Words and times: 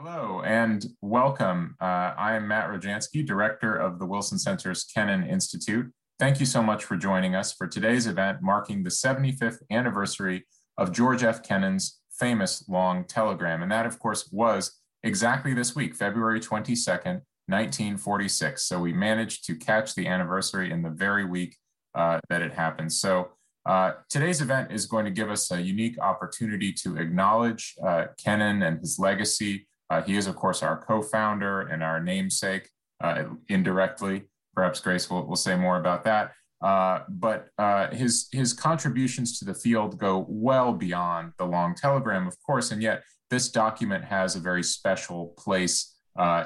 Hello 0.00 0.42
and 0.42 0.86
welcome. 1.02 1.74
Uh, 1.80 2.14
I 2.16 2.36
am 2.36 2.46
Matt 2.46 2.70
Rojansky, 2.70 3.26
Director 3.26 3.74
of 3.74 3.98
the 3.98 4.06
Wilson 4.06 4.38
Center's 4.38 4.84
Kennan 4.84 5.24
Institute. 5.24 5.92
Thank 6.20 6.38
you 6.38 6.46
so 6.46 6.62
much 6.62 6.84
for 6.84 6.96
joining 6.96 7.34
us 7.34 7.52
for 7.52 7.66
today's 7.66 8.06
event 8.06 8.38
marking 8.40 8.84
the 8.84 8.90
75th 8.90 9.58
anniversary 9.72 10.46
of 10.76 10.92
George 10.92 11.24
F. 11.24 11.42
Kennan's 11.42 11.98
famous 12.12 12.64
long 12.68 13.06
telegram. 13.06 13.60
And 13.60 13.72
that, 13.72 13.86
of 13.86 13.98
course, 13.98 14.30
was 14.30 14.78
exactly 15.02 15.52
this 15.52 15.74
week, 15.74 15.96
February 15.96 16.38
22nd, 16.38 17.22
1946. 17.48 18.62
So 18.62 18.78
we 18.78 18.92
managed 18.92 19.46
to 19.46 19.56
catch 19.56 19.96
the 19.96 20.06
anniversary 20.06 20.70
in 20.70 20.82
the 20.82 20.90
very 20.90 21.24
week 21.24 21.56
uh, 21.96 22.20
that 22.30 22.40
it 22.40 22.52
happened. 22.52 22.92
So 22.92 23.30
uh, 23.66 23.94
today's 24.08 24.40
event 24.40 24.70
is 24.70 24.86
going 24.86 25.06
to 25.06 25.10
give 25.10 25.28
us 25.28 25.50
a 25.50 25.60
unique 25.60 25.98
opportunity 26.00 26.72
to 26.72 26.98
acknowledge 26.98 27.74
uh, 27.84 28.04
Kennan 28.22 28.62
and 28.62 28.78
his 28.78 29.00
legacy. 29.00 29.66
Uh, 29.90 30.02
he 30.02 30.16
is, 30.16 30.26
of 30.26 30.36
course, 30.36 30.62
our 30.62 30.76
co-founder 30.76 31.62
and 31.62 31.82
our 31.82 32.00
namesake 32.00 32.68
uh, 33.00 33.24
indirectly. 33.48 34.24
Perhaps 34.54 34.80
Grace 34.80 35.08
will, 35.08 35.26
will 35.26 35.36
say 35.36 35.56
more 35.56 35.78
about 35.78 36.04
that. 36.04 36.32
Uh, 36.60 37.04
but 37.08 37.48
his, 37.92 38.28
his 38.32 38.52
contributions 38.52 39.38
to 39.38 39.44
the 39.44 39.54
field 39.54 39.98
go 39.98 40.26
well 40.28 40.72
beyond 40.72 41.32
the 41.38 41.44
long 41.44 41.74
telegram, 41.74 42.26
of 42.26 42.36
course, 42.44 42.72
and 42.72 42.82
yet 42.82 43.02
this 43.30 43.48
document 43.48 44.04
has 44.04 44.34
a 44.34 44.40
very 44.40 44.62
special 44.62 45.34
place 45.38 45.94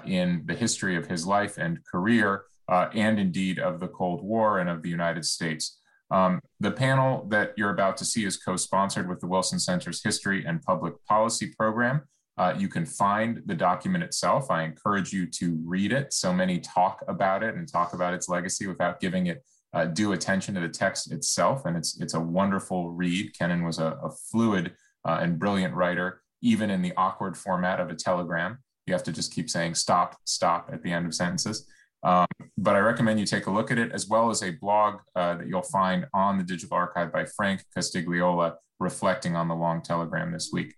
in 0.05 0.43
the 0.45 0.55
history 0.55 0.97
of 0.97 1.07
his 1.07 1.27
life 1.27 1.57
and 1.57 1.79
career, 1.91 2.45
and 2.69 3.19
indeed 3.19 3.59
of 3.59 3.81
the 3.81 3.89
Cold 3.89 4.23
War 4.23 4.59
and 4.59 4.69
of 4.69 4.83
the 4.83 4.91
United 4.91 5.25
States. 5.25 5.79
Um, 6.11 6.41
the 6.61 6.71
panel 6.71 7.27
that 7.31 7.55
you're 7.57 7.71
about 7.71 7.97
to 7.97 8.05
see 8.05 8.27
is 8.27 8.37
co-sponsored 8.37 9.09
with 9.09 9.21
the 9.21 9.27
Wilson 9.27 9.59
Center's 9.59 10.05
History 10.05 10.45
and 10.45 10.61
Public 10.61 10.95
Policy 11.07 11.55
Program. 11.59 12.03
Uh, 12.39 12.55
you 12.57 12.69
can 12.69 12.87
find 12.87 13.43
the 13.47 13.55
document 13.55 14.03
itself. 14.03 14.51
I 14.51 14.63
encourage 14.63 15.13
you 15.13 15.27
to 15.27 15.59
read 15.65 15.93
it. 15.93 16.13
So 16.13 16.33
many 16.33 16.59
talk 16.61 17.05
about 17.07 17.43
it 17.43 17.55
and 17.55 17.71
talk 17.71 17.93
about 17.93 18.15
its 18.15 18.29
legacy 18.29 18.67
without 18.67 19.01
giving 19.01 19.27
it 19.27 19.45
uh, 19.75 19.87
due 19.87 20.13
attention 20.13 20.55
to 20.55 20.61
the 20.61 20.69
text 20.69 21.13
itself. 21.13 21.67
And 21.67 21.77
it's, 21.77 22.01
it's 22.01 22.15
a 22.15 22.21
wonderful 22.21 22.91
read. 22.91 23.37
Kennan 23.39 23.65
was 23.65 23.79
a, 23.79 23.99
a 24.03 24.11
fluid 24.11 24.75
uh, 25.05 25.19
and 25.21 25.39
brilliant 25.39 25.75
writer, 25.75 26.23
even 26.41 26.71
in 26.71 26.83
the 26.83 26.93
awkward 26.97 27.37
format 27.37 27.81
of 27.81 27.91
a 27.91 27.95
telegram. 27.95 28.59
You 28.87 28.95
have 28.95 29.03
to 29.05 29.13
just 29.13 29.33
keep 29.33 29.51
saying 29.51 29.75
stop, 29.75 30.17
stop 30.25 30.71
at 30.73 30.83
the 30.83 30.93
end 30.93 31.07
of 31.07 31.15
sentences. 31.15 31.69
Um, 32.03 32.27
but 32.59 32.75
I 32.75 32.81
recommend 32.81 33.21
you 33.21 33.27
take 33.27 33.47
a 33.47 33.51
look 33.51 33.71
at 33.71 33.79
it 33.79 33.93
as 33.93 34.09
well 34.09 34.31
as 34.31 34.43
a 34.43 34.51
blog 34.51 35.01
uh, 35.15 35.37
that 35.37 35.47
you'll 35.47 35.63
find 35.63 36.07
on 36.13 36.37
the 36.37 36.45
Digital 36.45 36.77
Archive 36.77 37.13
by 37.13 37.25
Frank 37.25 37.65
Costigliola 37.77 38.55
reflecting 38.81 39.37
on 39.37 39.49
the 39.49 39.55
long 39.55 39.83
telegram 39.83 40.33
this 40.33 40.51
week. 40.53 40.75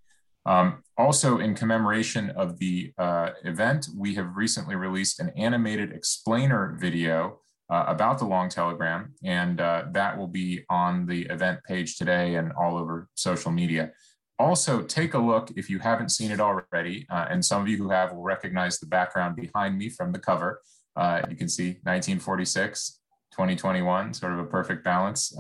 Um, 0.47 0.83
also, 0.97 1.39
in 1.39 1.55
commemoration 1.55 2.31
of 2.31 2.59
the 2.59 2.93
uh, 2.99 3.31
event, 3.45 3.89
we 3.97 4.15
have 4.15 4.37
recently 4.37 4.77
released 4.77 5.19
an 5.21 5.31
animated 5.31 5.93
explainer 5.93 6.77
video 6.79 7.41
uh, 7.71 7.85
about 7.89 8.19
the 8.19 8.25
long 8.25 8.49
telegram, 8.49 9.15
and 9.25 9.61
uh, 9.61 9.85
that 9.93 10.17
will 10.17 10.29
be 10.29 10.65
on 10.69 11.07
the 11.07 11.23
event 11.23 11.61
page 11.65 11.97
today 11.97 12.35
and 12.37 12.53
all 12.53 12.77
over 12.77 13.09
social 13.15 13.51
media. 13.51 13.91
Also, 14.39 14.83
take 14.83 15.15
a 15.15 15.19
look 15.19 15.51
if 15.57 15.71
you 15.71 15.79
haven't 15.79 16.11
seen 16.11 16.31
it 16.31 16.41
already, 16.41 17.07
uh, 17.11 17.27
and 17.31 17.45
some 17.45 17.63
of 17.63 17.69
you 17.69 17.77
who 17.79 17.89
have 17.89 18.13
will 18.13 18.23
recognize 18.23 18.79
the 18.79 18.87
background 18.87 19.35
behind 19.37 19.79
me 19.79 19.89
from 19.89 20.13
the 20.13 20.19
cover. 20.19 20.61
Uh, 20.97 21.23
you 21.29 21.37
can 21.37 21.49
see 21.49 21.79
1946, 21.85 23.01
2021, 23.33 24.15
sort 24.15 24.33
of 24.33 24.39
a 24.41 24.45
perfect 24.45 24.85
balance. 24.85 25.33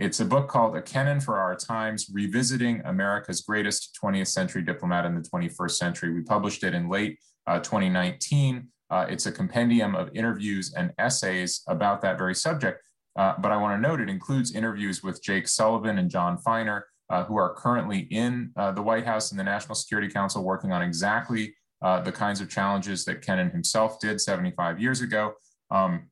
Uh, 0.00 0.04
it's 0.04 0.20
a 0.20 0.24
book 0.24 0.48
called 0.48 0.76
A 0.76 0.82
Kennan 0.82 1.20
for 1.20 1.38
Our 1.38 1.56
Times, 1.56 2.10
Revisiting 2.12 2.82
America's 2.84 3.42
Greatest 3.42 3.98
20th 4.02 4.28
Century 4.28 4.62
Diplomat 4.62 5.04
in 5.04 5.14
the 5.14 5.20
21st 5.20 5.70
Century. 5.72 6.12
We 6.12 6.22
published 6.22 6.64
it 6.64 6.74
in 6.74 6.88
late 6.88 7.18
uh, 7.46 7.58
2019. 7.60 8.68
Uh, 8.90 9.06
it's 9.08 9.26
a 9.26 9.32
compendium 9.32 9.94
of 9.94 10.10
interviews 10.14 10.74
and 10.76 10.92
essays 10.98 11.62
about 11.68 12.00
that 12.02 12.18
very 12.18 12.34
subject. 12.34 12.82
Uh, 13.16 13.34
but 13.38 13.52
I 13.52 13.56
want 13.56 13.80
to 13.80 13.88
note 13.88 14.00
it 14.00 14.10
includes 14.10 14.54
interviews 14.54 15.02
with 15.02 15.22
Jake 15.22 15.46
Sullivan 15.46 15.98
and 15.98 16.10
Jon 16.10 16.38
Finer, 16.38 16.86
uh, 17.10 17.24
who 17.24 17.36
are 17.36 17.54
currently 17.54 18.00
in 18.10 18.50
the 18.56 18.82
White 18.82 19.06
House 19.06 19.30
and 19.30 19.38
the 19.38 19.44
National 19.44 19.74
Security 19.74 20.08
Council 20.08 20.42
working 20.42 20.72
on 20.72 20.82
exactly 20.82 21.54
uh, 21.84 22.00
the 22.00 22.10
kinds 22.10 22.40
of 22.40 22.48
challenges 22.48 23.04
that 23.04 23.20
Kennan 23.20 23.50
himself 23.50 24.00
did 24.00 24.20
75 24.20 24.80
years 24.80 25.02
ago, 25.02 25.34
um, 25.70 26.08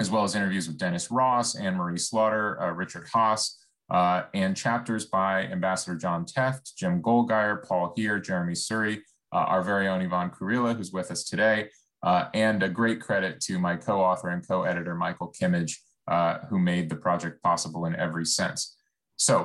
as 0.00 0.10
well 0.10 0.24
as 0.24 0.34
interviews 0.34 0.66
with 0.66 0.78
Dennis 0.78 1.10
Ross, 1.10 1.54
Anne 1.54 1.76
Marie 1.76 1.98
Slaughter, 1.98 2.60
uh, 2.60 2.72
Richard 2.72 3.06
Haass, 3.12 3.58
uh, 3.90 4.22
and 4.34 4.56
chapters 4.56 5.04
by 5.04 5.42
Ambassador 5.44 5.96
John 5.96 6.24
Tefft, 6.24 6.74
Jim 6.76 7.02
Goldgeier, 7.02 7.66
Paul 7.66 7.92
Heer, 7.96 8.20
Jeremi 8.20 8.52
Suri, 8.52 9.00
uh, 9.32 9.36
our 9.36 9.62
very 9.62 9.88
own 9.88 10.00
Ivan 10.00 10.30
Kurilla, 10.30 10.76
who's 10.76 10.92
with 10.92 11.10
us 11.10 11.24
today, 11.24 11.68
uh, 12.02 12.26
and 12.32 12.62
a 12.62 12.68
great 12.68 13.00
credit 13.00 13.40
to 13.40 13.58
my 13.58 13.76
co-author 13.76 14.28
and 14.28 14.46
co-editor, 14.46 14.94
Michael 14.94 15.32
Kimmage, 15.38 15.76
uh, 16.08 16.38
who 16.48 16.58
made 16.58 16.88
the 16.88 16.96
project 16.96 17.42
possible 17.42 17.84
in 17.84 17.94
every 17.96 18.24
sense. 18.24 18.76
So 19.16 19.44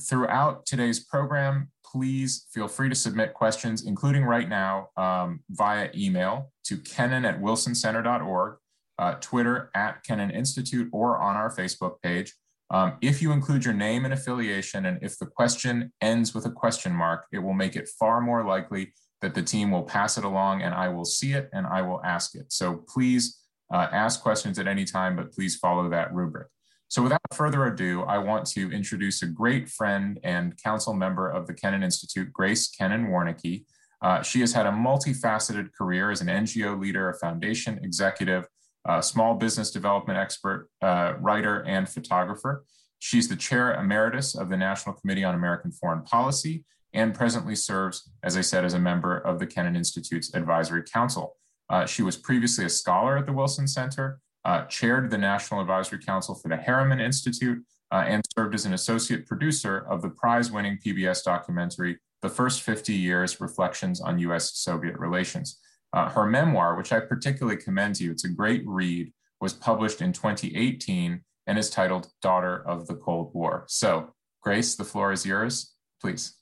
throughout 0.00 0.64
today's 0.64 1.00
program, 1.04 1.70
please 1.84 2.46
feel 2.52 2.68
free 2.68 2.88
to 2.88 2.94
submit 2.94 3.34
questions, 3.34 3.84
including 3.84 4.24
right 4.24 4.48
now 4.48 4.88
um, 4.96 5.40
via 5.50 5.90
email 5.94 6.50
to 6.64 6.76
kennan 6.78 7.24
at 7.24 7.40
wilsoncenter.org, 7.40 8.56
uh, 8.98 9.14
Twitter 9.20 9.70
at 9.74 10.02
Kennan 10.04 10.30
Institute, 10.30 10.88
or 10.92 11.18
on 11.18 11.36
our 11.36 11.54
Facebook 11.54 12.00
page. 12.02 12.34
Um, 12.70 12.94
if 13.00 13.22
you 13.22 13.32
include 13.32 13.64
your 13.64 13.74
name 13.74 14.04
and 14.04 14.12
affiliation, 14.12 14.86
and 14.86 14.98
if 15.02 15.18
the 15.18 15.26
question 15.26 15.92
ends 16.00 16.34
with 16.34 16.46
a 16.46 16.50
question 16.50 16.92
mark, 16.92 17.26
it 17.32 17.38
will 17.38 17.54
make 17.54 17.76
it 17.76 17.88
far 17.98 18.20
more 18.20 18.44
likely 18.44 18.92
that 19.22 19.34
the 19.34 19.42
team 19.42 19.70
will 19.70 19.82
pass 19.82 20.18
it 20.18 20.24
along 20.24 20.62
and 20.62 20.74
I 20.74 20.88
will 20.88 21.04
see 21.04 21.32
it 21.32 21.48
and 21.52 21.66
I 21.66 21.82
will 21.82 22.02
ask 22.04 22.34
it. 22.34 22.52
So 22.52 22.84
please 22.88 23.38
uh, 23.72 23.88
ask 23.90 24.20
questions 24.20 24.58
at 24.58 24.66
any 24.66 24.84
time, 24.84 25.16
but 25.16 25.32
please 25.32 25.56
follow 25.56 25.88
that 25.90 26.12
rubric. 26.12 26.48
So 26.88 27.02
without 27.02 27.20
further 27.32 27.66
ado, 27.66 28.02
I 28.02 28.18
want 28.18 28.46
to 28.48 28.70
introduce 28.70 29.22
a 29.22 29.26
great 29.26 29.68
friend 29.68 30.20
and 30.22 30.60
council 30.62 30.94
member 30.94 31.28
of 31.28 31.46
the 31.46 31.54
Kennan 31.54 31.82
Institute, 31.82 32.32
Grace 32.32 32.68
Kennan 32.68 33.08
Warnecke. 33.08 33.64
Uh, 34.02 34.22
she 34.22 34.40
has 34.40 34.52
had 34.52 34.66
a 34.66 34.70
multifaceted 34.70 35.72
career 35.72 36.10
as 36.10 36.20
an 36.20 36.28
NGO 36.28 36.78
leader, 36.78 37.08
a 37.08 37.18
foundation 37.18 37.80
executive, 37.82 38.46
a 38.88 39.02
small 39.02 39.34
business 39.34 39.70
development 39.70 40.18
expert, 40.18 40.68
uh, 40.82 41.14
writer, 41.20 41.62
and 41.64 41.88
photographer. 41.88 42.64
She's 42.98 43.28
the 43.28 43.36
chair 43.36 43.74
emeritus 43.74 44.34
of 44.34 44.48
the 44.48 44.56
National 44.56 44.94
Committee 44.94 45.24
on 45.24 45.34
American 45.34 45.70
Foreign 45.72 46.02
Policy 46.02 46.64
and 46.94 47.14
presently 47.14 47.54
serves, 47.54 48.10
as 48.22 48.36
I 48.36 48.40
said, 48.40 48.64
as 48.64 48.74
a 48.74 48.78
member 48.78 49.18
of 49.18 49.38
the 49.38 49.46
Kennan 49.46 49.76
Institute's 49.76 50.34
Advisory 50.34 50.82
Council. 50.82 51.36
Uh, 51.68 51.84
she 51.84 52.02
was 52.02 52.16
previously 52.16 52.64
a 52.64 52.70
scholar 52.70 53.18
at 53.18 53.26
the 53.26 53.32
Wilson 53.32 53.66
Center 53.66 54.20
uh, 54.46 54.64
chaired 54.66 55.10
the 55.10 55.18
National 55.18 55.60
Advisory 55.60 55.98
Council 55.98 56.34
for 56.34 56.48
the 56.48 56.56
Harriman 56.56 57.00
Institute, 57.00 57.62
uh, 57.92 58.04
and 58.06 58.22
served 58.38 58.54
as 58.54 58.64
an 58.64 58.74
associate 58.74 59.26
producer 59.26 59.78
of 59.90 60.02
the 60.02 60.08
prize 60.08 60.52
winning 60.52 60.78
PBS 60.78 61.24
documentary, 61.24 61.98
The 62.22 62.28
First 62.28 62.62
50 62.62 62.94
Years 62.94 63.40
Reflections 63.40 64.00
on 64.00 64.20
US 64.20 64.56
Soviet 64.56 64.96
Relations. 64.98 65.58
Uh, 65.96 66.10
her 66.10 66.26
memoir, 66.26 66.76
which 66.76 66.92
I 66.92 67.00
particularly 67.00 67.56
commend 67.56 67.94
to 67.94 68.04
you, 68.04 68.10
it's 68.10 68.26
a 68.26 68.28
great 68.28 68.62
read, 68.66 69.10
was 69.40 69.54
published 69.54 70.02
in 70.02 70.12
2018 70.12 71.22
and 71.46 71.58
is 71.58 71.70
titled 71.70 72.08
Daughter 72.20 72.62
of 72.68 72.86
the 72.86 72.96
Cold 72.96 73.32
War. 73.32 73.64
So, 73.66 74.12
Grace, 74.42 74.74
the 74.74 74.84
floor 74.84 75.10
is 75.10 75.24
yours, 75.24 75.72
please. 76.02 76.34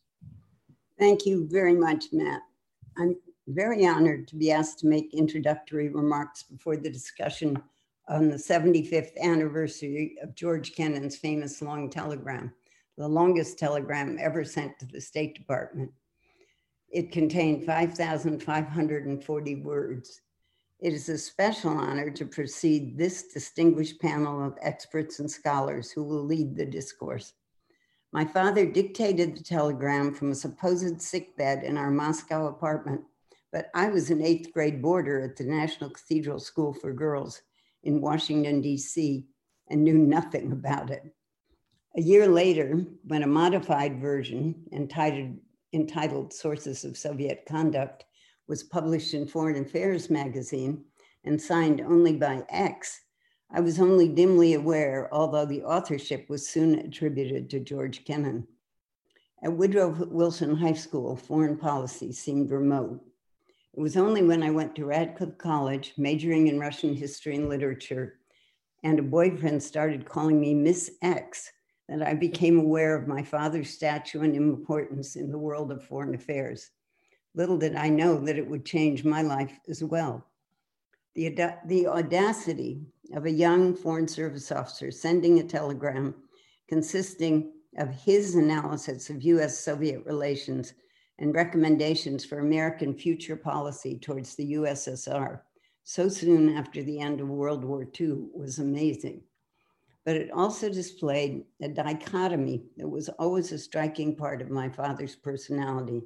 Thank 0.98 1.24
you 1.24 1.46
very 1.48 1.76
much, 1.76 2.06
Matt. 2.10 2.40
I'm 2.98 3.14
very 3.46 3.86
honored 3.86 4.26
to 4.28 4.36
be 4.36 4.50
asked 4.50 4.80
to 4.80 4.88
make 4.88 5.14
introductory 5.14 5.88
remarks 5.88 6.42
before 6.42 6.76
the 6.76 6.90
discussion 6.90 7.62
on 8.08 8.28
the 8.28 8.36
75th 8.36 9.16
anniversary 9.22 10.16
of 10.20 10.34
George 10.34 10.74
Kennan's 10.74 11.16
famous 11.16 11.62
long 11.62 11.88
telegram, 11.90 12.52
the 12.98 13.06
longest 13.06 13.56
telegram 13.56 14.18
ever 14.20 14.42
sent 14.42 14.80
to 14.80 14.86
the 14.86 15.00
State 15.00 15.36
Department. 15.36 15.92
It 16.94 17.10
contained 17.10 17.66
5,540 17.66 19.54
words. 19.56 20.20
It 20.78 20.92
is 20.92 21.08
a 21.08 21.18
special 21.18 21.72
honor 21.72 22.08
to 22.10 22.24
precede 22.24 22.96
this 22.96 23.24
distinguished 23.24 24.00
panel 24.00 24.46
of 24.46 24.56
experts 24.62 25.18
and 25.18 25.28
scholars 25.28 25.90
who 25.90 26.04
will 26.04 26.22
lead 26.22 26.54
the 26.54 26.64
discourse. 26.64 27.32
My 28.12 28.24
father 28.24 28.64
dictated 28.64 29.36
the 29.36 29.42
telegram 29.42 30.14
from 30.14 30.30
a 30.30 30.36
supposed 30.36 31.02
sickbed 31.02 31.64
in 31.64 31.76
our 31.76 31.90
Moscow 31.90 32.46
apartment, 32.46 33.00
but 33.50 33.70
I 33.74 33.88
was 33.88 34.10
an 34.10 34.22
eighth 34.22 34.52
grade 34.52 34.80
boarder 34.80 35.20
at 35.20 35.34
the 35.34 35.42
National 35.42 35.90
Cathedral 35.90 36.38
School 36.38 36.72
for 36.72 36.92
Girls 36.92 37.42
in 37.82 38.00
Washington, 38.00 38.60
D.C., 38.60 39.26
and 39.68 39.82
knew 39.82 39.98
nothing 39.98 40.52
about 40.52 40.90
it. 40.90 41.02
A 41.96 42.00
year 42.00 42.28
later, 42.28 42.86
when 43.02 43.24
a 43.24 43.26
modified 43.26 44.00
version 44.00 44.54
entitled, 44.70 45.38
entitled 45.74 46.32
Sources 46.32 46.84
of 46.84 46.96
Soviet 46.96 47.44
Conduct 47.46 48.04
was 48.46 48.62
published 48.62 49.12
in 49.12 49.26
Foreign 49.26 49.62
Affairs 49.62 50.08
magazine 50.08 50.84
and 51.24 51.40
signed 51.40 51.80
only 51.80 52.14
by 52.14 52.44
X, 52.48 53.00
I 53.50 53.60
was 53.60 53.78
only 53.78 54.08
dimly 54.08 54.54
aware, 54.54 55.08
although 55.12 55.46
the 55.46 55.62
authorship 55.62 56.28
was 56.28 56.48
soon 56.48 56.74
attributed 56.74 57.48
to 57.50 57.60
George 57.60 58.04
Kennan. 58.04 58.48
At 59.42 59.52
Woodrow 59.52 59.90
Wilson 60.10 60.56
High 60.56 60.72
School, 60.72 61.14
foreign 61.14 61.56
policy 61.56 62.12
seemed 62.12 62.50
remote. 62.50 63.00
It 63.72 63.80
was 63.80 63.96
only 63.96 64.22
when 64.22 64.42
I 64.42 64.50
went 64.50 64.74
to 64.76 64.86
Radcliffe 64.86 65.38
College, 65.38 65.94
majoring 65.96 66.48
in 66.48 66.58
Russian 66.58 66.94
history 66.94 67.36
and 67.36 67.48
literature, 67.48 68.18
and 68.82 68.98
a 68.98 69.02
boyfriend 69.02 69.62
started 69.62 70.04
calling 70.08 70.40
me 70.40 70.54
Miss 70.54 70.90
X 71.00 71.52
that 71.88 72.02
I 72.02 72.14
became 72.14 72.58
aware 72.58 72.94
of 72.94 73.08
my 73.08 73.22
father's 73.22 73.70
stature 73.70 74.22
and 74.22 74.34
importance 74.34 75.16
in 75.16 75.30
the 75.30 75.38
world 75.38 75.70
of 75.70 75.84
foreign 75.84 76.14
affairs. 76.14 76.70
Little 77.34 77.58
did 77.58 77.74
I 77.74 77.88
know 77.88 78.18
that 78.20 78.38
it 78.38 78.48
would 78.48 78.64
change 78.64 79.04
my 79.04 79.22
life 79.22 79.58
as 79.68 79.82
well. 79.82 80.26
The, 81.14 81.56
the 81.66 81.86
audacity 81.86 82.80
of 83.12 83.26
a 83.26 83.30
young 83.30 83.74
Foreign 83.74 84.08
Service 84.08 84.50
officer 84.50 84.90
sending 84.90 85.38
a 85.38 85.44
telegram 85.44 86.14
consisting 86.68 87.52
of 87.76 87.90
his 87.90 88.34
analysis 88.34 89.10
of 89.10 89.22
US 89.22 89.58
Soviet 89.58 90.04
relations 90.06 90.74
and 91.18 91.34
recommendations 91.34 92.24
for 92.24 92.38
American 92.38 92.94
future 92.94 93.36
policy 93.36 93.98
towards 93.98 94.34
the 94.34 94.54
USSR 94.54 95.40
so 95.84 96.08
soon 96.08 96.56
after 96.56 96.82
the 96.82 96.98
end 96.98 97.20
of 97.20 97.28
World 97.28 97.62
War 97.62 97.86
II 98.00 98.28
was 98.34 98.58
amazing. 98.58 99.20
But 100.04 100.16
it 100.16 100.30
also 100.30 100.68
displayed 100.68 101.44
a 101.62 101.68
dichotomy 101.68 102.64
that 102.76 102.88
was 102.88 103.08
always 103.08 103.52
a 103.52 103.58
striking 103.58 104.16
part 104.16 104.42
of 104.42 104.50
my 104.50 104.68
father's 104.68 105.16
personality. 105.16 106.02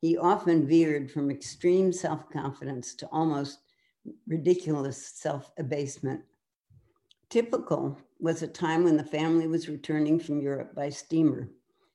He 0.00 0.16
often 0.16 0.68
veered 0.68 1.10
from 1.10 1.30
extreme 1.30 1.92
self 1.92 2.28
confidence 2.30 2.94
to 2.96 3.08
almost 3.10 3.58
ridiculous 4.26 5.08
self 5.14 5.50
abasement. 5.58 6.20
Typical 7.30 7.98
was 8.20 8.42
a 8.42 8.46
time 8.46 8.84
when 8.84 8.96
the 8.96 9.04
family 9.04 9.46
was 9.46 9.68
returning 9.68 10.20
from 10.20 10.40
Europe 10.40 10.74
by 10.74 10.88
steamer, 10.88 11.48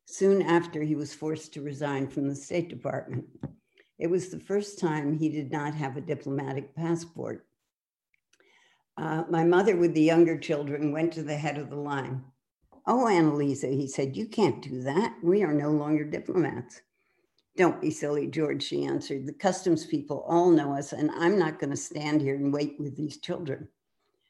soon 0.05 0.41
after 0.41 0.81
he 0.81 0.95
was 0.95 1.13
forced 1.13 1.53
to 1.53 1.61
resign 1.61 2.07
from 2.07 2.27
the 2.27 2.35
State 2.35 2.67
Department. 2.67 3.25
It 3.99 4.07
was 4.07 4.29
the 4.29 4.39
first 4.39 4.79
time 4.79 5.13
he 5.13 5.29
did 5.29 5.51
not 5.51 5.73
have 5.75 5.97
a 5.97 6.01
diplomatic 6.01 6.75
passport. 6.75 7.45
Uh, 8.99 9.23
my 9.29 9.45
mother, 9.45 9.77
with 9.77 9.93
the 9.93 10.01
younger 10.01 10.37
children, 10.37 10.91
went 10.91 11.13
to 11.13 11.23
the 11.23 11.37
head 11.37 11.57
of 11.57 11.69
the 11.69 11.75
line. 11.77 12.21
Oh, 12.85 13.05
Annalisa, 13.05 13.71
he 13.71 13.87
said, 13.87 14.17
you 14.17 14.27
can't 14.27 14.61
do 14.61 14.81
that. 14.81 15.15
We 15.23 15.41
are 15.41 15.53
no 15.53 15.69
longer 15.69 16.03
diplomats. 16.03 16.81
Don't 17.55 17.79
be 17.79 17.91
silly, 17.91 18.27
George, 18.27 18.61
she 18.61 18.83
answered. 18.83 19.25
The 19.25 19.31
customs 19.31 19.85
people 19.85 20.25
all 20.27 20.51
know 20.51 20.75
us, 20.75 20.91
and 20.91 21.11
I'm 21.11 21.39
not 21.39 21.59
going 21.59 21.69
to 21.69 21.77
stand 21.77 22.19
here 22.19 22.35
and 22.35 22.51
wait 22.51 22.75
with 22.77 22.97
these 22.97 23.19
children. 23.19 23.69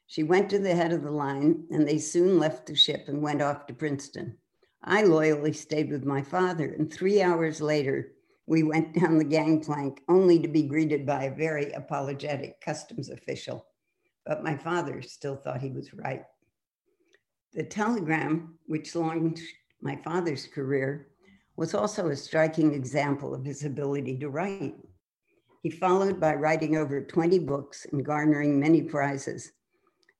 She 0.05 0.21
went 0.21 0.51
to 0.51 0.59
the 0.59 0.75
head 0.75 0.93
of 0.93 1.01
the 1.01 1.09
line, 1.09 1.65
and 1.71 1.87
they 1.87 1.97
soon 1.97 2.37
left 2.37 2.67
the 2.67 2.75
ship 2.75 3.05
and 3.07 3.23
went 3.23 3.41
off 3.41 3.65
to 3.67 3.73
Princeton. 3.73 4.37
I 4.83 5.01
loyally 5.01 5.53
stayed 5.53 5.89
with 5.89 6.05
my 6.05 6.21
father, 6.21 6.75
and 6.77 6.93
three 6.93 7.23
hours 7.23 7.59
later, 7.59 8.11
we 8.45 8.61
went 8.61 8.93
down 8.93 9.17
the 9.17 9.23
gangplank 9.23 10.01
only 10.07 10.37
to 10.39 10.47
be 10.47 10.61
greeted 10.61 11.07
by 11.07 11.23
a 11.23 11.35
very 11.35 11.71
apologetic 11.71 12.61
customs 12.61 13.09
official. 13.09 13.65
But 14.29 14.43
my 14.43 14.55
father 14.55 15.01
still 15.01 15.35
thought 15.35 15.59
he 15.59 15.71
was 15.71 15.91
right. 15.91 16.23
The 17.53 17.63
telegram, 17.63 18.59
which 18.67 18.95
launched 18.95 19.41
my 19.81 19.95
father's 19.95 20.45
career, 20.45 21.07
was 21.55 21.73
also 21.73 22.09
a 22.09 22.15
striking 22.15 22.75
example 22.75 23.33
of 23.33 23.43
his 23.43 23.63
ability 23.65 24.19
to 24.19 24.29
write. 24.29 24.75
He 25.63 25.71
followed 25.71 26.19
by 26.19 26.35
writing 26.35 26.77
over 26.77 27.01
20 27.01 27.39
books 27.39 27.87
and 27.91 28.05
garnering 28.05 28.59
many 28.59 28.83
prizes. 28.83 29.51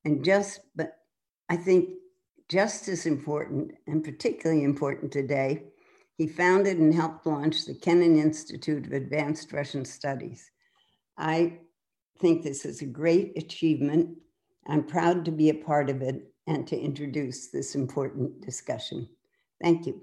And 0.06 0.26
just, 0.26 0.62
but 0.76 0.98
I 1.48 1.56
think 1.56 1.90
just 2.48 2.88
as 2.88 3.06
important 3.06 3.74
and 3.86 4.04
particularly 4.04 4.64
important 4.64 5.12
today 5.12 5.66
he 6.18 6.26
founded 6.26 6.80
and 6.80 6.96
helped 6.96 7.28
launch 7.28 7.66
the 7.66 7.76
Kennan 7.76 8.18
Institute 8.18 8.88
of 8.88 8.92
Advanced 8.92 9.54
Russian 9.54 9.86
Studies. 9.86 10.50
I 11.16 11.60
think 12.20 12.44
this 12.44 12.66
is 12.66 12.82
a 12.82 12.86
great 12.86 13.34
achievement. 13.38 14.18
I'm 14.68 14.84
proud 14.84 15.26
to 15.26 15.32
be 15.32 15.50
a 15.50 15.56
part 15.56 15.90
of 15.90 16.02
it 16.02 16.32
and 16.48 16.68
to 16.68 16.80
introduce 16.80 17.48
this 17.48 17.76
important 17.76 18.42
discussion. 18.42 19.08
Thank 19.62 19.86
you. 19.86 20.02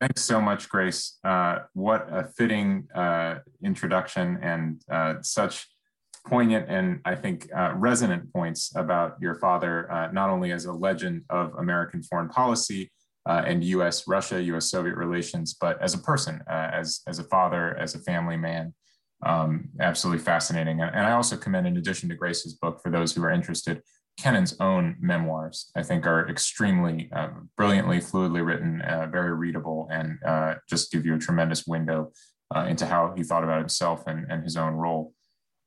Thanks 0.00 0.22
so 0.22 0.40
much, 0.40 0.68
Grace. 0.68 1.18
Uh, 1.22 1.60
what 1.74 2.08
a 2.10 2.24
fitting 2.24 2.88
uh, 2.94 3.40
introduction 3.62 4.38
and 4.40 4.80
uh, 4.90 5.16
such 5.20 5.66
poignant 6.26 6.66
and 6.68 7.00
I 7.04 7.14
think 7.14 7.48
uh, 7.54 7.72
resonant 7.76 8.32
points 8.32 8.72
about 8.74 9.16
your 9.20 9.34
father, 9.34 9.90
uh, 9.90 10.10
not 10.12 10.30
only 10.30 10.52
as 10.52 10.64
a 10.64 10.72
legend 10.72 11.24
of 11.30 11.54
American 11.54 12.02
foreign 12.02 12.28
policy 12.28 12.90
uh, 13.26 13.42
and 13.46 13.64
US 13.64 14.08
Russia, 14.08 14.42
US 14.42 14.70
Soviet 14.70 14.96
relations, 14.96 15.54
but 15.60 15.80
as 15.82 15.94
a 15.94 15.98
person, 15.98 16.40
uh, 16.48 16.70
as, 16.72 17.00
as 17.06 17.18
a 17.18 17.24
father, 17.24 17.76
as 17.78 17.94
a 17.94 18.00
family 18.00 18.36
man. 18.36 18.74
Um, 19.24 19.68
absolutely 19.80 20.24
fascinating. 20.24 20.80
And 20.80 21.06
I 21.06 21.12
also 21.12 21.36
commend, 21.36 21.66
in 21.66 21.76
addition 21.76 22.08
to 22.08 22.14
Grace's 22.14 22.54
book, 22.54 22.80
for 22.82 22.90
those 22.90 23.12
who 23.12 23.22
are 23.22 23.30
interested, 23.30 23.82
Kennan's 24.18 24.56
own 24.60 24.96
memoirs, 24.98 25.70
I 25.76 25.82
think, 25.82 26.06
are 26.06 26.28
extremely 26.28 27.10
uh, 27.14 27.28
brilliantly, 27.56 27.98
fluidly 27.98 28.44
written, 28.44 28.80
uh, 28.80 29.08
very 29.12 29.34
readable, 29.34 29.88
and 29.90 30.18
just 30.68 30.90
give 30.90 31.04
you 31.04 31.14
a 31.14 31.18
tremendous 31.18 31.66
window 31.66 32.12
into 32.66 32.86
how 32.86 33.12
he 33.16 33.22
thought 33.22 33.44
about 33.44 33.58
himself 33.58 34.06
and, 34.06 34.26
and 34.30 34.42
his 34.42 34.56
own 34.56 34.72
role. 34.72 35.12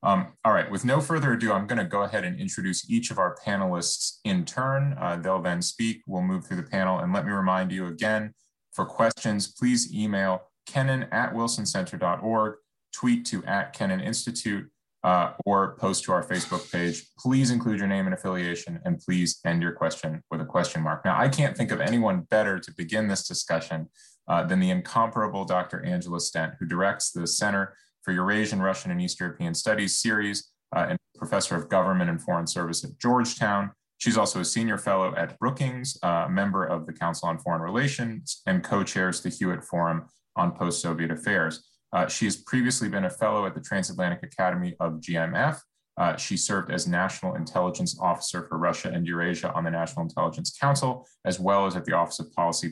Um, 0.03 0.33
all 0.43 0.51
right, 0.51 0.69
with 0.69 0.83
no 0.83 0.99
further 0.99 1.31
ado, 1.31 1.53
I'm 1.53 1.65
gonna 1.65 1.85
go 1.85 2.03
ahead 2.03 2.25
and 2.25 2.37
introduce 2.39 2.89
each 2.89 3.09
of 3.09 3.17
our 3.17 3.37
panelists 3.45 4.17
in 4.25 4.43
turn. 4.43 4.97
Uh, 4.99 5.15
they'll 5.15 5.41
then 5.41 5.61
speak, 5.61 6.01
we'll 6.05 6.21
move 6.21 6.45
through 6.45 6.57
the 6.57 6.63
panel. 6.63 6.99
And 6.99 7.13
let 7.13 7.25
me 7.25 7.31
remind 7.31 7.71
you 7.71 7.87
again, 7.87 8.33
for 8.73 8.85
questions, 8.85 9.47
please 9.47 9.93
email 9.93 10.41
kennan 10.65 11.03
at 11.11 11.33
wilsoncenter.org, 11.33 12.55
tweet 12.91 13.25
to 13.27 13.45
at 13.45 13.71
Kennan 13.73 14.01
Institute, 14.01 14.69
uh, 15.03 15.33
or 15.45 15.75
post 15.77 16.03
to 16.05 16.11
our 16.11 16.23
Facebook 16.23 16.69
page. 16.71 17.05
Please 17.17 17.51
include 17.51 17.79
your 17.79 17.87
name 17.87 18.05
and 18.05 18.13
affiliation, 18.13 18.79
and 18.85 18.99
please 18.99 19.39
end 19.45 19.61
your 19.61 19.73
question 19.73 20.21
with 20.31 20.41
a 20.41 20.45
question 20.45 20.81
mark. 20.81 21.03
Now, 21.05 21.19
I 21.19 21.29
can't 21.29 21.55
think 21.55 21.71
of 21.71 21.81
anyone 21.81 22.21
better 22.29 22.59
to 22.59 22.73
begin 22.75 23.07
this 23.07 23.27
discussion 23.27 23.89
uh, 24.27 24.43
than 24.43 24.59
the 24.59 24.69
incomparable 24.69 25.45
Dr. 25.45 25.83
Angela 25.83 26.19
Stent, 26.19 26.53
who 26.59 26.65
directs 26.65 27.11
the 27.11 27.27
Center 27.27 27.75
for 28.03 28.11
Eurasian, 28.11 28.61
Russian, 28.61 28.91
and 28.91 29.01
East 29.01 29.19
European 29.19 29.53
Studies 29.53 29.97
series 29.97 30.51
uh, 30.75 30.87
and 30.89 30.99
professor 31.15 31.55
of 31.55 31.69
government 31.69 32.09
and 32.09 32.21
foreign 32.21 32.47
service 32.47 32.83
at 32.83 32.97
Georgetown. 32.99 33.71
She's 33.97 34.17
also 34.17 34.41
a 34.41 34.45
senior 34.45 34.77
fellow 34.77 35.15
at 35.15 35.39
Brookings, 35.39 35.97
a 36.03 36.07
uh, 36.07 36.27
member 36.27 36.65
of 36.65 36.85
the 36.85 36.93
Council 36.93 37.29
on 37.29 37.39
Foreign 37.39 37.61
Relations, 37.61 38.41
and 38.45 38.63
co 38.63 38.83
chairs 38.83 39.21
the 39.21 39.29
Hewett 39.29 39.63
Forum 39.63 40.05
on 40.35 40.51
Post 40.51 40.81
Soviet 40.81 41.11
Affairs. 41.11 41.63
Uh, 41.93 42.07
she 42.07 42.25
has 42.25 42.35
previously 42.35 42.89
been 42.89 43.05
a 43.05 43.09
fellow 43.09 43.45
at 43.45 43.53
the 43.53 43.61
Transatlantic 43.61 44.23
Academy 44.23 44.75
of 44.79 44.93
GMF. 44.93 45.59
Uh, 45.95 46.17
she 46.17 46.35
served 46.35 46.71
as 46.71 46.87
National 46.87 47.35
Intelligence 47.35 47.97
Officer 48.01 48.47
for 48.49 48.57
Russia 48.57 48.91
and 48.91 49.05
Eurasia 49.05 49.53
on 49.53 49.63
the 49.63 49.69
National 49.69 50.01
Intelligence 50.01 50.57
Council, 50.59 51.07
as 51.23 51.39
well 51.39 51.67
as 51.67 51.75
at 51.75 51.85
the 51.85 51.93
Office 51.93 52.19
of 52.19 52.33
Policy 52.33 52.71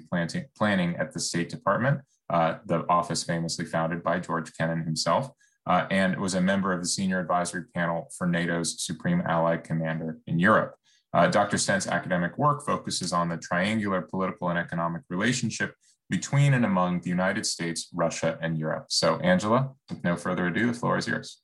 Planning 0.57 0.95
at 0.95 1.13
the 1.13 1.19
State 1.19 1.49
Department 1.49 2.01
uh, 2.31 2.55
the 2.65 2.87
office 2.89 3.23
famously 3.23 3.65
founded 3.65 4.01
by 4.03 4.19
George 4.19 4.55
Kennan 4.57 4.83
himself, 4.83 5.29
uh, 5.67 5.85
and 5.91 6.19
was 6.19 6.33
a 6.33 6.41
member 6.41 6.71
of 6.71 6.81
the 6.81 6.87
senior 6.87 7.19
advisory 7.19 7.65
panel 7.75 8.09
for 8.17 8.25
NATO's 8.25 8.83
Supreme 8.83 9.21
Allied 9.25 9.63
Commander 9.63 10.17
in 10.27 10.39
Europe. 10.39 10.75
Uh, 11.13 11.27
Dr. 11.27 11.57
Stent's 11.57 11.87
academic 11.87 12.37
work 12.37 12.65
focuses 12.65 13.11
on 13.11 13.27
the 13.27 13.37
triangular 13.37 14.01
political 14.01 14.49
and 14.49 14.57
economic 14.57 15.01
relationship 15.09 15.75
between 16.09 16.53
and 16.53 16.65
among 16.65 17.01
the 17.01 17.09
United 17.09 17.45
States, 17.45 17.89
Russia, 17.93 18.37
and 18.41 18.57
Europe. 18.57 18.85
So, 18.89 19.17
Angela, 19.17 19.71
with 19.89 20.03
no 20.03 20.15
further 20.15 20.47
ado, 20.47 20.67
the 20.67 20.73
floor 20.73 20.97
is 20.97 21.07
yours. 21.07 21.41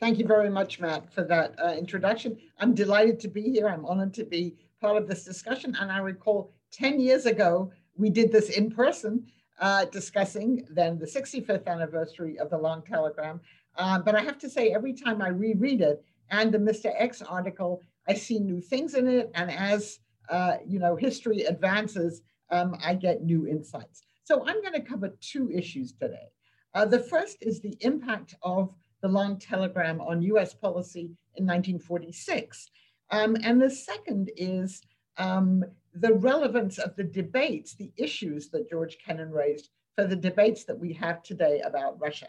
Thank 0.00 0.18
you 0.18 0.26
very 0.26 0.50
much, 0.50 0.78
Matt, 0.78 1.12
for 1.12 1.24
that 1.24 1.54
uh, 1.64 1.72
introduction. 1.72 2.38
I'm 2.58 2.74
delighted 2.74 3.18
to 3.20 3.28
be 3.28 3.42
here. 3.42 3.68
I'm 3.68 3.84
honored 3.84 4.14
to 4.14 4.24
be 4.24 4.54
part 4.80 4.96
of 4.96 5.08
this 5.08 5.24
discussion. 5.24 5.76
And 5.80 5.90
I 5.90 5.98
recall 5.98 6.52
10 6.72 7.00
years 7.00 7.26
ago, 7.26 7.70
we 7.96 8.10
did 8.10 8.32
this 8.32 8.50
in 8.50 8.70
person, 8.70 9.26
uh, 9.60 9.84
discussing 9.86 10.66
then 10.70 10.98
the 10.98 11.06
65th 11.06 11.66
anniversary 11.66 12.38
of 12.38 12.50
the 12.50 12.58
Long 12.58 12.82
Telegram. 12.82 13.40
Uh, 13.76 13.98
but 13.98 14.14
I 14.14 14.20
have 14.20 14.38
to 14.38 14.50
say, 14.50 14.72
every 14.72 14.92
time 14.92 15.22
I 15.22 15.28
reread 15.28 15.80
it 15.80 16.04
and 16.30 16.52
the 16.52 16.58
Mr. 16.58 16.92
X 16.96 17.22
article, 17.22 17.82
I 18.06 18.14
see 18.14 18.38
new 18.38 18.60
things 18.60 18.94
in 18.94 19.08
it. 19.08 19.30
And 19.34 19.50
as 19.50 19.98
uh, 20.28 20.58
you 20.66 20.78
know, 20.78 20.96
history 20.96 21.42
advances, 21.42 22.22
um, 22.50 22.76
I 22.84 22.94
get 22.94 23.22
new 23.22 23.46
insights. 23.46 24.02
So 24.24 24.46
I'm 24.46 24.60
going 24.60 24.74
to 24.74 24.80
cover 24.80 25.16
two 25.20 25.50
issues 25.50 25.92
today. 25.92 26.28
Uh, 26.74 26.84
the 26.84 27.00
first 27.00 27.38
is 27.40 27.60
the 27.60 27.76
impact 27.80 28.34
of 28.42 28.74
the 29.00 29.08
Long 29.08 29.38
Telegram 29.38 30.00
on 30.00 30.22
US 30.22 30.54
policy 30.54 31.16
in 31.36 31.46
1946. 31.46 32.68
Um, 33.10 33.36
and 33.42 33.60
the 33.60 33.70
second 33.70 34.30
is 34.36 34.82
um, 35.16 35.64
the 36.00 36.14
relevance 36.14 36.78
of 36.78 36.96
the 36.96 37.04
debates, 37.04 37.74
the 37.74 37.92
issues 37.96 38.50
that 38.50 38.68
George 38.70 38.98
Kennan 39.04 39.30
raised 39.30 39.70
for 39.96 40.04
the 40.04 40.16
debates 40.16 40.64
that 40.64 40.78
we 40.78 40.92
have 40.92 41.22
today 41.22 41.60
about 41.60 42.00
Russia. 42.00 42.28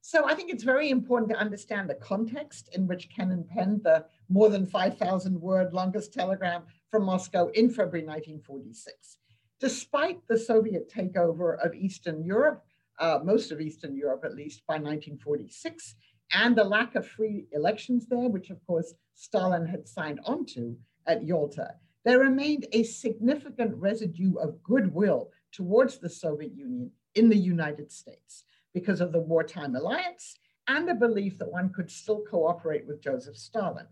So 0.00 0.24
I 0.24 0.34
think 0.34 0.50
it's 0.50 0.62
very 0.62 0.90
important 0.90 1.30
to 1.30 1.36
understand 1.38 1.90
the 1.90 1.94
context 1.94 2.70
in 2.74 2.86
which 2.86 3.10
Kennan 3.10 3.44
penned 3.44 3.82
the 3.82 4.06
more 4.28 4.48
than 4.48 4.64
5,000 4.64 5.40
word 5.40 5.72
longest 5.72 6.12
telegram 6.12 6.62
from 6.90 7.04
Moscow 7.04 7.48
in 7.48 7.68
February 7.70 8.06
1946. 8.06 9.18
despite 9.58 10.20
the 10.28 10.38
Soviet 10.38 10.92
takeover 10.92 11.58
of 11.64 11.74
Eastern 11.74 12.22
Europe, 12.22 12.62
uh, 12.98 13.20
most 13.24 13.50
of 13.52 13.60
Eastern 13.60 13.96
Europe 13.96 14.22
at 14.24 14.34
least, 14.34 14.62
by 14.66 14.74
1946, 14.74 15.96
and 16.32 16.56
the 16.56 16.64
lack 16.64 16.94
of 16.94 17.06
free 17.06 17.46
elections 17.52 18.06
there, 18.06 18.28
which 18.28 18.50
of 18.50 18.64
course 18.66 18.94
Stalin 19.14 19.66
had 19.66 19.88
signed 19.88 20.20
onto 20.24 20.76
at 21.06 21.24
Yalta, 21.24 21.74
there 22.06 22.20
remained 22.20 22.66
a 22.70 22.84
significant 22.84 23.74
residue 23.74 24.36
of 24.36 24.62
goodwill 24.62 25.32
towards 25.50 25.98
the 25.98 26.08
Soviet 26.08 26.54
Union 26.54 26.88
in 27.16 27.28
the 27.28 27.36
United 27.36 27.90
States 27.90 28.44
because 28.72 29.00
of 29.00 29.10
the 29.10 29.18
wartime 29.18 29.74
alliance 29.74 30.38
and 30.68 30.88
the 30.88 30.94
belief 30.94 31.36
that 31.38 31.50
one 31.50 31.68
could 31.72 31.90
still 31.90 32.22
cooperate 32.30 32.86
with 32.86 33.02
Joseph 33.02 33.36
Stalin. 33.36 33.88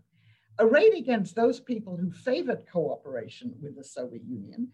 Arrayed 0.59 0.93
against 0.93 1.35
those 1.35 1.59
people 1.59 1.97
who 1.97 2.09
favored 2.09 2.65
cooperation 2.71 3.53
with 3.61 3.75
the 3.75 3.83
Soviet 3.83 4.23
Union 4.25 4.69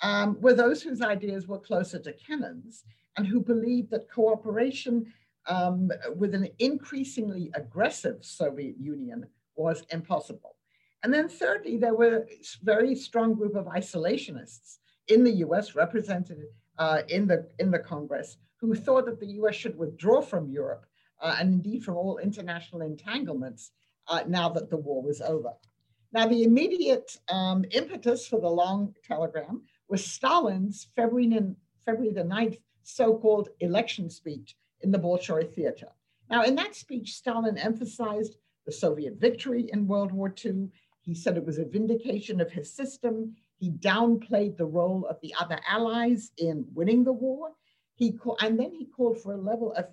um, 0.00 0.40
were 0.40 0.54
those 0.54 0.82
whose 0.82 1.02
ideas 1.02 1.46
were 1.46 1.58
closer 1.58 1.98
to 1.98 2.14
Kennan's 2.14 2.84
and 3.18 3.26
who 3.26 3.42
believed 3.42 3.90
that 3.90 4.10
cooperation 4.10 5.12
um, 5.48 5.90
with 6.16 6.34
an 6.34 6.48
increasingly 6.60 7.50
aggressive 7.54 8.24
Soviet 8.24 8.76
Union 8.78 9.26
was 9.54 9.84
impossible. 9.90 10.55
And 11.02 11.12
then 11.12 11.28
thirdly, 11.28 11.76
there 11.76 11.94
were 11.94 12.16
a 12.16 12.26
very 12.62 12.94
strong 12.94 13.34
group 13.34 13.54
of 13.54 13.66
isolationists 13.66 14.78
in 15.08 15.24
the 15.24 15.36
US 15.46 15.74
represented 15.74 16.38
uh, 16.78 17.02
in, 17.08 17.26
the, 17.26 17.48
in 17.58 17.70
the 17.70 17.78
Congress 17.78 18.38
who 18.60 18.74
thought 18.74 19.06
that 19.06 19.20
the 19.20 19.32
US 19.42 19.54
should 19.54 19.78
withdraw 19.78 20.20
from 20.20 20.48
Europe 20.48 20.86
uh, 21.20 21.36
and 21.38 21.52
indeed 21.52 21.84
from 21.84 21.96
all 21.96 22.18
international 22.18 22.82
entanglements 22.82 23.72
uh, 24.08 24.22
now 24.26 24.48
that 24.48 24.70
the 24.70 24.76
war 24.76 25.02
was 25.02 25.20
over. 25.20 25.52
Now, 26.12 26.26
the 26.26 26.44
immediate 26.44 27.18
um, 27.28 27.64
impetus 27.72 28.26
for 28.26 28.40
the 28.40 28.48
long 28.48 28.94
telegram 29.04 29.62
was 29.88 30.04
Stalin's 30.04 30.88
February, 30.96 31.30
February 31.84 32.12
the 32.12 32.22
9th 32.22 32.58
so-called 32.84 33.48
election 33.60 34.08
speech 34.08 34.56
in 34.80 34.90
the 34.90 34.98
Bolshoi 34.98 35.52
Theater. 35.54 35.88
Now, 36.30 36.44
in 36.44 36.54
that 36.56 36.74
speech, 36.74 37.14
Stalin 37.14 37.58
emphasized 37.58 38.36
the 38.64 38.72
Soviet 38.72 39.14
victory 39.20 39.68
in 39.72 39.86
World 39.86 40.12
War 40.12 40.34
II. 40.44 40.68
He 41.06 41.14
said 41.14 41.36
it 41.36 41.46
was 41.46 41.58
a 41.58 41.64
vindication 41.64 42.40
of 42.40 42.50
his 42.50 42.72
system. 42.72 43.36
He 43.58 43.70
downplayed 43.70 44.56
the 44.56 44.66
role 44.66 45.06
of 45.06 45.18
the 45.22 45.32
other 45.40 45.60
allies 45.66 46.32
in 46.36 46.66
winning 46.74 47.04
the 47.04 47.12
war. 47.12 47.52
He 47.94 48.12
call, 48.12 48.36
and 48.40 48.58
then 48.58 48.72
he 48.74 48.86
called 48.86 49.22
for 49.22 49.32
a 49.32 49.40
level 49.40 49.72
of 49.74 49.86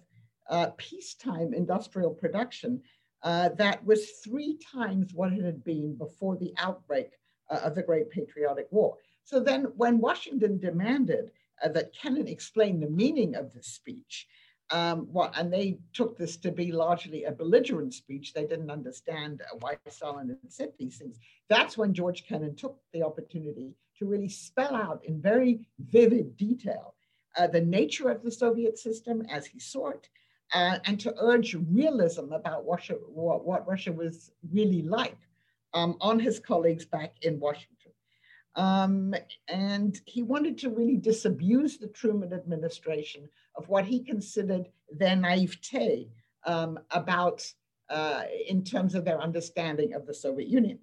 uh, 0.50 0.72
peacetime 0.78 1.54
industrial 1.54 2.12
production 2.12 2.82
uh, 3.22 3.50
that 3.58 3.86
was 3.86 4.10
three 4.24 4.58
times 4.58 5.14
what 5.14 5.32
it 5.32 5.44
had 5.44 5.64
been 5.64 5.96
before 5.96 6.36
the 6.36 6.54
outbreak 6.58 7.12
uh, 7.50 7.60
of 7.64 7.76
the 7.76 7.84
Great 7.84 8.10
Patriotic 8.10 8.68
War. 8.72 8.98
So 9.24 9.40
then, 9.40 9.66
when 9.78 10.00
Washington 10.00 10.58
demanded 10.60 11.32
uh, 11.64 11.70
that 11.70 11.94
Kennan 11.94 12.28
explain 12.28 12.80
the 12.80 12.90
meaning 12.90 13.36
of 13.36 13.54
the 13.54 13.64
speech, 13.64 14.28
um, 14.74 15.08
what, 15.12 15.38
and 15.38 15.54
they 15.54 15.78
took 15.94 16.18
this 16.18 16.36
to 16.38 16.52
be 16.52 16.72
largely 16.72 17.26
a 17.26 17.32
belligerent 17.32 17.94
speech. 17.94 18.34
They 18.34 18.48
didn't 18.48 18.72
understand 18.72 19.44
why 19.60 19.78
Stalin 19.88 20.30
had 20.30 20.52
said 20.52 20.74
these 20.80 20.98
things. 20.98 21.20
That's 21.48 21.78
when 21.78 21.94
George 21.94 22.26
Kennan 22.28 22.56
took 22.56 22.80
the 22.92 23.04
opportunity 23.04 23.76
to 24.00 24.08
really 24.08 24.30
spell 24.30 24.76
out 24.76 25.06
in 25.06 25.22
very 25.22 25.68
vivid 25.78 26.36
detail 26.38 26.96
uh, 27.38 27.46
the 27.46 27.62
nature 27.62 28.10
of 28.10 28.24
the 28.24 28.32
Soviet 28.32 28.80
system 28.80 29.22
as 29.30 29.46
he 29.46 29.60
saw 29.60 29.90
it, 29.90 30.10
uh, 30.54 30.80
and 30.86 31.00
to 31.00 31.14
urge 31.20 31.54
realism 31.54 32.32
about 32.32 32.66
Russia, 32.68 32.96
what, 33.08 33.46
what 33.46 33.68
Russia 33.68 33.92
was 33.92 34.32
really 34.52 34.82
like 34.82 35.18
um, 35.76 35.98
on 36.02 36.20
his 36.20 36.40
colleagues 36.40 36.86
back 36.86 37.14
in 37.22 37.40
Washington. 37.40 37.92
Um, 38.56 39.16
and 39.48 40.00
he 40.06 40.22
wanted 40.24 40.58
to 40.60 40.70
really 40.70 40.98
disabuse 40.98 41.78
the 41.78 41.88
Truman 41.88 42.34
administration 42.34 43.30
of 43.56 43.70
what 43.70 43.86
he 43.86 44.04
considered 44.04 44.68
their 44.92 45.16
naivete 45.16 46.10
um, 46.46 46.80
about 46.92 47.46
uh, 47.90 48.24
in 48.48 48.64
terms 48.64 48.96
of 48.96 49.06
their 49.06 49.22
understanding 49.22 49.94
of 49.94 50.06
the 50.06 50.14
Soviet 50.14 50.50
Union. 50.50 50.80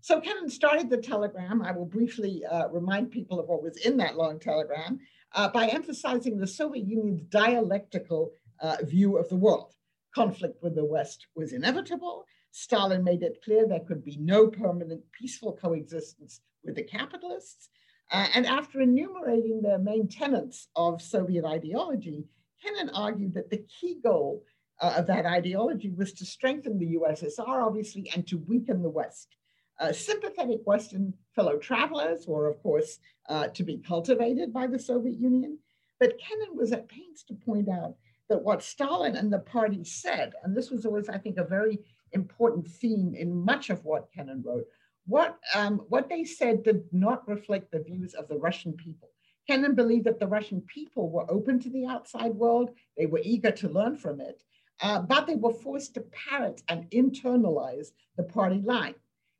So 0.00 0.20
Kennan 0.20 0.48
started 0.48 0.88
the 0.88 0.96
telegram. 0.96 1.62
I 1.62 1.72
will 1.72 1.84
briefly 1.84 2.42
uh, 2.44 2.68
remind 2.68 3.10
people 3.10 3.38
of 3.38 3.48
what 3.48 3.62
was 3.62 3.76
in 3.76 3.98
that 3.98 4.16
long 4.16 4.38
telegram 4.38 4.98
uh, 5.34 5.48
by 5.48 5.66
emphasizing 5.66 6.38
the 6.38 6.46
Soviet 6.46 6.86
Union's 6.86 7.22
dialectical 7.22 8.32
uh, 8.60 8.78
view 8.82 9.18
of 9.18 9.28
the 9.28 9.36
world. 9.36 9.74
Conflict 10.14 10.62
with 10.62 10.74
the 10.74 10.84
West 10.84 11.26
was 11.36 11.52
inevitable. 11.52 12.24
Stalin 12.50 13.04
made 13.04 13.22
it 13.22 13.42
clear 13.44 13.66
there 13.66 13.80
could 13.80 14.02
be 14.04 14.16
no 14.18 14.48
permanent 14.48 15.02
peaceful 15.12 15.52
coexistence 15.52 16.40
with 16.64 16.74
the 16.74 16.82
capitalists. 16.82 17.68
Uh, 18.10 18.26
and 18.34 18.46
after 18.46 18.80
enumerating 18.80 19.62
the 19.62 19.78
main 19.78 20.08
tenets 20.08 20.68
of 20.74 21.00
Soviet 21.00 21.44
ideology, 21.44 22.24
Kennan 22.62 22.90
argued 22.90 23.34
that 23.34 23.50
the 23.50 23.64
key 23.80 23.98
goal 24.02 24.44
uh, 24.80 24.94
of 24.96 25.06
that 25.06 25.26
ideology 25.26 25.90
was 25.90 26.12
to 26.14 26.24
strengthen 26.24 26.78
the 26.78 26.96
USSR, 26.96 27.66
obviously, 27.66 28.10
and 28.14 28.26
to 28.26 28.38
weaken 28.38 28.82
the 28.82 28.88
West. 28.88 29.36
Uh, 29.78 29.92
sympathetic 29.92 30.60
Western 30.64 31.14
fellow 31.34 31.56
travelers 31.56 32.26
were, 32.26 32.48
of 32.48 32.60
course, 32.62 32.98
uh, 33.28 33.46
to 33.48 33.62
be 33.62 33.78
cultivated 33.78 34.52
by 34.52 34.66
the 34.66 34.78
Soviet 34.78 35.18
Union. 35.18 35.58
But 35.98 36.18
Kennan 36.18 36.56
was 36.56 36.72
at 36.72 36.88
pains 36.88 37.22
to 37.24 37.34
point 37.34 37.68
out 37.68 37.94
that 38.28 38.42
what 38.42 38.62
Stalin 38.62 39.16
and 39.16 39.32
the 39.32 39.38
party 39.38 39.84
said, 39.84 40.32
and 40.42 40.56
this 40.56 40.70
was 40.70 40.84
always, 40.84 41.08
I 41.08 41.18
think, 41.18 41.38
a 41.38 41.44
very 41.44 41.78
important 42.12 42.66
theme 42.66 43.14
in 43.14 43.44
much 43.44 43.70
of 43.70 43.84
what 43.84 44.10
Kennan 44.12 44.42
wrote, 44.44 44.66
what, 45.06 45.38
um, 45.54 45.78
what 45.88 46.08
they 46.08 46.24
said 46.24 46.62
did 46.62 46.84
not 46.92 47.26
reflect 47.28 47.70
the 47.70 47.82
views 47.82 48.14
of 48.14 48.28
the 48.28 48.38
Russian 48.38 48.72
people. 48.72 49.08
Kennan 49.48 49.74
believed 49.74 50.04
that 50.04 50.20
the 50.20 50.26
Russian 50.26 50.60
people 50.62 51.10
were 51.10 51.30
open 51.30 51.58
to 51.60 51.70
the 51.70 51.86
outside 51.86 52.34
world, 52.34 52.70
they 52.96 53.06
were 53.06 53.20
eager 53.24 53.50
to 53.50 53.68
learn 53.68 53.96
from 53.96 54.20
it, 54.20 54.42
uh, 54.80 55.00
but 55.00 55.26
they 55.26 55.34
were 55.34 55.52
forced 55.52 55.94
to 55.94 56.00
parrot 56.12 56.62
and 56.68 56.88
internalize 56.90 57.88
the 58.16 58.22
party 58.22 58.62
line. 58.64 58.94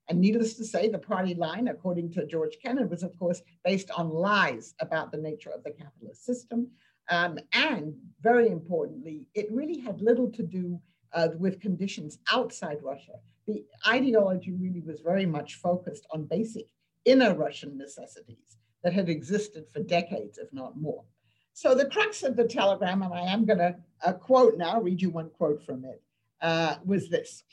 And 0.09 0.21
needless 0.21 0.55
to 0.55 0.65
say, 0.65 0.89
the 0.89 0.99
party 0.99 1.35
line, 1.35 1.69
according 1.69 2.11
to 2.13 2.27
George 2.27 2.57
Kennan, 2.61 2.91
was 2.91 3.05
of 3.05 3.17
course 3.17 3.43
based 3.65 3.91
on 3.93 4.11
lies 4.11 4.75
about 4.81 5.13
the 5.13 5.19
nature 5.19 5.51
of 5.51 5.63
the 5.63 5.71
capitalist 5.71 6.25
system. 6.25 6.69
Um, 7.09 7.39
and 7.53 7.95
very 8.21 8.49
importantly, 8.49 9.27
it 9.35 9.51
really 9.53 9.79
had 9.79 10.01
little 10.01 10.31
to 10.33 10.43
do 10.43 10.81
uh, 11.13 11.29
with 11.39 11.61
conditions 11.61 12.19
outside 12.33 12.79
Russia 12.83 13.15
the 13.53 13.65
ideology 13.89 14.53
really 14.53 14.81
was 14.81 15.01
very 15.01 15.27
much 15.27 15.57
focused 15.57 16.07
on 16.13 16.25
basic 16.25 16.67
inner 17.05 17.35
Russian 17.35 17.77
necessities 17.77 18.57
that 18.83 18.93
had 18.93 19.09
existed 19.09 19.65
for 19.73 19.83
decades, 19.83 20.39
if 20.39 20.53
not 20.53 20.81
more. 20.81 21.05
So 21.53 21.75
the 21.75 21.87
crux 21.87 22.23
of 22.23 22.37
the 22.37 22.45
telegram, 22.45 23.03
and 23.03 23.13
I 23.13 23.23
am 23.23 23.45
going 23.45 23.59
to 23.59 23.77
uh, 24.05 24.13
quote 24.13 24.57
now, 24.57 24.81
read 24.81 25.03
you 25.03 25.11
one 25.11 25.31
quote 25.31 25.63
from 25.65 25.85
it, 25.85 26.03
uh, 26.41 26.77
was 26.85 27.09
this. 27.09 27.45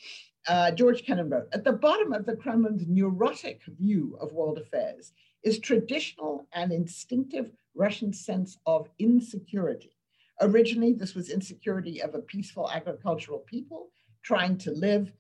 Uh, 0.48 0.72
George 0.72 1.04
Kennan 1.04 1.30
wrote, 1.30 1.50
at 1.52 1.66
the 1.66 1.74
bottom 1.74 2.14
of 2.14 2.26
the 2.26 2.36
Kremlin's 2.36 2.88
neurotic 2.88 3.62
view 3.80 4.18
of 4.22 4.32
world 4.32 4.58
affairs 4.58 5.12
is 5.44 5.60
traditional 5.60 6.48
and 6.54 6.72
instinctive 6.72 7.52
Russian 7.76 8.14
sense 8.14 8.58
of 8.66 8.90
insecurity. 8.98 9.92
Originally, 10.40 10.94
this 10.94 11.16
was 11.16 11.30
insecurity 11.30 12.02
of 12.02 12.16
a 12.16 12.20
peaceful 12.20 12.72
agricultural 12.72 13.40
people 13.40 13.90
trying 14.24 14.58
to 14.60 14.72
live 14.72 15.12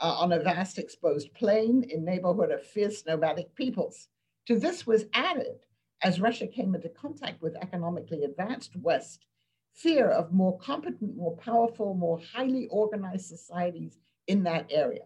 uh, 0.00 0.16
on 0.18 0.32
a 0.32 0.40
vast 0.40 0.78
exposed 0.78 1.32
plain 1.34 1.84
in 1.90 2.04
neighborhood 2.04 2.50
of 2.50 2.62
fierce 2.62 3.04
nomadic 3.06 3.54
peoples. 3.54 4.08
To 4.46 4.58
this 4.58 4.86
was 4.86 5.06
added, 5.12 5.66
as 6.02 6.20
Russia 6.20 6.46
came 6.46 6.74
into 6.74 6.88
contact 6.88 7.42
with 7.42 7.56
economically 7.56 8.24
advanced 8.24 8.76
West, 8.76 9.26
fear 9.72 10.08
of 10.08 10.32
more 10.32 10.58
competent, 10.58 11.16
more 11.16 11.36
powerful, 11.36 11.94
more 11.94 12.20
highly 12.32 12.68
organized 12.68 13.26
societies 13.26 13.98
in 14.26 14.42
that 14.44 14.66
area. 14.70 15.02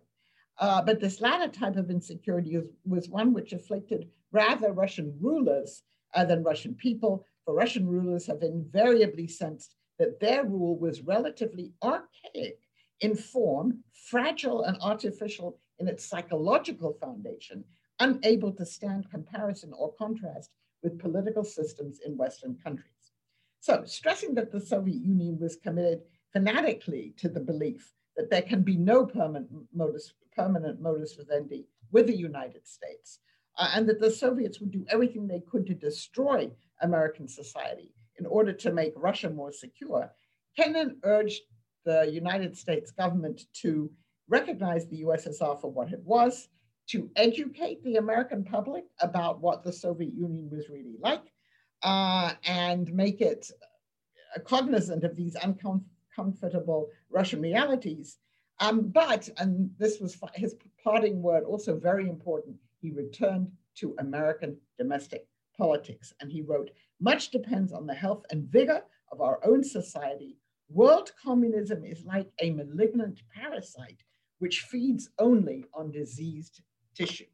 Uh, 0.58 0.82
but 0.82 1.00
this 1.00 1.20
latter 1.20 1.48
type 1.48 1.76
of 1.76 1.90
insecurity 1.90 2.56
was, 2.56 2.66
was, 2.84 3.08
one 3.08 3.32
which 3.32 3.52
afflicted 3.52 4.08
rather 4.30 4.72
Russian 4.72 5.16
rulers 5.20 5.82
uh, 6.14 6.24
than 6.24 6.42
Russian 6.44 6.74
people, 6.74 7.24
for 7.44 7.54
Russian 7.54 7.86
rulers 7.86 8.26
have 8.26 8.42
invariably 8.42 9.26
sensed 9.26 9.74
that 9.98 10.20
their 10.20 10.44
rule 10.44 10.78
was 10.78 11.02
relatively 11.02 11.72
archaic 11.82 12.58
in 13.00 13.14
form, 13.14 13.82
fragile 13.92 14.62
and 14.64 14.76
artificial 14.80 15.58
in 15.78 15.88
its 15.88 16.04
psychological 16.04 16.92
foundation, 17.00 17.64
unable 17.98 18.52
to 18.52 18.66
stand 18.66 19.10
comparison 19.10 19.72
or 19.72 19.92
contrast 19.94 20.50
with 20.82 20.98
political 20.98 21.44
systems 21.44 22.00
in 22.04 22.16
Western 22.16 22.56
countries. 22.62 23.12
So, 23.60 23.82
stressing 23.84 24.34
that 24.34 24.50
the 24.50 24.60
Soviet 24.60 25.02
Union 25.02 25.38
was 25.38 25.56
committed 25.56 26.00
fanatically 26.32 27.14
to 27.18 27.28
the 27.28 27.40
belief 27.40 27.92
that 28.16 28.30
there 28.30 28.42
can 28.42 28.62
be 28.62 28.76
no 28.76 29.04
permanent 29.04 29.48
modus, 29.74 30.14
permanent 30.34 30.80
modus 30.80 31.14
vivendi 31.14 31.66
with 31.92 32.06
the 32.06 32.16
United 32.16 32.66
States, 32.66 33.20
uh, 33.58 33.70
and 33.74 33.88
that 33.88 34.00
the 34.00 34.10
Soviets 34.10 34.60
would 34.60 34.70
do 34.70 34.86
everything 34.88 35.26
they 35.26 35.40
could 35.40 35.66
to 35.66 35.74
destroy 35.74 36.50
American 36.80 37.28
society 37.28 37.92
in 38.18 38.26
order 38.26 38.52
to 38.52 38.72
make 38.72 38.92
Russia 38.96 39.30
more 39.30 39.52
secure, 39.52 40.10
Kennan 40.56 40.98
urged 41.04 41.42
the 41.84 42.10
United 42.10 42.56
States 42.56 42.90
government 42.90 43.42
to 43.62 43.90
recognize 44.28 44.86
the 44.86 45.02
USSR 45.02 45.60
for 45.60 45.70
what 45.70 45.92
it 45.92 46.00
was, 46.04 46.48
to 46.88 47.10
educate 47.16 47.82
the 47.84 47.96
American 47.96 48.44
public 48.44 48.84
about 49.00 49.40
what 49.40 49.62
the 49.62 49.72
Soviet 49.72 50.12
Union 50.14 50.48
was 50.50 50.68
really 50.68 50.96
like, 51.00 51.32
uh, 51.82 52.32
and 52.44 52.92
make 52.92 53.20
it 53.20 53.50
cognizant 54.44 55.04
of 55.04 55.16
these 55.16 55.36
uncomfortable 55.42 56.88
Russian 57.10 57.40
realities. 57.40 58.18
Um, 58.60 58.88
but, 58.88 59.28
and 59.38 59.70
this 59.78 60.00
was 60.00 60.18
his 60.34 60.54
parting 60.84 61.22
word, 61.22 61.44
also 61.44 61.76
very 61.76 62.08
important, 62.08 62.56
he 62.80 62.90
returned 62.90 63.50
to 63.76 63.94
American 63.98 64.56
domestic 64.78 65.26
politics. 65.56 66.12
And 66.20 66.30
he 66.30 66.42
wrote, 66.42 66.70
much 67.00 67.30
depends 67.30 67.72
on 67.72 67.86
the 67.86 67.94
health 67.94 68.24
and 68.30 68.48
vigor 68.48 68.82
of 69.12 69.20
our 69.20 69.40
own 69.44 69.64
society. 69.64 70.36
World 70.72 71.10
communism 71.20 71.84
is 71.84 72.04
like 72.04 72.30
a 72.38 72.50
malignant 72.52 73.20
parasite 73.34 74.04
which 74.38 74.60
feeds 74.60 75.10
only 75.18 75.64
on 75.74 75.90
diseased 75.90 76.62
tissue. 76.94 77.26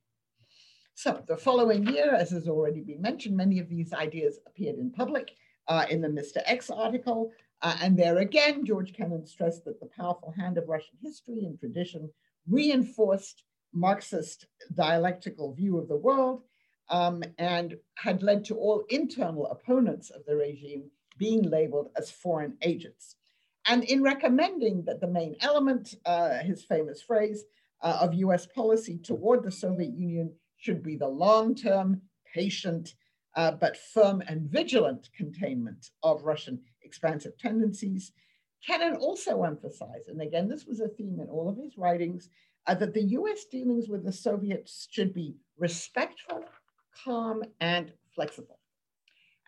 So 0.95 1.23
the 1.29 1.37
following 1.37 1.87
year, 1.87 2.15
as 2.15 2.31
has 2.31 2.49
already 2.49 2.81
been 2.81 3.03
mentioned, 3.03 3.37
many 3.37 3.59
of 3.59 3.69
these 3.69 3.93
ideas 3.93 4.39
appeared 4.47 4.77
in 4.77 4.91
public 4.91 5.33
uh, 5.69 5.85
in 5.91 6.01
the 6.01 6.09
Mr. 6.09 6.39
X 6.47 6.71
article. 6.71 7.31
Uh, 7.61 7.77
and 7.83 7.99
there 7.99 8.19
again, 8.19 8.65
George 8.65 8.95
Kennan 8.95 9.27
stressed 9.27 9.67
that 9.67 9.81
the 9.81 9.91
powerful 9.95 10.33
hand 10.37 10.57
of 10.57 10.67
Russian 10.67 10.97
history 11.03 11.45
and 11.45 11.59
tradition 11.59 12.09
reinforced 12.49 13.43
Marxist 13.75 14.47
dialectical 14.75 15.53
view 15.53 15.77
of 15.77 15.89
the 15.89 15.97
world 15.97 16.43
um, 16.89 17.23
and 17.37 17.77
had 17.97 18.23
led 18.23 18.47
to 18.47 18.55
all 18.55 18.85
internal 18.89 19.47
opponents 19.49 20.09
of 20.09 20.25
the 20.25 20.37
regime 20.37 20.91
being 21.19 21.43
labeled 21.43 21.91
as 21.99 22.11
foreign 22.11 22.57
agents. 22.63 23.17
And 23.67 23.85
in 23.85 24.03
recommending 24.03 24.85
that 24.85 25.01
the 25.01 25.09
main 25.09 25.37
element, 25.41 25.95
uh, 26.05 26.39
his 26.39 26.65
famous 26.65 27.03
phrase, 27.03 27.45
uh, 27.83 27.99
of 28.01 28.15
US 28.15 28.47
policy 28.47 28.99
toward 28.99 29.43
the 29.43 29.51
Soviet 29.51 29.93
Union 29.95 30.33
should 30.57 30.83
be 30.83 30.97
the 30.97 31.09
long-term, 31.09 32.01
patient, 32.33 32.95
uh, 33.35 33.53
but 33.53 33.77
firm 33.77 34.23
and 34.29 34.51
vigilant 34.51 35.11
containment 35.17 35.91
of 36.03 36.25
Russian 36.25 36.61
expansive 36.83 37.37
tendencies. 37.39 38.13
Kennan 38.67 38.97
also 38.97 39.43
emphasized, 39.43 40.09
and 40.09 40.21
again, 40.23 40.49
this 40.49 40.65
was 40.65 40.81
a 40.81 40.89
theme 40.89 41.21
in 41.21 41.29
all 41.29 41.49
of 41.49 41.57
his 41.57 41.77
writings, 41.77 42.31
uh, 42.67 42.75
that 42.75 42.95
the 42.95 43.03
US 43.03 43.45
dealings 43.45 43.89
with 43.89 44.05
the 44.05 44.13
Soviets 44.13 44.89
should 44.91 45.13
be 45.13 45.37
respectful, 45.59 46.45
calm, 47.05 47.43
and 47.61 47.93
flexible. 48.15 48.56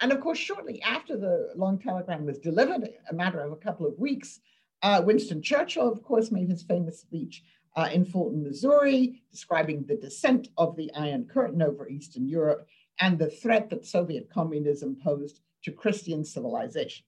And 0.01 0.13
of 0.13 0.21
course, 0.21 0.39
shortly 0.39 0.81
after 0.83 1.17
the 1.17 1.53
long 1.57 1.79
telegram 1.79 2.25
was 2.25 2.39
delivered, 2.39 2.89
a 3.11 3.15
matter 3.15 3.41
of 3.41 3.53
a 3.53 3.57
couple 3.57 3.87
of 3.87 3.99
weeks, 3.99 4.41
uh, 4.83 5.03
Winston 5.05 5.43
Churchill, 5.43 5.91
of 5.91 6.03
course, 6.03 6.31
made 6.31 6.49
his 6.49 6.63
famous 6.63 7.01
speech 7.01 7.43
uh, 7.77 7.89
in 7.93 8.05
Fulton, 8.05 8.43
Missouri, 8.43 9.23
describing 9.31 9.85
the 9.85 9.97
descent 9.97 10.49
of 10.57 10.77
the 10.77 10.93
Iron 10.95 11.25
Curtain 11.25 11.63
over 11.63 11.89
Eastern 11.89 12.29
Europe 12.29 12.67
and 13.01 13.19
the 13.19 13.31
threat 13.31 13.71
that 13.71 13.87
Soviet 13.87 14.31
communism 14.33 14.97
posed 15.03 15.41
to 15.65 15.73
Christian 15.73 16.25
civilization. 16.25 17.05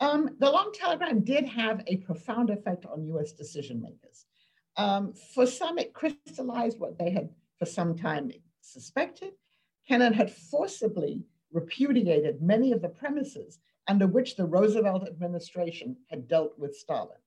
Um, 0.00 0.36
the 0.38 0.50
long 0.50 0.72
telegram 0.72 1.20
did 1.20 1.46
have 1.46 1.82
a 1.86 1.96
profound 1.98 2.50
effect 2.50 2.86
on 2.86 3.04
US 3.06 3.32
decision 3.32 3.80
makers. 3.80 4.26
Um, 4.76 5.12
for 5.34 5.44
some, 5.44 5.78
it 5.78 5.92
crystallized 5.92 6.78
what 6.78 6.98
they 6.98 7.10
had 7.10 7.30
for 7.58 7.66
some 7.66 7.96
time 7.96 8.30
suspected. 8.60 9.32
Kennan 9.88 10.12
had 10.12 10.30
forcibly 10.30 11.24
repudiated 11.52 12.42
many 12.42 12.72
of 12.72 12.82
the 12.82 12.88
premises 12.88 13.58
under 13.86 14.06
which 14.06 14.36
the 14.36 14.44
Roosevelt 14.44 15.06
administration 15.08 15.96
had 16.10 16.28
dealt 16.28 16.58
with 16.58 16.76
Stalin. 16.76 17.18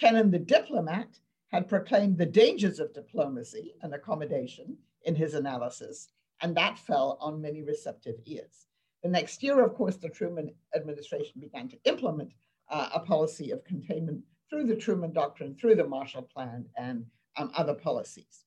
Kennan, 0.00 0.30
the 0.30 0.38
diplomat, 0.38 1.08
had 1.48 1.68
proclaimed 1.68 2.18
the 2.18 2.26
dangers 2.26 2.78
of 2.78 2.92
diplomacy 2.92 3.74
and 3.82 3.94
accommodation 3.94 4.76
in 5.04 5.14
his 5.14 5.34
analysis, 5.34 6.08
and 6.42 6.56
that 6.56 6.78
fell 6.78 7.18
on 7.20 7.40
many 7.40 7.62
receptive 7.62 8.16
ears. 8.26 8.66
The 9.02 9.08
next 9.08 9.42
year, 9.42 9.64
of 9.64 9.74
course, 9.74 9.96
the 9.96 10.08
Truman 10.08 10.50
administration 10.74 11.40
began 11.40 11.68
to 11.68 11.78
implement 11.84 12.32
uh, 12.68 12.90
a 12.94 13.00
policy 13.00 13.50
of 13.50 13.64
containment 13.64 14.22
through 14.50 14.64
the 14.64 14.76
Truman 14.76 15.12
Doctrine, 15.12 15.54
through 15.54 15.76
the 15.76 15.86
Marshall 15.86 16.22
Plan, 16.22 16.66
and 16.76 17.06
um, 17.36 17.50
other 17.56 17.74
policies. 17.74 18.44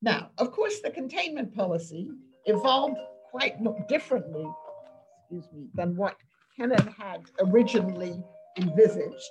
Now, 0.00 0.30
of 0.38 0.50
course, 0.50 0.80
the 0.80 0.90
containment 0.90 1.54
policy 1.54 2.10
evolved 2.46 2.98
quite 3.30 3.56
differently, 3.88 4.46
excuse 5.32 5.52
me, 5.52 5.68
than 5.74 5.96
what 5.96 6.16
Kennan 6.56 6.94
had 6.98 7.22
originally 7.40 8.22
envisaged. 8.58 9.30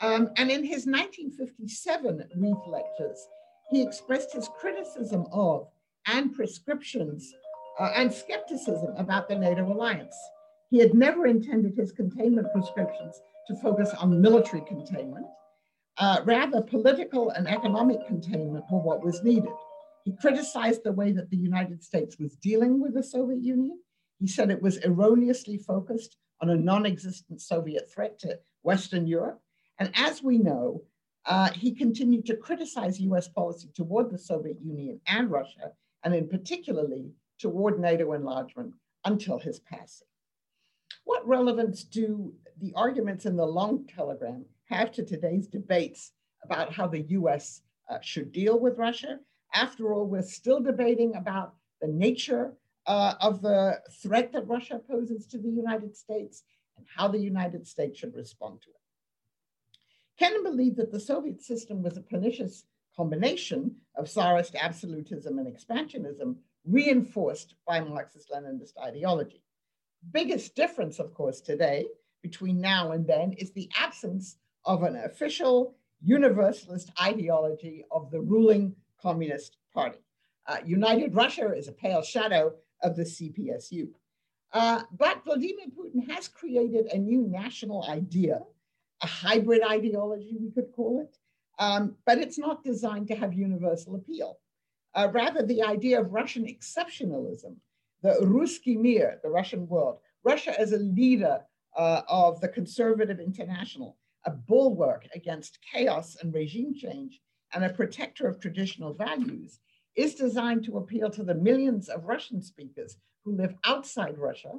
Um, 0.00 0.30
and 0.36 0.50
in 0.50 0.64
his 0.64 0.86
1957 0.86 2.24
Reith 2.36 2.56
lectures, 2.66 3.28
he 3.70 3.82
expressed 3.82 4.32
his 4.32 4.48
criticism 4.58 5.26
of 5.32 5.68
and 6.06 6.34
prescriptions 6.34 7.30
uh, 7.78 7.90
and 7.94 8.12
skepticism 8.12 8.94
about 8.96 9.28
the 9.28 9.34
NATO 9.34 9.70
alliance. 9.70 10.16
He 10.70 10.78
had 10.78 10.94
never 10.94 11.26
intended 11.26 11.74
his 11.74 11.92
containment 11.92 12.50
prescriptions 12.52 13.20
to 13.48 13.56
focus 13.56 13.92
on 13.98 14.20
military 14.20 14.62
containment. 14.66 15.26
Uh, 15.98 16.20
rather, 16.24 16.62
political 16.62 17.30
and 17.30 17.48
economic 17.48 18.06
containment 18.06 18.64
were 18.70 18.78
what 18.78 19.04
was 19.04 19.22
needed. 19.22 19.52
He 20.04 20.12
criticized 20.12 20.84
the 20.84 20.92
way 20.92 21.12
that 21.12 21.28
the 21.28 21.36
United 21.36 21.82
States 21.82 22.18
was 22.18 22.36
dealing 22.36 22.80
with 22.80 22.94
the 22.94 23.02
Soviet 23.02 23.42
Union. 23.42 23.78
He 24.18 24.26
said 24.26 24.50
it 24.50 24.62
was 24.62 24.78
erroneously 24.78 25.58
focused 25.58 26.16
on 26.40 26.50
a 26.50 26.56
non 26.56 26.86
existent 26.86 27.40
Soviet 27.40 27.90
threat 27.92 28.18
to 28.20 28.38
Western 28.62 29.06
Europe. 29.06 29.40
And 29.78 29.90
as 29.94 30.22
we 30.22 30.38
know, 30.38 30.82
uh, 31.26 31.50
he 31.50 31.74
continued 31.74 32.26
to 32.26 32.36
criticize 32.36 33.00
US 33.00 33.28
policy 33.28 33.68
toward 33.74 34.10
the 34.10 34.18
Soviet 34.18 34.58
Union 34.62 35.00
and 35.06 35.30
Russia, 35.30 35.72
and 36.04 36.14
in 36.14 36.28
particularly 36.28 37.12
toward 37.38 37.78
NATO 37.78 38.12
enlargement 38.12 38.74
until 39.04 39.38
his 39.38 39.60
passing. 39.60 40.08
What 41.04 41.26
relevance 41.26 41.84
do 41.84 42.34
the 42.60 42.72
arguments 42.74 43.24
in 43.24 43.36
the 43.36 43.46
long 43.46 43.86
telegram 43.86 44.44
have 44.68 44.90
to 44.92 45.04
today's 45.04 45.46
debates 45.46 46.12
about 46.44 46.72
how 46.72 46.86
the 46.88 47.02
US 47.02 47.62
uh, 47.88 47.98
should 48.00 48.32
deal 48.32 48.58
with 48.58 48.78
Russia? 48.78 49.18
After 49.54 49.92
all, 49.92 50.06
we're 50.06 50.22
still 50.22 50.60
debating 50.60 51.14
about 51.14 51.54
the 51.80 51.88
nature 51.88 52.52
uh, 52.88 53.14
of 53.20 53.42
the 53.42 53.80
threat 54.02 54.32
that 54.32 54.48
Russia 54.48 54.80
poses 54.90 55.26
to 55.26 55.38
the 55.38 55.50
United 55.50 55.94
States 55.94 56.42
and 56.76 56.86
how 56.96 57.06
the 57.06 57.18
United 57.18 57.66
States 57.66 57.98
should 57.98 58.16
respond 58.16 58.62
to 58.62 58.70
it. 58.70 58.74
Kennan 60.18 60.42
believed 60.42 60.78
that 60.78 60.90
the 60.90 60.98
Soviet 60.98 61.42
system 61.42 61.82
was 61.82 61.96
a 61.96 62.02
pernicious 62.02 62.64
combination 62.96 63.76
of 63.94 64.08
Tsarist 64.08 64.56
absolutism 64.56 65.38
and 65.38 65.46
expansionism 65.46 66.36
reinforced 66.64 67.54
by 67.66 67.78
Marxist 67.80 68.30
Leninist 68.30 68.78
ideology. 68.82 69.42
Biggest 70.12 70.56
difference, 70.56 70.98
of 70.98 71.12
course, 71.12 71.40
today 71.40 71.86
between 72.22 72.60
now 72.60 72.92
and 72.92 73.06
then 73.06 73.34
is 73.34 73.52
the 73.52 73.68
absence 73.78 74.38
of 74.64 74.82
an 74.82 74.96
official 74.96 75.76
universalist 76.02 76.90
ideology 77.00 77.84
of 77.90 78.10
the 78.10 78.20
ruling 78.20 78.74
Communist 79.00 79.58
Party. 79.74 79.98
Uh, 80.46 80.56
United 80.64 81.14
Russia 81.14 81.52
is 81.54 81.68
a 81.68 81.72
pale 81.72 82.02
shadow 82.02 82.54
of 82.82 82.96
the 82.96 83.04
CPSU. 83.04 83.88
Uh, 84.52 84.82
but 84.96 85.24
Vladimir 85.24 85.66
Putin 85.76 86.10
has 86.10 86.28
created 86.28 86.86
a 86.86 86.98
new 86.98 87.26
national 87.28 87.84
idea, 87.84 88.40
a 89.02 89.06
hybrid 89.06 89.62
ideology, 89.62 90.36
we 90.40 90.50
could 90.50 90.72
call 90.72 91.00
it, 91.00 91.16
um, 91.58 91.96
but 92.06 92.18
it's 92.18 92.38
not 92.38 92.64
designed 92.64 93.08
to 93.08 93.14
have 93.14 93.34
universal 93.34 93.94
appeal. 93.94 94.38
Uh, 94.94 95.08
rather, 95.12 95.42
the 95.42 95.62
idea 95.62 96.00
of 96.00 96.12
Russian 96.12 96.44
exceptionalism, 96.44 97.56
the 98.02 98.14
Ruski 98.22 98.76
Mir, 98.76 99.20
the 99.22 99.28
Russian 99.28 99.68
world, 99.68 99.98
Russia 100.24 100.58
as 100.58 100.72
a 100.72 100.78
leader 100.78 101.40
uh, 101.76 102.02
of 102.08 102.40
the 102.40 102.48
conservative 102.48 103.20
international, 103.20 103.96
a 104.24 104.30
bulwark 104.30 105.06
against 105.14 105.58
chaos 105.72 106.16
and 106.20 106.34
regime 106.34 106.74
change, 106.74 107.20
and 107.52 107.64
a 107.64 107.70
protector 107.70 108.26
of 108.26 108.40
traditional 108.40 108.92
values, 108.92 109.60
is 109.96 110.14
designed 110.14 110.64
to 110.64 110.78
appeal 110.78 111.10
to 111.10 111.22
the 111.22 111.34
millions 111.34 111.88
of 111.88 112.04
Russian 112.04 112.42
speakers 112.42 112.96
who 113.24 113.36
live 113.36 113.54
outside 113.64 114.18
Russia 114.18 114.52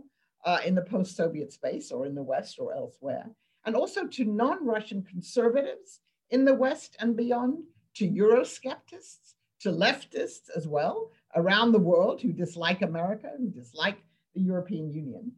uh, 0.46 0.60
in 0.66 0.76
the 0.76 0.82
post 0.82 1.16
Soviet 1.16 1.52
space 1.52 1.92
or 1.92 2.06
in 2.06 2.16
the 2.16 2.24
West 2.24 2.58
or 2.60 2.74
elsewhere, 2.74 3.26
and 3.66 3.76
also 3.76 4.08
to 4.08 4.26
non 4.26 4.66
Russian 4.66 5.04
conservatives 5.04 6.00
in 6.30 6.46
the 6.46 6.54
West 6.54 6.96
and 7.00 7.16
beyond, 7.16 7.64
to 7.96 8.08
Eurosceptics, 8.08 9.34
to 9.62 9.72
leftists 9.72 10.50
as 10.56 10.68
well 10.68 11.12
around 11.36 11.72
the 11.72 11.80
world 11.80 12.22
who 12.22 12.32
dislike 12.32 12.82
America, 12.82 13.32
who 13.38 13.50
dislike 13.50 13.98
the 14.34 14.42
European 14.42 14.92
Union. 14.92 15.32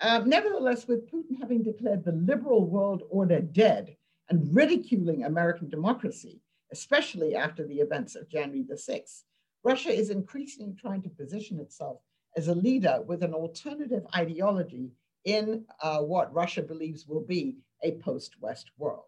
Uh, 0.00 0.22
nevertheless, 0.24 0.86
with 0.86 1.10
Putin 1.10 1.38
having 1.40 1.62
declared 1.62 2.04
the 2.04 2.12
liberal 2.12 2.66
world 2.66 3.02
order 3.10 3.40
dead 3.40 3.96
and 4.28 4.54
ridiculing 4.54 5.24
American 5.24 5.68
democracy, 5.68 6.40
especially 6.72 7.34
after 7.34 7.66
the 7.66 7.78
events 7.78 8.14
of 8.14 8.28
January 8.28 8.64
the 8.68 8.74
6th, 8.74 9.22
Russia 9.64 9.90
is 9.90 10.10
increasingly 10.10 10.74
trying 10.74 11.02
to 11.02 11.08
position 11.08 11.58
itself 11.58 12.00
as 12.36 12.48
a 12.48 12.54
leader 12.54 13.02
with 13.06 13.22
an 13.22 13.34
alternative 13.34 14.04
ideology 14.14 14.90
in 15.24 15.64
uh, 15.82 15.98
what 15.98 16.32
Russia 16.32 16.62
believes 16.62 17.06
will 17.06 17.24
be 17.24 17.56
a 17.82 17.92
post 17.98 18.36
West 18.40 18.70
world. 18.78 19.04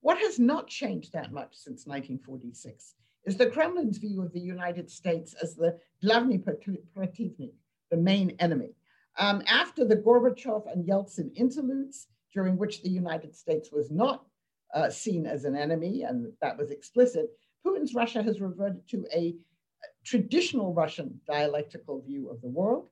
What 0.00 0.18
has 0.18 0.38
not 0.38 0.66
changed 0.66 1.12
that 1.12 1.32
much 1.32 1.54
since 1.54 1.86
1946 1.86 2.94
is 3.24 3.36
the 3.36 3.46
Kremlin's 3.46 3.98
view 3.98 4.22
of 4.22 4.32
the 4.32 4.40
United 4.40 4.90
States 4.90 5.34
as 5.42 5.54
the 5.54 5.78
Glavny 6.02 6.38
Protivnik, 6.38 7.54
the 7.90 7.96
main 7.96 8.36
enemy. 8.38 8.74
Um, 9.18 9.42
after 9.46 9.84
the 9.84 9.96
Gorbachev 9.96 10.70
and 10.70 10.86
Yeltsin 10.86 11.34
interludes, 11.36 12.08
during 12.32 12.56
which 12.56 12.82
the 12.82 12.90
United 12.90 13.34
States 13.34 13.70
was 13.70 13.90
not 13.90 14.26
uh, 14.74 14.90
seen 14.90 15.24
as 15.24 15.44
an 15.44 15.56
enemy, 15.56 16.02
and 16.02 16.32
that 16.40 16.58
was 16.58 16.70
explicit, 16.70 17.30
Putin's 17.64 17.94
Russia 17.94 18.22
has 18.22 18.40
reverted 18.40 18.86
to 18.88 19.06
a 19.14 19.34
traditional 20.04 20.72
Russian 20.72 21.20
dialectical 21.26 22.00
view 22.02 22.28
of 22.30 22.40
the 22.40 22.48
world. 22.48 22.88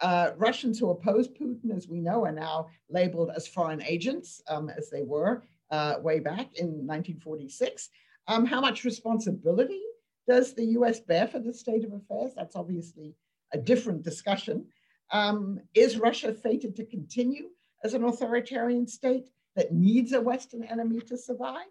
Uh, 0.00 0.30
Russians 0.36 0.78
who 0.78 0.90
oppose 0.90 1.28
Putin, 1.28 1.76
as 1.76 1.88
we 1.88 2.00
know, 2.00 2.24
are 2.24 2.32
now 2.32 2.68
labeled 2.88 3.30
as 3.34 3.46
foreign 3.46 3.82
agents, 3.82 4.42
um, 4.48 4.68
as 4.68 4.90
they 4.90 5.02
were 5.02 5.44
uh, 5.70 5.96
way 6.00 6.18
back 6.18 6.54
in 6.56 6.86
1946. 6.86 7.88
Um, 8.28 8.46
how 8.46 8.60
much 8.60 8.84
responsibility 8.84 9.82
does 10.28 10.54
the 10.54 10.64
US 10.78 11.00
bear 11.00 11.26
for 11.26 11.38
the 11.38 11.52
state 11.52 11.84
of 11.84 11.92
affairs? 11.92 12.32
That's 12.36 12.56
obviously 12.56 13.14
a 13.52 13.58
different 13.58 14.02
discussion. 14.02 14.66
Um, 15.10 15.60
is 15.74 15.98
Russia 15.98 16.32
fated 16.32 16.74
to 16.76 16.86
continue 16.86 17.50
as 17.84 17.94
an 17.94 18.04
authoritarian 18.04 18.86
state 18.86 19.28
that 19.56 19.72
needs 19.72 20.12
a 20.12 20.20
Western 20.20 20.64
enemy 20.64 21.00
to 21.00 21.16
survive? 21.16 21.66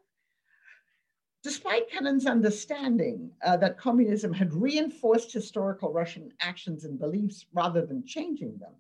Despite 1.44 1.90
Kennan's 1.90 2.28
understanding 2.28 3.32
uh, 3.44 3.58
that 3.58 3.80
communism 3.80 4.32
had 4.32 4.54
reinforced 4.54 5.34
historical 5.34 5.92
Russian 5.92 6.32
actions 6.40 6.86
and 6.86 7.00
beliefs 7.00 7.48
rather 7.52 7.84
than 7.84 8.06
changing 8.06 8.60
them, 8.60 8.76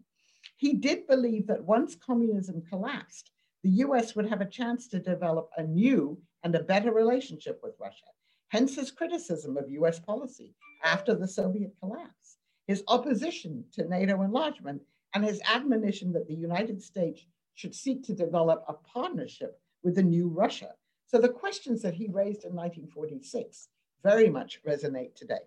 he 0.58 0.74
did 0.74 1.08
believe 1.08 1.48
that 1.48 1.64
once 1.64 1.96
communism 1.96 2.62
collapsed, 2.62 3.32
the 3.64 3.72
US 3.86 4.16
would 4.16 4.30
have 4.30 4.42
a 4.42 4.46
chance 4.46 4.88
to 4.90 5.00
develop 5.00 5.50
a 5.58 5.64
new 5.64 6.22
and 6.44 6.54
a 6.54 6.62
better 6.62 6.92
relationship 6.92 7.60
with 7.64 7.80
Russia. 7.80 8.06
Hence 8.50 8.76
his 8.76 8.92
criticism 8.92 9.58
of 9.58 9.72
US 9.72 10.00
policy 10.00 10.54
after 10.84 11.16
the 11.16 11.28
Soviet 11.28 11.74
collapse, 11.80 12.38
his 12.68 12.84
opposition 12.88 13.66
to 13.72 13.88
NATO 13.88 14.22
enlargement, 14.22 14.84
and 15.16 15.26
his 15.26 15.42
admonition 15.52 16.14
that 16.14 16.28
the 16.28 16.36
United 16.36 16.84
States 16.84 17.26
should 17.56 17.74
seek 17.74 18.04
to 18.04 18.14
develop 18.14 18.64
a 18.68 18.74
partnership 18.74 19.60
with 19.84 19.96
the 19.96 20.04
new 20.04 20.28
Russia 20.28 20.76
so 21.12 21.20
the 21.20 21.28
questions 21.28 21.82
that 21.82 21.94
he 21.94 22.08
raised 22.08 22.46
in 22.46 22.56
1946 22.56 23.68
very 24.02 24.30
much 24.30 24.62
resonate 24.66 25.14
today. 25.14 25.42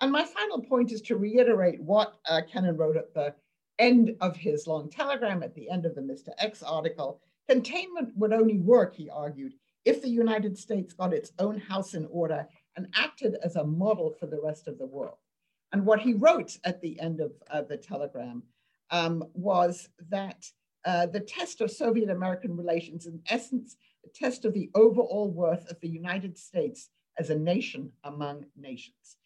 And 0.00 0.10
my 0.10 0.24
final 0.24 0.60
point 0.60 0.90
is 0.90 1.00
to 1.02 1.16
reiterate 1.16 1.80
what 1.80 2.18
uh, 2.28 2.40
Kennan 2.50 2.76
wrote 2.76 2.96
at 2.96 3.14
the 3.14 3.32
end 3.78 4.16
of 4.20 4.36
his 4.36 4.66
long 4.66 4.90
telegram, 4.90 5.44
at 5.44 5.54
the 5.54 5.70
end 5.70 5.86
of 5.86 5.94
the 5.94 6.00
Mr. 6.00 6.30
X 6.38 6.64
article. 6.64 7.20
Containment 7.48 8.16
would 8.16 8.32
only 8.32 8.58
work, 8.58 8.96
he 8.96 9.08
argued, 9.08 9.52
if 9.84 10.02
the 10.02 10.08
United 10.08 10.58
States 10.58 10.92
got 10.92 11.14
its 11.14 11.30
own 11.38 11.58
house 11.58 11.94
in 11.94 12.08
order 12.10 12.48
and 12.76 12.88
acted 12.96 13.36
as 13.44 13.54
a 13.54 13.64
model 13.64 14.10
for 14.18 14.26
the 14.26 14.40
rest 14.42 14.66
of 14.66 14.76
the 14.76 14.86
world. 14.86 15.18
And 15.70 15.86
what 15.86 16.00
he 16.00 16.14
wrote 16.14 16.58
at 16.64 16.80
the 16.80 16.98
end 16.98 17.20
of 17.20 17.30
uh, 17.48 17.62
the 17.62 17.76
telegram 17.76 18.42
um, 18.90 19.22
was 19.34 19.88
that 20.08 20.50
uh, 20.84 21.06
the 21.06 21.20
test 21.20 21.60
of 21.60 21.70
Soviet 21.70 22.10
American 22.10 22.56
relations, 22.56 23.06
in 23.06 23.20
essence, 23.28 23.76
a 24.04 24.08
test 24.08 24.44
of 24.44 24.54
the 24.54 24.70
overall 24.74 25.30
worth 25.30 25.70
of 25.70 25.80
the 25.80 25.88
United 25.88 26.38
States 26.38 26.88
as 27.18 27.30
a 27.30 27.38
nation 27.38 27.92
among 28.04 28.46
nations. 28.56 29.16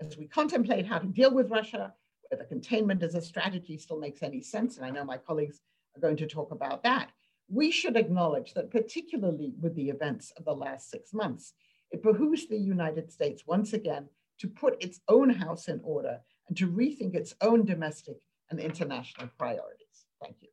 As 0.00 0.16
we 0.16 0.26
contemplate 0.26 0.86
how 0.86 0.98
to 0.98 1.06
deal 1.06 1.32
with 1.32 1.50
Russia, 1.50 1.92
whether 2.30 2.44
containment 2.44 3.02
as 3.02 3.14
a 3.14 3.22
strategy 3.22 3.78
still 3.78 3.98
makes 3.98 4.22
any 4.22 4.40
sense, 4.40 4.76
and 4.76 4.86
I 4.86 4.90
know 4.90 5.04
my 5.04 5.18
colleagues 5.18 5.60
are 5.96 6.00
going 6.00 6.16
to 6.16 6.26
talk 6.26 6.50
about 6.50 6.82
that, 6.82 7.10
we 7.48 7.70
should 7.70 7.96
acknowledge 7.96 8.54
that, 8.54 8.70
particularly 8.70 9.52
with 9.60 9.74
the 9.74 9.90
events 9.90 10.32
of 10.36 10.44
the 10.44 10.54
last 10.54 10.90
six 10.90 11.12
months, 11.12 11.52
it 11.90 12.02
behooves 12.02 12.46
the 12.46 12.58
United 12.58 13.12
States 13.12 13.44
once 13.46 13.72
again 13.72 14.08
to 14.38 14.48
put 14.48 14.82
its 14.82 15.00
own 15.08 15.30
house 15.30 15.68
in 15.68 15.80
order 15.84 16.20
and 16.48 16.56
to 16.56 16.66
rethink 16.66 17.14
its 17.14 17.34
own 17.40 17.64
domestic 17.64 18.16
and 18.50 18.58
international 18.58 19.28
priorities. 19.38 20.06
Thank 20.20 20.36
you. 20.40 20.48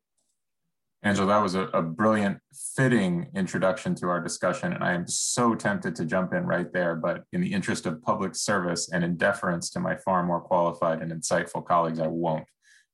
Angela, 1.04 1.26
that 1.26 1.42
was 1.42 1.56
a, 1.56 1.62
a, 1.68 1.82
brilliant, 1.82 2.38
fitting 2.76 3.28
introduction 3.34 3.94
to 3.96 4.08
our 4.08 4.20
discussion. 4.20 4.72
And 4.72 4.84
I 4.84 4.92
am 4.92 5.08
so 5.08 5.54
tempted 5.54 5.96
to 5.96 6.04
jump 6.04 6.32
in 6.32 6.46
right 6.46 6.72
there. 6.72 6.94
But 6.94 7.24
in 7.32 7.40
the 7.40 7.52
interest 7.52 7.86
of 7.86 8.02
public 8.02 8.36
service 8.36 8.88
and 8.92 9.02
in 9.02 9.16
deference 9.16 9.68
to 9.70 9.80
my 9.80 9.96
far 9.96 10.24
more 10.24 10.40
qualified 10.40 11.02
and 11.02 11.10
insightful 11.10 11.64
colleagues, 11.64 11.98
I 11.98 12.06
won't. 12.06 12.44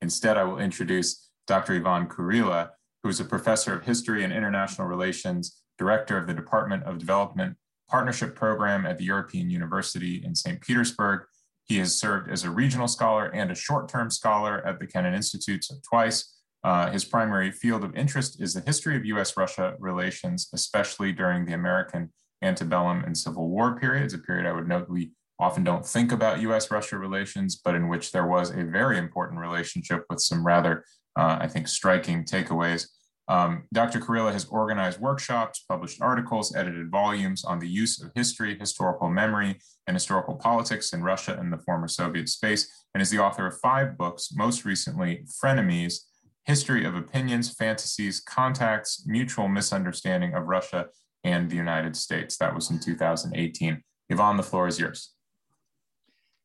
Instead, 0.01 0.39
I 0.39 0.45
will 0.45 0.59
introduce 0.59 1.29
Dr. 1.47 1.75
Ivan 1.75 2.09
Kurilla, 2.09 2.71
who 3.03 3.11
is 3.11 3.21
a 3.21 3.27
professor 3.27 3.75
of 3.75 3.85
history 3.85 4.25
and 4.25 4.33
international 4.33 4.89
relations, 4.89 5.63
director 5.77 6.17
of 6.17 6.27
the 6.27 6.35
Department 6.35 6.85
of 6.85 6.99
Development 6.99 7.57
Partnership 7.91 8.35
Program 8.35 8.87
at 8.87 8.97
the 8.97 9.05
European 9.05 9.51
University 9.51 10.23
in 10.25 10.35
St. 10.35 10.61
Petersburg. 10.63 11.23
He 11.65 11.77
has 11.79 11.95
served 11.95 12.31
as 12.31 12.45
a 12.45 12.51
regional 12.51 12.89
scholar 12.89 13.27
and 13.27 13.51
a 13.51 13.55
short 13.55 13.89
term 13.89 14.11
scholar 14.11 14.67
at 14.67 14.79
the 14.79 14.87
Kennan 14.87 15.15
Institutes 15.15 15.71
twice 15.89 16.38
uh, 16.65 16.91
his 16.91 17.05
primary 17.05 17.51
field 17.51 17.85
of 17.85 17.95
interest 17.95 18.41
is 18.41 18.55
the 18.55 18.61
history 18.61 18.97
of 18.97 19.05
US 19.07 19.37
Russia 19.37 19.75
relations, 19.79 20.49
especially 20.53 21.13
during 21.13 21.45
the 21.45 21.53
American 21.53 22.13
antebellum 22.43 23.05
and 23.05 23.17
Civil 23.17 23.49
War 23.49 23.79
periods, 23.79 24.15
a 24.15 24.19
period 24.19 24.47
I 24.47 24.53
would 24.53 24.69
note 24.69 24.89
we 24.89 25.13
often 25.41 25.63
don't 25.63 25.87
think 25.87 26.11
about 26.11 26.41
US 26.41 26.71
Russia 26.71 26.99
relations, 26.99 27.57
but 27.57 27.75
in 27.75 27.89
which 27.89 28.13
there 28.13 28.27
was 28.27 28.51
a 28.51 28.65
very 28.65 28.99
important 28.99 29.41
relationship 29.41 30.05
with 30.11 30.21
some 30.21 30.45
rather, 30.45 30.85
uh, 31.19 31.39
I 31.41 31.49
think, 31.49 31.69
striking 31.69 32.25
takeaways. 32.25 32.89
Um, 33.29 33.65
Dr. 33.75 34.01
Kurilla 34.01 34.33
has 34.33 34.47
organized 34.47 35.01
workshops, 35.01 35.65
published 35.69 36.01
articles, 36.01 36.57
edited 36.57 36.91
volumes 36.91 37.45
on 37.45 37.59
the 37.59 37.69
use 37.69 38.03
of 38.03 38.11
history, 38.15 38.59
historical 38.59 39.11
memory, 39.11 39.61
and 39.87 39.95
historical 39.95 40.35
politics 40.35 40.95
in 40.95 41.03
Russia 41.03 41.37
and 41.39 41.53
the 41.53 41.59
former 41.59 41.89
Soviet 41.89 42.29
space, 42.31 42.87
and 42.95 43.03
is 43.03 43.11
the 43.11 43.19
author 43.19 43.47
of 43.47 43.61
five 43.61 43.99
books, 43.99 44.31
most 44.35 44.65
recently, 44.65 45.27
Frenemies, 45.43 46.08
history 46.49 46.87
of 46.87 46.95
opinions, 46.95 47.51
fantasies, 47.55 48.21
contacts, 48.21 49.05
mutual 49.07 49.49
misunderstanding 49.49 50.33
of 50.35 50.47
Russia 50.47 50.87
and 51.23 51.51
the 51.51 51.57
United 51.57 51.95
States. 51.95 52.39
That 52.39 52.55
was 52.55 52.71
in 52.71 52.81
2018. 52.81 53.83
Ivan, 54.11 54.37
the 54.39 54.43
floor 54.43 54.67
is 54.67 54.81
yours. 54.81 55.13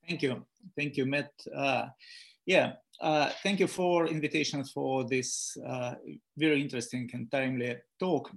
Thank 0.05 0.21
you. 0.21 0.45
Thank 0.77 0.97
you, 0.97 1.05
Matt. 1.05 1.31
Uh, 1.55 1.85
yeah, 2.45 2.73
uh, 3.01 3.29
thank 3.43 3.61
you 3.61 3.67
for 3.67 4.05
invitation 4.07 4.65
for 4.65 5.05
this 5.05 5.55
uh, 5.65 5.93
very 6.37 6.61
interesting 6.61 7.09
and 7.13 7.31
timely 7.31 7.77
talk. 7.97 8.29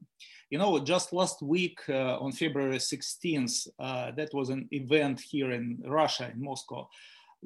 You 0.50 0.58
know, 0.58 0.78
just 0.78 1.12
last 1.12 1.42
week 1.42 1.80
uh, 1.88 2.16
on 2.20 2.30
February 2.30 2.78
16th, 2.78 3.66
uh, 3.80 4.12
that 4.12 4.32
was 4.32 4.50
an 4.50 4.68
event 4.70 5.20
here 5.20 5.50
in 5.50 5.82
Russia, 5.84 6.30
in 6.32 6.40
Moscow, 6.40 6.88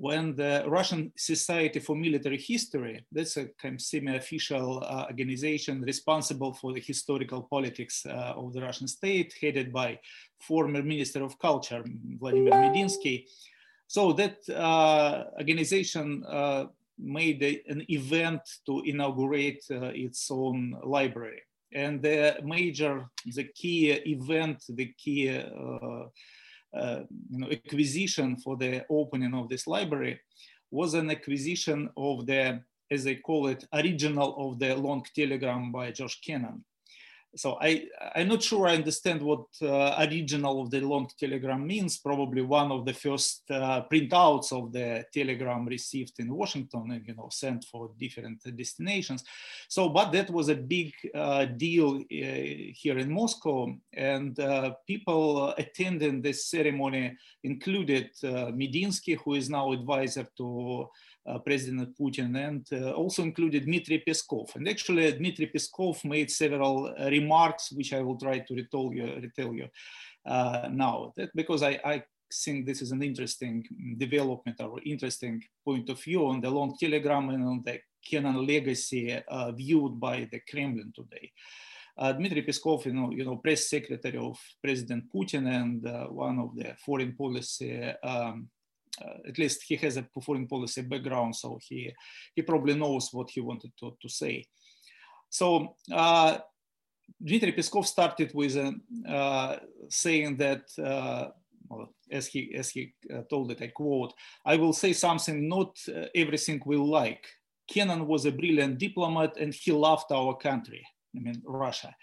when 0.01 0.35
the 0.35 0.65
Russian 0.67 1.13
Society 1.15 1.79
for 1.79 1.95
Military 1.95 2.39
History, 2.39 3.05
that's 3.13 3.37
a 3.37 3.49
kind 3.61 3.75
of 3.75 3.83
semi-official 3.83 4.83
uh, 4.83 5.05
organization 5.11 5.83
responsible 5.83 6.55
for 6.55 6.73
the 6.73 6.81
historical 6.81 7.43
politics 7.43 8.07
uh, 8.07 8.33
of 8.35 8.55
the 8.55 8.63
Russian 8.63 8.89
state, 8.89 9.35
headed 9.43 9.71
by 9.71 9.99
former 10.39 10.83
Minister 10.83 11.23
of 11.23 11.39
Culture, 11.39 11.85
Vladimir 12.19 12.55
Medinsky. 12.55 13.27
So 13.89 14.15
that 14.15 14.37
uh, 14.49 15.25
organization 15.39 16.25
uh, 16.27 16.65
made 16.99 17.43
a, 17.43 17.63
an 17.69 17.85
event 17.91 18.41
to 18.65 18.81
inaugurate 18.87 19.63
uh, 19.71 19.93
its 19.93 20.31
own 20.31 20.81
library. 20.83 21.43
And 21.75 22.01
the 22.01 22.39
major, 22.43 23.07
the 23.27 23.45
key 23.45 23.91
event, 23.91 24.65
the 24.67 24.95
key 24.97 25.29
uh, 25.29 26.05
Uh, 26.73 27.01
you 27.31 27.39
know, 27.39 27.51
acquisition 27.51 28.37
for 28.37 28.57
the 28.57 28.85
opening 28.91 29.35
of 29.35 29.49
this 29.49 29.67
library 29.67 30.21
was 30.71 30.95
an 30.95 31.11
acquisition 31.11 31.91
of 31.97 32.27
the, 32.27 32.63
as 32.91 33.05
they 33.05 33.17
call 33.17 33.49
it, 33.49 33.65
original 33.73 34.37
of 34.39 34.59
the 34.59 34.75
long 34.77 35.05
telegram 35.15 35.73
by 35.73 35.91
George 35.91 36.21
Kennan 36.25 36.65
so 37.37 37.59
I, 37.61 37.85
I'm 38.15 38.29
not 38.29 38.43
sure 38.43 38.67
I 38.67 38.75
understand 38.75 39.23
what 39.23 39.45
uh, 39.63 39.95
original 39.99 40.63
of 40.63 40.71
the 40.71 40.81
long 40.81 41.09
telegram 41.19 41.67
means. 41.67 41.99
Probably 41.99 42.43
one 42.43 42.73
of 42.73 42.85
the 42.85 42.93
first 42.93 43.43
uh, 43.51 43.83
printouts 43.91 44.53
of 44.53 44.73
the 44.73 45.05
telegram 45.13 45.65
received 45.67 46.19
in 46.19 46.35
Washington 46.35 46.91
and, 46.91 47.07
you 47.07 47.15
know, 47.15 47.29
sent 47.31 47.65
for 47.65 47.91
different 47.99 48.41
destinations. 48.57 49.25
So, 49.69 49.89
but 49.89 50.11
that 50.13 50.31
was 50.31 50.49
a 50.49 50.57
big 50.57 50.93
uh, 51.15 51.45
deal 51.45 51.97
uh, 51.99 52.03
here 52.11 52.99
in 52.99 53.13
Moscow. 53.13 53.75
And 53.93 54.39
uh, 54.41 54.75
people 54.87 55.55
attending 55.57 56.23
this 56.23 56.47
ceremony 56.47 57.17
included 57.45 58.11
uh, 58.25 58.51
Medinsky, 58.53 59.17
who 59.25 59.35
is 59.35 59.49
now 59.49 59.73
advisor 59.73 60.27
to 60.39 60.89
President 61.45 61.97
Putin 61.99 62.37
and 62.37 62.67
uh, 62.73 62.93
also 62.93 63.23
included 63.23 63.65
Dmitry 63.65 64.03
Peskov. 64.07 64.55
And 64.57 64.69
actually, 64.69 65.13
Dmitry 65.13 65.51
Peskov 65.55 66.05
made 66.05 66.31
several 66.31 66.87
uh, 66.87 67.11
remarks, 67.11 67.73
which 67.73 67.93
I 67.93 68.01
will 68.03 68.17
try 68.17 68.39
to 68.39 68.55
retell 68.55 68.93
you, 68.93 69.05
retell 69.21 69.55
you 69.55 69.69
now, 70.27 71.13
that 71.17 71.31
because 71.35 71.63
I, 71.63 71.81
I 71.85 72.03
think 72.33 72.67
this 72.67 72.83
is 72.83 72.93
an 72.93 73.03
interesting 73.03 73.65
development 73.97 74.61
or 74.61 74.81
interesting 74.85 75.43
point 75.65 75.89
of 75.89 76.03
view 76.03 76.27
on 76.27 76.41
the 76.41 76.51
long 76.51 76.77
telegram 76.79 77.31
and 77.31 77.45
on 77.45 77.63
the 77.65 77.81
Kennan 78.05 78.47
legacy 78.47 79.13
uh, 79.29 79.53
viewed 79.53 80.01
by 80.01 80.29
the 80.31 80.41
Kremlin 80.49 80.93
today. 80.95 81.33
Uh, 81.99 82.13
Dmitry 82.13 82.43
Peskov, 82.43 82.87
you 82.87 82.95
know, 82.95 83.11
you 83.11 83.25
know, 83.25 83.37
press 83.37 83.69
secretary 83.69 84.17
of 84.17 84.39
President 84.63 85.05
Putin 85.15 85.47
and 85.49 85.87
uh, 85.87 86.07
one 86.07 86.39
of 86.39 86.57
the 86.57 86.75
foreign 86.85 87.15
policy 87.15 87.83
um, 88.03 88.49
Uh, 89.01 89.29
at 89.29 89.39
least 89.39 89.63
he 89.67 89.77
has 89.77 89.97
a 89.97 90.07
foreign 90.23 90.47
policy 90.47 90.83
background, 90.83 91.35
so 91.35 91.59
he 91.63 91.93
he 92.35 92.43
probably 92.43 92.75
knows 92.75 93.09
what 93.13 93.31
he 93.31 93.41
wanted 93.41 93.73
to, 93.79 93.97
to 94.01 94.09
say. 94.09 94.45
So 95.29 95.77
uh, 95.93 96.39
Dmitry 97.23 97.53
Peskov 97.53 97.87
started 97.87 98.33
with 98.35 98.57
uh, 99.09 99.57
saying 99.89 100.37
that 100.37 100.65
as 102.11 102.27
he 102.27 102.55
as 102.55 102.71
he 102.71 102.93
uh, 103.13 103.23
told 103.31 103.51
it, 103.53 103.63
I 103.63 103.69
quote, 103.69 104.13
"I 104.45 104.57
will 104.57 104.73
say 104.73 104.93
something 104.93 105.49
not 105.49 105.79
uh, 105.89 106.07
everything 106.15 106.61
we 106.67 106.77
like. 106.77 107.27
Kennan 107.69 108.07
was 108.07 108.27
a 108.27 108.33
brilliant 108.33 108.79
diplomat 108.79 109.37
and 109.37 109.55
he 109.55 109.71
loved 109.71 110.11
our 110.11 110.37
country. 110.37 110.85
I 111.17 111.21
mean 111.21 111.43
Russia. 111.45 111.95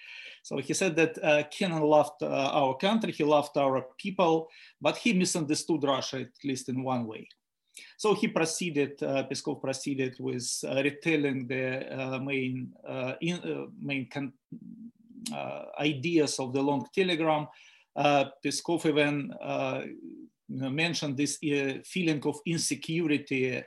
So 0.43 0.57
he 0.57 0.73
said 0.73 0.95
that 0.95 1.17
uh, 1.23 1.43
Kennan 1.49 1.81
loved 1.81 2.21
uh, 2.21 2.27
our 2.27 2.75
country, 2.77 3.11
he 3.11 3.23
loved 3.23 3.57
our 3.57 3.85
people, 3.97 4.49
but 4.81 4.97
he 4.97 5.13
misunderstood 5.13 5.83
Russia 5.83 6.19
at 6.21 6.43
least 6.43 6.69
in 6.69 6.83
one 6.83 7.05
way. 7.05 7.27
So 7.97 8.15
he 8.15 8.27
proceeded, 8.27 9.01
uh, 9.03 9.23
Peskov 9.29 9.61
proceeded 9.61 10.15
with 10.19 10.49
uh, 10.63 10.81
retelling 10.81 11.47
the 11.47 12.19
main 12.23 12.73
in, 13.21 13.69
main 13.79 14.09
ideas 15.79 16.39
of 16.39 16.53
the 16.53 16.61
long 16.61 16.87
telegram 16.93 17.47
uh, 17.97 18.25
Peskov 18.45 18.85
even 18.85 19.33
uh, 19.41 19.81
mentioned 20.47 21.17
this 21.17 21.39
uh, 21.43 21.79
feeling 21.83 22.21
of 22.25 22.39
insecurity, 22.45 23.63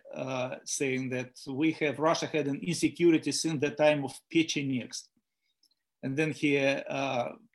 saying 0.64 1.10
that 1.10 1.32
we 1.48 1.72
have, 1.72 1.98
Russia 1.98 2.26
had 2.26 2.46
an 2.46 2.60
insecurity 2.62 3.32
since 3.32 3.60
the 3.60 3.70
time 3.70 4.04
of 4.04 4.12
Pechenegs. 4.32 5.08
And 6.02 6.16
then 6.16 6.32
he 6.32 6.56
added 6.58 7.46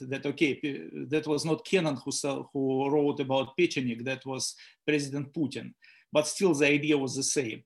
that 0.00 0.26
okay, 0.26 0.60
that 1.08 1.26
was 1.26 1.44
not 1.44 1.64
Kennan 1.64 1.96
who, 1.96 2.10
who 2.52 2.90
wrote 2.90 3.20
about 3.20 3.56
Pecheneg, 3.56 4.04
that 4.04 4.24
was 4.26 4.54
President 4.86 5.32
Putin, 5.32 5.72
but 6.12 6.26
still 6.26 6.54
the 6.54 6.66
idea 6.66 6.96
was 6.98 7.16
the 7.16 7.22
same. 7.22 7.62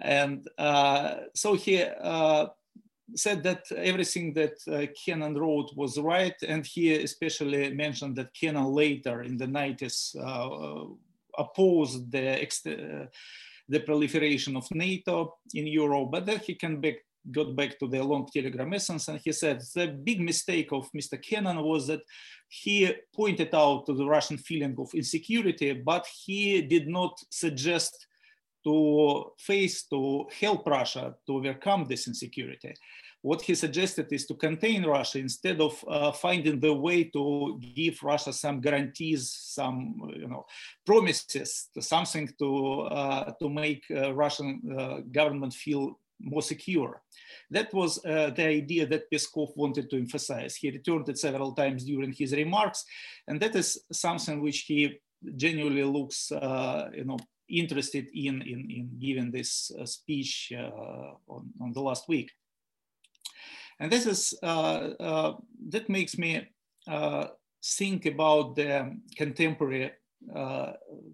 And 0.00 0.48
uh, 0.56 1.16
so 1.34 1.54
he 1.54 1.82
uh, 1.82 2.46
said 3.14 3.42
that 3.42 3.64
everything 3.72 4.32
that 4.34 4.54
uh, 4.68 4.86
Kennan 5.04 5.36
wrote 5.36 5.72
was 5.76 5.98
right, 5.98 6.34
and 6.46 6.64
he 6.64 6.94
especially 6.94 7.72
mentioned 7.74 8.16
that 8.16 8.34
Kennan 8.34 8.66
later 8.66 9.22
in 9.22 9.36
the 9.36 9.46
90s 9.46 10.16
uh, 10.16 10.86
opposed 11.38 12.10
the, 12.10 12.42
uh, 12.42 13.06
the 13.68 13.80
proliferation 13.80 14.56
of 14.56 14.66
NATO 14.72 15.38
in 15.54 15.66
Europe, 15.66 16.10
but 16.12 16.26
that 16.26 16.44
he 16.44 16.54
can 16.54 16.80
back, 16.80 16.96
got 17.30 17.54
back 17.54 17.78
to 17.78 17.86
the 17.88 18.02
long 18.02 18.28
telegram 18.32 18.72
essence 18.72 19.08
and 19.08 19.20
he 19.22 19.32
said 19.32 19.60
the 19.74 19.88
big 19.88 20.20
mistake 20.20 20.68
of 20.72 20.90
Mr. 20.92 21.20
Kennan 21.20 21.62
was 21.62 21.86
that 21.86 22.00
he 22.48 22.92
pointed 23.14 23.54
out 23.54 23.86
to 23.86 23.94
the 23.94 24.04
Russian 24.04 24.38
feeling 24.38 24.74
of 24.78 24.92
insecurity, 24.94 25.72
but 25.72 26.06
he 26.24 26.62
did 26.62 26.88
not 26.88 27.18
suggest 27.30 28.06
to 28.64 29.32
face, 29.38 29.84
to 29.84 30.26
help 30.38 30.66
Russia 30.66 31.14
to 31.26 31.36
overcome 31.36 31.86
this 31.88 32.06
insecurity. 32.06 32.74
What 33.22 33.42
he 33.42 33.54
suggested 33.54 34.10
is 34.12 34.26
to 34.26 34.34
contain 34.34 34.84
Russia 34.84 35.18
instead 35.18 35.60
of 35.60 35.84
uh, 35.86 36.10
finding 36.12 36.58
the 36.58 36.72
way 36.72 37.04
to 37.04 37.60
give 37.74 38.02
Russia 38.02 38.32
some 38.32 38.60
guarantees, 38.60 39.30
some 39.30 40.10
you 40.16 40.26
know 40.26 40.46
promises, 40.86 41.68
something 41.80 42.30
to 42.38 42.80
uh, 42.82 43.32
to 43.38 43.48
make 43.50 43.84
uh, 43.90 44.14
Russian 44.14 44.60
uh, 44.78 45.00
government 45.12 45.52
feel 45.52 45.98
more 46.20 46.42
secure. 46.42 47.02
That 47.50 47.72
was 47.72 48.04
uh, 48.04 48.30
the 48.30 48.46
idea 48.46 48.86
that 48.86 49.10
Peskov 49.10 49.56
wanted 49.56 49.90
to 49.90 49.96
emphasize. 49.96 50.56
He 50.56 50.70
returned 50.70 51.08
it 51.08 51.18
several 51.18 51.52
times 51.52 51.84
during 51.84 52.12
his 52.12 52.32
remarks, 52.32 52.84
and 53.26 53.40
that 53.40 53.56
is 53.56 53.82
something 53.92 54.40
which 54.40 54.60
he 54.60 55.00
genuinely 55.36 55.84
looks, 55.84 56.32
uh, 56.32 56.88
you 56.94 57.04
know, 57.04 57.18
interested 57.48 58.08
in, 58.14 58.42
in, 58.42 58.70
in 58.70 58.90
giving 58.98 59.30
this 59.30 59.70
uh, 59.78 59.84
speech 59.84 60.52
uh, 60.56 61.14
on, 61.28 61.50
on 61.60 61.72
the 61.72 61.80
last 61.80 62.08
week. 62.08 62.30
And 63.80 63.90
this 63.90 64.06
is, 64.06 64.34
uh, 64.42 64.90
uh, 65.00 65.32
that 65.70 65.88
makes 65.88 66.16
me 66.18 66.46
think 67.62 68.06
about 68.06 68.56
the 68.56 68.96
contemporary 69.16 69.92
uh, 70.34 70.72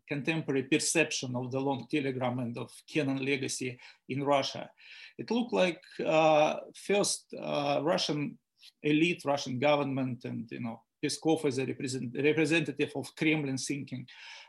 contemporary 0.09 0.65
perception 0.65 1.35
of 1.37 1.51
the 1.51 1.61
long 1.61 1.87
telegram 1.91 2.39
and 2.39 2.57
of 2.59 2.71
Kennan 2.89 3.25
legacy 3.25 3.79
in 4.09 4.25
Russia. 4.25 4.71
It 5.19 5.31
looked 5.31 5.53
like 5.53 5.81
uh, 6.05 6.57
first 6.75 7.35
uh, 7.41 7.81
Russian 7.83 8.39
elite, 8.83 9.23
Russian 9.25 9.59
government, 9.59 10.25
and 10.25 10.49
you 10.51 10.61
know 10.61 10.83
Peskov 11.03 11.45
as 11.45 11.59
a 11.59 11.67
represent 11.67 12.15
representative 12.15 12.93
of 12.97 13.15
Kremlin 13.17 13.59
thinking 13.59 14.07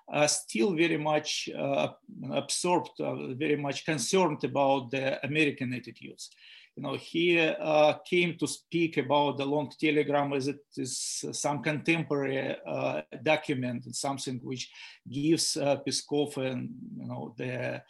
are 0.09 0.27
still 0.27 0.73
very 0.73 0.97
much 0.97 1.49
uh, 1.57 1.89
absorbed, 2.31 2.99
uh, 2.99 3.33
very 3.33 3.57
much 3.57 3.85
concerned 3.85 4.43
about 4.43 4.89
the 4.91 5.23
American 5.25 5.73
attitudes. 5.73 6.29
You 6.77 6.83
know, 6.83 6.95
he 6.95 7.39
uh, 7.39 7.93
came 8.05 8.37
to 8.37 8.45
speak 8.45 8.97
about 8.97 9.37
the 9.37 9.45
long 9.45 9.71
telegram 9.79 10.31
as 10.33 10.47
it 10.47 10.59
is 10.77 11.25
some 11.31 11.63
contemporary 11.63 12.55
uh, 12.67 13.01
document 13.23 13.85
and 13.85 13.95
something 13.95 14.39
which 14.43 14.69
gives 15.11 15.57
uh, 15.57 15.77
Peskov 15.85 16.37
and 16.37 16.69
you 16.95 17.07
know 17.07 17.33
the 17.35 17.81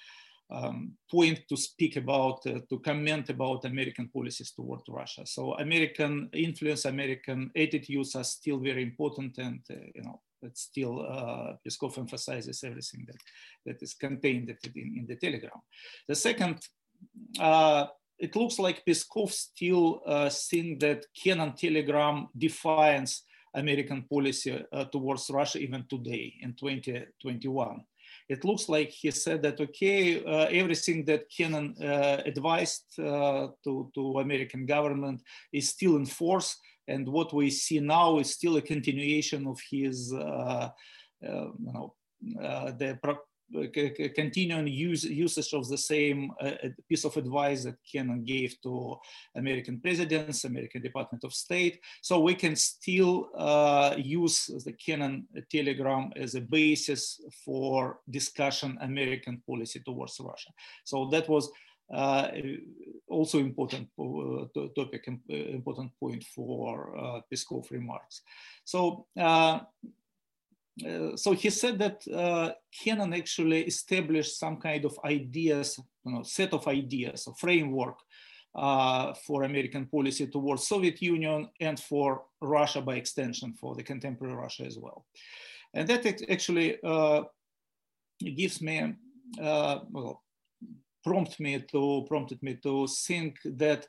um, 0.49 0.93
point 1.11 1.41
to 1.49 1.57
speak 1.57 1.97
about, 1.97 2.45
uh, 2.47 2.59
to 2.69 2.79
comment 2.79 3.29
about 3.29 3.65
American 3.65 4.07
policies 4.07 4.51
toward 4.51 4.79
Russia. 4.87 5.25
So 5.25 5.55
American 5.55 6.29
influence, 6.33 6.85
American 6.85 7.51
attitudes 7.55 8.15
are 8.15 8.23
still 8.23 8.59
very 8.59 8.83
important 8.83 9.37
and, 9.37 9.59
uh, 9.69 9.75
you 9.93 10.03
know, 10.03 10.21
but 10.41 10.57
still 10.57 11.01
uh, 11.01 11.53
Peskov 11.67 11.97
emphasizes 11.97 12.63
everything 12.63 13.05
that, 13.07 13.17
that 13.65 13.83
is 13.83 13.95
contained 13.95 14.55
in, 14.75 14.95
in 14.99 15.05
the 15.05 15.17
telegram. 15.17 15.59
The 16.07 16.15
second, 16.15 16.59
uh, 17.39 17.87
it 18.19 18.35
looks 18.35 18.59
like 18.59 18.85
Peskov 18.85 19.31
still 19.31 20.01
uh, 20.05 20.29
think 20.29 20.79
that 20.79 21.05
Kennan 21.13 21.53
telegram 21.53 22.27
defines 22.37 23.23
American 23.53 24.03
policy 24.03 24.63
uh, 24.71 24.85
towards 24.85 25.29
Russia 25.29 25.59
even 25.59 25.85
today 25.89 26.33
in 26.41 26.53
2021 26.53 27.83
it 28.29 28.43
looks 28.43 28.67
like 28.67 28.89
he 28.89 29.11
said 29.11 29.41
that 29.43 29.59
okay, 29.59 30.23
uh, 30.23 30.47
everything 30.51 31.05
that 31.05 31.29
Kennan 31.29 31.75
uh, 31.81 32.21
advised 32.25 32.99
uh, 32.99 33.47
to, 33.63 33.89
to 33.95 34.19
American 34.19 34.65
government 34.65 35.21
is 35.53 35.69
still 35.69 35.95
in 35.95 36.05
force. 36.05 36.57
And 36.87 37.07
what 37.07 37.33
we 37.33 37.49
see 37.49 37.79
now 37.79 38.19
is 38.19 38.33
still 38.33 38.57
a 38.57 38.61
continuation 38.61 39.47
of 39.47 39.59
his, 39.69 40.13
uh, 40.13 40.69
uh, 41.25 41.47
you 41.59 41.71
know, 41.73 41.93
uh, 42.41 42.71
the 42.71 42.99
continuing 44.15 44.67
use, 44.67 45.03
usage 45.03 45.53
of 45.53 45.67
the 45.67 45.77
same 45.77 46.31
uh, 46.41 46.51
piece 46.89 47.05
of 47.05 47.15
advice 47.17 47.63
that 47.63 47.77
Kennan 47.89 48.23
gave 48.23 48.59
to 48.61 48.97
American 49.35 49.79
presidents, 49.79 50.43
American 50.43 50.81
Department 50.81 51.23
of 51.23 51.33
State. 51.33 51.79
So 52.01 52.19
we 52.19 52.35
can 52.35 52.55
still 52.55 53.29
uh, 53.35 53.95
use 53.97 54.47
the 54.65 54.73
Kennan 54.73 55.27
telegram 55.49 56.11
as 56.15 56.35
a 56.35 56.41
basis 56.41 57.21
for 57.45 57.99
discussion 58.09 58.77
American 58.81 59.41
policy 59.47 59.79
towards 59.79 60.19
Russia. 60.19 60.51
So 60.83 61.09
that 61.11 61.29
was 61.29 61.49
uh, 61.93 62.27
also 63.07 63.39
important 63.39 63.87
uh, 63.97 64.45
topic, 64.75 65.07
important 65.29 65.91
point 65.99 66.23
for 66.23 66.97
uh, 66.97 67.21
Peskov 67.31 67.71
remarks. 67.71 68.21
So 68.65 69.05
uh, 69.17 69.59
so 71.15 71.31
he 71.31 71.49
said 71.49 71.79
that 71.79 72.07
uh, 72.13 72.51
Kennan 72.71 73.13
actually 73.13 73.63
established 73.63 74.37
some 74.37 74.57
kind 74.57 74.85
of 74.85 74.97
ideas, 75.03 75.79
you 76.05 76.11
know, 76.11 76.23
set 76.23 76.53
of 76.53 76.67
ideas, 76.67 77.27
a 77.27 77.33
framework 77.33 77.97
uh, 78.55 79.13
for 79.25 79.43
American 79.43 79.85
policy 79.87 80.27
towards 80.27 80.67
Soviet 80.67 81.01
Union 81.01 81.49
and 81.59 81.79
for 81.79 82.23
Russia 82.41 82.81
by 82.81 82.95
extension, 82.95 83.53
for 83.53 83.75
the 83.75 83.83
contemporary 83.83 84.35
Russia 84.35 84.65
as 84.65 84.77
well. 84.77 85.05
And 85.73 85.87
that 85.87 86.05
actually 86.29 86.77
uh, 86.83 87.23
gives 88.19 88.61
me, 88.61 88.93
uh, 89.41 89.79
well, 89.91 90.23
prompt 91.03 91.39
me 91.39 91.59
to, 91.71 92.05
prompted 92.07 92.41
me 92.43 92.55
to 92.63 92.87
think 92.87 93.37
that 93.45 93.87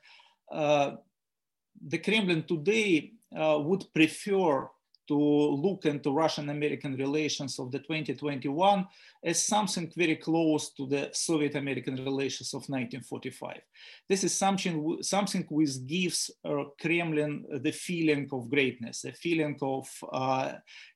the 0.51 1.99
Kremlin 1.99 2.43
today 2.45 3.13
would 3.33 3.85
prefer 3.95 4.69
to 5.09 5.17
look 5.17 5.87
into 5.87 6.13
Russian-American 6.13 6.97
relations 6.97 7.59
of 7.59 7.73
the 7.73 7.79
2021 7.79 8.87
as 9.25 9.45
something 9.45 9.91
very 9.97 10.17
close 10.17 10.71
to 10.75 10.87
the 10.87 11.11
Soviet-American 11.13 11.97
relations 11.97 12.55
of 12.55 12.61
1945. 12.69 13.61
This 14.09 14.25
is 14.25 14.35
something, 14.35 14.99
something 15.03 15.47
which 15.49 15.87
gives 15.87 16.31
uh, 16.45 16.65
Kremlin 16.81 17.45
the 17.63 17.73
feeling 17.73 18.29
of 18.33 18.51
greatness, 18.51 19.05
a 19.05 19.13
feeling 19.13 19.59
of 19.63 19.89
uh, 20.13 20.53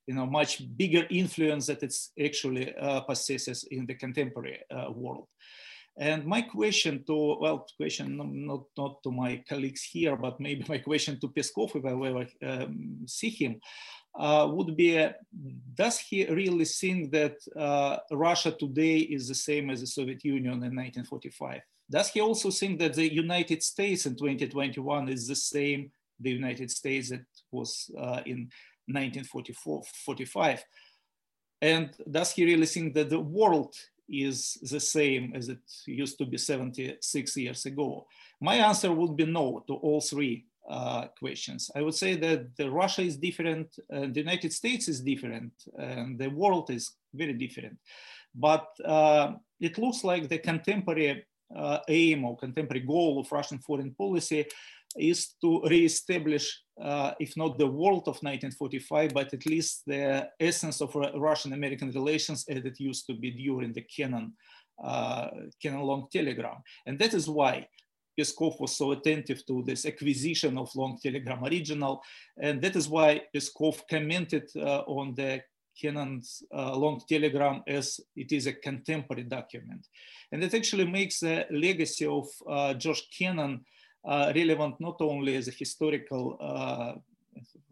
you 0.06 0.14
know, 0.14 0.26
much 0.26 0.62
bigger 0.76 1.06
influence 1.10 1.66
that 1.66 1.82
it 1.82 1.94
actually 2.22 2.74
uh, 2.76 3.00
possesses 3.00 3.64
in 3.70 3.86
the 3.86 3.94
contemporary 3.94 4.60
uh, 4.70 4.90
world. 4.92 5.26
And 5.98 6.24
my 6.24 6.42
question 6.42 7.04
to, 7.06 7.36
well, 7.38 7.66
question 7.76 8.16
not, 8.16 8.62
not 8.76 9.02
to 9.02 9.10
my 9.10 9.44
colleagues 9.46 9.82
here, 9.82 10.16
but 10.16 10.40
maybe 10.40 10.64
my 10.68 10.78
question 10.78 11.20
to 11.20 11.28
Peskov 11.28 11.76
if 11.76 11.84
I 11.84 11.90
ever 11.90 12.26
um, 12.42 13.00
see 13.06 13.28
him, 13.28 13.60
uh, 14.14 14.46
would 14.50 14.76
be, 14.76 15.08
does 15.74 15.98
he 15.98 16.26
really 16.26 16.64
think 16.64 17.10
that 17.12 17.36
uh, 17.56 17.96
Russia 18.10 18.52
today 18.52 18.98
is 18.98 19.28
the 19.28 19.34
same 19.34 19.70
as 19.70 19.80
the 19.80 19.86
Soviet 19.86 20.24
Union 20.24 20.54
in 20.54 20.76
1945? 20.76 21.60
Does 21.90 22.08
he 22.08 22.20
also 22.20 22.50
think 22.50 22.78
that 22.78 22.94
the 22.94 23.12
United 23.12 23.62
States 23.62 24.06
in 24.06 24.14
2021 24.16 25.08
is 25.08 25.28
the 25.28 25.36
same, 25.36 25.90
the 26.20 26.30
United 26.30 26.70
States 26.70 27.10
that 27.10 27.24
was 27.50 27.90
uh, 27.98 28.22
in 28.26 28.50
1944, 28.86 29.82
45? 30.04 30.64
And 31.60 31.90
does 32.10 32.32
he 32.32 32.44
really 32.44 32.66
think 32.66 32.94
that 32.94 33.10
the 33.10 33.20
world 33.20 33.74
is 34.08 34.58
the 34.62 34.80
same 34.80 35.32
as 35.34 35.48
it 35.48 35.60
used 35.86 36.18
to 36.18 36.26
be 36.26 36.36
76 36.36 37.36
years 37.36 37.64
ago? 37.66 38.06
My 38.40 38.56
answer 38.56 38.92
would 38.92 39.16
be 39.16 39.26
no 39.26 39.62
to 39.66 39.74
all 39.74 40.00
three 40.00 40.46
uh, 40.68 41.06
questions. 41.18 41.70
I 41.74 41.82
would 41.82 41.94
say 41.94 42.16
that 42.16 42.56
the 42.56 42.70
Russia 42.70 43.02
is 43.02 43.16
different, 43.16 43.68
uh, 43.92 44.06
the 44.12 44.20
United 44.20 44.52
States 44.52 44.88
is 44.88 45.00
different, 45.00 45.52
and 45.78 46.18
the 46.18 46.28
world 46.28 46.70
is 46.70 46.92
very 47.12 47.32
different. 47.32 47.78
But 48.34 48.66
uh, 48.84 49.32
it 49.60 49.78
looks 49.78 50.04
like 50.04 50.28
the 50.28 50.38
contemporary 50.38 51.24
uh, 51.54 51.78
aim 51.88 52.24
or 52.24 52.36
contemporary 52.36 52.84
goal 52.86 53.20
of 53.20 53.30
Russian 53.30 53.58
foreign 53.58 53.92
policy 53.94 54.46
is 54.96 55.34
to 55.40 55.62
reestablish, 55.62 56.60
uh, 56.80 57.12
if 57.18 57.36
not 57.36 57.58
the 57.58 57.66
world 57.66 58.02
of 58.02 58.16
1945, 58.22 59.14
but 59.14 59.32
at 59.32 59.46
least 59.46 59.82
the 59.86 60.28
essence 60.38 60.80
of 60.80 60.94
Russian-American 60.94 61.90
relations 61.92 62.44
as 62.48 62.58
it 62.58 62.80
used 62.80 63.06
to 63.06 63.14
be 63.14 63.30
during 63.30 63.72
the 63.72 63.82
Kennan, 63.82 64.32
uh, 64.82 65.28
Kennan 65.62 65.80
long 65.80 66.08
telegram. 66.12 66.56
And 66.86 66.98
that 66.98 67.14
is 67.14 67.28
why 67.28 67.66
Peskov 68.18 68.60
was 68.60 68.76
so 68.76 68.92
attentive 68.92 69.44
to 69.46 69.62
this 69.64 69.86
acquisition 69.86 70.58
of 70.58 70.74
long 70.74 70.98
telegram 71.02 71.44
original. 71.44 72.02
And 72.40 72.60
that 72.62 72.76
is 72.76 72.88
why 72.88 73.22
Peskov 73.34 73.82
commented 73.88 74.50
uh, 74.56 74.80
on 74.86 75.14
the 75.14 75.42
Kennan's 75.80 76.42
uh, 76.54 76.76
long 76.76 77.00
telegram 77.08 77.62
as 77.66 78.00
it 78.14 78.32
is 78.32 78.46
a 78.46 78.52
contemporary 78.52 79.24
document. 79.24 79.86
And 80.30 80.44
it 80.44 80.54
actually 80.54 80.86
makes 80.86 81.20
the 81.20 81.46
legacy 81.50 82.06
of 82.06 82.28
uh, 82.48 82.74
George 82.74 83.08
Kennan 83.16 83.64
uh, 84.04 84.32
relevant 84.34 84.80
not 84.80 84.96
only 85.00 85.36
as 85.36 85.48
a 85.48 85.52
historical 85.52 86.36
uh, 86.40 86.94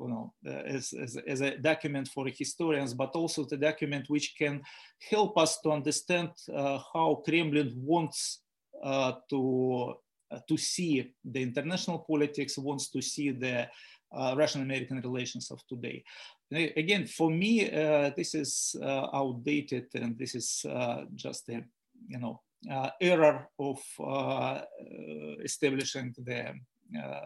you 0.01 0.09
know, 0.09 0.33
uh, 0.47 0.51
as, 0.51 0.93
as, 0.95 1.19
as, 1.27 1.41
a 1.41 1.57
document 1.59 2.09
for 2.09 2.27
historians, 2.27 2.95
but 2.95 3.11
also 3.11 3.45
the 3.45 3.57
document 3.57 4.09
which 4.09 4.35
can 4.39 4.63
help 5.11 5.37
us 5.37 5.61
to 5.61 5.71
understand 5.71 6.31
uh, 6.55 6.79
how 6.93 7.23
Kremlin 7.25 7.73
wants 7.77 8.41
uh, 8.83 9.13
to, 9.29 9.95
to 10.49 10.57
see 10.57 11.13
the 11.25 11.43
international 11.43 12.01
politics, 12.01 12.59
wants 12.59 12.91
to 12.91 13.03
see 13.03 13.31
the 13.31 13.69
Russian-American 14.13 15.01
relations 15.01 15.51
of 15.51 15.61
today. 15.67 16.03
Again, 16.53 17.07
for 17.07 17.31
me, 17.31 17.65
this 18.17 18.35
is 18.35 18.77
outdated 18.83 19.87
and 19.95 20.19
this 20.19 20.35
is 20.35 20.67
just 21.15 21.49
a, 21.49 21.63
you 22.09 22.19
know, 22.19 22.41
uh, 22.69 22.91
error 23.01 23.49
of 23.59 23.81
uh, 24.05 24.61
establishing 25.43 26.15
the 26.19 26.53
uh, 26.99 27.25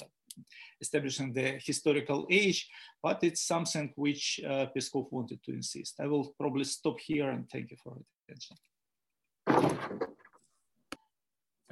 establishing 0.80 1.32
the 1.32 1.58
historical 1.64 2.26
age, 2.30 2.68
but 3.02 3.22
it's 3.24 3.42
something 3.46 3.92
which 3.96 4.40
uh, 4.46 4.66
Peskov 4.76 5.06
wanted 5.10 5.42
to 5.44 5.52
insist. 5.52 6.00
I 6.00 6.06
will 6.06 6.34
probably 6.38 6.64
stop 6.64 7.00
here 7.00 7.30
and 7.30 7.48
thank 7.50 7.70
you 7.70 7.76
for 7.82 7.96
attention. 8.28 8.56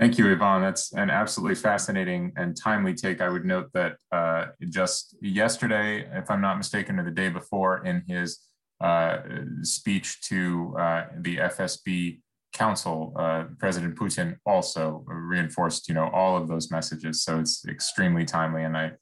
Thank 0.02 0.18
you, 0.18 0.32
Ivan. 0.32 0.62
That's 0.62 0.92
an 0.94 1.10
absolutely 1.10 1.54
fascinating 1.54 2.32
and 2.36 2.56
timely 2.56 2.92
take. 2.92 3.20
I 3.20 3.28
would 3.28 3.44
note 3.44 3.70
that 3.72 3.98
uh, 4.10 4.46
just 4.68 5.14
yesterday, 5.22 6.08
if 6.12 6.28
I'm 6.28 6.40
not 6.40 6.56
mistaken, 6.56 6.98
or 6.98 7.04
the 7.04 7.12
day 7.12 7.28
before, 7.28 7.86
in 7.86 8.02
his 8.08 8.40
uh, 8.80 9.18
speech 9.62 10.20
to 10.22 10.74
the 11.20 11.36
FSB 11.36 12.18
Council, 12.52 13.12
uh, 13.16 13.44
President 13.60 13.94
Putin 13.94 14.38
also 14.44 15.04
reinforced, 15.06 15.86
you 15.86 15.94
know, 15.94 16.10
all 16.12 16.36
of 16.36 16.48
those 16.48 16.68
messages. 16.68 17.22
So 17.22 17.38
it's 17.38 17.64
extremely 17.68 18.24
timely, 18.24 18.64
and 18.64 18.76
I 18.76 18.94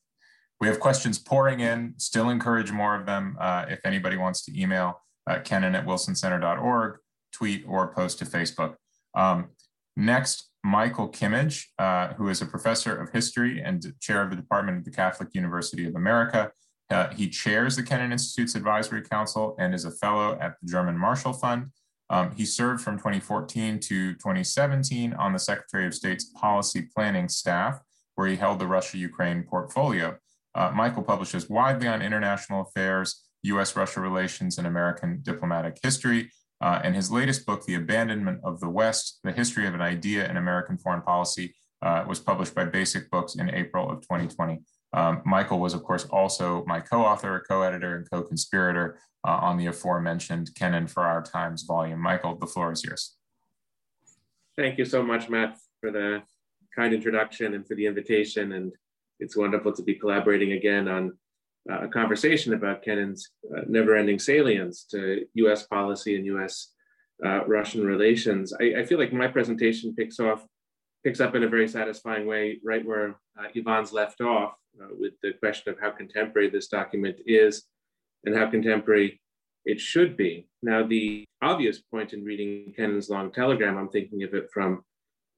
we 0.61 0.67
have 0.67 0.81
questions 0.81 1.19
pouring 1.19 1.61
in. 1.61 1.95
Still 1.97 2.29
encourage 2.29 2.73
more 2.73 2.95
of 2.95 3.07
them. 3.07 3.39
Uh, 3.41 3.65
if 3.71 3.81
anybody 3.87 4.19
wants 4.19 4.45
to 4.45 4.61
email 4.61 5.01
uh, 5.27 5.37
at 5.37 5.47
wilsoncenter.org, 5.47 6.99
tweet 7.33 7.65
or 7.67 7.95
post 7.95 8.19
to 8.19 8.27
Facebook. 8.27 8.75
Um, 9.15 9.53
next, 9.97 10.50
Michael 10.63 11.09
Kimmage, 11.09 11.67
uh, 11.79 12.09
who 12.15 12.29
is 12.29 12.43
a 12.43 12.47
professor 12.47 12.95
of 12.95 13.11
history 13.11 13.63
and 13.63 13.95
chair 14.01 14.23
of 14.23 14.31
the 14.31 14.37
Department 14.37 14.79
of 14.79 14.85
the 14.85 14.91
Catholic 14.91 15.35
University 15.35 15.87
of 15.87 15.95
America. 15.95 16.53
Uh, 16.91 17.09
he 17.15 17.29
chairs 17.29 17.77
the 17.77 17.83
Kennan 17.83 18.13
Institute's 18.13 18.55
Advisory 18.55 19.03
Council 19.03 19.57
and 19.59 19.75
is 19.75 19.85
a 19.85 19.91
fellow 19.91 20.37
at 20.41 20.57
the 20.61 20.71
German 20.71 20.99
Marshall 20.99 21.33
Fund. 21.33 21.71
Um, 22.11 22.33
he 22.37 22.45
served 22.45 22.83
from 22.83 22.99
2014 22.99 23.79
to 23.79 24.13
2017 24.15 25.15
on 25.15 25.33
the 25.33 25.39
Secretary 25.39 25.87
of 25.87 25.95
State's 25.95 26.25
policy 26.25 26.89
planning 26.95 27.29
staff, 27.29 27.81
where 28.17 28.27
he 28.27 28.37
held 28.37 28.59
the 28.59 28.67
Russia 28.67 28.99
Ukraine 28.99 29.45
portfolio. 29.45 30.17
Uh, 30.55 30.73
Michael 30.75 31.05
publishes 31.05 31.49
widely 31.49 31.87
on 31.87 32.03
international 32.03 32.63
affairs, 32.63 33.23
US 33.45 33.77
Russia 33.77 34.01
relations, 34.01 34.59
and 34.59 34.67
American 34.67 35.21
diplomatic 35.23 35.79
history. 35.81 36.31
Uh, 36.61 36.81
and 36.85 36.95
his 36.95 37.11
latest 37.11 37.47
book, 37.47 37.65
The 37.65 37.75
Abandonment 37.75 38.41
of 38.45 38.61
the 38.61 38.69
West 38.69 39.21
The 39.25 39.33
History 39.33 39.67
of 39.67 39.75
an 39.75 39.81
Idea 39.81 40.29
in 40.29 40.37
American 40.37 40.77
Foreign 40.77 41.03
Policy, 41.03 41.55
uh, 41.83 42.05
was 42.07 42.21
published 42.21 42.55
by 42.55 42.65
Basic 42.67 43.11
Books 43.11 43.37
in 43.37 43.49
April 43.51 43.91
of 43.91 44.03
2020. 44.03 44.61
Um, 44.93 45.23
Michael 45.25 45.61
was, 45.61 45.73
of 45.73 45.83
course, 45.83 46.05
also 46.07 46.65
my 46.67 46.81
co 46.81 47.03
author, 47.03 47.43
co 47.49 47.63
editor, 47.63 47.97
and 47.97 48.11
co 48.11 48.23
conspirator 48.23 48.99
uh, 49.27 49.31
on 49.31 49.57
the 49.57 49.67
aforementioned 49.67 50.55
Kennan 50.55 50.87
for 50.87 51.05
Our 51.05 51.23
Times 51.23 51.63
volume. 51.63 52.01
Michael, 52.01 52.37
the 52.37 52.47
floor 52.47 52.73
is 52.73 52.85
yours. 52.85 53.17
Thank 54.57 54.79
you 54.79 54.85
so 54.85 55.03
much, 55.03 55.29
Matt, 55.31 55.57
for 55.81 55.91
the 55.91 56.23
kind 56.77 56.93
introduction 56.93 57.55
and 57.55 57.67
for 57.67 57.75
the 57.75 57.87
invitation. 57.87 58.53
And 58.53 58.73
it's 59.19 59.37
wonderful 59.37 59.73
to 59.73 59.83
be 59.83 59.95
collaborating 59.95 60.53
again 60.53 60.89
on 60.89 61.17
a 61.69 61.89
conversation 61.89 62.55
about 62.55 62.83
Kennan's 62.83 63.31
uh, 63.55 63.63
never 63.69 63.97
ending 63.97 64.19
salience 64.19 64.85
to 64.91 65.25
US 65.35 65.67
policy 65.67 66.17
and 66.17 66.27
US 66.27 66.73
uh, 67.25 67.45
Russian 67.47 67.85
relations. 67.87 68.53
I, 68.59 68.81
I, 68.81 68.85
feel 68.87 68.99
like 68.99 69.13
my 69.13 69.29
presentation 69.29 69.95
picks 69.95 70.19
off, 70.19 70.45
picks 71.05 71.21
up 71.21 71.35
in 71.35 71.43
a 71.43 71.49
very 71.49 71.69
satisfying 71.69 72.27
way 72.27 72.59
right 72.65 72.85
where 72.85 73.17
uh, 73.39 73.49
Ivan's 73.55 73.93
left 73.93 74.23
off 74.23 74.55
uh, 74.81 74.89
with 74.99 75.13
the 75.23 75.33
question 75.35 75.73
of 75.73 75.79
how 75.81 75.91
contemporary 75.91 76.49
this 76.49 76.69
document 76.69 77.17
is 77.27 77.65
and 78.25 78.35
how 78.35 78.49
contemporary 78.51 79.21
it 79.65 79.81
should 79.81 80.17
be. 80.17 80.49
Now, 80.63 80.87
the 80.87 81.25
obvious 81.43 81.81
point 81.81 82.13
in 82.13 82.25
reading 82.25 82.73
Kennan's 82.77 83.11
long 83.11 83.31
telegram, 83.33 83.77
I'm 83.77 83.89
thinking 83.89 84.23
of 84.23 84.35
it 84.35 84.49
from 84.53 84.83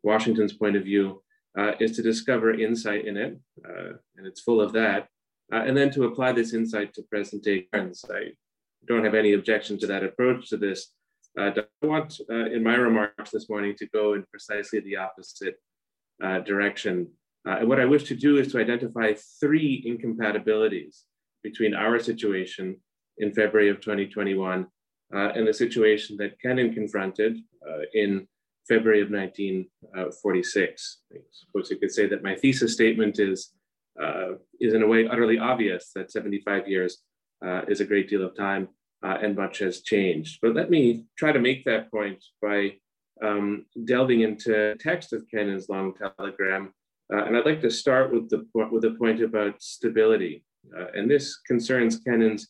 Washington's 0.02 0.52
point 0.52 0.76
of 0.76 0.84
view, 0.84 1.22
uh, 1.58 1.72
is 1.80 1.96
to 1.96 2.02
discover 2.02 2.52
insight 2.52 3.06
in 3.06 3.16
it, 3.16 3.38
uh, 3.68 3.94
and 4.16 4.26
it's 4.26 4.40
full 4.40 4.60
of 4.60 4.72
that, 4.72 5.08
uh, 5.52 5.62
and 5.66 5.76
then 5.76 5.90
to 5.92 6.04
apply 6.04 6.32
this 6.32 6.54
insight 6.54 6.94
to 6.94 7.02
present 7.02 7.44
day 7.44 7.66
trends. 7.72 8.04
I 8.10 8.32
don't 8.86 9.04
have 9.04 9.14
any 9.14 9.34
objection 9.34 9.78
to 9.78 9.86
that 9.86 10.04
approach 10.04 10.48
to 10.50 10.56
this. 10.56 10.92
Uh, 11.38 11.50
I 11.82 11.86
want, 11.86 12.20
uh, 12.30 12.46
in 12.46 12.62
my 12.62 12.74
remarks 12.74 13.30
this 13.30 13.48
morning, 13.48 13.74
to 13.78 13.86
go 13.88 14.14
in 14.14 14.24
precisely 14.30 14.80
the 14.80 14.96
opposite 14.96 15.56
uh, 16.22 16.40
direction. 16.40 17.08
and 17.44 17.68
what 17.68 17.80
I 17.80 17.84
wish 17.84 18.04
to 18.04 18.14
do 18.14 18.38
is 18.38 18.52
to 18.52 18.60
identify 18.60 19.14
three 19.40 19.82
incompatibilities 19.84 21.04
between 21.42 21.74
our 21.74 21.98
situation 21.98 22.76
in 23.18 23.32
February 23.32 23.68
of 23.68 23.80
2021 23.80 24.66
uh, 25.14 25.32
and 25.34 25.46
the 25.46 25.52
situation 25.52 26.16
that 26.16 26.40
Kennan 26.40 26.72
confronted 26.72 27.36
uh, 27.68 27.82
in 27.94 28.26
February 28.68 29.02
of 29.02 29.10
1946. 29.10 30.98
I 31.12 31.16
suppose 31.32 31.70
you 31.70 31.76
could 31.78 31.92
say 31.92 32.06
that 32.06 32.22
my 32.22 32.34
thesis 32.34 32.72
statement 32.72 33.18
is, 33.18 33.52
uh, 34.00 34.34
is 34.60 34.74
in 34.74 34.82
a 34.82 34.86
way 34.86 35.06
utterly 35.06 35.38
obvious 35.38 35.90
that 35.94 36.10
75 36.10 36.68
years 36.68 36.98
uh, 37.44 37.62
is 37.68 37.80
a 37.80 37.84
great 37.84 38.08
deal 38.08 38.24
of 38.24 38.36
time 38.36 38.68
uh, 39.02 39.18
and 39.22 39.36
much 39.36 39.58
has 39.58 39.82
changed. 39.82 40.38
But 40.40 40.54
let 40.54 40.70
me 40.70 41.06
try 41.18 41.32
to 41.32 41.38
make 41.38 41.64
that 41.64 41.90
point 41.90 42.24
by 42.40 42.74
um, 43.22 43.66
delving 43.84 44.20
into 44.20 44.74
text 44.76 45.12
of 45.12 45.26
Kennan's 45.30 45.68
long 45.68 45.94
telegram. 45.94 46.72
Uh, 47.12 47.24
and 47.24 47.36
I'd 47.36 47.44
like 47.44 47.60
to 47.62 47.70
start 47.70 48.12
with 48.12 48.30
the, 48.30 48.46
with 48.54 48.82
the 48.82 48.92
point 48.92 49.22
about 49.22 49.60
stability. 49.62 50.44
Uh, 50.76 50.86
and 50.94 51.10
this 51.10 51.36
concerns 51.46 51.98
Kennan's 51.98 52.48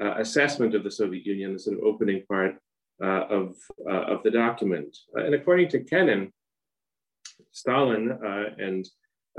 uh, 0.00 0.14
assessment 0.18 0.74
of 0.74 0.84
the 0.84 0.90
Soviet 0.90 1.24
Union, 1.24 1.54
the 1.54 1.58
sort 1.58 1.78
of 1.78 1.84
opening 1.84 2.22
part 2.28 2.56
of, 3.00 3.56
of 3.86 4.22
the 4.22 4.30
document. 4.30 4.96
And 5.14 5.34
according 5.34 5.68
to 5.70 5.80
Kennan, 5.80 6.32
Stalin 7.52 8.18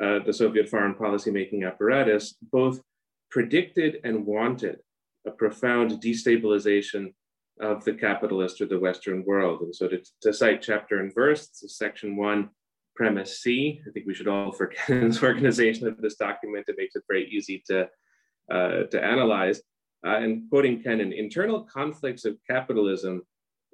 uh, 0.01 0.19
the 0.25 0.33
Soviet 0.33 0.69
foreign 0.69 0.95
policy 0.95 1.31
making 1.31 1.63
apparatus 1.63 2.35
both 2.51 2.81
predicted 3.29 3.97
and 4.03 4.25
wanted 4.25 4.79
a 5.25 5.31
profound 5.31 5.91
destabilization 6.01 7.13
of 7.59 7.83
the 7.83 7.93
capitalist 7.93 8.61
or 8.61 8.67
the 8.67 8.79
Western 8.79 9.25
world. 9.25 9.61
And 9.61 9.75
so 9.75 9.87
to, 9.87 10.01
to 10.21 10.33
cite 10.33 10.61
chapter 10.61 10.99
and 10.99 11.13
verse, 11.13 11.47
this 11.47 11.63
is 11.63 11.77
section 11.77 12.15
one, 12.15 12.49
premise 12.95 13.41
C. 13.41 13.81
I 13.87 13.91
think 13.91 14.05
we 14.05 14.13
should 14.13 14.27
all, 14.27 14.51
for 14.51 14.67
Kennan's 14.67 15.23
organization 15.29 15.87
of 15.87 15.97
this 15.97 16.15
document, 16.15 16.65
it 16.67 16.75
makes 16.77 16.95
it 16.95 17.03
very 17.07 17.27
easy 17.29 17.63
to 17.67 17.87
uh, 18.51 18.83
to 18.91 19.03
analyze. 19.03 19.61
Uh, 20.05 20.17
and 20.17 20.49
quoting 20.49 20.81
Kennan, 20.81 21.11
internal 21.11 21.63
conflicts 21.63 22.23
of 22.23 22.37
capitalism 22.49 23.23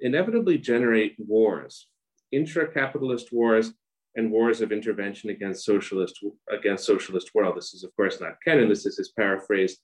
inevitably 0.00 0.58
generate 0.58 1.14
wars, 1.18 1.86
intra-capitalist 2.32 3.32
wars 3.32 3.72
and 4.16 4.30
wars 4.30 4.60
of 4.60 4.72
intervention 4.72 5.30
against 5.30 5.64
socialist 5.64 6.24
against 6.50 6.84
socialist 6.84 7.30
world. 7.34 7.56
This 7.56 7.74
is 7.74 7.84
of 7.84 7.94
course 7.96 8.20
not 8.20 8.36
Kennan, 8.44 8.68
this 8.68 8.86
is 8.86 8.96
his 8.96 9.10
paraphrase 9.10 9.78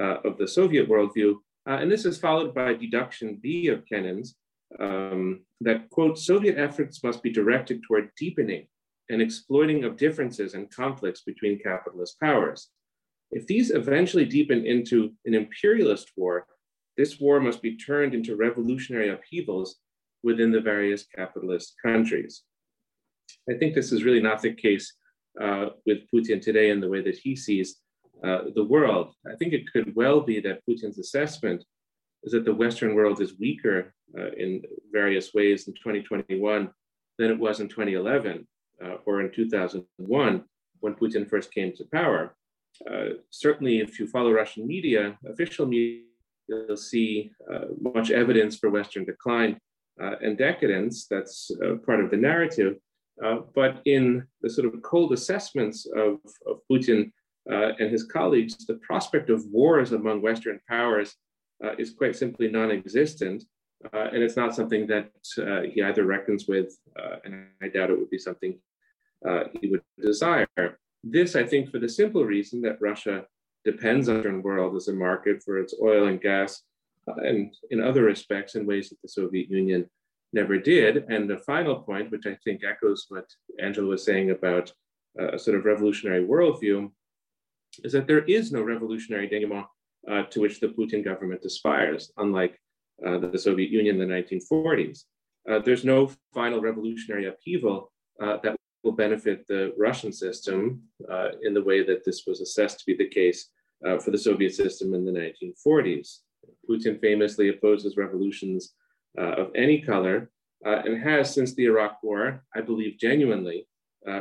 uh, 0.00 0.18
of 0.24 0.38
the 0.38 0.48
Soviet 0.48 0.88
worldview. 0.88 1.34
Uh, 1.68 1.78
and 1.80 1.90
this 1.90 2.04
is 2.04 2.18
followed 2.18 2.54
by 2.54 2.72
deduction 2.74 3.38
B 3.42 3.68
of 3.68 3.84
Kennan's 3.86 4.36
um, 4.78 5.40
that 5.60 5.90
quote, 5.90 6.18
Soviet 6.18 6.56
efforts 6.56 7.02
must 7.02 7.22
be 7.22 7.30
directed 7.30 7.82
toward 7.82 8.10
deepening 8.16 8.66
and 9.08 9.20
exploiting 9.20 9.84
of 9.84 9.96
differences 9.96 10.54
and 10.54 10.70
conflicts 10.70 11.22
between 11.22 11.58
capitalist 11.58 12.20
powers. 12.20 12.68
If 13.32 13.46
these 13.46 13.70
eventually 13.70 14.24
deepen 14.24 14.64
into 14.64 15.12
an 15.24 15.34
imperialist 15.34 16.12
war, 16.16 16.46
this 16.96 17.18
war 17.18 17.40
must 17.40 17.62
be 17.62 17.76
turned 17.76 18.14
into 18.14 18.36
revolutionary 18.36 19.10
upheavals 19.10 19.76
within 20.22 20.52
the 20.52 20.60
various 20.60 21.04
capitalist 21.04 21.74
countries. 21.82 22.42
I 23.48 23.54
think 23.54 23.74
this 23.74 23.92
is 23.92 24.04
really 24.04 24.20
not 24.20 24.42
the 24.42 24.54
case 24.54 24.92
uh, 25.40 25.66
with 25.86 25.98
Putin 26.12 26.40
today 26.42 26.70
in 26.70 26.80
the 26.80 26.88
way 26.88 27.02
that 27.02 27.16
he 27.16 27.36
sees 27.36 27.76
uh, 28.24 28.42
the 28.54 28.64
world. 28.64 29.14
I 29.26 29.36
think 29.36 29.52
it 29.52 29.70
could 29.72 29.94
well 29.96 30.20
be 30.20 30.40
that 30.40 30.60
Putin's 30.68 30.98
assessment 30.98 31.64
is 32.22 32.32
that 32.32 32.44
the 32.44 32.54
Western 32.54 32.94
world 32.94 33.20
is 33.20 33.38
weaker 33.38 33.94
uh, 34.18 34.32
in 34.36 34.62
various 34.92 35.32
ways 35.32 35.68
in 35.68 35.74
2021 35.74 36.68
than 37.18 37.30
it 37.30 37.38
was 37.38 37.60
in 37.60 37.68
2011 37.68 38.46
uh, 38.84 38.96
or 39.06 39.20
in 39.20 39.32
2001 39.32 40.44
when 40.80 40.94
Putin 40.94 41.28
first 41.28 41.52
came 41.54 41.72
to 41.72 41.84
power. 41.92 42.34
Uh, 42.90 43.14
certainly, 43.30 43.78
if 43.78 43.98
you 43.98 44.06
follow 44.06 44.32
Russian 44.32 44.66
media, 44.66 45.16
official 45.26 45.66
media, 45.66 46.02
you'll 46.48 46.76
see 46.76 47.30
uh, 47.52 47.66
much 47.80 48.10
evidence 48.10 48.56
for 48.56 48.70
Western 48.70 49.04
decline 49.04 49.58
and 49.98 50.38
decadence. 50.38 51.06
That's 51.06 51.50
part 51.84 52.02
of 52.02 52.10
the 52.10 52.16
narrative. 52.16 52.76
But 53.54 53.82
in 53.84 54.26
the 54.42 54.50
sort 54.50 54.66
of 54.72 54.80
cold 54.82 55.12
assessments 55.12 55.86
of, 55.96 56.18
of 56.46 56.60
Putin 56.70 57.12
and 57.46 57.90
his 57.90 58.04
colleagues, 58.04 58.66
the 58.66 58.74
prospect 58.74 59.30
of 59.30 59.44
wars 59.46 59.92
among 59.92 60.22
Western 60.22 60.60
powers 60.68 61.16
is 61.78 61.92
quite 61.92 62.16
simply 62.16 62.48
non 62.48 62.70
existent. 62.70 63.44
Uh, 63.94 64.08
and 64.12 64.22
it's 64.22 64.36
not 64.36 64.54
something 64.54 64.86
that 64.86 65.10
uh, 65.38 65.62
he 65.62 65.82
either 65.82 66.04
reckons 66.04 66.46
with, 66.46 66.76
uh, 66.98 67.16
and 67.24 67.46
I 67.62 67.68
doubt 67.68 67.90
it 67.90 67.98
would 67.98 68.10
be 68.10 68.18
something 68.18 68.58
he 69.60 69.68
would 69.68 69.82
desire. 70.00 70.46
This, 71.02 71.34
I 71.34 71.44
think, 71.44 71.70
for 71.70 71.78
the 71.78 71.88
simple 71.88 72.24
reason 72.24 72.60
that 72.62 72.80
Russia 72.80 73.24
depends 73.64 74.08
on 74.08 74.22
the 74.22 74.40
world 74.40 74.76
as 74.76 74.88
a 74.88 74.92
market 74.92 75.42
for 75.42 75.58
its 75.58 75.74
oil 75.82 76.08
and 76.08 76.20
gas, 76.20 76.62
and 77.06 77.54
in 77.70 77.82
other 77.82 78.04
respects, 78.04 78.54
in 78.54 78.66
ways 78.66 78.90
that 78.90 79.00
the 79.02 79.08
Soviet 79.08 79.50
Union 79.50 79.88
never 80.32 80.58
did. 80.58 81.04
And 81.08 81.28
the 81.28 81.38
final 81.38 81.76
point, 81.76 82.10
which 82.10 82.26
I 82.26 82.36
think 82.44 82.62
echoes 82.64 83.06
what 83.08 83.26
Angela 83.58 83.88
was 83.88 84.04
saying 84.04 84.30
about 84.30 84.72
a 85.18 85.38
sort 85.38 85.56
of 85.56 85.64
revolutionary 85.64 86.24
worldview, 86.24 86.90
is 87.84 87.92
that 87.92 88.06
there 88.06 88.24
is 88.24 88.52
no 88.52 88.62
revolutionary 88.62 89.28
denouement 89.28 89.66
uh, 90.10 90.22
to 90.24 90.40
which 90.40 90.60
the 90.60 90.68
Putin 90.68 91.04
government 91.04 91.44
aspires, 91.44 92.12
unlike 92.16 92.58
uh, 93.06 93.18
the 93.18 93.38
Soviet 93.38 93.70
Union 93.70 94.00
in 94.00 94.08
the 94.08 94.14
1940s. 94.14 95.04
Uh, 95.50 95.58
there's 95.58 95.84
no 95.84 96.10
final 96.34 96.60
revolutionary 96.60 97.26
upheaval 97.26 97.90
uh, 98.22 98.36
that 98.42 98.56
will 98.82 98.92
benefit 98.92 99.46
the 99.46 99.72
Russian 99.78 100.12
system 100.12 100.82
uh, 101.10 101.28
in 101.42 101.54
the 101.54 101.62
way 101.62 101.82
that 101.82 102.04
this 102.04 102.24
was 102.26 102.40
assessed 102.40 102.80
to 102.80 102.86
be 102.86 102.96
the 102.96 103.08
case 103.08 103.48
uh, 103.86 103.98
for 103.98 104.10
the 104.10 104.18
Soviet 104.18 104.54
system 104.54 104.94
in 104.94 105.04
the 105.04 105.12
1940s. 105.12 106.18
Putin 106.68 107.00
famously 107.00 107.48
opposes 107.48 107.96
revolutions 107.96 108.74
of 109.16 109.50
any 109.54 109.80
color 109.80 110.30
and 110.62 111.02
has, 111.02 111.34
since 111.34 111.54
the 111.54 111.64
Iraq 111.64 112.02
War, 112.02 112.44
I 112.54 112.60
believe 112.60 112.98
genuinely 112.98 113.66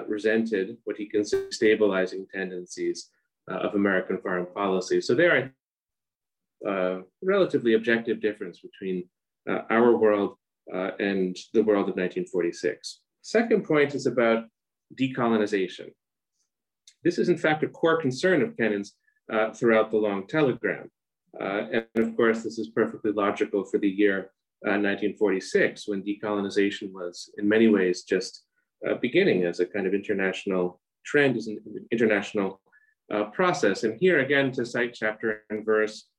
resented 0.07 0.77
what 0.83 0.97
he 0.97 1.07
considers 1.07 1.55
stabilizing 1.55 2.27
tendencies 2.33 3.09
of 3.47 3.75
American 3.75 4.19
foreign 4.19 4.45
policy. 4.47 5.01
So 5.01 5.15
there, 5.15 5.53
uh, 6.67 6.99
relatively 7.21 7.73
objective 7.75 8.21
difference 8.21 8.59
between 8.59 9.05
uh, 9.49 9.61
our 9.69 9.95
world 9.95 10.35
uh, 10.73 10.91
and 10.99 11.35
the 11.53 11.63
world 11.63 11.89
of 11.89 11.95
1946. 11.95 12.99
Second 13.21 13.63
point 13.63 13.95
is 13.95 14.05
about 14.05 14.45
decolonization. 14.99 15.91
This 17.03 17.17
is 17.17 17.29
in 17.29 17.37
fact 17.37 17.63
a 17.63 17.67
core 17.69 18.01
concern 18.01 18.41
of 18.41 18.57
Kennan's 18.57 18.95
uh, 19.31 19.53
throughout 19.53 19.89
the 19.89 19.97
long 19.97 20.27
telegram. 20.27 20.91
Uh, 21.39 21.67
and 21.71 21.85
of 21.95 22.15
course, 22.17 22.43
this 22.43 22.59
is 22.59 22.69
perfectly 22.69 23.11
logical 23.11 23.63
for 23.63 23.77
the 23.77 23.89
year 23.89 24.31
Uh, 24.67 24.75
1946, 24.75 25.87
when 25.87 26.03
decolonization 26.03 26.91
was 26.91 27.31
in 27.37 27.47
many 27.47 27.69
ways 27.69 28.03
just 28.03 28.43
uh, 28.85 28.95
beginning 28.95 29.45
as 29.45 29.61
a 29.61 29.65
kind 29.65 29.87
of 29.87 29.93
international 29.93 30.81
trend, 31.05 31.37
as 31.37 31.47
an 31.47 31.59
international 31.91 32.59
uh, 33.13 33.23
process. 33.25 33.85
And 33.85 33.97
here 33.99 34.19
again, 34.19 34.51
to 34.51 34.65
cite 34.65 34.93
chapter 34.93 35.43
and 35.49 35.65
verse 35.65 36.09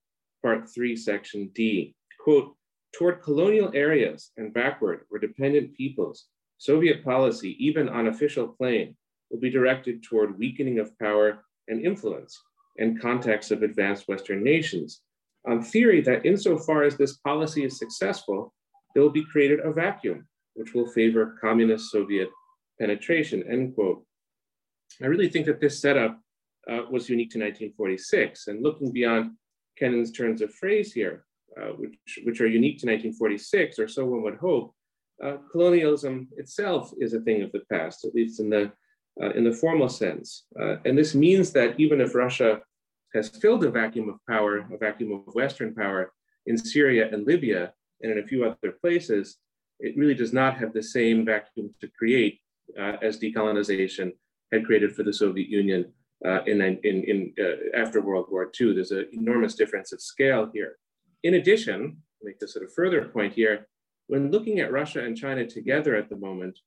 part 0.42 0.68
three, 0.74 0.96
section 0.96 1.50
D, 1.54 1.94
quote, 2.24 2.56
toward 2.92 3.22
colonial 3.22 3.70
areas 3.74 4.30
and 4.36 4.54
backward 4.54 5.02
or 5.10 5.18
dependent 5.18 5.76
peoples, 5.76 6.24
Soviet 6.58 7.04
policy, 7.04 7.56
even 7.64 7.88
on 7.88 8.08
official 8.08 8.48
plane, 8.48 8.96
will 9.30 9.38
be 9.38 9.50
directed 9.50 10.02
toward 10.02 10.38
weakening 10.38 10.78
of 10.78 10.98
power 10.98 11.44
and 11.68 11.84
influence 11.84 12.40
and 12.78 13.00
contacts 13.00 13.50
of 13.50 13.62
advanced 13.62 14.08
Western 14.08 14.42
nations, 14.42 15.02
on 15.46 15.62
theory 15.62 16.00
that 16.02 16.26
insofar 16.26 16.82
as 16.84 16.96
this 16.96 17.16
policy 17.18 17.64
is 17.64 17.78
successful, 17.78 18.52
there 18.94 19.02
will 19.02 19.10
be 19.10 19.24
created 19.24 19.60
a 19.60 19.72
vacuum 19.72 20.26
which 20.54 20.74
will 20.74 20.86
favor 20.86 21.38
communist 21.40 21.90
Soviet 21.90 22.28
penetration, 22.78 23.44
end 23.50 23.74
quote. 23.74 24.04
I 25.02 25.06
really 25.06 25.28
think 25.28 25.46
that 25.46 25.60
this 25.60 25.80
setup 25.80 26.20
uh, 26.70 26.82
was 26.90 27.08
unique 27.08 27.30
to 27.30 27.38
1946 27.38 28.48
and 28.48 28.62
looking 28.62 28.92
beyond 28.92 29.32
Kennan's 29.78 30.12
turns 30.12 30.42
of 30.42 30.52
phrase 30.54 30.92
here, 30.92 31.24
uh, 31.60 31.68
which, 31.70 32.18
which 32.24 32.40
are 32.40 32.46
unique 32.46 32.78
to 32.80 32.86
1946, 32.86 33.78
or 33.78 33.88
so 33.88 34.04
one 34.04 34.22
would 34.22 34.36
hope, 34.36 34.74
uh, 35.24 35.36
colonialism 35.50 36.28
itself 36.36 36.92
is 36.98 37.14
a 37.14 37.20
thing 37.20 37.42
of 37.42 37.52
the 37.52 37.62
past, 37.70 38.04
at 38.04 38.14
least 38.14 38.40
in 38.40 38.50
the, 38.50 38.70
uh, 39.22 39.30
in 39.30 39.44
the 39.44 39.52
formal 39.52 39.88
sense. 39.88 40.44
Uh, 40.60 40.76
and 40.84 40.96
this 40.96 41.14
means 41.14 41.52
that 41.52 41.78
even 41.78 42.00
if 42.00 42.14
Russia 42.14 42.60
has 43.14 43.28
filled 43.28 43.64
a 43.64 43.70
vacuum 43.70 44.08
of 44.08 44.16
power, 44.28 44.58
a 44.58 44.78
vacuum 44.78 45.12
of 45.12 45.34
Western 45.34 45.74
power 45.74 46.12
in 46.46 46.56
Syria 46.56 47.08
and 47.12 47.26
Libya 47.26 47.72
and 48.02 48.12
in 48.12 48.18
a 48.18 48.26
few 48.26 48.44
other 48.44 48.72
places, 48.80 49.36
it 49.78 49.96
really 49.96 50.14
does 50.14 50.32
not 50.32 50.56
have 50.56 50.72
the 50.72 50.82
same 50.82 51.24
vacuum 51.24 51.74
to 51.80 51.88
create 51.98 52.40
uh, 52.78 52.96
as 53.02 53.18
decolonization 53.18 54.12
had 54.52 54.64
created 54.64 54.94
for 54.94 55.02
the 55.02 55.12
Soviet 55.12 55.48
Union 55.48 55.92
uh, 56.26 56.42
in, 56.46 56.60
in, 56.60 56.78
in 56.84 57.32
uh, 57.40 57.78
after 57.78 58.00
World 58.00 58.26
War 58.30 58.50
II. 58.60 58.74
There's 58.74 58.90
an 58.90 59.08
enormous 59.12 59.54
difference 59.54 59.92
of 59.92 60.00
scale 60.00 60.50
here. 60.52 60.76
In 61.22 61.34
addition, 61.34 61.98
make 62.22 62.38
this 62.38 62.52
sort 62.52 62.64
of 62.64 62.72
further 62.74 63.04
point 63.06 63.32
here, 63.34 63.66
when 64.06 64.30
looking 64.30 64.60
at 64.60 64.72
Russia 64.72 65.04
and 65.04 65.16
China 65.16 65.46
together 65.46 65.94
at 65.94 66.08
the 66.08 66.16
moment, 66.16 66.58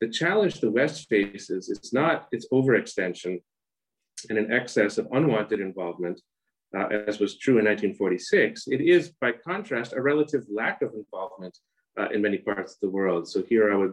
the 0.00 0.08
challenge 0.08 0.60
the 0.60 0.70
West 0.70 1.08
faces 1.08 1.68
is 1.68 1.92
not 1.92 2.28
its 2.32 2.46
overextension 2.52 3.40
and 4.28 4.38
an 4.38 4.52
excess 4.52 4.98
of 4.98 5.08
unwanted 5.12 5.60
involvement, 5.60 6.20
uh, 6.76 6.86
as 7.06 7.20
was 7.20 7.38
true 7.38 7.58
in 7.58 7.64
1946. 7.64 8.68
It 8.68 8.80
is, 8.80 9.12
by 9.20 9.32
contrast, 9.32 9.92
a 9.92 10.02
relative 10.02 10.44
lack 10.50 10.82
of 10.82 10.94
involvement 10.94 11.56
uh, 11.98 12.08
in 12.08 12.22
many 12.22 12.38
parts 12.38 12.74
of 12.74 12.80
the 12.80 12.90
world. 12.90 13.28
So 13.28 13.42
here 13.42 13.72
I 13.72 13.76
would 13.76 13.92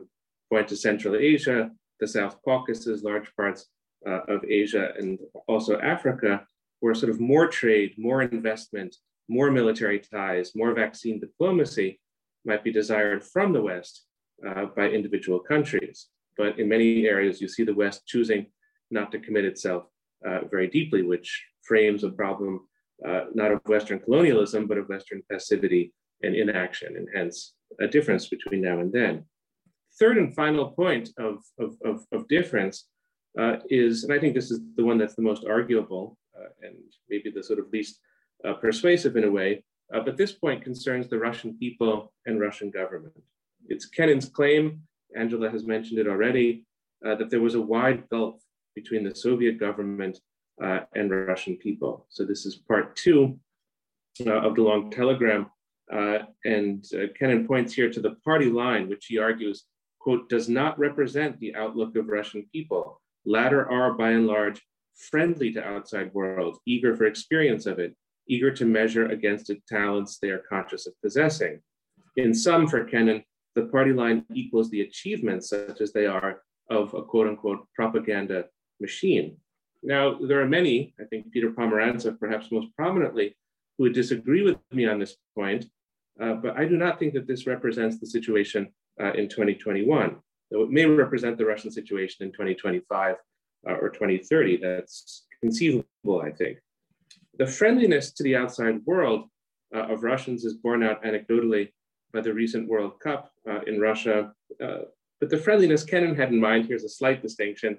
point 0.52 0.68
to 0.70 0.76
Central 0.76 1.16
Asia, 1.16 1.70
the 2.00 2.08
South 2.08 2.42
Caucasus, 2.44 3.04
large 3.04 3.34
parts 3.36 3.68
uh, 4.08 4.22
of 4.28 4.44
Asia 4.46 4.94
and 4.98 5.20
also 5.48 5.80
Africa, 5.80 6.46
where 6.80 6.96
sort 6.96 7.12
of 7.12 7.20
more 7.20 7.48
trade, 7.48 7.94
more 7.98 8.22
investment, 8.22 8.96
more 9.28 9.52
military 9.52 10.00
ties, 10.00 10.56
more 10.56 10.74
vaccine 10.74 11.20
diplomacy 11.20 12.00
might 12.46 12.64
be 12.64 12.72
desired 12.72 13.24
from 13.24 13.52
the 13.52 13.62
West 13.62 14.06
uh, 14.48 14.66
by 14.76 14.90
individual 14.90 15.40
countries. 15.40 16.08
But 16.38 16.58
in 16.58 16.70
many 16.70 17.06
areas, 17.06 17.42
you 17.42 17.50
see 17.50 17.64
the 17.64 17.74
West 17.74 18.08
choosing 18.08 18.48
not 18.90 19.12
to 19.12 19.20
commit 19.20 19.46
itself 19.46 19.84
uh, 20.26 20.42
very 20.52 20.68
deeply, 20.68 21.02
which 21.02 21.46
frames 21.64 22.04
a 22.04 22.10
problem 22.10 22.62
uh, 23.08 23.26
not 23.34 23.52
of 23.52 23.62
Western 23.66 24.00
colonialism, 24.00 24.68
but 24.68 24.78
of 24.78 24.90
Western 24.90 25.22
passivity 25.32 25.94
and 26.24 26.36
inaction, 26.36 26.98
and 26.98 27.08
hence 27.16 27.54
a 27.80 27.88
difference 27.88 28.28
between 28.28 28.62
now 28.62 28.80
and 28.80 28.92
then. 28.92 29.24
Third 29.98 30.18
and 30.18 30.36
final 30.36 30.72
point 30.72 31.10
of, 31.18 31.38
of, 31.60 31.78
of, 31.86 32.06
of 32.12 32.28
difference 32.28 32.88
uh, 33.40 33.58
is, 33.70 34.04
and 34.04 34.14
I 34.14 34.20
think 34.20 34.36
this 34.36 34.52
is 34.52 34.60
the 34.76 34.84
one 34.84 34.98
that's 34.98 35.16
the 35.16 35.22
most 35.22 35.46
arguable 35.46 36.18
uh, 36.38 36.50
and 36.62 36.76
maybe 37.10 37.32
the 37.32 37.44
sort 37.44 37.60
of 37.60 37.72
least 37.72 38.00
uh, 38.46 38.54
persuasive 38.54 39.16
in 39.16 39.24
a 39.24 39.32
way, 39.32 39.64
but 39.92 40.18
this 40.18 40.34
point 40.34 40.64
concerns 40.64 41.08
the 41.08 41.18
Russian 41.18 41.58
people 41.58 42.14
and 42.26 42.40
Russian 42.40 42.70
government. 42.70 43.14
It's 43.68 43.86
Kennan's 43.86 44.30
claim, 44.30 44.82
Angela 45.16 45.50
has 45.50 45.66
mentioned 45.66 46.00
it 46.00 46.08
already, 46.08 46.66
that 47.02 47.30
there 47.30 47.42
was 47.42 47.56
a 47.56 47.62
wide 47.62 48.08
gulf 48.10 48.40
between 48.80 49.04
the 49.04 49.16
Soviet 49.16 49.60
government 49.60 50.16
uh, 50.64 50.82
and 50.96 51.12
Russian 51.12 51.56
people. 51.58 51.94
So 52.10 52.24
this 52.24 52.46
is 52.46 52.56
part 52.56 52.96
two 52.96 53.22
uh, 54.26 54.42
of 54.48 54.56
the 54.56 54.62
long 54.70 54.92
telegram. 54.92 55.48
Uh, 55.92 56.20
and 56.46 56.86
uh, 56.94 57.08
Kennan 57.18 57.48
points 57.48 57.74
here 57.74 57.90
to 57.92 58.02
the 58.02 58.16
party 58.28 58.50
line, 58.64 58.88
which 58.88 59.06
he 59.08 59.18
argues, 59.18 59.66
quote, 60.00 60.30
does 60.30 60.48
not 60.48 60.80
represent 60.88 61.40
the 61.40 61.56
outlook 61.56 61.96
of 61.96 62.08
Russian 62.08 62.46
people. 62.54 63.02
Latter 63.26 63.70
are, 63.70 63.94
by 63.94 64.12
and 64.12 64.28
large, 64.28 64.62
friendly 65.10 65.52
to 65.54 65.64
outside 65.74 66.14
world, 66.14 66.58
eager 66.66 66.96
for 66.96 67.06
experience 67.06 67.66
of 67.66 67.80
it, 67.80 67.96
eager 68.28 68.52
to 68.52 68.66
measure 68.66 69.08
against 69.08 69.48
the 69.48 69.58
talents 69.68 70.20
they 70.22 70.30
are 70.30 70.44
conscious 70.50 70.86
of 70.88 70.94
possessing. 71.02 71.60
In 72.16 72.34
sum, 72.34 72.68
for 72.68 72.84
Kennan, 72.84 73.24
the 73.56 73.66
party 73.66 73.94
line 73.94 74.26
equals 74.34 74.70
the 74.70 74.82
achievements, 74.82 75.50
such 75.50 75.82
as 75.82 75.92
they 75.92 76.06
are, 76.06 76.42
of 76.70 76.94
a 76.94 77.02
quote 77.02 77.28
unquote 77.28 77.62
propaganda 77.74 78.46
machine. 78.80 79.38
Now, 79.82 80.18
there 80.20 80.42
are 80.42 80.48
many, 80.48 80.94
I 81.00 81.06
think 81.06 81.32
Peter 81.32 81.52
Pomerantsev 81.52 82.20
perhaps 82.20 82.52
most 82.52 82.76
prominently, 82.76 83.36
who 83.78 83.84
would 83.84 83.94
disagree 83.94 84.44
with 84.44 84.58
me 84.72 84.86
on 84.86 85.00
this 85.00 85.16
point, 85.36 85.66
uh, 86.22 86.34
but 86.34 86.58
I 86.58 86.66
do 86.66 86.76
not 86.76 87.00
think 87.00 87.14
that 87.14 87.28
this 87.28 87.48
represents 87.48 88.00
the 88.00 88.08
situation 88.08 88.68
uh, 89.02 89.14
in 89.14 89.30
2021, 89.30 90.18
though 90.52 90.64
it 90.64 90.70
may 90.70 90.86
represent 90.86 91.38
the 91.38 91.46
Russian 91.46 91.72
situation 91.72 92.26
in 92.26 92.32
2025 92.34 93.16
uh, 93.68 93.74
or 93.74 93.90
2030. 93.90 94.58
That's 94.58 95.26
conceivable, 95.42 96.22
I 96.22 96.32
think. 96.32 96.60
The 97.38 97.48
friendliness 97.48 98.12
to 98.14 98.24
the 98.24 98.36
outside 98.36 98.82
world 98.86 99.30
uh, 99.74 99.88
of 99.88 100.04
Russians 100.04 100.44
is 100.44 100.56
borne 100.56 100.84
out 100.84 101.04
anecdotally 101.04 101.72
by 102.12 102.22
the 102.22 102.34
recent 102.34 102.68
World 102.68 103.00
Cup 103.00 103.32
uh, 103.50 103.62
in 103.62 103.80
Russia. 103.80 104.34
Uh, 104.62 104.80
but 105.22 105.30
the 105.30 105.38
friendliness 105.38 105.84
Kennan 105.84 106.16
had 106.16 106.30
in 106.30 106.40
mind, 106.40 106.66
here's 106.66 106.84
a 106.84 106.90
slight 106.90 107.22
distinction, 107.22 107.78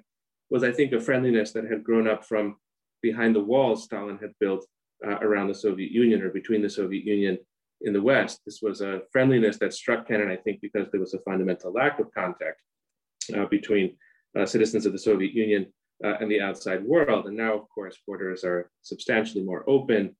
was 0.51 0.63
I 0.63 0.71
think 0.71 0.91
a 0.91 0.99
friendliness 0.99 1.53
that 1.53 1.65
had 1.65 1.83
grown 1.83 2.07
up 2.07 2.25
from 2.25 2.57
behind 3.01 3.35
the 3.35 3.43
walls 3.43 3.85
Stalin 3.85 4.19
had 4.19 4.33
built 4.39 4.67
uh, 5.03 5.17
around 5.21 5.47
the 5.47 5.55
Soviet 5.55 5.91
Union 5.91 6.21
or 6.21 6.29
between 6.29 6.61
the 6.61 6.69
Soviet 6.69 7.05
Union 7.05 7.39
in 7.81 7.93
the 7.93 8.01
West. 8.01 8.41
This 8.45 8.59
was 8.61 8.81
a 8.81 9.01
friendliness 9.11 9.57
that 9.57 9.73
struck 9.73 10.07
Kennan, 10.07 10.29
I 10.29 10.35
think, 10.35 10.61
because 10.61 10.87
there 10.91 10.99
was 10.99 11.15
a 11.15 11.19
fundamental 11.19 11.71
lack 11.71 11.99
of 11.99 12.13
contact 12.13 12.61
uh, 13.35 13.45
between 13.45 13.95
uh, 14.37 14.45
citizens 14.45 14.85
of 14.85 14.91
the 14.91 14.99
Soviet 14.99 15.33
Union 15.33 15.65
uh, 16.03 16.15
and 16.19 16.29
the 16.29 16.41
outside 16.41 16.83
world. 16.83 17.27
And 17.27 17.37
now, 17.37 17.55
of 17.55 17.69
course, 17.69 17.97
borders 18.05 18.43
are 18.43 18.69
substantially 18.81 19.43
more 19.43 19.63
open. 19.67 20.15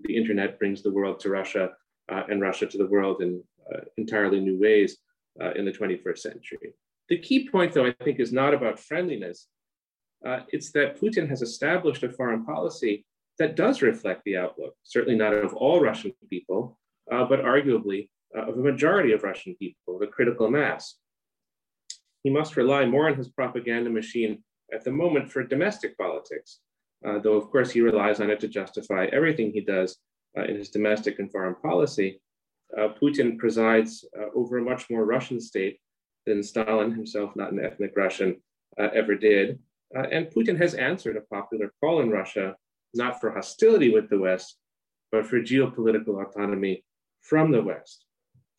The 0.00 0.16
internet 0.16 0.58
brings 0.58 0.82
the 0.82 0.92
world 0.92 1.20
to 1.20 1.30
Russia 1.30 1.70
uh, 2.12 2.22
and 2.28 2.40
Russia 2.40 2.66
to 2.66 2.78
the 2.78 2.86
world 2.86 3.22
in 3.22 3.42
uh, 3.74 3.80
entirely 3.96 4.40
new 4.40 4.60
ways 4.60 4.98
in 5.54 5.64
the 5.64 5.70
21st 5.70 6.18
century. 6.18 6.74
The 7.08 7.18
key 7.18 7.48
point, 7.48 7.72
though, 7.72 7.86
I 7.86 7.94
think, 8.04 8.20
is 8.20 8.32
not 8.32 8.54
about 8.54 8.78
friendliness. 8.78 9.48
it's 10.52 10.72
that 10.72 11.00
Putin 11.00 11.28
has 11.28 11.42
established 11.42 12.02
a 12.02 12.10
foreign 12.10 12.44
policy 12.44 13.04
that 13.38 13.56
does 13.56 13.82
reflect 13.82 14.22
the 14.24 14.36
outlook, 14.36 14.74
certainly 14.82 15.16
not 15.16 15.32
of 15.32 15.54
all 15.54 15.80
Russian 15.80 16.12
people, 16.28 16.78
uh, 17.10 17.24
but 17.24 17.40
arguably 17.40 18.10
uh, 18.36 18.42
of 18.42 18.58
a 18.58 18.62
majority 18.62 19.12
of 19.12 19.22
Russian 19.22 19.54
people, 19.58 20.00
a 20.02 20.06
critical 20.06 20.50
mass. 20.50 20.96
He 22.24 22.30
must 22.30 22.56
rely 22.56 22.84
more 22.84 23.08
on 23.08 23.16
his 23.16 23.28
propaganda 23.28 23.90
machine 23.90 24.42
at 24.74 24.84
the 24.84 24.90
moment 24.90 25.30
for 25.30 25.42
domestic 25.44 25.96
politics, 25.96 26.60
uh, 27.06 27.18
though 27.20 27.34
of 27.34 27.50
course 27.50 27.70
he 27.70 27.80
relies 27.80 28.20
on 28.20 28.28
it 28.28 28.40
to 28.40 28.48
justify 28.48 29.06
everything 29.12 29.52
he 29.52 29.60
does 29.60 29.98
uh, 30.36 30.42
in 30.42 30.56
his 30.56 30.70
domestic 30.70 31.18
and 31.20 31.30
foreign 31.30 31.54
policy. 31.54 32.20
Uh, 32.76 32.88
Putin 33.00 33.38
presides 33.38 34.04
uh, 34.18 34.26
over 34.34 34.58
a 34.58 34.62
much 34.62 34.90
more 34.90 35.04
Russian 35.04 35.40
state 35.40 35.78
than 36.28 36.42
Stalin 36.42 36.92
himself, 36.92 37.34
not 37.34 37.52
an 37.52 37.64
ethnic 37.64 37.92
Russian, 37.96 38.40
ever 38.78 39.16
did. 39.16 39.58
and 39.92 40.26
Putin 40.26 40.56
has 40.56 40.74
answered 40.74 41.16
a 41.16 41.34
popular 41.34 41.72
call 41.80 42.00
in 42.00 42.10
Russia 42.10 42.54
not 42.94 43.20
for 43.20 43.30
hostility 43.30 43.90
with 43.90 44.08
the 44.08 44.18
West, 44.18 44.56
but 45.10 45.26
for 45.26 45.40
geopolitical 45.40 46.24
autonomy 46.24 46.84
from 47.22 47.50
the 47.50 47.62
West. 47.62 48.04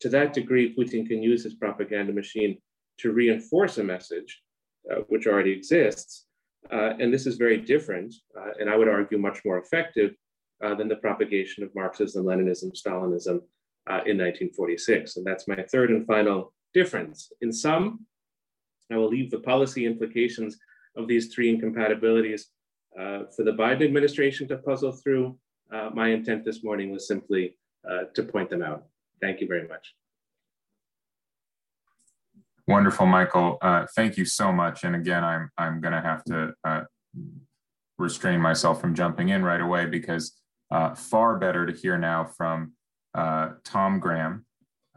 To 0.00 0.08
that 0.10 0.32
degree, 0.32 0.74
Putin 0.74 1.06
can 1.06 1.22
use 1.22 1.44
his 1.44 1.54
propaganda 1.54 2.12
machine 2.12 2.58
to 2.98 3.12
reinforce 3.12 3.78
a 3.78 3.84
message 3.84 4.42
uh, 4.90 5.00
which 5.08 5.26
already 5.26 5.52
exists. 5.52 6.26
Uh, 6.70 6.92
and 6.98 7.12
this 7.12 7.26
is 7.26 7.36
very 7.36 7.58
different, 7.58 8.14
uh, 8.38 8.50
and 8.58 8.68
I 8.68 8.76
would 8.76 8.88
argue 8.88 9.18
much 9.18 9.40
more 9.44 9.58
effective 9.58 10.14
uh, 10.62 10.74
than 10.74 10.88
the 10.88 10.96
propagation 10.96 11.64
of 11.64 11.74
Marxism, 11.74 12.24
Leninism, 12.24 12.72
Stalinism 12.72 13.40
uh, 13.88 14.04
in 14.06 14.18
1946. 14.18 15.16
And 15.16 15.26
that's 15.26 15.48
my 15.48 15.64
third 15.70 15.90
and 15.90 16.06
final 16.06 16.52
difference. 16.74 17.32
In 17.40 17.52
sum, 17.52 18.06
I 18.90 18.96
will 18.96 19.08
leave 19.08 19.30
the 19.30 19.40
policy 19.40 19.86
implications 19.86 20.58
of 20.96 21.06
these 21.06 21.32
three 21.32 21.50
incompatibilities 21.50 22.48
uh, 22.98 23.24
for 23.34 23.44
the 23.44 23.52
Biden 23.52 23.84
administration 23.84 24.48
to 24.48 24.58
puzzle 24.58 24.92
through. 24.92 25.38
Uh, 25.72 25.90
my 25.94 26.08
intent 26.08 26.44
this 26.44 26.64
morning 26.64 26.90
was 26.90 27.06
simply 27.06 27.56
uh, 27.88 28.04
to 28.14 28.22
point 28.22 28.50
them 28.50 28.62
out. 28.62 28.86
Thank 29.20 29.40
you 29.40 29.46
very 29.46 29.68
much. 29.68 29.94
Wonderful, 32.66 33.06
Michael. 33.06 33.58
Uh, 33.62 33.86
thank 33.94 34.16
you 34.16 34.24
so 34.24 34.52
much. 34.52 34.84
And 34.84 34.96
again, 34.96 35.24
I'm 35.24 35.50
I'm 35.58 35.80
going 35.80 35.92
to 35.92 36.00
have 36.00 36.24
to 36.24 36.52
uh, 36.64 36.82
restrain 37.98 38.40
myself 38.40 38.80
from 38.80 38.94
jumping 38.94 39.28
in 39.28 39.44
right 39.44 39.60
away 39.60 39.86
because 39.86 40.40
far 40.94 41.38
better 41.38 41.66
to 41.66 41.72
hear 41.72 41.98
now 41.98 42.24
from 42.24 42.72
Tom 43.14 43.98
Graham, 43.98 44.46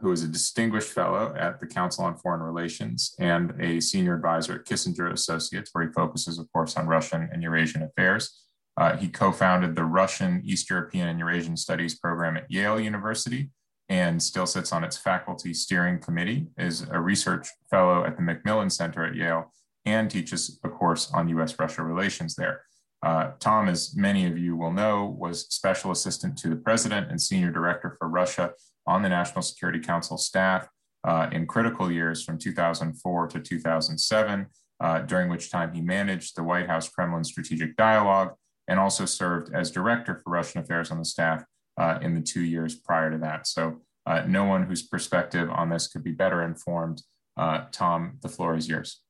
who 0.04 0.12
is 0.12 0.22
a 0.22 0.28
distinguished 0.28 0.92
fellow 0.92 1.34
at 1.34 1.58
the 1.60 1.66
Council 1.66 2.04
on 2.04 2.14
Foreign 2.14 2.42
Relations 2.42 3.14
and 3.18 3.58
a 3.58 3.80
senior 3.80 4.14
advisor 4.14 4.56
at 4.56 4.66
Kissinger 4.66 5.10
Associates, 5.10 5.70
where 5.72 5.86
he 5.86 5.92
focuses, 5.92 6.38
of 6.38 6.46
course, 6.52 6.76
on 6.76 6.86
Russian 6.86 7.26
and 7.32 7.42
Eurasian 7.42 7.82
affairs. 7.82 8.44
Uh, 8.76 8.98
he 8.98 9.08
co 9.08 9.32
founded 9.32 9.74
the 9.74 9.84
Russian, 9.84 10.42
East 10.44 10.68
European, 10.68 11.08
and 11.08 11.18
Eurasian 11.18 11.56
Studies 11.56 11.98
program 11.98 12.36
at 12.36 12.50
Yale 12.50 12.78
University 12.78 13.48
and 13.88 14.22
still 14.22 14.46
sits 14.46 14.72
on 14.72 14.84
its 14.84 14.98
faculty 14.98 15.54
steering 15.54 15.98
committee, 15.98 16.48
is 16.58 16.86
a 16.90 17.00
research 17.00 17.48
fellow 17.70 18.04
at 18.04 18.16
the 18.16 18.22
Macmillan 18.22 18.70
Center 18.70 19.06
at 19.06 19.14
Yale, 19.14 19.52
and 19.86 20.10
teaches 20.10 20.60
a 20.64 20.68
course 20.68 21.10
on 21.14 21.28
US 21.28 21.58
Russia 21.58 21.82
relations 21.82 22.34
there. 22.34 22.62
Uh, 23.02 23.32
Tom, 23.40 23.68
as 23.68 23.96
many 23.96 24.26
of 24.26 24.36
you 24.36 24.54
will 24.54 24.72
know, 24.72 25.16
was 25.18 25.46
special 25.48 25.90
assistant 25.90 26.36
to 26.38 26.48
the 26.48 26.56
president 26.56 27.10
and 27.10 27.20
senior 27.20 27.50
director 27.50 27.96
for 27.98 28.08
Russia 28.08 28.52
on 28.86 29.02
the 29.02 29.08
National 29.08 29.42
Security 29.42 29.80
Council 29.80 30.16
staff 30.16 30.68
uh, 31.06 31.28
in 31.32 31.46
critical 31.46 31.90
years 31.90 32.22
from 32.24 32.38
2004 32.38 33.28
to 33.28 33.40
2007, 33.40 34.46
uh, 34.80 34.98
during 35.00 35.28
which 35.28 35.50
time 35.50 35.72
he 35.72 35.80
managed 35.80 36.36
the 36.36 36.42
White 36.42 36.66
House 36.66 36.88
Kremlin 36.88 37.24
Strategic 37.24 37.76
Dialogue 37.76 38.34
and 38.68 38.80
also 38.80 39.04
served 39.04 39.54
as 39.54 39.70
director 39.70 40.14
for 40.14 40.30
Russian 40.30 40.60
affairs 40.60 40.90
on 40.90 40.98
the 40.98 41.04
staff 41.04 41.44
uh, 41.78 41.98
in 42.00 42.14
the 42.14 42.20
two 42.20 42.42
years 42.42 42.74
prior 42.74 43.10
to 43.10 43.18
that. 43.18 43.46
So 43.46 43.80
uh, 44.06 44.22
no 44.26 44.44
one 44.44 44.64
whose 44.64 44.82
perspective 44.82 45.50
on 45.50 45.68
this 45.68 45.88
could 45.88 46.04
be 46.04 46.12
better 46.12 46.42
informed. 46.42 47.02
Uh, 47.36 47.64
Tom, 47.72 48.18
the 48.22 48.28
floor 48.28 48.56
is 48.56 48.68
yours. 48.68 49.00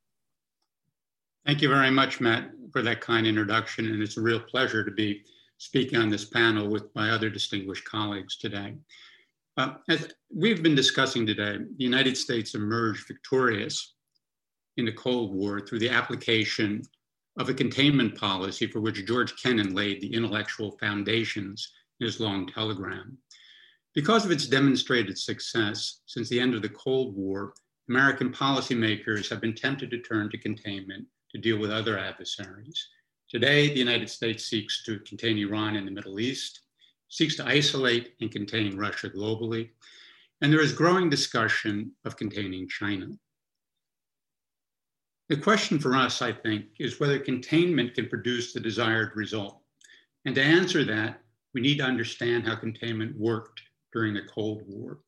Thank 1.44 1.60
you 1.60 1.68
very 1.68 1.90
much, 1.90 2.20
Matt, 2.20 2.50
for 2.72 2.80
that 2.82 3.00
kind 3.00 3.26
introduction. 3.26 3.86
And 3.86 4.02
it's 4.02 4.16
a 4.16 4.22
real 4.22 4.40
pleasure 4.40 4.82
to 4.82 4.90
be 4.90 5.22
speaking 5.58 5.98
on 5.98 6.08
this 6.08 6.24
panel 6.24 6.68
with 6.68 6.94
my 6.94 7.10
other 7.10 7.28
distinguished 7.28 7.84
colleagues 7.84 8.38
today. 8.38 8.76
Uh, 9.56 9.74
as 9.88 10.08
we've 10.34 10.62
been 10.62 10.74
discussing 10.74 11.24
today, 11.24 11.58
the 11.58 11.84
United 11.84 12.16
States 12.16 12.54
emerged 12.54 13.06
victorious 13.06 13.94
in 14.76 14.84
the 14.84 14.92
Cold 14.92 15.32
War 15.32 15.60
through 15.60 15.78
the 15.78 15.90
application 15.90 16.82
of 17.38 17.48
a 17.48 17.54
containment 17.54 18.18
policy 18.18 18.66
for 18.66 18.80
which 18.80 19.06
George 19.06 19.40
Kennan 19.40 19.74
laid 19.74 20.00
the 20.00 20.12
intellectual 20.12 20.76
foundations 20.78 21.72
in 22.00 22.06
his 22.06 22.18
long 22.18 22.48
telegram. 22.48 23.16
Because 23.94 24.24
of 24.24 24.32
its 24.32 24.46
demonstrated 24.46 25.16
success 25.16 26.00
since 26.06 26.28
the 26.28 26.40
end 26.40 26.54
of 26.54 26.62
the 26.62 26.68
Cold 26.68 27.14
War, 27.14 27.54
American 27.88 28.32
policymakers 28.32 29.28
have 29.30 29.40
been 29.40 29.54
tempted 29.54 29.90
to 29.90 29.98
turn 30.00 30.30
to 30.30 30.38
containment 30.38 31.06
to 31.30 31.38
deal 31.38 31.58
with 31.58 31.70
other 31.70 31.96
adversaries. 31.96 32.88
Today, 33.28 33.68
the 33.68 33.78
United 33.78 34.10
States 34.10 34.46
seeks 34.46 34.82
to 34.84 34.98
contain 35.00 35.38
Iran 35.38 35.76
in 35.76 35.84
the 35.84 35.90
Middle 35.92 36.18
East, 36.18 36.63
seeks 37.14 37.36
to 37.36 37.46
isolate 37.46 38.14
and 38.20 38.32
contain 38.32 38.76
Russia 38.76 39.08
globally, 39.08 39.70
and 40.40 40.52
there 40.52 40.60
is 40.60 40.72
growing 40.72 41.08
discussion 41.08 41.92
of 42.04 42.16
containing 42.16 42.68
China. 42.68 43.06
The 45.28 45.36
question 45.36 45.78
for 45.78 45.94
us, 45.94 46.22
I 46.22 46.32
think, 46.32 46.64
is 46.80 46.98
whether 46.98 47.20
containment 47.20 47.94
can 47.94 48.08
produce 48.08 48.52
the 48.52 48.58
desired 48.58 49.12
result. 49.14 49.60
And 50.24 50.34
to 50.34 50.42
answer 50.42 50.82
that, 50.86 51.20
we 51.54 51.60
need 51.60 51.78
to 51.78 51.84
understand 51.84 52.48
how 52.48 52.56
containment 52.56 53.16
worked 53.16 53.62
during 53.92 54.12
the 54.12 54.22
Cold 54.22 54.62
War. 54.66 54.98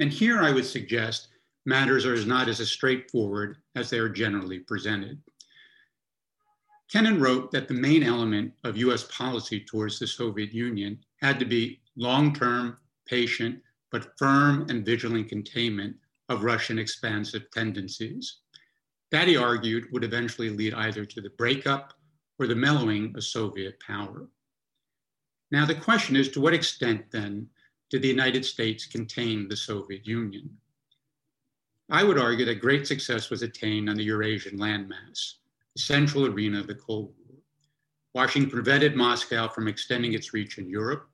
And 0.00 0.10
here 0.10 0.40
I 0.40 0.50
would 0.50 0.66
suggest 0.66 1.28
matters 1.64 2.04
are 2.04 2.26
not 2.26 2.48
as 2.48 2.58
straightforward 2.68 3.58
as 3.76 3.88
they 3.88 4.00
are 4.00 4.08
generally 4.08 4.58
presented. 4.58 5.22
Kennan 6.92 7.20
wrote 7.20 7.50
that 7.52 7.68
the 7.68 7.74
main 7.74 8.02
element 8.02 8.52
of 8.64 8.76
US 8.76 9.04
policy 9.04 9.60
towards 9.60 9.98
the 9.98 10.06
Soviet 10.06 10.52
Union 10.52 11.02
had 11.22 11.38
to 11.38 11.46
be 11.46 11.80
long-term, 11.96 12.76
patient, 13.06 13.62
but 13.90 14.18
firm 14.18 14.66
and 14.68 14.84
vigilant 14.84 15.30
containment 15.30 15.96
of 16.28 16.44
Russian 16.44 16.78
expansive 16.78 17.50
tendencies. 17.50 18.40
That, 19.10 19.26
he 19.26 19.38
argued, 19.38 19.90
would 19.90 20.04
eventually 20.04 20.50
lead 20.50 20.74
either 20.74 21.06
to 21.06 21.22
the 21.22 21.30
breakup 21.30 21.94
or 22.38 22.46
the 22.46 22.54
mellowing 22.54 23.14
of 23.16 23.24
Soviet 23.24 23.80
power. 23.80 24.28
Now, 25.50 25.64
the 25.64 25.74
question 25.74 26.14
is 26.14 26.28
to 26.30 26.42
what 26.42 26.52
extent 26.52 27.10
then 27.10 27.48
did 27.88 28.02
the 28.02 28.08
United 28.08 28.44
States 28.44 28.84
contain 28.84 29.48
the 29.48 29.56
Soviet 29.56 30.06
Union? 30.06 30.58
I 31.88 32.04
would 32.04 32.18
argue 32.18 32.44
that 32.44 32.60
great 32.60 32.86
success 32.86 33.30
was 33.30 33.40
attained 33.40 33.88
on 33.88 33.96
the 33.96 34.04
Eurasian 34.04 34.58
landmass, 34.58 35.36
central 35.76 36.26
arena 36.26 36.60
of 36.60 36.66
the 36.66 36.74
Cold 36.74 37.14
War. 37.26 37.38
Washington 38.14 38.50
prevented 38.50 38.94
Moscow 38.94 39.48
from 39.48 39.68
extending 39.68 40.12
its 40.12 40.34
reach 40.34 40.58
in 40.58 40.68
Europe. 40.68 41.08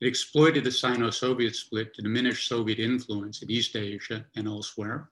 It 0.00 0.08
exploited 0.08 0.64
the 0.64 0.72
Sino 0.72 1.10
Soviet 1.10 1.54
split 1.54 1.94
to 1.94 2.02
diminish 2.02 2.48
Soviet 2.48 2.80
influence 2.80 3.42
in 3.42 3.50
East 3.50 3.76
Asia 3.76 4.26
and 4.34 4.48
elsewhere. 4.48 5.10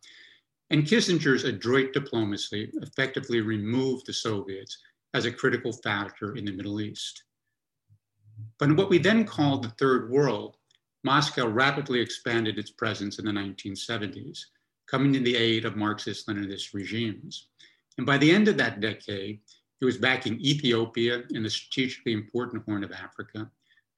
And 0.70 0.84
Kissinger's 0.84 1.44
adroit 1.44 1.92
diplomacy 1.92 2.70
effectively 2.82 3.40
removed 3.40 4.06
the 4.06 4.12
Soviets 4.12 4.78
as 5.14 5.26
a 5.26 5.32
critical 5.32 5.72
factor 5.72 6.34
in 6.36 6.44
the 6.44 6.52
Middle 6.52 6.80
East. 6.80 7.24
But 8.58 8.70
in 8.70 8.76
what 8.76 8.90
we 8.90 8.98
then 8.98 9.24
called 9.24 9.62
the 9.62 9.70
Third 9.70 10.10
World, 10.10 10.56
Moscow 11.04 11.46
rapidly 11.46 12.00
expanded 12.00 12.58
its 12.58 12.70
presence 12.70 13.18
in 13.18 13.24
the 13.24 13.32
1970s, 13.32 14.40
coming 14.86 15.12
to 15.12 15.20
the 15.20 15.36
aid 15.36 15.64
of 15.64 15.76
Marxist 15.76 16.28
Leninist 16.28 16.74
regimes. 16.74 17.48
And 17.98 18.06
by 18.06 18.18
the 18.18 18.30
end 18.30 18.48
of 18.48 18.56
that 18.56 18.80
decade, 18.80 19.40
it 19.80 19.84
was 19.84 19.98
backing 19.98 20.40
Ethiopia 20.40 21.24
in 21.30 21.42
the 21.42 21.50
strategically 21.50 22.12
important 22.12 22.64
Horn 22.64 22.84
of 22.84 22.92
Africa 22.92 23.50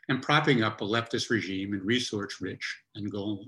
and 0.08 0.22
propping 0.22 0.62
up 0.62 0.80
a 0.80 0.84
leftist 0.84 1.30
regime 1.30 1.74
in 1.74 1.84
resource 1.84 2.40
rich 2.40 2.82
Angola. 2.96 3.44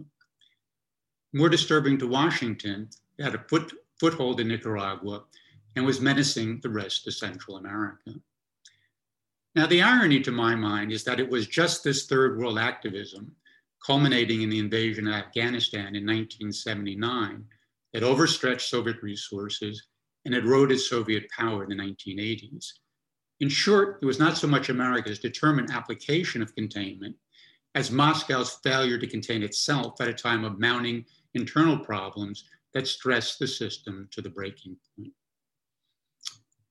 More 1.32 1.49
disturbing 1.49 1.99
to 1.99 2.07
Washington, 2.07 2.88
it 3.18 3.24
had 3.24 3.34
a 3.34 3.44
foot, 3.49 3.72
foothold 3.99 4.40
in 4.40 4.49
Nicaragua 4.49 5.24
and 5.74 5.84
was 5.84 6.01
menacing 6.01 6.61
the 6.61 6.70
rest 6.70 7.07
of 7.07 7.14
Central 7.14 7.57
America. 7.57 8.14
Now, 9.55 9.66
the 9.66 9.82
irony 9.82 10.20
to 10.20 10.32
my 10.32 10.55
mind 10.55 10.92
is 10.92 11.05
that 11.05 11.20
it 11.20 11.28
was 11.28 11.47
just 11.47 11.82
this 11.82 12.07
third 12.07 12.38
world 12.38 12.59
activism, 12.59 13.34
culminating 13.84 14.42
in 14.42 14.51
the 14.51 14.59
invasion 14.59 15.07
of 15.07 15.14
Afghanistan 15.14 15.97
in 15.97 16.05
1979, 16.07 17.44
that 17.92 18.03
overstretched 18.03 18.68
Soviet 18.68 19.03
resources 19.03 19.88
and 20.27 20.35
eroded 20.35 20.81
Soviet 20.81 21.31
power 21.31 21.62
in 21.62 21.70
the 21.70 21.83
1980s. 21.83 22.72
In 23.41 23.49
short, 23.49 24.01
it 24.03 24.07
was 24.07 24.18
not 24.18 24.37
so 24.37 24.47
much 24.47 24.68
America's 24.68 25.20
determined 25.20 25.70
application 25.70 26.43
of 26.43 26.55
containment 26.55 27.14
as 27.74 27.91
Moscow's 27.91 28.59
failure 28.64 28.99
to 28.99 29.07
contain 29.07 29.43
itself 29.43 30.01
at 30.01 30.09
a 30.09 30.14
time 30.14 30.45
of 30.45 30.59
mounting 30.59 31.05
internal 31.35 31.79
problems 31.79 32.45
that 32.74 32.89
stressed 32.89 33.39
the 33.39 33.47
system 33.47 34.09
to 34.11 34.20
the 34.20 34.31
breaking 34.31 34.77
point. 34.97 35.12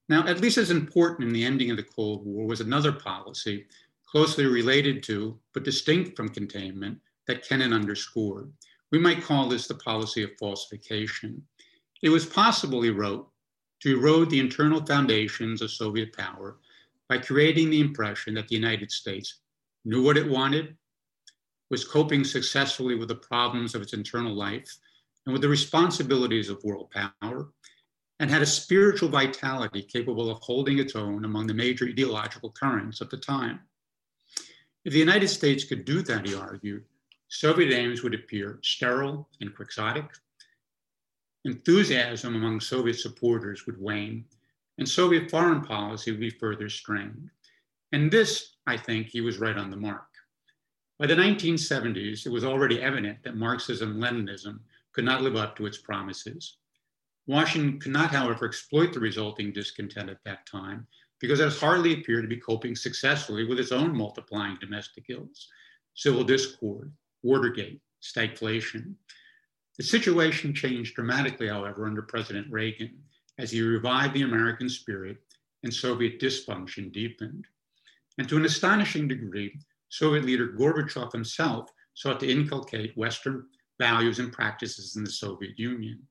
Now, 0.09 0.27
at 0.27 0.41
least 0.41 0.57
as 0.57 0.69
important 0.69 1.27
in 1.27 1.33
the 1.33 1.45
ending 1.45 1.71
of 1.71 1.77
the 1.77 1.83
Cold 1.83 2.25
War 2.25 2.45
was 2.45 2.61
another 2.61 2.91
policy 2.91 3.65
closely 4.05 4.45
related 4.45 5.01
to, 5.03 5.39
but 5.53 5.63
distinct 5.63 6.15
from 6.15 6.29
containment, 6.29 6.99
that 7.27 7.47
Kennan 7.47 7.73
underscored. 7.73 8.51
We 8.91 8.99
might 8.99 9.23
call 9.23 9.47
this 9.47 9.67
the 9.67 9.75
policy 9.75 10.23
of 10.23 10.31
falsification. 10.39 11.41
It 12.03 12.09
was 12.09 12.25
possible, 12.25 12.81
he 12.81 12.91
wrote, 12.91 13.29
to 13.85 13.95
erode 13.95 14.31
the 14.31 14.39
internal 14.39 14.83
foundations 14.83 15.61
of 15.61 15.69
Soviet 15.69 16.11
power 16.11 16.57
by 17.07 17.19
creating 17.19 17.69
the 17.69 17.79
impression 17.79 18.33
that 18.33 18.47
the 18.47 18.55
United 18.55 18.91
States 18.91 19.41
knew 19.85 20.01
what 20.01 20.17
it 20.17 20.27
wanted, 20.27 20.75
was 21.69 21.85
coping 21.85 22.23
successfully 22.23 22.95
with 22.95 23.09
the 23.09 23.15
problems 23.15 23.75
of 23.75 23.83
its 23.83 23.93
internal 23.93 24.33
life 24.33 24.75
and 25.27 25.33
with 25.33 25.43
the 25.43 25.47
responsibilities 25.47 26.49
of 26.49 26.63
world 26.63 26.91
power, 27.21 27.51
and 28.19 28.31
had 28.31 28.41
a 28.41 28.47
spiritual 28.47 29.09
vitality 29.09 29.83
capable 29.83 30.31
of 30.31 30.39
holding 30.41 30.79
its 30.79 30.95
own 30.95 31.23
among 31.23 31.45
the 31.45 31.53
major 31.53 31.85
ideological 31.85 32.49
currents 32.53 33.01
of 33.01 33.11
the 33.11 33.17
time. 33.17 33.59
If 34.83 34.93
the 34.93 34.99
United 34.99 35.27
States 35.27 35.63
could 35.63 35.85
do 35.85 36.01
that, 36.01 36.27
he 36.27 36.33
argued, 36.33 36.85
Soviet 37.27 37.71
aims 37.71 38.01
would 38.01 38.15
appear 38.15 38.57
sterile 38.63 39.29
and 39.41 39.55
quixotic. 39.55 40.05
Enthusiasm 41.45 42.35
among 42.35 42.59
Soviet 42.59 42.99
supporters 42.99 43.65
would 43.65 43.79
wane, 43.79 44.25
and 44.79 44.89
Soviet 44.89 45.29
foreign 45.29 45.61
policy 45.61 46.11
would 46.11 46.19
be 46.19 46.31
further 46.31 46.69
strained. 46.69 47.29
And 47.91 48.11
this, 48.11 48.55
I 48.65 48.77
think, 48.77 49.07
he 49.07 49.21
was 49.21 49.37
right 49.37 49.55
on 49.55 49.69
the 49.69 49.77
mark. 49.77 50.07
By 50.97 51.07
the 51.07 51.15
1970s, 51.15 52.25
it 52.25 52.31
was 52.31 52.43
already 52.43 52.81
evident 52.81 53.23
that 53.23 53.37
Marxism 53.37 53.97
Leninism 53.99 54.59
could 54.91 55.05
not 55.05 55.21
live 55.21 55.35
up 55.35 55.55
to 55.57 55.65
its 55.65 55.77
promises. 55.77 56.57
Washington 57.27 57.79
could 57.79 57.91
not, 57.91 58.11
however, 58.11 58.45
exploit 58.45 58.91
the 58.91 58.99
resulting 58.99 59.51
discontent 59.51 60.09
at 60.09 60.23
that 60.25 60.45
time 60.45 60.87
because 61.19 61.39
it 61.39 61.53
hardly 61.53 61.93
appeared 61.93 62.23
to 62.23 62.27
be 62.27 62.37
coping 62.37 62.75
successfully 62.75 63.45
with 63.45 63.59
its 63.59 63.71
own 63.71 63.95
multiplying 63.95 64.57
domestic 64.59 65.05
ills 65.09 65.47
civil 65.93 66.23
discord, 66.23 66.91
Watergate, 67.23 67.81
stagflation. 68.03 68.95
The 69.77 69.83
situation 69.83 70.53
changed 70.53 70.95
dramatically, 70.95 71.47
however, 71.49 71.85
under 71.85 72.01
President 72.01 72.49
Reagan 72.49 72.97
as 73.37 73.51
he 73.51 73.61
revived 73.61 74.13
the 74.13 74.21
American 74.21 74.69
spirit 74.69 75.17
and 75.63 75.73
Soviet 75.73 76.19
dysfunction 76.19 76.91
deepened. 76.91 77.45
And 78.17 78.29
to 78.29 78.37
an 78.37 78.45
astonishing 78.45 79.07
degree, 79.07 79.59
Soviet 79.89 80.23
leader 80.23 80.47
Gorbachev 80.47 81.11
himself 81.11 81.69
sought 81.93 82.19
to 82.21 82.31
inculcate 82.31 82.97
Western 82.97 83.47
values 83.77 84.19
and 84.19 84.31
practices 84.31 84.95
in 84.95 85.03
the 85.03 85.11
Soviet 85.11 85.59
Union. 85.59 86.01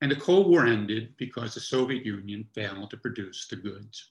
And 0.00 0.10
the 0.10 0.16
Cold 0.16 0.48
War 0.48 0.66
ended 0.66 1.14
because 1.16 1.54
the 1.54 1.60
Soviet 1.60 2.04
Union 2.04 2.44
failed 2.54 2.90
to 2.90 2.96
produce 2.96 3.46
the 3.48 3.56
goods, 3.56 4.10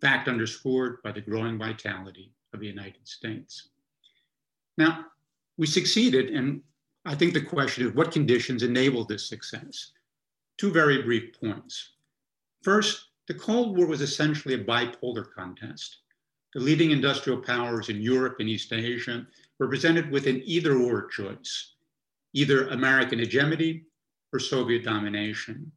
fact 0.00 0.28
underscored 0.28 1.02
by 1.02 1.12
the 1.12 1.20
growing 1.20 1.58
vitality 1.58 2.32
of 2.54 2.60
the 2.60 2.66
United 2.66 3.06
States. 3.06 3.70
Now, 4.76 5.06
we 5.56 5.66
succeeded, 5.66 6.30
and 6.30 6.62
I 7.08 7.14
think 7.14 7.32
the 7.32 7.40
question 7.40 7.86
is 7.86 7.94
what 7.94 8.12
conditions 8.12 8.62
enabled 8.62 9.08
this 9.08 9.26
success? 9.26 9.92
Two 10.58 10.70
very 10.70 11.00
brief 11.00 11.32
points. 11.40 11.92
First, 12.62 13.06
the 13.28 13.32
Cold 13.32 13.78
War 13.78 13.86
was 13.86 14.02
essentially 14.02 14.54
a 14.54 14.62
bipolar 14.62 15.24
contest. 15.34 16.00
The 16.52 16.60
leading 16.60 16.90
industrial 16.90 17.40
powers 17.40 17.88
in 17.88 18.02
Europe 18.02 18.36
and 18.40 18.48
East 18.50 18.74
Asia 18.74 19.26
were 19.58 19.68
presented 19.68 20.10
with 20.10 20.26
an 20.26 20.42
either 20.44 20.76
or 20.76 21.06
choice 21.06 21.76
either 22.34 22.68
American 22.68 23.20
hegemony 23.20 23.84
or 24.34 24.38
Soviet 24.38 24.84
domination. 24.84 25.72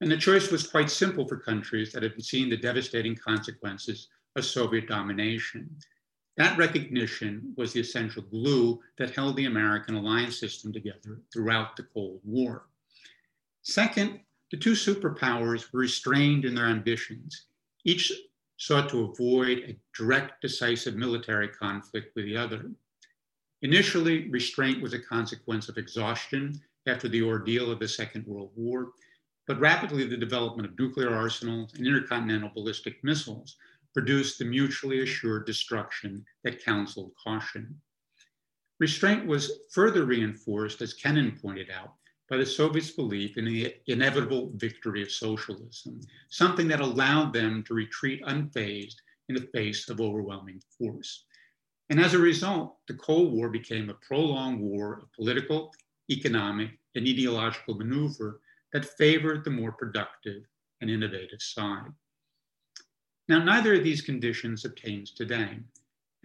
And 0.00 0.08
the 0.08 0.16
choice 0.16 0.52
was 0.52 0.64
quite 0.64 0.90
simple 0.90 1.26
for 1.26 1.38
countries 1.38 1.90
that 1.90 2.04
had 2.04 2.22
seen 2.22 2.48
the 2.48 2.56
devastating 2.56 3.16
consequences 3.16 4.06
of 4.36 4.44
Soviet 4.44 4.86
domination. 4.86 5.68
That 6.38 6.56
recognition 6.56 7.52
was 7.56 7.72
the 7.72 7.80
essential 7.80 8.22
glue 8.22 8.80
that 8.96 9.10
held 9.10 9.34
the 9.34 9.46
American 9.46 9.96
alliance 9.96 10.38
system 10.38 10.72
together 10.72 11.20
throughout 11.32 11.74
the 11.76 11.82
Cold 11.82 12.20
War. 12.22 12.68
Second, 13.62 14.20
the 14.52 14.56
two 14.56 14.72
superpowers 14.72 15.72
were 15.72 15.80
restrained 15.80 16.44
in 16.44 16.54
their 16.54 16.66
ambitions. 16.66 17.46
Each 17.84 18.12
sought 18.56 18.88
to 18.90 19.02
avoid 19.02 19.58
a 19.58 19.76
direct, 19.96 20.40
decisive 20.40 20.94
military 20.94 21.48
conflict 21.48 22.14
with 22.14 22.24
the 22.24 22.36
other. 22.36 22.70
Initially, 23.62 24.30
restraint 24.30 24.80
was 24.80 24.94
a 24.94 25.00
consequence 25.00 25.68
of 25.68 25.76
exhaustion 25.76 26.60
after 26.86 27.08
the 27.08 27.22
ordeal 27.22 27.72
of 27.72 27.80
the 27.80 27.88
Second 27.88 28.24
World 28.28 28.52
War, 28.54 28.92
but 29.48 29.58
rapidly 29.58 30.04
the 30.04 30.16
development 30.16 30.68
of 30.68 30.78
nuclear 30.78 31.12
arsenals 31.12 31.74
and 31.74 31.84
intercontinental 31.84 32.52
ballistic 32.54 33.02
missiles 33.02 33.56
produced 33.94 34.38
the 34.38 34.44
mutually 34.44 35.00
assured 35.02 35.46
destruction 35.46 36.24
that 36.44 36.64
counseled 36.64 37.12
caution. 37.22 37.80
Restraint 38.80 39.26
was 39.26 39.60
further 39.72 40.04
reinforced, 40.04 40.82
as 40.82 40.94
Kennan 40.94 41.38
pointed 41.40 41.70
out, 41.70 41.94
by 42.28 42.36
the 42.36 42.46
Soviets' 42.46 42.90
belief 42.90 43.36
in 43.36 43.44
the 43.44 43.74
inevitable 43.86 44.52
victory 44.54 45.02
of 45.02 45.10
socialism, 45.10 46.00
something 46.30 46.68
that 46.68 46.80
allowed 46.80 47.32
them 47.32 47.64
to 47.64 47.74
retreat 47.74 48.22
unfazed 48.24 48.96
in 49.28 49.34
the 49.34 49.48
face 49.52 49.88
of 49.88 50.00
overwhelming 50.00 50.60
force. 50.78 51.24
And 51.90 51.98
as 51.98 52.14
a 52.14 52.18
result, 52.18 52.76
the 52.86 52.94
Cold 52.94 53.32
War 53.32 53.48
became 53.48 53.88
a 53.88 53.94
prolonged 53.94 54.60
war 54.60 55.00
of 55.02 55.12
political, 55.12 55.72
economic, 56.10 56.78
and 56.94 57.08
ideological 57.08 57.76
maneuver 57.76 58.40
that 58.72 58.84
favored 58.84 59.44
the 59.44 59.50
more 59.50 59.72
productive 59.72 60.42
and 60.80 60.90
innovative 60.90 61.40
side. 61.40 61.90
Now, 63.28 63.44
neither 63.44 63.74
of 63.74 63.84
these 63.84 64.00
conditions 64.00 64.64
obtains 64.64 65.10
today, 65.10 65.58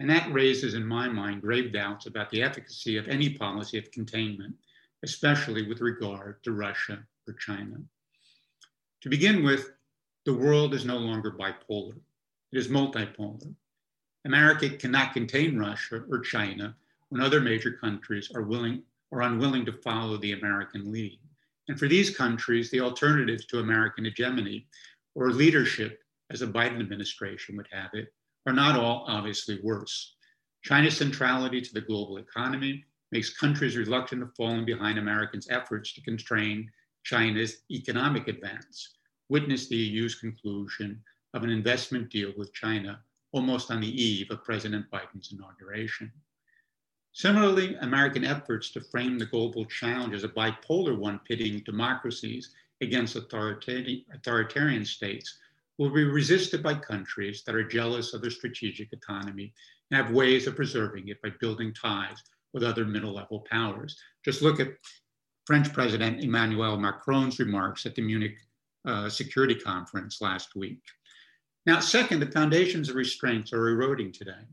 and 0.00 0.08
that 0.08 0.32
raises 0.32 0.72
in 0.72 0.86
my 0.86 1.06
mind 1.06 1.42
grave 1.42 1.70
doubts 1.70 2.06
about 2.06 2.30
the 2.30 2.42
efficacy 2.42 2.96
of 2.96 3.08
any 3.08 3.28
policy 3.28 3.76
of 3.76 3.90
containment, 3.90 4.54
especially 5.02 5.68
with 5.68 5.82
regard 5.82 6.42
to 6.44 6.52
Russia 6.52 7.06
or 7.28 7.34
China. 7.34 7.76
To 9.02 9.10
begin 9.10 9.44
with, 9.44 9.72
the 10.24 10.32
world 10.32 10.72
is 10.72 10.86
no 10.86 10.96
longer 10.96 11.30
bipolar, 11.30 12.00
it 12.52 12.58
is 12.58 12.68
multipolar. 12.68 13.54
America 14.24 14.70
cannot 14.70 15.12
contain 15.12 15.58
Russia 15.58 16.04
or 16.10 16.20
China 16.20 16.74
when 17.10 17.20
other 17.20 17.40
major 17.40 17.72
countries 17.72 18.30
are 18.34 18.42
willing 18.42 18.82
or 19.10 19.20
unwilling 19.20 19.66
to 19.66 19.72
follow 19.72 20.16
the 20.16 20.32
American 20.32 20.90
lead. 20.90 21.18
And 21.68 21.78
for 21.78 21.86
these 21.86 22.16
countries, 22.16 22.70
the 22.70 22.80
alternatives 22.80 23.44
to 23.46 23.58
American 23.58 24.06
hegemony 24.06 24.66
or 25.14 25.30
leadership, 25.30 26.03
as 26.30 26.40
the 26.40 26.46
Biden 26.46 26.80
administration 26.80 27.56
would 27.56 27.68
have 27.70 27.90
it, 27.92 28.12
are 28.46 28.52
not 28.52 28.78
all 28.78 29.04
obviously 29.08 29.60
worse. 29.62 30.14
China's 30.62 30.96
centrality 30.96 31.60
to 31.60 31.74
the 31.74 31.80
global 31.80 32.18
economy 32.18 32.84
makes 33.12 33.30
countries 33.30 33.76
reluctant 33.76 34.22
to 34.22 34.30
falling 34.36 34.64
behind 34.64 34.98
Americans' 34.98 35.48
efforts 35.50 35.92
to 35.92 36.02
constrain 36.02 36.70
China's 37.04 37.62
economic 37.70 38.28
advance. 38.28 38.96
Witness 39.28 39.68
the 39.68 39.76
EU's 39.76 40.14
conclusion 40.14 41.02
of 41.34 41.42
an 41.42 41.50
investment 41.50 42.10
deal 42.10 42.32
with 42.36 42.52
China 42.54 43.00
almost 43.32 43.70
on 43.70 43.80
the 43.80 44.02
eve 44.02 44.30
of 44.30 44.44
President 44.44 44.86
Biden's 44.90 45.32
inauguration. 45.32 46.10
Similarly, 47.12 47.76
American 47.76 48.24
efforts 48.24 48.70
to 48.70 48.80
frame 48.80 49.18
the 49.18 49.26
global 49.26 49.64
challenge 49.66 50.14
as 50.14 50.24
a 50.24 50.28
bipolar 50.28 50.96
one 50.96 51.20
pitting 51.20 51.60
democracies 51.60 52.54
against 52.80 53.16
authoritarian 53.16 54.84
states 54.84 55.38
will 55.78 55.90
be 55.90 56.04
resisted 56.04 56.62
by 56.62 56.74
countries 56.74 57.42
that 57.44 57.54
are 57.54 57.64
jealous 57.64 58.14
of 58.14 58.20
their 58.20 58.30
strategic 58.30 58.92
autonomy 58.92 59.52
and 59.90 60.00
have 60.00 60.14
ways 60.14 60.46
of 60.46 60.56
preserving 60.56 61.08
it 61.08 61.20
by 61.22 61.30
building 61.40 61.74
ties 61.74 62.22
with 62.52 62.62
other 62.62 62.84
middle 62.84 63.12
level 63.12 63.44
powers. 63.50 63.96
Just 64.24 64.42
look 64.42 64.60
at 64.60 64.74
French 65.46 65.72
President 65.72 66.22
Emmanuel 66.22 66.78
Macron's 66.78 67.38
remarks 67.38 67.84
at 67.86 67.94
the 67.94 68.02
Munich 68.02 68.36
uh, 68.86 69.08
Security 69.08 69.54
Conference 69.54 70.20
last 70.20 70.54
week. 70.54 70.80
Now, 71.66 71.80
second, 71.80 72.20
the 72.20 72.30
foundations 72.30 72.88
of 72.88 72.94
restraints 72.94 73.52
are 73.52 73.68
eroding 73.68 74.12
today. 74.12 74.46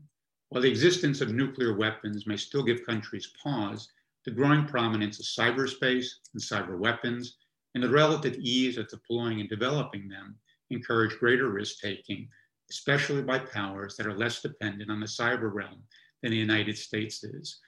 While 0.48 0.62
the 0.62 0.70
existence 0.70 1.20
of 1.20 1.32
nuclear 1.32 1.76
weapons 1.76 2.26
may 2.26 2.36
still 2.36 2.62
give 2.62 2.84
countries 2.84 3.32
pause, 3.42 3.88
the 4.24 4.30
growing 4.30 4.66
prominence 4.66 5.18
of 5.18 5.26
cyberspace 5.26 6.06
and 6.34 6.42
cyber 6.42 6.78
weapons 6.78 7.36
and 7.74 7.82
the 7.82 7.88
relative 7.88 8.34
ease 8.34 8.76
of 8.76 8.88
deploying 8.88 9.40
and 9.40 9.48
developing 9.48 10.08
them 10.08 10.36
encourage 10.72 11.18
greater 11.18 11.48
risk 11.48 11.80
taking, 11.80 12.28
especially 12.70 13.22
by 13.22 13.38
powers 13.38 13.96
that 13.96 14.06
are 14.06 14.16
less 14.16 14.40
dependent 14.40 14.90
on 14.90 15.00
the 15.00 15.06
cyber 15.06 15.52
realm 15.52 15.82
than 16.22 16.30
the 16.30 16.36
United 16.36 16.78
States 16.78 17.22
is. 17.24 17.60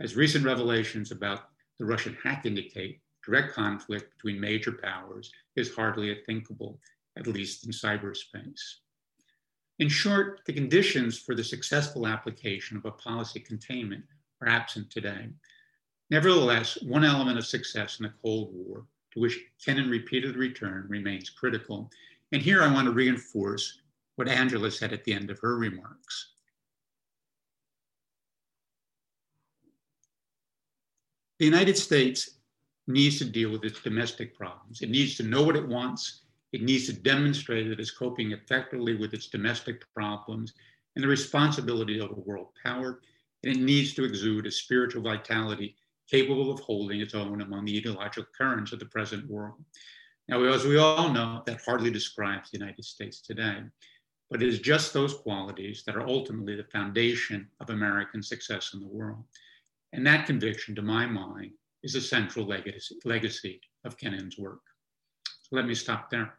As 0.00 0.16
recent 0.16 0.44
revelations 0.44 1.10
about 1.10 1.48
the 1.78 1.84
Russian 1.84 2.16
hack 2.22 2.46
indicate, 2.46 3.00
direct 3.24 3.54
conflict 3.54 4.14
between 4.14 4.40
major 4.40 4.72
powers 4.72 5.30
is 5.56 5.74
hardly 5.74 6.16
thinkable, 6.26 6.80
at 7.16 7.26
least 7.26 7.66
in 7.66 7.72
cyberspace. 7.72 8.60
In 9.78 9.88
short, 9.88 10.40
the 10.46 10.52
conditions 10.52 11.18
for 11.18 11.34
the 11.34 11.44
successful 11.44 12.06
application 12.06 12.76
of 12.76 12.84
a 12.84 12.90
policy 12.90 13.38
containment 13.38 14.04
are 14.40 14.48
absent 14.48 14.90
today. 14.90 15.28
Nevertheless, 16.10 16.78
one 16.82 17.04
element 17.04 17.38
of 17.38 17.46
success 17.46 18.00
in 18.00 18.04
the 18.04 18.14
Cold 18.22 18.50
War, 18.52 18.86
to 19.12 19.20
which 19.20 19.38
Kennan 19.64 19.90
repeatedly 19.90 20.38
returned, 20.38 20.90
remains 20.90 21.30
critical. 21.30 21.90
And 22.32 22.42
here 22.42 22.62
I 22.62 22.72
want 22.72 22.86
to 22.86 22.92
reinforce 22.92 23.80
what 24.16 24.28
Angela 24.28 24.70
said 24.70 24.92
at 24.92 25.04
the 25.04 25.14
end 25.14 25.30
of 25.30 25.38
her 25.40 25.56
remarks. 25.56 26.32
The 31.38 31.44
United 31.44 31.78
States 31.78 32.38
needs 32.88 33.18
to 33.18 33.24
deal 33.24 33.50
with 33.50 33.64
its 33.64 33.80
domestic 33.80 34.36
problems. 34.36 34.82
It 34.82 34.90
needs 34.90 35.16
to 35.16 35.22
know 35.22 35.42
what 35.42 35.56
it 35.56 35.66
wants. 35.66 36.22
It 36.52 36.62
needs 36.62 36.86
to 36.86 36.92
demonstrate 36.92 37.68
that 37.68 37.78
it's 37.78 37.90
coping 37.90 38.32
effectively 38.32 38.96
with 38.96 39.14
its 39.14 39.28
domestic 39.28 39.84
problems 39.94 40.54
and 40.96 41.04
the 41.04 41.08
responsibility 41.08 42.00
of 42.00 42.10
a 42.10 42.20
world 42.20 42.48
power. 42.64 43.00
And 43.44 43.54
it 43.54 43.60
needs 43.60 43.94
to 43.94 44.04
exude 44.04 44.46
a 44.46 44.50
spiritual 44.50 45.02
vitality 45.02 45.76
capable 46.10 46.50
of 46.50 46.58
holding 46.60 47.00
its 47.00 47.14
own 47.14 47.40
among 47.42 47.66
the 47.66 47.78
ideological 47.78 48.26
currents 48.36 48.72
of 48.72 48.80
the 48.80 48.86
present 48.86 49.28
world. 49.30 49.62
Now, 50.28 50.42
as 50.44 50.66
we 50.66 50.76
all 50.76 51.10
know, 51.10 51.42
that 51.46 51.60
hardly 51.64 51.90
describes 51.90 52.50
the 52.50 52.58
United 52.58 52.84
States 52.84 53.22
today, 53.22 53.62
but 54.30 54.42
it 54.42 54.48
is 54.48 54.58
just 54.60 54.92
those 54.92 55.14
qualities 55.14 55.84
that 55.86 55.96
are 55.96 56.06
ultimately 56.06 56.54
the 56.54 56.64
foundation 56.64 57.48
of 57.60 57.70
American 57.70 58.22
success 58.22 58.72
in 58.74 58.80
the 58.80 58.86
world. 58.86 59.24
And 59.94 60.06
that 60.06 60.26
conviction, 60.26 60.74
to 60.74 60.82
my 60.82 61.06
mind, 61.06 61.52
is 61.82 61.94
a 61.94 62.00
central 62.00 62.46
legacy, 62.46 62.96
legacy 63.06 63.60
of 63.84 63.96
Kennan's 63.96 64.36
work. 64.36 64.60
So 65.24 65.56
let 65.56 65.66
me 65.66 65.74
stop 65.74 66.10
there. 66.10 66.34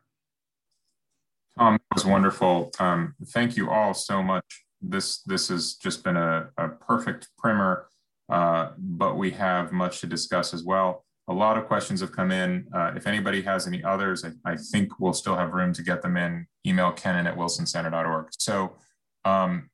Tom, 1.57 1.73
that 1.73 1.95
was 1.95 2.05
wonderful. 2.05 2.71
Um, 2.79 3.15
thank 3.29 3.57
you 3.57 3.71
all 3.71 3.95
so 3.95 4.21
much. 4.21 4.45
This 4.81 5.23
this 5.23 5.49
has 5.49 5.73
just 5.73 6.03
been 6.03 6.15
a, 6.15 6.49
a 6.57 6.69
perfect 6.69 7.29
primer, 7.37 7.87
uh, 8.31 8.69
but 8.77 9.17
we 9.17 9.31
have 9.31 9.71
much 9.71 9.99
to 10.01 10.07
discuss 10.07 10.53
as 10.53 10.63
well. 10.63 11.05
A 11.29 11.33
lot 11.33 11.57
of 11.57 11.67
questions 11.67 12.01
have 12.01 12.11
come 12.11 12.31
in. 12.31 12.67
Uh, 12.73 12.93
if 12.95 13.05
anybody 13.05 13.41
has 13.43 13.67
any 13.67 13.83
others, 13.83 14.25
I, 14.25 14.31
I, 14.51 14.55
think 14.55 14.99
we'll 14.99 15.13
still 15.13 15.35
have 15.35 15.53
room 15.53 15.73
to 15.73 15.83
get 15.83 16.01
them 16.01 16.17
in. 16.17 16.47
Email 16.65 16.91
kennan 16.91 17.27
at 17.27 17.37
wilsoncenter.org. 17.37 18.29
So 18.31 18.75
um, 19.25 19.69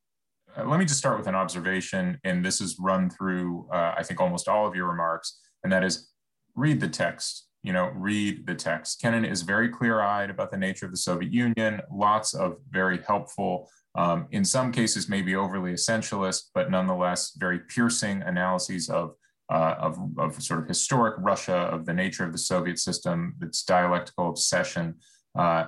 let 0.64 0.80
me 0.80 0.86
just 0.86 1.00
start 1.00 1.18
with 1.18 1.28
an 1.28 1.36
observation, 1.36 2.20
and 2.24 2.44
this 2.44 2.62
is 2.62 2.78
run 2.80 3.10
through, 3.10 3.68
uh, 3.74 3.96
I 3.98 4.04
think, 4.04 4.20
almost 4.20 4.48
all 4.48 4.68
of 4.68 4.76
your 4.76 4.88
remarks, 4.88 5.40
and 5.64 5.72
that 5.72 5.84
is 5.84 6.10
read 6.56 6.80
the 6.80 6.88
text. 6.90 7.48
You 7.64 7.74
know, 7.74 7.90
read 7.96 8.46
the 8.46 8.54
text. 8.54 9.02
Kennan 9.02 9.26
is 9.26 9.42
very 9.42 9.70
clear 9.70 10.00
eyed 10.00 10.30
about 10.30 10.52
the 10.52 10.58
nature 10.58 10.86
of 10.86 10.92
the 10.92 10.98
Soviet 10.98 11.34
Union, 11.34 11.82
lots 11.92 12.36
of 12.36 12.58
very 12.70 13.02
helpful, 13.08 13.70
um, 13.96 14.28
in 14.32 14.44
some 14.44 14.72
cases, 14.72 15.10
maybe 15.10 15.36
overly 15.36 15.74
essentialist, 15.74 16.50
but 16.54 16.70
nonetheless 16.70 17.32
very 17.38 17.60
piercing 17.60 18.22
analyses 18.24 18.90
of 18.90 19.16
uh, 19.52 19.76
of, 19.80 20.00
of 20.18 20.42
sort 20.42 20.60
of 20.60 20.68
historic 20.68 21.16
Russia, 21.20 21.56
of 21.56 21.86
the 21.86 21.94
nature 21.94 22.24
of 22.24 22.32
the 22.32 22.38
Soviet 22.38 22.80
system, 22.80 23.36
its 23.42 23.64
dialectical 23.64 24.30
obsession. 24.30 24.96
Uh, 25.38 25.68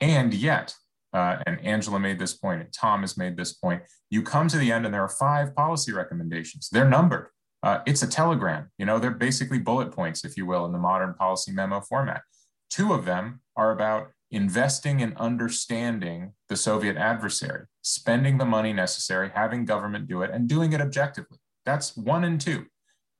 and 0.00 0.34
yet, 0.34 0.74
uh, 1.12 1.36
and 1.46 1.60
Angela 1.64 1.98
made 1.98 2.18
this 2.18 2.34
point, 2.34 2.60
and 2.60 2.72
Tom 2.72 3.02
has 3.02 3.16
made 3.16 3.36
this 3.36 3.52
point, 3.52 3.82
you 4.10 4.22
come 4.22 4.48
to 4.48 4.58
the 4.58 4.70
end 4.72 4.84
and 4.84 4.92
there 4.92 5.02
are 5.02 5.08
five 5.08 5.54
policy 5.54 5.92
recommendations. 5.92 6.68
They're 6.70 6.88
numbered. 6.88 7.28
Uh, 7.62 7.80
it's 7.86 8.02
a 8.02 8.06
telegram. 8.06 8.70
You 8.78 8.84
know, 8.84 8.98
they're 8.98 9.10
basically 9.10 9.58
bullet 9.58 9.90
points, 9.92 10.24
if 10.24 10.36
you 10.36 10.44
will, 10.44 10.66
in 10.66 10.72
the 10.72 10.78
modern 10.78 11.14
policy 11.14 11.52
memo 11.52 11.80
format. 11.80 12.22
Two 12.68 12.92
of 12.92 13.04
them 13.04 13.40
are 13.56 13.70
about 13.70 14.08
investing 14.30 15.00
in 15.00 15.16
understanding 15.16 16.32
the 16.48 16.56
Soviet 16.56 16.96
adversary, 16.96 17.66
spending 17.80 18.36
the 18.36 18.44
money 18.44 18.72
necessary, 18.72 19.30
having 19.32 19.64
government 19.64 20.08
do 20.08 20.22
it, 20.22 20.30
and 20.30 20.48
doing 20.48 20.72
it 20.72 20.80
objectively. 20.80 21.38
That's 21.64 21.96
one 21.96 22.24
and 22.24 22.40
two 22.40 22.66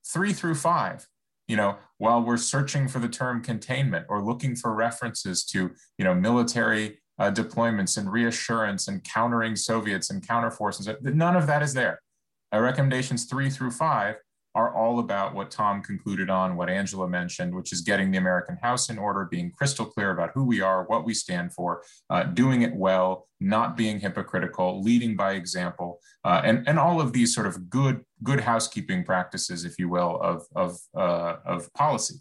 three 0.07 0.33
through 0.33 0.55
five 0.55 1.07
you 1.49 1.57
know 1.57 1.77
while 1.99 2.23
we're 2.23 2.37
searching 2.37 2.89
for 2.89 2.99
the 2.99 3.09
term 3.09 3.43
containment 3.43 4.07
or 4.09 4.23
looking 4.23 4.57
for 4.57 4.75
references 4.75 5.45
to 5.45 5.71
you 5.99 6.05
know 6.05 6.15
military 6.15 6.99
uh, 7.19 7.31
deployments 7.31 7.97
and 7.97 8.11
reassurance 8.11 8.89
and 8.89 9.05
countering 9.05 9.55
soviets 9.55 10.11
and 10.11 10.27
counter 10.27 10.51
forces 10.51 10.89
none 11.03 11.37
of 11.37 11.47
that 11.47 11.63
is 11.63 11.75
there. 11.75 12.01
Recommendations 12.53 13.25
three 13.25 13.51
through 13.51 13.73
five 13.73 14.17
are 14.55 14.75
all 14.75 15.01
about 15.01 15.35
what 15.35 15.51
Tom 15.51 15.83
concluded 15.83 16.31
on, 16.31 16.57
what 16.57 16.71
Angela 16.71 17.09
mentioned, 17.09 17.55
which 17.55 17.73
is 17.73 17.81
getting 17.81 18.11
the 18.11 18.19
American 18.19 18.57
House 18.63 18.89
in 18.89 18.99
order, 18.99 19.25
being 19.25 19.51
crystal 19.51 19.85
clear 19.85 20.13
about 20.13 20.31
who 20.35 20.45
we 20.45 20.61
are, 20.61 20.85
what 20.85 21.05
we 21.05 21.13
stand 21.13 21.53
for, 21.53 21.83
uh, 22.11 22.23
doing 22.23 22.63
it 22.63 22.75
well, 22.75 23.29
not 23.41 23.77
being 23.77 23.99
hypocritical, 23.99 24.81
leading 24.81 25.17
by 25.17 25.33
example, 25.33 25.99
uh, 26.25 26.41
and, 26.45 26.67
and 26.69 26.79
all 26.79 27.01
of 27.01 27.13
these 27.13 27.35
sort 27.35 27.47
of 27.47 27.69
good, 27.69 28.05
good 28.23 28.41
housekeeping 28.41 29.05
practices, 29.05 29.65
if 29.65 29.79
you 29.79 29.89
will, 29.89 30.21
of, 30.21 30.45
of, 30.55 30.79
uh, 30.97 31.37
of 31.45 31.73
policy. 31.75 32.17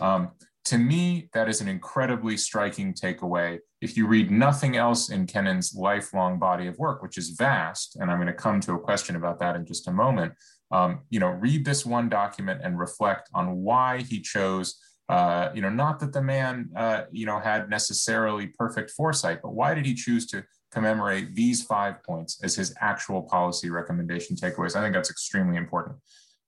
Um, 0.00 0.32
to 0.66 0.78
me, 0.78 1.28
that 1.32 1.48
is 1.48 1.60
an 1.60 1.68
incredibly 1.68 2.36
striking 2.36 2.92
takeaway. 2.92 3.58
If 3.80 3.96
you 3.96 4.08
read 4.08 4.32
nothing 4.32 4.76
else 4.76 5.10
in 5.10 5.28
Kennan's 5.28 5.76
lifelong 5.76 6.40
body 6.40 6.66
of 6.66 6.76
work, 6.76 7.02
which 7.02 7.16
is 7.16 7.30
vast, 7.30 7.94
and 7.96 8.10
I'm 8.10 8.16
going 8.16 8.26
to 8.26 8.32
come 8.32 8.58
to 8.62 8.72
a 8.72 8.80
question 8.80 9.14
about 9.14 9.38
that 9.38 9.54
in 9.54 9.64
just 9.64 9.86
a 9.86 9.92
moment, 9.92 10.32
um, 10.70 11.00
you 11.10 11.20
know, 11.20 11.28
read 11.28 11.64
this 11.64 11.86
one 11.86 12.08
document 12.08 12.60
and 12.62 12.78
reflect 12.78 13.28
on 13.34 13.62
why 13.62 14.02
he 14.02 14.20
chose, 14.20 14.78
uh, 15.08 15.50
you 15.54 15.62
know, 15.62 15.70
not 15.70 16.00
that 16.00 16.12
the 16.12 16.22
man, 16.22 16.70
uh, 16.76 17.02
you 17.10 17.26
know, 17.26 17.38
had 17.38 17.70
necessarily 17.70 18.48
perfect 18.48 18.90
foresight, 18.90 19.40
but 19.42 19.54
why 19.54 19.74
did 19.74 19.86
he 19.86 19.94
choose 19.94 20.26
to 20.26 20.44
commemorate 20.72 21.34
these 21.34 21.62
five 21.62 22.02
points 22.02 22.42
as 22.42 22.54
his 22.56 22.74
actual 22.80 23.22
policy 23.22 23.70
recommendation 23.70 24.36
takeaways? 24.36 24.74
I 24.74 24.82
think 24.82 24.94
that's 24.94 25.10
extremely 25.10 25.56
important. 25.56 25.96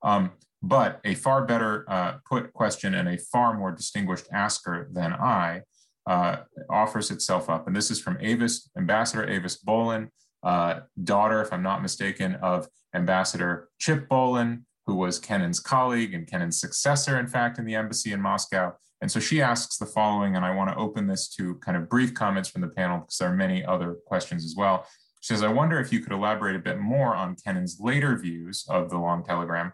Um, 0.02 0.32
but 0.62 1.00
a 1.04 1.14
far 1.14 1.44
better 1.44 1.84
uh, 1.88 2.14
put 2.28 2.52
question 2.52 2.94
and 2.94 3.08
a 3.08 3.18
far 3.18 3.56
more 3.56 3.70
distinguished 3.70 4.26
asker 4.32 4.88
than 4.92 5.12
I 5.12 5.62
uh, 6.06 6.38
offers 6.68 7.10
itself 7.10 7.48
up. 7.48 7.66
And 7.66 7.76
this 7.76 7.90
is 7.90 8.00
from 8.00 8.18
Avis, 8.20 8.68
Ambassador 8.76 9.28
Avis 9.28 9.62
Bohlen, 9.62 10.08
uh, 10.42 10.80
daughter, 11.02 11.40
if 11.42 11.52
I'm 11.52 11.62
not 11.62 11.82
mistaken, 11.82 12.34
of 12.36 12.68
Ambassador 12.94 13.68
Chip 13.78 14.08
Bohlen, 14.08 14.62
who 14.86 14.94
was 14.94 15.18
Kennan's 15.18 15.60
colleague 15.60 16.14
and 16.14 16.26
Kennan's 16.26 16.60
successor, 16.60 17.18
in 17.18 17.26
fact, 17.26 17.58
in 17.58 17.64
the 17.64 17.74
embassy 17.74 18.12
in 18.12 18.20
Moscow. 18.20 18.72
And 19.00 19.10
so 19.10 19.20
she 19.20 19.40
asks 19.42 19.76
the 19.76 19.86
following, 19.86 20.34
and 20.34 20.44
I 20.44 20.54
want 20.54 20.70
to 20.70 20.76
open 20.76 21.06
this 21.06 21.28
to 21.36 21.54
kind 21.56 21.76
of 21.76 21.88
brief 21.88 22.14
comments 22.14 22.48
from 22.48 22.62
the 22.62 22.68
panel 22.68 23.00
because 23.00 23.18
there 23.18 23.30
are 23.30 23.36
many 23.36 23.64
other 23.64 23.96
questions 24.06 24.44
as 24.44 24.54
well. 24.56 24.86
She 25.20 25.34
says, 25.34 25.42
I 25.42 25.52
wonder 25.52 25.78
if 25.78 25.92
you 25.92 26.00
could 26.00 26.12
elaborate 26.12 26.56
a 26.56 26.60
bit 26.60 26.78
more 26.78 27.14
on 27.14 27.36
Kennan's 27.44 27.78
later 27.80 28.16
views 28.16 28.64
of 28.68 28.90
the 28.90 28.98
long 28.98 29.24
telegram. 29.24 29.72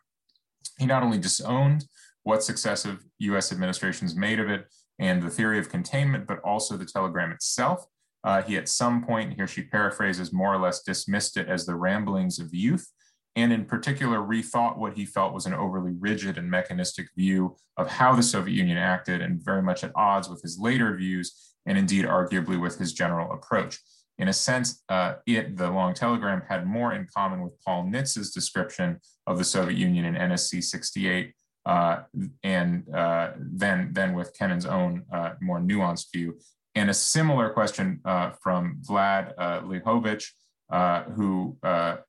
He 0.79 0.87
not 0.87 1.03
only 1.03 1.19
disowned 1.19 1.85
what 2.23 2.43
successive 2.43 3.05
US 3.19 3.53
administrations 3.53 4.17
made 4.17 4.41
of 4.41 4.49
it 4.49 4.67
and 4.99 5.23
the 5.23 5.31
theory 5.31 5.59
of 5.59 5.69
containment, 5.69 6.27
but 6.27 6.41
also 6.41 6.77
the 6.77 6.87
telegram 6.87 7.31
itself. 7.31 7.87
Uh, 8.25 8.43
he 8.43 8.57
at 8.57 8.69
some 8.69 9.05
point, 9.05 9.35
here 9.35 9.47
she 9.47 9.63
paraphrases, 9.63 10.33
more 10.33 10.55
or 10.55 10.59
less 10.59 10.83
dismissed 10.83 11.37
it 11.37 11.49
as 11.49 11.67
the 11.67 11.77
ramblings 11.77 12.39
of 12.39 12.55
youth. 12.55 12.91
and 13.37 13.53
in 13.53 13.65
particular 13.65 14.19
rethought 14.19 14.79
what 14.79 14.95
he 14.97 15.05
felt 15.05 15.35
was 15.35 15.45
an 15.45 15.53
overly 15.53 15.93
rigid 15.99 16.39
and 16.39 16.49
mechanistic 16.49 17.09
view 17.17 17.57
of 17.77 17.89
how 17.89 18.15
the 18.15 18.23
Soviet 18.23 18.55
Union 18.55 18.79
acted 18.79 19.21
and 19.21 19.45
very 19.45 19.61
much 19.61 19.83
at 19.83 19.91
odds 19.97 20.29
with 20.29 20.41
his 20.41 20.57
later 20.59 20.97
views 20.97 21.55
and 21.67 21.77
indeed 21.77 22.05
arguably 22.05 22.61
with 22.61 22.79
his 22.79 22.93
general 22.93 23.33
approach. 23.33 23.81
In 24.19 24.29
a 24.29 24.33
sense, 24.33 24.85
uh, 24.89 25.15
it, 25.27 25.57
the 25.57 25.69
long 25.71 25.95
telegram, 25.95 26.43
had 26.49 26.67
more 26.67 26.93
in 26.93 27.09
common 27.13 27.43
with 27.43 27.61
Paul 27.65 27.85
Nitze's 27.85 28.31
description 28.31 29.01
of 29.27 29.39
the 29.39 29.45
Soviet 29.45 29.77
Union 29.77 30.05
in 30.05 30.15
NSC 30.15 30.63
68 30.63 31.35
uh, 31.67 32.03
and 32.43 32.89
uh, 32.95 33.31
than 33.37 34.15
with 34.15 34.37
Kennan's 34.39 34.67
own 34.67 35.05
uh, 35.13 35.31
more 35.41 35.61
nuanced 35.61 36.13
view. 36.13 36.39
And 36.75 36.91
a 36.91 36.95
similar 36.95 37.51
question 37.51 38.01
uh, 38.05 38.31
from 38.43 38.79
Vlad 38.89 39.33
uh, 39.39 39.61
Lihovich, 39.61 40.27
uh, 40.73 41.05
who 41.05 41.57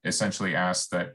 essentially 0.03 0.55
asked 0.55 0.91
that, 0.91 1.13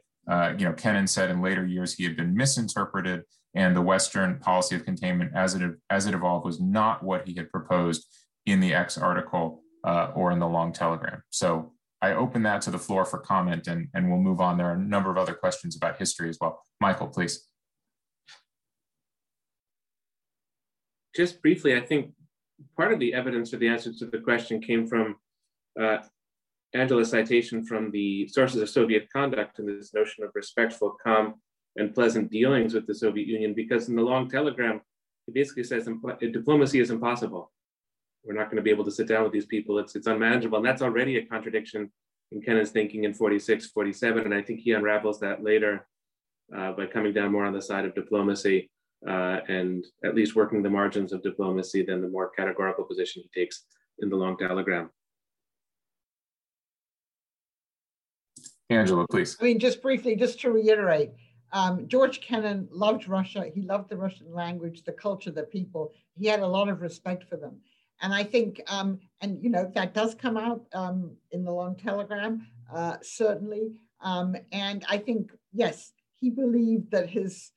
you 0.59 0.64
know, 0.64 0.72
Kennan 0.72 1.07
said 1.07 1.30
in 1.30 1.42
later 1.42 1.66
years 1.66 1.94
he 1.94 2.05
had 2.05 2.16
been 2.16 2.34
misinterpreted 2.34 3.22
and 3.55 3.74
the 3.74 3.82
Western 3.82 4.38
policy 4.38 4.76
of 4.76 4.84
containment 4.84 5.32
as 5.34 5.55
it, 5.55 5.72
as 5.90 6.07
it 6.07 6.14
evolved 6.14 6.44
was 6.44 6.61
not 6.61 7.03
what 7.03 7.26
he 7.26 7.34
had 7.34 7.51
proposed 7.51 8.07
in 8.46 8.61
the 8.61 8.72
X 8.72 8.96
article 8.96 9.62
or 9.84 10.30
in 10.30 10.38
the 10.38 10.46
long 10.46 10.72
telegram. 10.72 11.22
So 11.30 11.72
I 12.01 12.12
open 12.12 12.44
that 12.44 12.62
to 12.62 12.70
the 12.70 12.78
floor 12.78 13.05
for 13.05 13.18
comment 13.18 13.66
and, 13.66 13.88
and 13.94 14.09
we'll 14.09 14.20
move 14.20 14.40
on. 14.40 14.57
There 14.57 14.68
are 14.68 14.74
a 14.74 14.78
number 14.78 15.11
of 15.11 15.18
other 15.18 15.34
questions 15.34 15.76
about 15.76 15.98
history 15.98 16.28
as 16.28 16.38
well. 16.40 16.62
Michael, 16.80 17.09
please. 17.09 17.46
Just 21.16 21.42
briefly, 21.42 21.74
I 21.74 21.80
think 21.80 22.12
part 22.76 22.92
of 22.92 22.98
the 22.98 23.14
evidence 23.14 23.50
for 23.50 23.56
the 23.56 23.68
answer 23.68 23.92
to 23.92 24.06
the 24.06 24.18
question 24.18 24.61
came 24.61 24.86
from 24.86 25.16
uh, 25.80 25.98
Angela's 26.74 27.11
citation 27.11 27.64
from 27.64 27.90
the 27.90 28.28
sources 28.28 28.62
of 28.62 28.68
Soviet 28.68 29.08
conduct 29.12 29.58
and 29.58 29.68
this 29.68 29.92
notion 29.92 30.24
of 30.24 30.30
respectful, 30.34 30.96
calm, 31.02 31.34
and 31.76 31.94
pleasant 31.94 32.30
dealings 32.30 32.74
with 32.74 32.86
the 32.86 32.94
Soviet 32.94 33.26
Union, 33.26 33.54
because 33.54 33.88
in 33.88 33.96
the 33.96 34.02
long 34.02 34.28
telegram, 34.28 34.80
it 35.26 35.34
basically 35.34 35.64
says 35.64 35.88
diplomacy 36.32 36.80
is 36.80 36.90
impossible. 36.90 37.52
We're 38.24 38.34
not 38.34 38.46
going 38.46 38.56
to 38.56 38.62
be 38.62 38.70
able 38.70 38.84
to 38.84 38.90
sit 38.90 39.08
down 39.08 39.22
with 39.24 39.32
these 39.32 39.46
people. 39.46 39.78
It's, 39.78 39.96
it's 39.96 40.06
unmanageable. 40.06 40.58
And 40.58 40.66
that's 40.66 40.82
already 40.82 41.16
a 41.16 41.26
contradiction 41.26 41.90
in 42.32 42.42
Kennan's 42.42 42.70
thinking 42.70 43.04
in 43.04 43.14
46, 43.14 43.66
47. 43.66 44.24
And 44.24 44.34
I 44.34 44.42
think 44.42 44.61
he 44.61 44.72
unravels 44.72 45.20
that 45.20 45.42
later 45.42 45.86
uh, 46.54 46.72
by 46.72 46.86
coming 46.86 47.12
down 47.12 47.32
more 47.32 47.46
on 47.46 47.52
the 47.52 47.62
side 47.62 47.84
of 47.84 47.94
diplomacy 47.94 48.70
uh, 49.09 49.40
and 49.48 49.86
at 50.05 50.14
least 50.14 50.36
working 50.36 50.62
the 50.62 50.70
margins 50.70 51.12
of 51.12 51.22
diplomacy 51.22 51.82
than 51.82 52.01
the 52.03 52.09
more 52.09 52.30
categorical 52.30 52.84
position 52.84 53.22
he 53.22 53.40
takes 53.40 53.64
in 54.01 54.09
the 54.11 54.16
long 54.16 54.36
telegram. 54.36 54.90
Angela, 58.68 59.07
please. 59.09 59.36
I 59.40 59.44
mean, 59.44 59.59
just 59.59 59.82
briefly, 59.82 60.14
just 60.14 60.40
to 60.40 60.51
reiterate, 60.51 61.11
um, 61.53 61.88
George 61.88 62.20
Kennan 62.20 62.68
loved 62.70 63.09
Russia. 63.09 63.46
He 63.53 63.62
loved 63.62 63.90
the 63.90 63.96
Russian 63.96 64.32
language, 64.32 64.84
the 64.84 64.92
culture, 64.92 65.32
the 65.32 65.42
people. 65.42 65.92
He 66.14 66.26
had 66.26 66.40
a 66.40 66.46
lot 66.46 66.68
of 66.68 66.80
respect 66.80 67.24
for 67.28 67.36
them. 67.36 67.57
And 68.03 68.14
I 68.14 68.22
think, 68.22 68.61
um, 68.68 69.01
and 69.20 69.42
you 69.42 69.51
know, 69.51 69.70
that 69.74 69.92
does 69.92 70.14
come 70.14 70.36
out 70.36 70.62
um, 70.72 71.16
in 71.32 71.44
the 71.44 71.51
long 71.51 71.76
telegram, 71.76 72.46
uh, 72.72 72.96
certainly. 73.03 73.72
Um, 74.01 74.36
and 74.53 74.84
I 74.88 74.98
think, 74.98 75.32
yes, 75.53 75.92
he 76.14 76.30
believed 76.30 76.92
that 76.92 77.11
his 77.11 77.51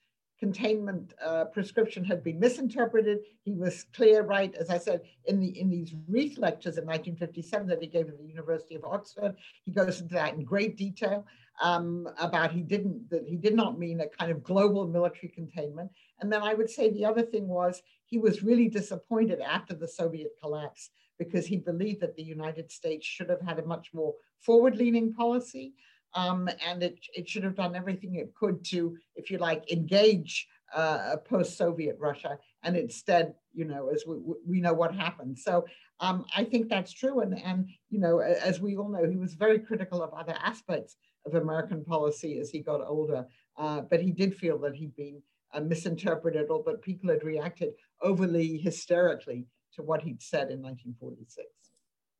containment 0.44 1.14
uh, 1.26 1.46
prescription 1.46 2.04
had 2.04 2.22
been 2.22 2.38
misinterpreted. 2.38 3.20
He 3.46 3.54
was 3.54 3.86
clear, 3.96 4.24
right, 4.24 4.54
as 4.56 4.70
I 4.70 4.78
said, 4.78 5.00
in 5.24 5.40
the 5.40 5.58
in 5.58 5.70
these 5.70 5.94
Reith 6.10 6.38
lectures 6.38 6.78
in 6.78 6.86
1957 6.86 7.66
that 7.68 7.82
he 7.82 7.88
gave 7.88 8.10
at 8.10 8.18
the 8.18 8.26
University 8.26 8.76
of 8.76 8.84
Oxford. 8.84 9.36
He 9.64 9.72
goes 9.72 10.02
into 10.02 10.16
that 10.16 10.34
in 10.34 10.44
great 10.44 10.76
detail 10.76 11.26
um, 11.62 12.10
about 12.20 12.52
he 12.52 12.62
didn't 12.62 13.10
that 13.10 13.26
he 13.26 13.38
did 13.38 13.56
not 13.56 13.80
mean 13.80 14.02
a 14.02 14.10
kind 14.20 14.34
of 14.34 14.44
global 14.44 14.86
military 14.86 15.30
containment. 15.30 15.90
And 16.20 16.30
then 16.30 16.42
I 16.42 16.54
would 16.56 16.70
say 16.70 16.90
the 16.90 17.06
other 17.06 17.22
thing 17.22 17.48
was 17.48 17.82
he 18.06 18.18
was 18.18 18.44
really 18.44 18.68
disappointed 18.68 19.40
after 19.40 19.74
the 19.74 19.88
Soviet 19.88 20.32
collapse 20.42 20.90
because 21.18 21.46
he 21.46 21.56
believed 21.56 22.02
that 22.02 22.18
the 22.18 22.30
United 22.38 22.70
States 22.70 23.06
should 23.06 23.30
have 23.30 23.42
had 23.42 23.60
a 23.60 23.66
much 23.66 23.94
more 23.94 24.14
forward-leaning 24.42 25.14
policy. 25.14 25.74
Um, 26.16 26.50
and 26.66 26.84
it, 26.84 27.00
it 27.16 27.28
should 27.28 27.44
have 27.44 27.56
done 27.56 27.76
everything 27.76 28.16
it 28.16 28.34
could 28.36 28.64
to, 28.66 28.98
if 29.16 29.32
you 29.32 29.38
like, 29.38 29.72
engage 29.72 30.48
uh, 30.74 31.18
post-Soviet 31.18 31.98
Russia, 32.00 32.38
and 32.64 32.76
instead, 32.76 33.36
you 33.54 33.66
know, 33.66 33.90
as 33.90 34.04
we, 34.08 34.18
we 34.46 34.62
know 34.62 34.74
what 34.74 34.94
happened. 34.94 35.38
So 35.38 35.66
um, 36.00 36.26
I 36.36 36.44
think 36.44 36.70
that's 36.70 36.92
true, 36.92 37.22
and 37.22 37.40
and 37.40 37.70
you 37.90 38.00
know, 38.00 38.20
as 38.20 38.60
we 38.60 38.76
all 38.76 38.90
know, 38.90 39.08
he 39.08 39.18
was 39.18 39.36
very 39.36 39.60
critical 39.60 40.02
of 40.02 40.14
other 40.14 40.36
aspects 40.44 40.98
of 41.26 41.36
American 41.36 41.84
policy 41.84 42.40
as 42.40 42.50
he 42.50 42.60
got 42.60 42.82
older, 42.86 43.26
uh, 43.58 43.82
but 43.82 44.02
he 44.02 44.12
did 44.12 44.36
feel 44.36 44.58
that 44.60 44.76
he'd 44.76 44.96
been 44.96 45.22
uh, 45.54 45.62
misinterpreted 45.62 46.50
or 46.50 46.64
that 46.66 46.82
people 46.82 47.10
had 47.10 47.24
reacted 47.24 47.70
overly 48.02 48.58
hysterically 48.58 49.46
to 49.76 49.84
what 49.84 50.02
he'd 50.02 50.22
said 50.22 50.52
in 50.52 50.62
1946. 50.62 51.48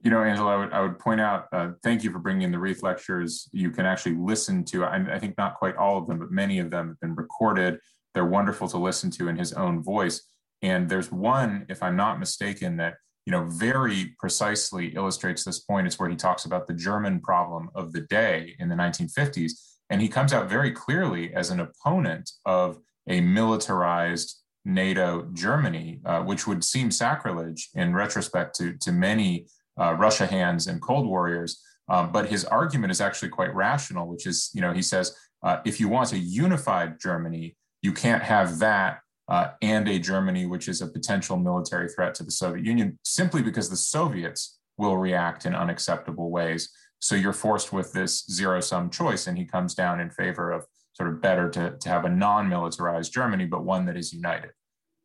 You 0.02 0.12
know, 0.12 0.22
Angela, 0.22 0.52
I 0.52 0.58
would, 0.58 0.74
I 0.74 0.82
would 0.82 1.00
point 1.00 1.22
out, 1.22 1.48
uh, 1.54 1.72
thank 1.82 2.04
you 2.04 2.12
for 2.12 2.20
bringing 2.20 2.44
in 2.44 2.52
the 2.52 2.60
Reith 2.60 2.84
lectures. 2.84 3.48
You 3.54 3.72
can 3.72 3.86
actually 3.86 4.16
listen 4.16 4.66
to, 4.66 4.84
I, 4.84 4.98
I, 5.14 5.20
think 5.20 5.38
not 5.38 5.56
quite 5.56 5.78
all 5.78 5.98
of 5.98 6.08
them, 6.08 6.20
but 6.20 6.30
many 6.30 6.60
of 6.60 6.70
them 6.70 6.90
have 6.90 7.00
been 7.00 7.16
recorded. 7.16 7.80
They're 8.14 8.26
wonderful 8.26 8.68
to 8.70 8.78
listen 8.78 9.12
to 9.12 9.30
in 9.30 9.38
his 9.38 9.54
own 9.54 9.82
voice. 9.82 10.22
And 10.62 10.90
there's 10.90 11.12
one, 11.12 11.66
if 11.70 11.82
I'm 11.82 11.96
not 11.96 12.20
mistaken, 12.20 12.78
that, 12.78 12.96
you 13.26 13.32
know, 13.32 13.46
very 13.46 14.14
precisely 14.20 14.88
illustrates 14.88 15.44
this 15.44 15.60
point. 15.60 15.88
It's 15.88 15.98
where 15.98 16.10
he 16.10 16.16
talks 16.18 16.44
about 16.46 16.68
the 16.68 16.74
German 16.74 17.22
problem 17.22 17.70
of 17.74 17.94
the 17.94 18.02
day 18.02 18.56
in 18.60 18.68
the 18.68 18.76
1950s. 18.76 19.52
And 19.90 20.02
he 20.02 20.10
comes 20.10 20.34
out 20.34 20.50
very 20.50 20.72
clearly 20.72 21.34
as 21.34 21.50
an 21.50 21.60
opponent 21.60 22.32
of 22.46 22.80
a 23.08 23.22
militarized 23.22 24.44
NATO 24.66 25.28
Germany, 25.34 26.00
uh, 26.06 26.22
which 26.22 26.48
would 26.48 26.64
seem 26.64 26.92
sacrilege 26.92 27.70
in 27.74 27.94
retrospect 27.94 28.56
to, 28.56 28.74
to 28.78 28.92
many 28.92 29.48
uh, 29.80 29.94
Russia 29.94 30.26
hands 30.26 30.68
and 30.68 30.82
Cold 30.82 31.08
Warriors. 31.08 31.62
Um, 31.90 32.12
but 32.12 32.28
his 32.28 32.46
argument 32.46 32.92
is 32.92 33.02
actually 33.02 33.30
quite 33.30 33.54
rational, 33.54 34.08
which 34.08 34.26
is, 34.26 34.50
you 34.54 34.62
know, 34.62 34.72
he 34.72 34.82
says, 34.82 35.16
uh, 35.44 35.58
if 35.66 35.80
you 35.80 35.90
want 35.90 36.14
a 36.14 36.18
unified 36.18 37.00
Germany, 37.00 37.58
you 37.82 37.92
can't 37.92 38.24
have 38.24 38.60
that 38.60 39.00
uh, 39.30 39.50
and 39.62 39.88
a 39.88 40.00
Germany 40.00 40.46
which 40.46 40.68
is 40.68 40.82
a 40.82 40.88
potential 40.88 41.38
military 41.38 41.90
threat 41.90 42.14
to 42.16 42.24
the 42.24 42.32
Soviet 42.32 42.66
Union 42.66 42.98
simply 43.04 43.42
because 43.42 43.70
the 43.70 43.78
Soviets 43.78 44.60
will 44.78 44.98
react 44.98 45.46
in 45.46 45.56
unacceptable 45.56 46.30
ways. 46.30 46.70
So 47.00 47.16
you're 47.16 47.34
forced 47.34 47.74
with 47.74 47.92
this 47.94 48.26
zero 48.32 48.60
sum 48.62 48.90
choice. 48.90 49.28
And 49.28 49.38
he 49.38 49.46
comes 49.46 49.76
down 49.76 50.00
in 50.00 50.10
favor 50.10 50.52
of 50.52 50.66
sort 50.94 51.10
of 51.10 51.22
better 51.22 51.50
to, 51.50 51.78
to 51.78 51.90
have 51.90 52.06
a 52.06 52.10
non 52.10 52.48
militarized 52.50 53.14
Germany, 53.14 53.46
but 53.46 53.66
one 53.66 53.86
that 53.86 53.98
is 53.98 54.14
united. 54.14 54.52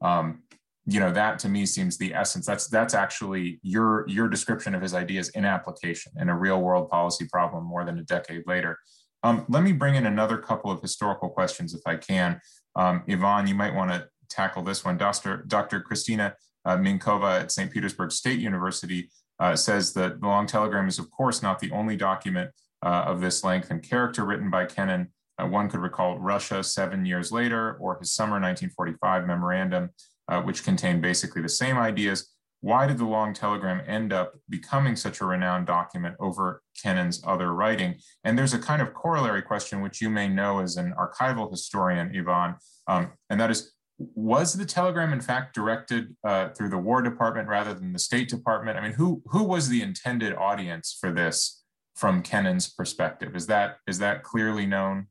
Um, 0.00 0.42
you 0.90 1.00
know 1.00 1.12
that 1.12 1.38
to 1.40 1.50
me 1.50 1.66
seems 1.66 1.98
the 1.98 2.14
essence. 2.14 2.46
That's 2.46 2.66
that's 2.66 2.94
actually 2.94 3.60
your 3.62 4.08
your 4.08 4.26
description 4.26 4.74
of 4.74 4.80
his 4.80 4.94
ideas 4.94 5.28
in 5.30 5.44
application 5.44 6.12
in 6.18 6.30
a 6.30 6.36
real 6.36 6.62
world 6.62 6.88
policy 6.88 7.26
problem 7.30 7.64
more 7.64 7.84
than 7.84 7.98
a 7.98 8.02
decade 8.02 8.44
later. 8.46 8.78
Um, 9.22 9.44
let 9.50 9.62
me 9.62 9.72
bring 9.72 9.96
in 9.96 10.06
another 10.06 10.38
couple 10.38 10.70
of 10.70 10.80
historical 10.80 11.28
questions 11.28 11.74
if 11.74 11.82
i 11.84 11.96
can. 11.96 12.40
Um, 12.74 13.02
ivan 13.06 13.46
you 13.46 13.54
might 13.54 13.74
want 13.74 13.90
to 13.90 14.08
tackle 14.30 14.62
this 14.62 14.82
one. 14.82 14.96
Dr 14.96 15.44
dr 15.46 15.82
kristina 15.82 16.32
uh, 16.64 16.78
minkova 16.78 17.42
at 17.42 17.52
st 17.52 17.70
petersburg 17.70 18.10
state 18.10 18.40
university 18.40 19.10
uh, 19.40 19.54
says 19.54 19.92
that 19.92 20.22
the 20.22 20.26
long 20.26 20.46
telegram 20.46 20.88
is 20.88 20.98
of 20.98 21.10
course 21.10 21.42
not 21.42 21.58
the 21.58 21.70
only 21.70 21.98
document 21.98 22.50
uh, 22.82 23.04
of 23.06 23.20
this 23.20 23.44
length 23.44 23.70
and 23.70 23.82
character 23.82 24.24
written 24.24 24.48
by 24.48 24.64
kennan. 24.64 25.08
Uh, 25.38 25.46
one 25.46 25.68
could 25.68 25.80
recall 25.80 26.18
russia 26.18 26.64
seven 26.64 27.04
years 27.04 27.30
later 27.30 27.74
or 27.74 27.98
his 27.98 28.10
summer 28.10 28.40
1945 28.40 29.26
memorandum 29.26 29.90
uh, 30.28 30.42
which 30.42 30.64
contain 30.64 31.00
basically 31.00 31.42
the 31.42 31.48
same 31.48 31.76
ideas. 31.76 32.32
Why 32.60 32.86
did 32.88 32.98
the 32.98 33.04
long 33.04 33.34
telegram 33.34 33.82
end 33.86 34.12
up 34.12 34.34
becoming 34.48 34.96
such 34.96 35.20
a 35.20 35.24
renowned 35.24 35.66
document 35.66 36.16
over 36.18 36.62
Kennan's 36.82 37.22
other 37.24 37.54
writing? 37.54 37.96
And 38.24 38.36
there's 38.36 38.54
a 38.54 38.58
kind 38.58 38.82
of 38.82 38.94
corollary 38.94 39.42
question, 39.42 39.80
which 39.80 40.00
you 40.00 40.10
may 40.10 40.28
know 40.28 40.58
as 40.58 40.76
an 40.76 40.92
archival 40.98 41.50
historian, 41.50 42.12
Ivan, 42.16 42.56
um, 42.88 43.12
and 43.30 43.40
that 43.40 43.50
is, 43.50 43.74
was 43.98 44.54
the 44.54 44.64
telegram 44.64 45.12
in 45.12 45.20
fact 45.20 45.54
directed 45.54 46.16
uh, 46.24 46.50
through 46.50 46.68
the 46.68 46.78
War 46.78 47.02
Department 47.02 47.48
rather 47.48 47.74
than 47.74 47.92
the 47.92 47.98
State 47.98 48.28
Department? 48.28 48.78
I 48.78 48.80
mean, 48.80 48.92
who 48.92 49.22
who 49.26 49.42
was 49.42 49.68
the 49.68 49.82
intended 49.82 50.34
audience 50.34 50.96
for 51.00 51.10
this 51.12 51.64
from 51.96 52.22
Kennan's 52.22 52.72
perspective? 52.72 53.34
Is 53.34 53.46
that 53.48 53.78
is 53.86 53.98
that 53.98 54.22
clearly 54.22 54.66
known? 54.66 55.08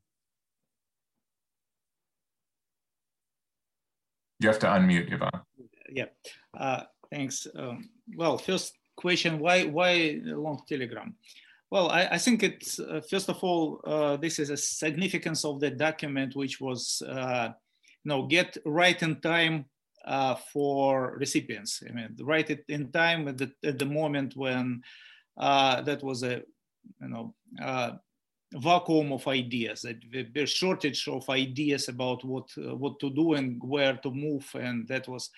You 4.40 4.48
have 4.48 4.58
to 4.60 4.66
unmute, 4.66 5.12
Ivan. 5.12 5.40
Yeah, 5.90 6.06
uh, 6.58 6.82
thanks. 7.10 7.46
Um, 7.56 7.90
well, 8.16 8.38
first 8.38 8.78
question, 8.96 9.38
why, 9.38 9.64
why 9.64 10.20
long 10.24 10.62
telegram? 10.68 11.16
Well, 11.70 11.90
I, 11.90 12.06
I 12.12 12.18
think 12.18 12.42
it's, 12.42 12.78
uh, 12.78 13.00
first 13.10 13.28
of 13.28 13.42
all, 13.42 13.80
uh, 13.84 14.16
this 14.16 14.38
is 14.38 14.50
a 14.50 14.56
significance 14.56 15.44
of 15.44 15.60
the 15.60 15.70
document, 15.70 16.36
which 16.36 16.60
was, 16.60 17.02
uh, 17.06 17.50
you 18.04 18.08
know, 18.08 18.26
get 18.26 18.56
right 18.64 19.02
in 19.02 19.20
time 19.20 19.66
uh, 20.06 20.36
for 20.52 21.16
recipients. 21.18 21.82
I 21.88 21.92
mean, 21.92 22.16
right 22.20 22.48
it 22.48 22.64
in 22.68 22.90
time 22.92 23.28
at 23.28 23.38
the, 23.38 23.52
at 23.64 23.78
the 23.78 23.86
moment 23.86 24.36
when 24.36 24.82
uh, 25.36 25.82
that 25.82 26.02
was 26.02 26.22
a, 26.22 26.42
you 27.02 27.08
know, 27.08 27.34
vacuum 28.52 29.12
of 29.12 29.26
ideas, 29.28 29.82
the 29.82 30.46
shortage 30.46 31.06
of 31.08 31.28
ideas 31.28 31.88
about 31.88 32.24
what 32.24 32.48
uh, 32.58 32.74
what 32.74 32.98
to 33.00 33.10
do 33.10 33.34
and 33.34 33.60
where 33.62 33.96
to 33.96 34.10
move, 34.10 34.48
and 34.54 34.88
that 34.88 35.06
was 35.08 35.30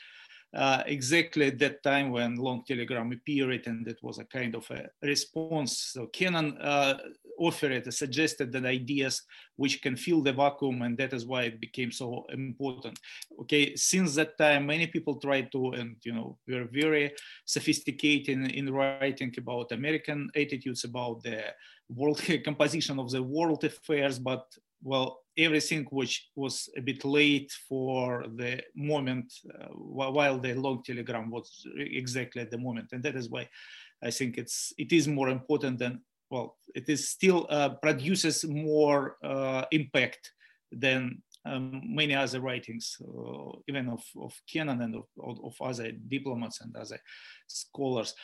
uh, 0.54 0.82
exactly 0.86 1.46
at 1.46 1.58
that 1.58 1.82
time 1.82 2.10
when 2.10 2.36
long 2.36 2.64
telegram 2.66 3.12
appeared 3.12 3.66
and 3.66 3.86
that 3.86 4.02
was 4.02 4.18
a 4.18 4.24
kind 4.24 4.54
of 4.54 4.68
a 4.70 4.88
response. 5.02 5.78
So 5.78 6.06
Kennan 6.06 6.58
uh, 6.58 6.98
offered 7.40 7.92
suggested 7.92 8.52
that 8.52 8.64
ideas 8.64 9.22
which 9.56 9.82
can 9.82 9.96
fill 9.96 10.22
the 10.22 10.32
vacuum 10.32 10.82
and 10.82 10.96
that 10.98 11.12
is 11.12 11.24
why 11.26 11.42
it 11.44 11.60
became 11.60 11.90
so 11.90 12.26
important. 12.32 12.98
Okay 13.40 13.74
since 13.74 14.14
that 14.14 14.36
time 14.38 14.66
many 14.66 14.86
people 14.86 15.16
tried 15.16 15.50
to 15.52 15.70
and 15.72 15.96
you 16.04 16.12
know 16.12 16.38
were 16.46 16.68
very 16.70 17.12
sophisticated 17.44 18.28
in, 18.28 18.50
in 18.50 18.72
writing 18.72 19.32
about 19.38 19.72
american 19.72 20.30
attitudes 20.34 20.84
about 20.84 21.22
the 21.22 21.42
world 21.88 22.20
composition 22.44 22.98
of 22.98 23.10
the 23.10 23.22
world 23.22 23.62
affairs 23.64 24.18
but 24.18 24.44
well 24.82 25.20
everything 25.36 25.84
which 25.90 26.28
was 26.34 26.68
a 26.76 26.80
bit 26.80 27.04
late 27.04 27.52
for 27.68 28.24
the 28.36 28.62
moment 28.74 29.32
uh, 29.58 29.68
while 29.68 30.38
the 30.38 30.54
long 30.54 30.82
telegram 30.82 31.30
was 31.30 31.66
exactly 31.76 32.42
at 32.42 32.50
the 32.50 32.58
moment. 32.58 32.88
And 32.92 33.02
that 33.04 33.16
is 33.16 33.28
why 33.28 33.48
i 34.02 34.10
think 34.10 34.38
it's 34.38 34.72
it 34.78 34.92
is 34.92 35.06
more 35.06 35.28
important 35.28 35.78
than 35.78 36.00
well 36.30 36.56
it 36.74 36.88
is 36.88 37.08
still 37.08 37.46
uh, 37.50 37.70
produces 37.82 38.44
more 38.44 39.16
uh, 39.24 39.64
impact 39.72 40.32
than 40.72 41.22
um, 41.46 41.80
many 41.84 42.14
other 42.14 42.40
writings 42.40 42.96
uh, 43.02 43.52
even 43.68 43.88
of, 43.88 44.02
of 44.20 44.32
Kennan 44.50 44.82
and 44.82 44.94
of, 44.94 45.06
of 45.18 45.54
other 45.60 45.90
diplomats 45.92 46.60
and 46.60 46.74
other 46.76 46.98
scholars 47.46 48.14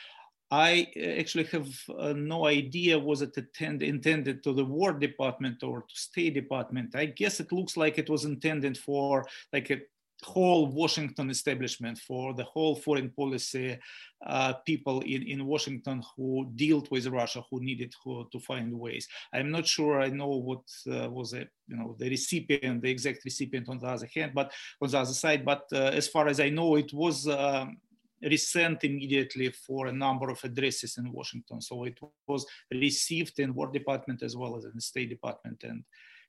I 0.49 0.87
actually 1.17 1.43
have 1.45 1.67
uh, 1.99 2.13
no 2.15 2.45
idea 2.45 2.97
was 2.97 3.21
it 3.21 3.35
attend, 3.35 3.83
intended 3.83 4.43
to 4.43 4.53
the 4.53 4.63
War 4.63 4.93
Department 4.93 5.61
or 5.61 5.81
to 5.81 5.95
State 5.95 6.35
Department. 6.35 6.95
I 6.95 7.07
guess 7.07 7.41
it 7.41 7.51
looks 7.51 7.75
like 7.75 7.97
it 7.97 8.09
was 8.09 8.23
intended 8.23 8.77
for 8.77 9.25
like 9.51 9.69
a 9.71 9.81
whole 10.23 10.67
Washington 10.67 11.29
establishment, 11.29 11.97
for 11.99 12.33
the 12.33 12.43
whole 12.43 12.75
foreign 12.75 13.09
policy 13.09 13.77
uh, 14.25 14.53
people 14.65 15.01
in, 15.01 15.23
in 15.23 15.45
Washington 15.45 16.01
who 16.15 16.49
dealt 16.55 16.89
with 16.89 17.07
Russia, 17.07 17.43
who 17.49 17.61
needed 17.61 17.93
who, 18.03 18.27
to 18.31 18.39
find 18.39 18.73
ways. 18.73 19.07
I'm 19.33 19.51
not 19.51 19.67
sure 19.67 20.01
I 20.01 20.09
know 20.09 20.27
what 20.27 20.63
uh, 20.91 21.09
was 21.09 21.33
a, 21.33 21.47
you 21.67 21.77
know 21.77 21.95
the 21.99 22.09
recipient, 22.09 22.81
the 22.81 22.89
exact 22.89 23.23
recipient 23.25 23.69
on 23.69 23.79
the 23.79 23.87
other 23.87 24.09
hand, 24.13 24.31
but 24.33 24.51
on 24.81 24.89
the 24.89 24.97
other 24.97 25.13
side. 25.13 25.45
But 25.45 25.63
uh, 25.71 25.91
as 25.93 26.07
far 26.07 26.27
as 26.27 26.39
I 26.39 26.49
know, 26.49 26.75
it 26.75 26.93
was 26.93 27.27
um, 27.27 27.77
resent 28.21 28.83
immediately 28.83 29.51
for 29.51 29.87
a 29.87 29.93
number 29.93 30.29
of 30.29 30.43
addresses 30.43 30.97
in 30.97 31.11
Washington. 31.11 31.61
So 31.61 31.83
it 31.83 31.99
was 32.27 32.45
received 32.71 33.39
in 33.39 33.53
War 33.53 33.71
Department 33.71 34.23
as 34.23 34.35
well 34.35 34.57
as 34.57 34.65
in 34.65 34.71
the 34.75 34.81
State 34.81 35.09
Department 35.09 35.63
and 35.63 35.83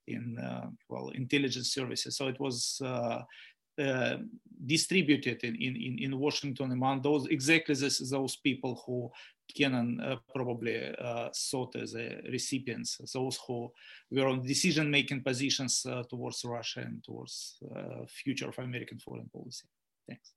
in 0.06 0.38
uh, 0.38 0.68
well 0.88 1.10
intelligence 1.10 1.72
services. 1.72 2.16
So 2.16 2.28
it 2.28 2.40
was 2.40 2.80
uh, 2.84 3.22
uh, 3.78 4.16
distributed 4.66 5.44
in, 5.44 5.54
in, 5.54 5.98
in 5.98 6.18
Washington 6.18 6.72
among 6.72 7.00
those 7.02 7.26
exactly 7.26 7.74
this, 7.74 7.98
those 8.10 8.36
people 8.36 8.82
who 8.86 9.10
Kennan 9.54 10.00
uh, 10.00 10.16
probably 10.34 10.94
uh, 10.96 11.28
sought 11.32 11.74
as 11.76 11.94
recipients, 12.30 12.98
those 13.14 13.38
who 13.46 13.72
were 14.10 14.26
on 14.26 14.42
decision-making 14.42 15.22
positions 15.22 15.86
uh, 15.86 16.02
towards 16.10 16.44
Russia 16.44 16.80
and 16.80 17.02
towards 17.02 17.58
future 18.08 18.48
of 18.48 18.58
American 18.58 18.98
foreign 18.98 19.28
policy. 19.32 19.64
Thanks. 20.06 20.32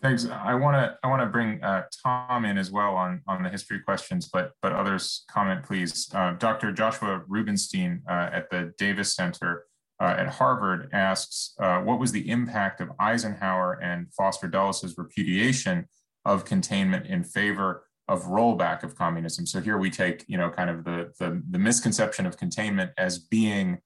Thanks. 0.00 0.26
I 0.26 0.54
want 0.54 0.76
to 0.76 0.96
I 1.02 1.08
want 1.08 1.22
to 1.22 1.26
bring 1.26 1.60
uh, 1.62 1.82
Tom 2.04 2.44
in 2.44 2.56
as 2.56 2.70
well 2.70 2.94
on 2.94 3.20
on 3.26 3.42
the 3.42 3.48
history 3.48 3.80
questions, 3.80 4.28
but 4.32 4.52
but 4.62 4.72
others 4.72 5.24
comment 5.28 5.64
please. 5.64 6.08
Uh, 6.14 6.34
Dr. 6.34 6.70
Joshua 6.70 7.24
Rubenstein 7.26 8.02
uh, 8.08 8.30
at 8.32 8.48
the 8.50 8.72
Davis 8.78 9.16
Center 9.16 9.64
uh, 10.00 10.14
at 10.18 10.28
Harvard 10.28 10.88
asks, 10.92 11.54
uh, 11.60 11.80
what 11.80 11.98
was 11.98 12.12
the 12.12 12.28
impact 12.30 12.80
of 12.80 12.90
Eisenhower 13.00 13.80
and 13.82 14.12
Foster 14.14 14.48
Dulles's 14.48 14.96
repudiation 14.96 15.86
of 16.24 16.44
containment 16.44 17.06
in 17.06 17.24
favor 17.24 17.84
of 18.06 18.24
rollback 18.24 18.82
of 18.82 18.94
communism? 18.96 19.46
So 19.46 19.60
here 19.60 19.78
we 19.78 19.90
take 19.90 20.24
you 20.28 20.38
know 20.38 20.50
kind 20.50 20.70
of 20.70 20.84
the 20.84 21.12
the, 21.18 21.42
the 21.50 21.58
misconception 21.58 22.26
of 22.26 22.36
containment 22.36 22.92
as 22.96 23.18
being 23.18 23.78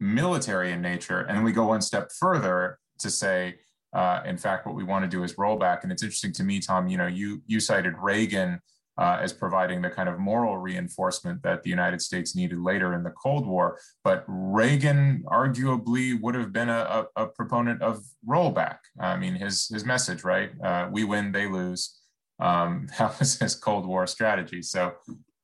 military 0.00 0.72
in 0.72 0.82
nature, 0.82 1.20
and 1.20 1.36
then 1.36 1.44
we 1.44 1.52
go 1.52 1.66
one 1.66 1.82
step 1.82 2.10
further 2.12 2.78
to 2.98 3.10
say 3.10 3.56
uh, 3.94 4.20
in 4.26 4.36
fact, 4.36 4.66
what 4.66 4.74
we 4.74 4.82
want 4.82 5.04
to 5.04 5.08
do 5.08 5.22
is 5.22 5.34
rollback. 5.34 5.84
And 5.84 5.92
it's 5.92 6.02
interesting 6.02 6.32
to 6.32 6.42
me, 6.42 6.58
Tom, 6.58 6.88
you 6.88 6.98
know, 6.98 7.06
you, 7.06 7.42
you 7.46 7.60
cited 7.60 7.94
Reagan 7.96 8.60
uh, 8.96 9.18
as 9.20 9.32
providing 9.32 9.82
the 9.82 9.90
kind 9.90 10.08
of 10.08 10.18
moral 10.18 10.58
reinforcement 10.58 11.42
that 11.42 11.62
the 11.62 11.70
United 11.70 12.00
States 12.00 12.36
needed 12.36 12.58
later 12.58 12.94
in 12.94 13.02
the 13.02 13.10
Cold 13.10 13.46
War. 13.46 13.78
But 14.04 14.24
Reagan 14.28 15.24
arguably 15.26 16.20
would 16.20 16.34
have 16.34 16.52
been 16.52 16.68
a, 16.68 17.06
a, 17.16 17.22
a 17.24 17.26
proponent 17.26 17.82
of 17.82 18.04
rollback. 18.26 18.78
I 19.00 19.16
mean, 19.16 19.34
his, 19.34 19.68
his 19.68 19.84
message, 19.84 20.22
right? 20.24 20.50
Uh, 20.62 20.88
we 20.92 21.04
win, 21.04 21.32
they 21.32 21.46
lose. 21.46 22.00
Um, 22.38 22.88
that 22.98 23.18
was 23.18 23.38
his 23.38 23.54
Cold 23.54 23.86
War 23.86 24.06
strategy. 24.06 24.62
So, 24.62 24.92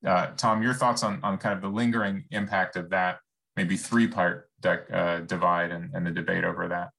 uh, 0.07 0.29
Tom, 0.37 0.63
your 0.63 0.75
thoughts 0.75 1.03
on, 1.03 1.21
on 1.23 1.37
kind 1.39 1.55
of 1.55 1.61
the 1.61 1.69
lingering 1.69 2.25
impact 2.31 2.77
of 2.77 2.91
that, 2.91 3.19
maybe 3.57 3.77
three 3.77 4.07
part 4.07 4.49
uh, 4.65 5.21
divide 5.21 5.71
and, 5.73 5.91
and 5.95 6.07
the 6.07 6.11
debate 6.11 6.45
over 6.45 6.69
that? 6.69 6.91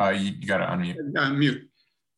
Uh, 0.00 0.10
you, 0.10 0.32
you 0.40 0.46
got 0.46 0.58
to 0.58 0.66
unmute. 0.66 0.96
Uh, 1.16 1.30
mute. 1.30 1.68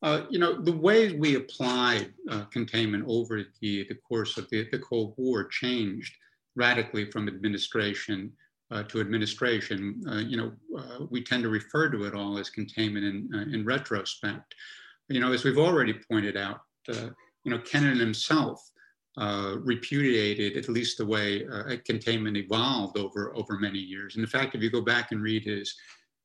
Uh, 0.05 0.27
you 0.29 0.39
know, 0.39 0.61
the 0.61 0.77
way 0.77 1.13
we 1.13 1.37
applied 1.37 2.13
uh, 2.31 2.45
containment 2.53 3.03
over 3.09 3.43
the, 3.63 3.87
the 3.89 3.95
course 3.95 4.37
of 4.37 4.47
the, 4.51 4.69
the 4.71 4.79
Cold 4.79 5.15
War 5.17 5.45
changed 5.45 6.15
radically 6.57 7.11
from 7.11 7.27
administration 7.27 8.31
uh, 8.71 8.83
to 8.83 9.01
administration. 9.01 10.03
Uh, 10.07 10.17
you 10.17 10.37
know, 10.37 10.53
uh, 10.79 11.07
we 11.09 11.25
tend 11.25 11.43
to 11.43 11.49
refer 11.49 11.89
to 11.89 12.05
it 12.05 12.15
all 12.15 12.37
as 12.39 12.51
containment 12.51 13.07
in, 13.07 13.31
uh, 13.35 13.55
in 13.55 13.65
retrospect. 13.65 14.55
You 15.09 15.21
know, 15.21 15.33
as 15.33 15.43
we've 15.43 15.59
already 15.59 15.95
pointed 15.95 16.37
out, 16.37 16.61
you 16.89 17.51
know, 17.51 17.59
Kennan 17.61 17.99
himself 17.99 18.61
repudiated 19.17 20.59
at 20.59 20.69
least 20.69 20.99
the 20.99 21.07
way 21.07 21.47
containment 21.87 22.37
evolved 22.37 22.99
over, 22.99 23.35
over 23.37 23.59
many 23.59 23.79
years. 23.79 24.17
And 24.17 24.25
in 24.25 24.31
fact, 24.31 24.55
if 24.55 24.63
you 24.63 24.71
go 24.71 24.83
back 24.83 25.13
and 25.13 25.23
read 25.23 25.45
his 25.45 25.75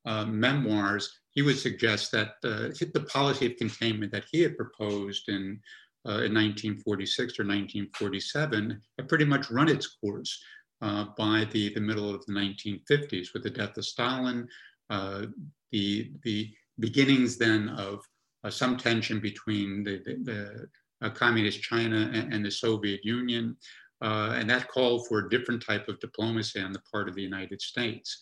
memoirs, 0.06 1.19
he 1.32 1.42
would 1.42 1.58
suggest 1.58 2.12
that 2.12 2.34
uh, 2.44 2.70
the 2.94 3.06
policy 3.12 3.46
of 3.46 3.58
containment 3.58 4.12
that 4.12 4.26
he 4.32 4.42
had 4.42 4.58
proposed 4.58 5.30
in, 5.30 5.60
uh, 6.08 6.26
in 6.26 6.34
1946 6.34 7.40
or 7.40 7.44
1947 7.44 8.82
had 8.98 9.10
pretty 9.10 9.26
much 9.26 9.52
run 9.52 9.70
its 9.70 9.88
course 10.02 10.42
uh, 10.82 11.06
by 11.18 11.46
the, 11.52 11.74
the 11.74 11.80
middle 11.80 12.14
of 12.14 12.26
the 12.26 12.34
1950s 12.34 13.34
with 13.34 13.44
the 13.44 13.50
death 13.50 13.78
of 13.78 13.86
Stalin, 13.86 14.48
uh, 14.90 15.26
the, 15.72 16.12
the 16.24 16.52
beginnings 16.80 17.38
then 17.38 17.70
of 17.70 18.04
uh, 18.44 18.50
some 18.50 18.78
tension 18.78 19.20
between 19.20 19.84
the, 19.84 20.02
the, 20.06 20.16
the 20.24 21.08
uh, 21.08 21.10
communist 21.12 21.62
China 21.62 22.10
and, 22.14 22.34
and, 22.34 22.46
the 22.46 22.50
Soviet 22.52 23.04
Union. 23.04 23.56
and 24.02 24.50
that 24.50 24.68
called 24.70 25.08
for 25.08 25.20
a 25.20 25.30
different 25.30 25.64
type 25.64 25.88
of 25.90 26.00
diplomacy 26.00 26.60
on 26.60 26.72
the 26.72 26.82
part 26.92 27.08
of 27.08 27.16
the 27.16 27.22
United 27.22 27.62
States. 27.62 28.22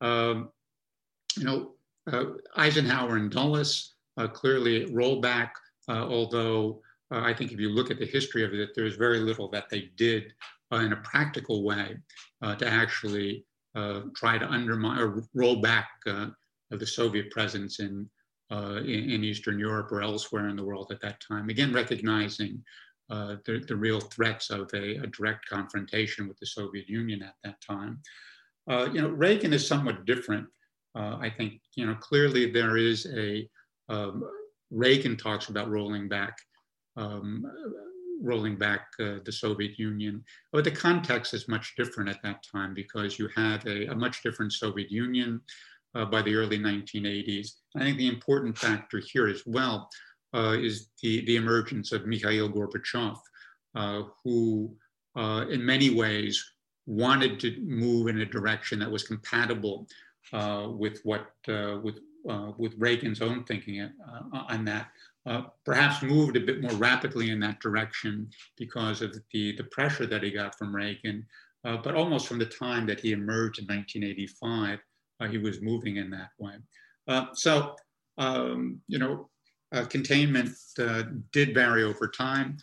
Um, 0.00 0.50
you 1.38 1.44
know, 1.44 1.74
Eisenhower 2.56 3.16
and 3.16 3.30
Dulles 3.30 3.94
uh, 4.16 4.28
clearly 4.28 4.86
rollback, 4.86 5.50
uh, 5.88 6.06
although 6.06 6.80
I 7.10 7.34
think 7.34 7.52
if 7.52 7.60
you 7.60 7.68
look 7.68 7.90
at 7.90 7.98
the 7.98 8.06
history 8.06 8.44
of 8.44 8.54
it, 8.54 8.70
there's 8.74 8.96
very 8.96 9.18
little 9.18 9.48
that 9.50 9.68
they 9.68 9.90
did 9.96 10.32
in 10.72 10.94
a 10.94 10.96
practical 10.96 11.62
way 11.62 11.96
to 12.42 12.66
actually 12.66 13.44
try 14.16 14.38
to 14.38 14.50
undermine 14.50 14.98
or 14.98 15.22
roll 15.34 15.60
back 15.60 15.90
the 16.06 16.86
Soviet 16.86 17.30
presence 17.30 17.80
in, 17.80 18.08
in, 18.50 19.10
in 19.10 19.24
Eastern 19.24 19.58
Europe 19.58 19.92
or 19.92 20.00
elsewhere 20.00 20.48
in 20.48 20.56
the 20.56 20.64
world 20.64 20.90
at 20.90 21.02
that 21.02 21.20
time. 21.20 21.50
Again, 21.50 21.74
recognizing 21.74 22.64
uh, 23.12 23.36
the, 23.44 23.62
the, 23.68 23.76
real 23.76 24.00
threats 24.00 24.48
of 24.48 24.70
a, 24.72 24.96
a, 24.96 25.06
direct 25.08 25.46
confrontation 25.46 26.26
with 26.28 26.38
the 26.38 26.46
Soviet 26.46 26.88
Union 26.88 27.22
at 27.22 27.34
that 27.44 27.60
time. 27.60 28.00
Uh, 28.70 28.88
you 28.90 29.02
know, 29.02 29.10
Reagan 29.10 29.52
is 29.52 29.68
somewhat 29.68 30.06
different 30.06 30.46
uh, 30.94 31.16
I 31.20 31.30
think, 31.30 31.60
you 31.74 31.86
know, 31.86 31.94
clearly 31.94 32.50
there 32.50 32.76
is 32.76 33.06
a, 33.14 33.48
um, 33.88 34.24
Reagan 34.70 35.16
talks 35.16 35.48
about 35.48 35.70
rolling 35.70 36.08
back, 36.08 36.36
um, 36.96 37.44
rolling 38.22 38.56
back 38.56 38.86
uh, 39.00 39.16
the 39.24 39.32
Soviet 39.32 39.78
Union, 39.78 40.24
but 40.52 40.64
the 40.64 40.70
context 40.70 41.34
is 41.34 41.48
much 41.48 41.74
different 41.76 42.08
at 42.08 42.22
that 42.22 42.44
time 42.50 42.74
because 42.74 43.18
you 43.18 43.28
had 43.34 43.66
a, 43.66 43.90
a 43.90 43.94
much 43.94 44.22
different 44.22 44.52
Soviet 44.52 44.90
Union 44.90 45.40
uh, 45.94 46.04
by 46.04 46.22
the 46.22 46.34
early 46.34 46.58
1980s. 46.58 47.48
I 47.76 47.80
think 47.80 47.98
the 47.98 48.08
important 48.08 48.56
factor 48.56 49.00
here 49.12 49.28
as 49.28 49.42
well 49.46 49.88
uh, 50.34 50.56
is 50.58 50.88
the, 51.02 51.24
the 51.26 51.36
emergence 51.36 51.92
of 51.92 52.06
Mikhail 52.06 52.48
Gorbachev, 52.48 53.16
uh, 53.74 54.02
who 54.24 54.74
uh, 55.16 55.46
in 55.50 55.64
many 55.64 55.90
ways 55.90 56.42
wanted 56.86 57.38
to 57.40 57.60
move 57.60 58.08
in 58.08 58.20
a 58.20 58.26
direction 58.26 58.78
that 58.78 58.90
was 58.90 59.04
compatible 59.04 59.86
with 60.32 61.00
what 61.04 61.32
uh, 61.48 61.78
with 61.82 61.98
uh, 62.28 62.52
with 62.56 62.74
Reagan's 62.78 63.20
own 63.20 63.44
thinking 63.44 63.88
on 64.32 64.64
that. 64.64 64.88
uh, 65.26 65.42
perhaps 65.64 66.02
moved 66.02 66.36
a 66.36 66.40
bit 66.40 66.60
more 66.60 66.72
rapidly 66.72 67.30
in 67.30 67.38
that 67.40 67.60
direction 67.60 68.28
because 68.56 69.02
of 69.02 69.16
the, 69.32 69.56
the 69.56 69.64
pressure 69.64 70.06
that 70.06 70.22
he 70.22 70.30
got 70.30 70.56
from 70.58 70.74
Reagan. 70.74 71.24
Uh, 71.64 71.76
but 71.76 71.94
almost 71.94 72.26
from 72.26 72.38
the 72.38 72.46
time 72.46 72.86
that 72.86 72.98
he 73.00 73.12
emerged 73.12 73.60
in 73.60 73.66
1985, 73.66 74.80
uh, 75.20 75.28
he 75.28 75.38
was 75.38 75.62
moving 75.62 75.96
in 75.96 76.10
that 76.10 76.30
way. 76.38 76.54
Uh, 77.06 77.26
so, 77.34 77.76
um, 78.18 78.80
you 78.88 78.98
know, 78.98 79.28
uh, 79.72 79.84
containment 79.84 80.50
uh, 80.78 81.04
did 81.30 81.54
vary 81.54 81.84
over 81.84 82.08
time. 82.08 82.56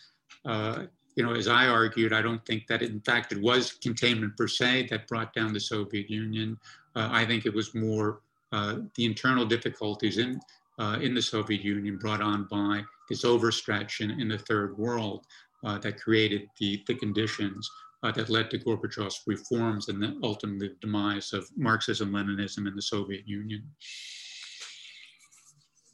you 1.15 1.25
know, 1.25 1.33
as 1.33 1.47
I 1.49 1.67
argued, 1.67 2.13
I 2.13 2.21
don't 2.21 2.45
think 2.45 2.67
that 2.67 2.81
in 2.81 3.01
fact 3.01 3.33
it 3.33 3.41
was 3.41 3.73
containment 3.73 4.37
per 4.37 4.47
se 4.47 4.87
that 4.89 5.07
brought 5.07 5.33
down 5.33 5.53
the 5.53 5.59
Soviet 5.59 6.09
Union. 6.09 6.57
I 6.95 7.25
think 7.25 7.45
it 7.45 7.53
was 7.53 7.73
more 7.75 8.21
the 8.51 9.05
internal 9.05 9.45
difficulties 9.45 10.17
in 10.17 10.39
uh, 10.79 10.97
in 11.01 11.13
the 11.13 11.21
Soviet 11.21 11.61
Union 11.61 11.97
brought 11.97 12.21
on 12.21 12.45
by 12.45 12.81
this 13.09 13.23
overstretch 13.23 14.01
in, 14.01 14.11
in 14.19 14.29
the 14.29 14.37
third 14.37 14.77
world 14.77 15.25
uh, 15.65 15.77
that 15.79 15.99
created 15.99 16.47
the, 16.57 16.81
the 16.87 16.95
conditions 16.95 17.69
uh, 18.01 18.11
that 18.13 18.29
led 18.29 18.49
to 18.49 18.57
Gorbachev's 18.57 19.21
reforms 19.27 19.89
and 19.89 20.01
then 20.01 20.19
ultimately 20.23 20.69
the 20.69 20.75
demise 20.79 21.33
of 21.33 21.45
Marxism 21.57 22.11
Leninism 22.11 22.65
in 22.65 22.75
the 22.75 22.81
Soviet 22.81 23.27
Union. 23.27 23.63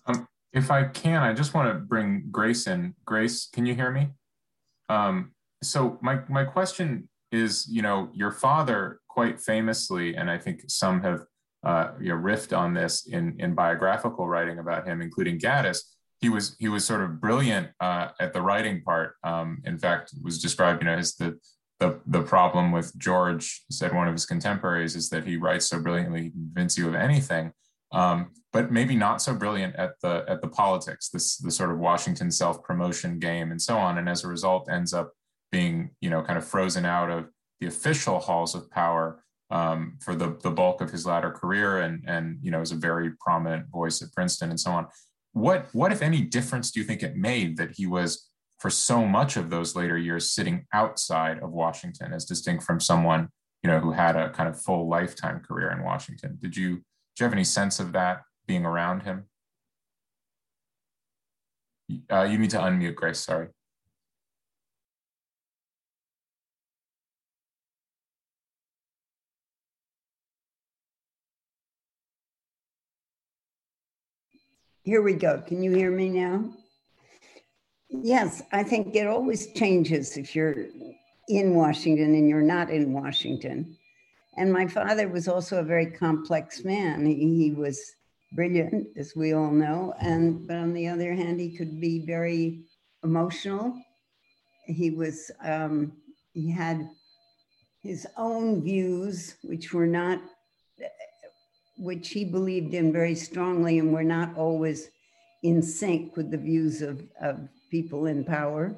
Um, 0.06 0.28
if 0.54 0.70
I 0.70 0.84
can, 0.84 1.24
I 1.24 1.34
just 1.34 1.56
want 1.56 1.74
to 1.74 1.80
bring 1.80 2.28
Grace 2.32 2.68
in. 2.68 2.94
Grace, 3.06 3.48
can 3.52 3.66
you 3.66 3.74
hear 3.74 3.92
me? 3.92 4.10
Um, 4.88 5.32
so 5.64 5.98
my, 6.04 6.20
my 6.30 6.44
question 6.44 7.10
is, 7.32 7.68
you 7.68 7.82
know, 7.82 8.10
your 8.14 8.32
father 8.32 9.00
quite 9.16 9.40
famously, 9.40 10.16
and 10.18 10.30
I 10.30 10.38
think 10.38 10.64
some 10.68 11.02
have 11.02 11.22
uh, 11.64 11.94
you 12.02 12.10
know, 12.10 12.16
riffed 12.16 12.56
on 12.56 12.74
this 12.74 13.08
in, 13.08 13.36
in 13.40 13.56
biographical 13.56 14.28
writing 14.28 14.60
about 14.60 14.86
him, 14.86 15.02
including 15.02 15.40
Gaddis. 15.40 15.80
He 16.20 16.30
was 16.30 16.56
he 16.60 16.68
was 16.68 16.84
sort 16.86 17.02
of 17.02 17.22
brilliant 17.22 17.70
uh, 17.80 18.10
at 18.20 18.34
the 18.34 18.42
writing 18.42 18.82
part. 18.84 19.16
Um, 19.24 19.62
in 19.66 19.78
fact, 19.80 20.14
was 20.22 20.42
described 20.42 20.82
you 20.82 20.88
know 20.90 20.98
as 20.98 21.16
the, 21.16 21.40
the 21.80 22.00
the 22.06 22.24
problem 22.24 22.74
with 22.74 22.96
George 22.98 23.64
said 23.72 23.96
one 23.96 24.08
of 24.08 24.14
his 24.14 24.26
contemporaries 24.26 24.96
is 24.96 25.10
that 25.10 25.26
he 25.26 25.38
writes 25.38 25.66
so 25.68 25.80
brilliantly 25.80 26.24
he 26.24 26.30
can 26.32 26.52
convince 26.54 26.78
you 26.78 26.88
of 26.90 26.96
anything, 26.96 27.54
um, 27.94 28.32
but 28.52 28.72
maybe 28.72 28.96
not 28.96 29.22
so 29.22 29.34
brilliant 29.34 29.76
at 29.78 29.94
the 30.02 30.26
at 30.28 30.42
the 30.42 30.50
politics, 30.50 31.10
this 31.10 31.38
the 31.38 31.52
sort 31.52 31.72
of 31.72 31.80
Washington 31.80 32.32
self 32.32 32.62
promotion 32.64 33.18
game 33.18 33.50
and 33.52 33.62
so 33.62 33.78
on, 33.78 33.98
and 33.98 34.10
as 34.10 34.26
a 34.26 34.28
result 34.28 34.70
ends 34.70 34.94
up 34.94 35.14
being 35.52 35.92
you 36.02 36.10
know 36.10 36.22
kind 36.22 36.38
of 36.38 36.46
frozen 36.46 36.86
out 36.86 37.10
of 37.10 37.30
the 37.60 37.68
official 37.68 38.20
halls 38.20 38.56
of 38.56 38.70
power 38.70 39.24
um, 39.52 39.98
for 40.02 40.16
the, 40.16 40.38
the 40.42 40.52
bulk 40.52 40.82
of 40.82 40.92
his 40.92 41.06
latter 41.06 41.32
career 41.32 41.80
and, 41.80 42.04
and, 42.08 42.40
you 42.42 42.52
know, 42.52 42.62
is 42.62 42.72
a 42.72 42.76
very 42.76 43.12
prominent 43.20 43.68
voice 43.70 44.02
at 44.02 44.12
Princeton 44.14 44.50
and 44.50 44.60
so 44.60 44.72
on. 44.72 44.88
What, 45.34 45.68
what, 45.74 45.92
if 45.92 46.02
any, 46.02 46.22
difference 46.22 46.72
do 46.72 46.80
you 46.80 46.86
think 46.86 47.04
it 47.04 47.16
made 47.16 47.58
that 47.58 47.72
he 47.76 47.86
was, 47.86 48.30
for 48.60 48.70
so 48.70 49.06
much 49.06 49.38
of 49.38 49.50
those 49.50 49.76
later 49.76 49.98
years, 49.98 50.32
sitting 50.32 50.66
outside 50.74 51.40
of 51.40 51.52
Washington 51.52 52.14
as 52.14 52.26
distinct 52.26 52.64
from 52.64 52.80
someone, 52.80 53.30
you 53.62 53.70
know, 53.70 53.80
who 53.80 53.92
had 53.92 54.16
a 54.16 54.30
kind 54.30 54.50
of 54.50 54.60
full 54.60 54.88
lifetime 54.88 55.42
career 55.42 55.72
in 55.72 55.84
Washington? 55.84 56.38
Did 56.42 56.56
you, 56.56 56.78
do 56.78 56.84
you 57.20 57.24
have 57.26 57.34
any 57.34 57.44
sense 57.44 57.80
of 57.80 57.92
that 57.92 58.22
being 58.48 58.66
around 58.66 59.04
him? 59.04 59.26
Uh, 62.12 62.24
you 62.24 62.38
need 62.38 62.50
to 62.50 62.58
unmute, 62.58 62.96
Grace, 62.96 63.20
sorry. 63.20 63.50
Here 74.86 75.02
we 75.02 75.16
go. 75.16 75.42
Can 75.42 75.64
you 75.64 75.72
hear 75.72 75.90
me 75.90 76.10
now? 76.10 76.48
Yes, 77.90 78.44
I 78.52 78.62
think 78.62 78.96
it 78.96 79.08
always 79.08 79.52
changes 79.54 80.16
if 80.16 80.36
you're 80.36 80.68
in 81.28 81.56
Washington 81.56 82.14
and 82.14 82.30
you're 82.30 82.44
not 82.44 82.70
in 82.70 82.94
Washington. 82.94 83.76
And 84.38 84.54
my 84.54 84.68
father 84.68 85.08
was 85.08 85.28
also 85.28 85.58
a 85.58 85.64
very 85.64 85.88
complex 85.88 86.64
man. 86.64 87.04
He, 87.04 87.16
he 87.16 87.52
was 87.52 87.96
brilliant, 88.34 88.90
as 88.96 89.16
we 89.16 89.34
all 89.34 89.50
know, 89.50 89.96
and 90.00 90.48
but 90.48 90.58
on 90.58 90.72
the 90.74 90.88
other 90.88 91.16
hand, 91.16 91.40
he 91.40 91.58
could 91.58 91.82
be 91.82 92.06
very 92.06 92.62
emotional. 93.04 93.82
He 94.68 94.92
was 94.92 95.32
um, 95.44 95.94
he 96.34 96.52
had 96.52 96.88
his 97.82 98.06
own 98.18 98.62
views, 98.62 99.38
which 99.42 99.74
were 99.74 99.88
not 99.88 100.22
which 101.78 102.10
he 102.10 102.24
believed 102.24 102.74
in 102.74 102.92
very 102.92 103.16
strongly 103.16 103.80
and 103.80 103.92
were 103.92 104.04
not 104.04 104.38
always 104.38 104.90
in 105.44 105.62
sync 105.62 106.16
with 106.16 106.32
the 106.32 106.38
views 106.38 106.82
of, 106.82 107.02
of 107.22 107.48
people 107.70 108.06
in 108.06 108.24
power. 108.24 108.76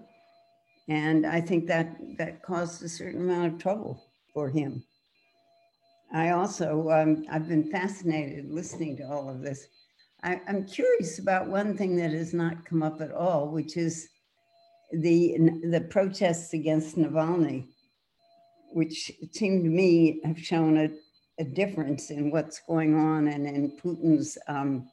And 0.90 1.26
I 1.26 1.42
think 1.42 1.68
that 1.68 1.98
that 2.18 2.42
caused 2.42 2.84
a 2.84 2.90
certain 2.90 3.22
amount 3.22 3.54
of 3.54 3.60
trouble 3.60 4.04
for 4.34 4.50
him. 4.50 4.84
I 6.14 6.30
also, 6.30 6.90
um, 6.90 7.26
I've 7.30 7.48
been 7.48 7.70
fascinated 7.70 8.50
listening 8.50 8.96
to 8.98 9.04
all 9.04 9.30
of 9.30 9.42
this. 9.42 9.68
I, 10.24 10.42
I'm 10.48 10.66
curious 10.66 11.20
about 11.20 11.48
one 11.48 11.78
thing 11.78 11.96
that 11.98 12.12
has 12.12 12.34
not 12.34 12.66
come 12.66 12.82
up 12.82 13.02
at 13.02 13.12
all, 13.12 13.50
which 13.50 13.78
is 13.78 14.08
the, 14.92 15.38
the 15.70 15.82
protests 15.90 16.54
against 16.54 16.98
Navalny, 16.98 17.68
which 18.72 19.12
seem 19.34 19.64
to 19.64 19.70
me 19.70 20.22
have 20.24 20.40
shown 20.40 20.78
a 20.78 20.90
a 21.40 21.44
difference 21.44 22.10
in 22.10 22.32
what's 22.32 22.62
going 22.68 22.96
on 22.96 23.28
and 23.28 23.46
in 23.46 23.72
Putin's, 23.72 24.38
um, 24.48 24.90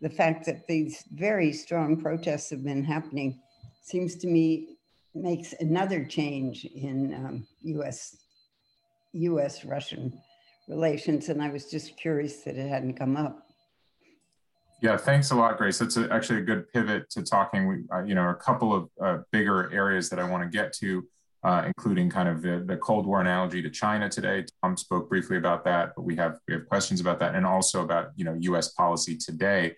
the 0.00 0.10
fact 0.10 0.46
that 0.46 0.66
these 0.66 1.04
very 1.12 1.52
strong 1.52 2.00
protests 2.00 2.50
have 2.50 2.64
been 2.64 2.82
happening 2.82 3.40
seems 3.82 4.16
to 4.16 4.26
me 4.26 4.76
makes 5.14 5.52
another 5.60 6.04
change 6.04 6.64
in 6.64 7.14
um, 7.14 7.46
US, 7.62 8.16
US 9.12 9.64
Russian 9.64 10.18
relations. 10.68 11.28
And 11.28 11.42
I 11.42 11.50
was 11.50 11.70
just 11.70 11.96
curious 11.96 12.42
that 12.44 12.56
it 12.56 12.68
hadn't 12.68 12.94
come 12.94 13.16
up. 13.16 13.46
Yeah, 14.80 14.96
thanks 14.96 15.30
a 15.30 15.36
lot, 15.36 15.58
Grace. 15.58 15.78
That's 15.78 15.96
a, 15.96 16.12
actually 16.12 16.40
a 16.40 16.44
good 16.44 16.72
pivot 16.72 17.08
to 17.10 17.22
talking. 17.22 17.86
Uh, 17.92 18.02
you 18.02 18.16
know, 18.16 18.30
a 18.30 18.34
couple 18.34 18.74
of 18.74 18.88
uh, 19.00 19.18
bigger 19.30 19.72
areas 19.72 20.08
that 20.10 20.18
I 20.18 20.28
want 20.28 20.42
to 20.42 20.48
get 20.48 20.72
to 20.78 21.06
uh, 21.44 21.64
including 21.66 22.08
kind 22.08 22.28
of 22.28 22.42
the, 22.42 22.62
the 22.66 22.76
Cold 22.76 23.06
War 23.06 23.20
analogy 23.20 23.62
to 23.62 23.70
China 23.70 24.08
today. 24.08 24.44
Tom 24.62 24.76
spoke 24.76 25.08
briefly 25.08 25.36
about 25.36 25.64
that, 25.64 25.92
but 25.96 26.02
we 26.02 26.14
have 26.16 26.38
we 26.46 26.54
have 26.54 26.68
questions 26.68 27.00
about 27.00 27.18
that, 27.20 27.34
and 27.34 27.44
also 27.44 27.82
about 27.82 28.10
you 28.16 28.24
know 28.24 28.36
U.S. 28.40 28.68
policy 28.68 29.16
today. 29.16 29.74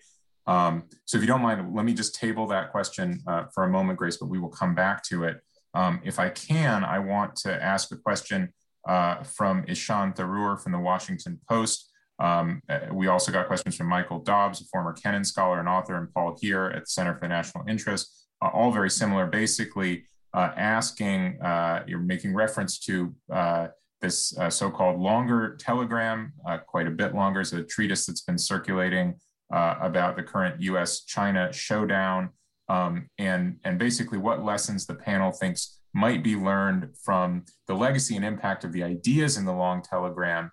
Um, 0.47 0.83
so 1.05 1.17
if 1.17 1.23
you 1.23 1.27
don't 1.27 1.41
mind, 1.41 1.75
let 1.75 1.85
me 1.85 1.93
just 1.93 2.15
table 2.15 2.45
that 2.47 2.71
question 2.71 3.21
uh, 3.27 3.45
for 3.53 3.63
a 3.63 3.69
moment, 3.69 3.97
Grace, 3.97 4.17
but 4.17 4.27
we 4.27 4.37
will 4.37 4.49
come 4.49 4.75
back 4.75 5.03
to 5.05 5.23
it. 5.23 5.41
Um, 5.73 6.01
if 6.03 6.19
I 6.19 6.29
can, 6.29 6.83
I 6.83 6.99
want 6.99 7.35
to 7.37 7.63
ask 7.63 7.91
a 7.91 7.97
question 7.97 8.53
uh, 8.87 9.23
from 9.23 9.65
Ishan 9.67 10.13
Tharoor 10.13 10.61
from 10.61 10.71
the 10.71 10.79
Washington 10.79 11.39
Post. 11.49 11.91
Um, 12.19 12.61
uh, 12.69 12.79
we 12.93 13.07
also 13.07 13.31
got 13.31 13.47
questions 13.47 13.75
from 13.75 13.87
Michael 13.87 14.19
Dobbs, 14.19 14.61
a 14.61 14.65
former 14.65 14.93
Kennan 14.93 15.25
scholar 15.25 15.59
and 15.59 15.67
author, 15.67 15.95
and 15.95 16.13
Paul 16.13 16.37
here 16.39 16.65
at 16.67 16.83
the 16.83 16.87
Center 16.87 17.17
for 17.17 17.27
National 17.27 17.65
Interest, 17.67 18.27
uh, 18.41 18.47
all 18.47 18.71
very 18.71 18.89
similar. 18.89 19.25
Basically, 19.25 20.05
asking, 20.35 21.41
uh, 21.41 21.83
you're 21.87 21.99
making 21.99 22.33
reference 22.33 22.79
to 22.79 23.15
uh, 23.31 23.67
this 24.01 24.37
uh, 24.37 24.49
so-called 24.49 24.99
longer 24.99 25.55
telegram, 25.55 26.33
uh, 26.47 26.57
quite 26.57 26.87
a 26.87 26.91
bit 26.91 27.15
longer, 27.15 27.41
is 27.41 27.53
a 27.53 27.63
treatise 27.63 28.05
that's 28.05 28.21
been 28.21 28.37
circulating 28.37 29.15
uh, 29.53 29.75
about 29.79 30.15
the 30.15 30.23
current 30.23 30.61
U.S.-China 30.61 31.53
showdown, 31.53 32.29
um, 32.67 33.09
and 33.17 33.57
and 33.63 33.79
basically 33.79 34.17
what 34.17 34.43
lessons 34.43 34.85
the 34.85 34.95
panel 34.95 35.31
thinks 35.31 35.79
might 35.93 36.23
be 36.23 36.35
learned 36.35 36.89
from 37.01 37.45
the 37.67 37.73
legacy 37.73 38.15
and 38.15 38.25
impact 38.25 38.65
of 38.65 38.73
the 38.73 38.83
ideas 38.83 39.37
in 39.37 39.45
the 39.45 39.53
long 39.53 39.81
telegram, 39.81 40.51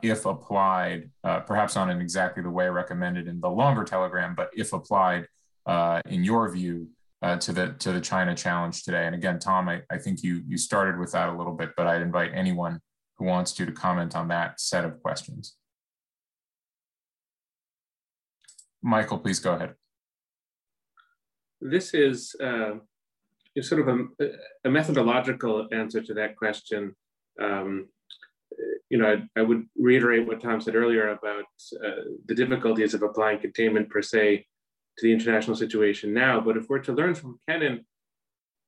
if 0.00 0.24
applied, 0.24 1.10
perhaps 1.22 1.74
not 1.74 1.90
in 1.90 2.00
exactly 2.00 2.42
the 2.42 2.48
way 2.48 2.66
recommended 2.70 3.28
in 3.28 3.38
the 3.40 3.50
longer 3.50 3.84
telegram, 3.84 4.34
but 4.34 4.50
if 4.56 4.72
applied, 4.72 5.26
in 6.06 6.24
your 6.24 6.48
view, 6.50 6.88
uh, 7.22 7.36
to 7.36 7.52
the 7.52 7.74
to 7.78 7.92
the 7.92 8.00
China 8.00 8.34
challenge 8.34 8.82
today. 8.82 9.06
And 9.06 9.14
again, 9.14 9.38
Tom, 9.38 9.68
I, 9.68 9.82
I 9.90 9.98
think 9.98 10.22
you 10.22 10.42
you 10.46 10.58
started 10.58 10.98
with 10.98 11.12
that 11.12 11.28
a 11.28 11.36
little 11.36 11.54
bit, 11.54 11.70
but 11.76 11.86
I'd 11.86 12.02
invite 12.02 12.32
anyone 12.34 12.80
who 13.18 13.26
wants 13.26 13.52
to 13.52 13.66
to 13.66 13.72
comment 13.72 14.16
on 14.16 14.28
that 14.28 14.60
set 14.60 14.84
of 14.84 15.00
questions. 15.02 15.56
Michael, 18.82 19.18
please 19.18 19.38
go 19.38 19.54
ahead. 19.54 19.74
This 21.60 21.94
is 21.94 22.34
uh, 22.42 22.72
sort 23.60 23.86
of 23.86 24.08
a, 24.20 24.30
a, 24.64 24.70
methodological 24.70 25.68
answer 25.70 26.02
to 26.02 26.14
that 26.14 26.34
question. 26.34 26.96
Um, 27.40 27.86
you 28.90 28.98
know, 28.98 29.06
I, 29.06 29.40
I, 29.40 29.42
would 29.42 29.66
reiterate 29.78 30.26
what 30.26 30.40
Tom 30.40 30.60
said 30.60 30.74
earlier 30.74 31.10
about 31.10 31.44
uh, 31.84 32.02
the 32.26 32.34
difficulties 32.34 32.94
of 32.94 33.02
applying 33.02 33.38
containment 33.38 33.88
per 33.88 34.02
se 34.02 34.44
to 34.98 35.06
the 35.06 35.12
international 35.12 35.56
situation 35.56 36.12
now. 36.12 36.40
But 36.40 36.56
if 36.56 36.68
we're 36.68 36.80
to 36.80 36.92
learn 36.92 37.14
from 37.14 37.38
Kennan, 37.48 37.84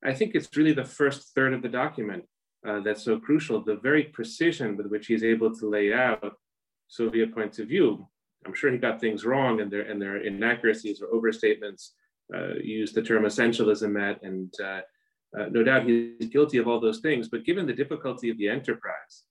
I 0.05 0.12
think 0.12 0.34
it's 0.34 0.55
really 0.56 0.72
the 0.72 0.84
first 0.84 1.34
third 1.34 1.55
of 1.55 1.62
the 1.62 1.68
document 1.68 2.24
uh, 2.66 2.80
that's 2.80 3.05
so 3.05 3.18
crucial, 3.18 3.62
the 3.62 3.76
very 3.76 4.05
precision 4.05 4.76
with 4.76 4.86
which 4.86 5.06
he's 5.06 5.24
able 5.24 5.55
to 5.55 5.68
lay 5.68 5.92
out 5.92 6.36
Soviet 6.88 7.34
points 7.34 7.59
of 7.59 7.68
view. 7.68 8.06
I'm 8.46 8.55
sure 8.55 8.70
he 8.70 8.78
got 8.78 9.01
things 9.01 9.24
wrong 9.24 9.60
and 9.60 9.70
their, 9.70 9.82
and 9.82 10.01
their 10.01 10.18
inaccuracies 10.18 11.01
or 11.01 11.09
overstatements 11.09 11.90
uh, 12.34 12.55
used 12.62 12.94
the 12.94 13.02
term 13.02 13.24
essentialism, 13.24 14.01
at, 14.01 14.22
and 14.22 14.52
uh, 14.62 14.80
uh, 15.38 15.46
no 15.51 15.62
doubt 15.62 15.86
he's 15.86 16.28
guilty 16.28 16.59
of 16.59 16.68
all 16.68 16.80
those 16.80 17.01
things. 17.01 17.28
But 17.28 17.44
given 17.44 17.66
the 17.66 17.72
difficulty 17.72 18.30
of 18.30 18.38
the 18.38 18.48
enterprise, 18.48 19.24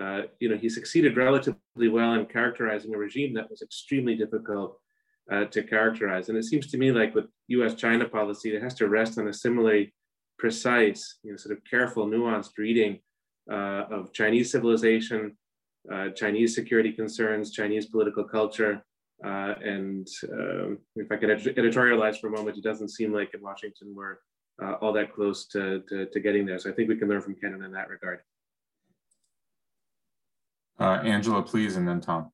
uh, 0.00 0.22
you 0.40 0.48
know, 0.48 0.56
he 0.56 0.68
succeeded 0.68 1.16
relatively 1.16 1.88
well 1.88 2.14
in 2.14 2.26
characterizing 2.26 2.94
a 2.94 2.98
regime 2.98 3.34
that 3.34 3.48
was 3.48 3.62
extremely 3.62 4.14
difficult 4.14 4.78
uh, 5.30 5.44
to 5.46 5.62
characterize. 5.62 6.28
And 6.28 6.38
it 6.38 6.44
seems 6.44 6.66
to 6.68 6.78
me 6.78 6.92
like 6.92 7.14
with 7.14 7.26
U.S.-China 7.48 8.10
policy, 8.10 8.54
it 8.54 8.62
has 8.62 8.74
to 8.74 8.88
rest 8.88 9.18
on 9.18 9.28
a 9.28 9.32
similarly 9.32 9.92
precise, 10.38 11.18
you 11.22 11.32
know, 11.32 11.36
sort 11.36 11.56
of 11.56 11.64
careful, 11.68 12.06
nuanced 12.06 12.58
reading 12.58 13.00
uh, 13.50 13.84
of 13.90 14.12
Chinese 14.12 14.50
civilization, 14.50 15.36
uh, 15.92 16.10
Chinese 16.10 16.54
security 16.54 16.92
concerns, 16.92 17.50
Chinese 17.50 17.86
political 17.86 18.24
culture. 18.24 18.84
Uh, 19.24 19.54
and 19.64 20.06
um, 20.32 20.78
if 20.94 21.10
I 21.10 21.16
can 21.16 21.30
editorialize 21.30 22.20
for 22.20 22.26
a 22.28 22.30
moment, 22.30 22.58
it 22.58 22.64
doesn't 22.64 22.90
seem 22.90 23.12
like 23.12 23.32
in 23.34 23.40
Washington 23.40 23.94
we're 23.94 24.18
uh, 24.62 24.74
all 24.74 24.92
that 24.92 25.14
close 25.14 25.46
to, 25.46 25.82
to, 25.88 26.06
to, 26.06 26.20
getting 26.20 26.46
there. 26.46 26.58
So 26.58 26.70
I 26.70 26.72
think 26.72 26.88
we 26.88 26.96
can 26.96 27.08
learn 27.08 27.20
from 27.20 27.34
Kennan 27.34 27.62
in 27.62 27.72
that 27.72 27.88
regard. 27.88 28.20
Uh, 30.78 31.02
Angela, 31.04 31.42
please, 31.42 31.76
and 31.76 31.86
then 31.86 32.00
Tom. 32.00 32.30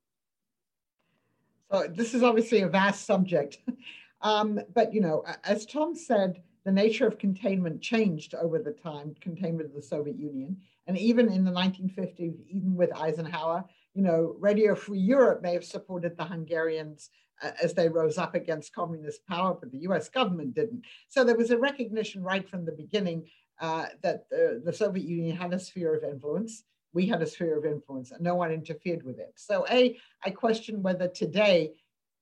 This 1.91 2.15
is 2.15 2.23
obviously 2.23 2.63
a 2.63 2.69
vast 2.69 3.07
subject. 3.07 3.59
um, 4.21 4.61
but, 4.75 4.93
you 4.93 5.01
know, 5.01 5.25
as 5.45 5.67
Tom 5.67 5.95
said, 5.95 6.43
the 6.65 6.73
nature 6.73 7.07
of 7.07 7.19
containment 7.19 7.81
changed 7.81 8.35
over 8.35 8.59
the 8.59 8.73
time, 8.73 9.15
containment 9.21 9.69
of 9.69 9.75
the 9.75 9.83
Soviet 9.83 10.17
Union. 10.17 10.57
And 10.87 10.99
even 10.99 11.31
in 11.31 11.45
the 11.45 11.51
1950s, 11.51 12.37
even 12.49 12.75
with 12.77 12.95
Eisenhower, 12.95 13.65
you 13.95 14.03
know, 14.03 14.37
Radio 14.39 14.75
Free 14.75 14.99
Europe 14.99 15.43
may 15.43 15.53
have 15.55 15.65
supported 15.65 16.17
the 16.17 16.25
Hungarians 16.25 17.11
uh, 17.43 17.51
as 17.63 17.75
they 17.75 17.89
rose 17.89 18.19
up 18.19 18.35
against 18.35 18.75
communist 18.75 19.27
power, 19.27 19.55
but 19.55 19.71
the 19.73 19.81
US 19.89 20.09
government 20.09 20.55
didn't. 20.55 20.85
So 21.09 21.25
there 21.25 21.37
was 21.37 21.51
a 21.51 21.59
recognition 21.59 22.23
right 22.23 22.49
from 22.49 22.65
the 22.65 22.73
beginning 22.73 23.27
uh, 23.61 23.87
that 24.03 24.29
the, 24.31 24.63
the 24.65 24.73
Soviet 24.73 25.07
Union 25.07 25.37
had 25.37 25.53
a 25.53 25.59
sphere 25.59 25.95
of 25.95 26.05
influence. 26.05 26.65
We 26.93 27.07
had 27.07 27.23
a 27.23 27.27
sphere 27.27 27.59
of 27.59 27.65
influence 27.65 28.11
and 28.11 28.21
no 28.21 28.35
one 28.35 28.53
interfered 28.53 29.03
with 29.03 29.19
it. 29.19 29.33
So, 29.37 29.67
A, 29.71 29.99
I 30.25 30.31
question 30.31 30.83
whether 30.83 31.09
today, 31.09 31.73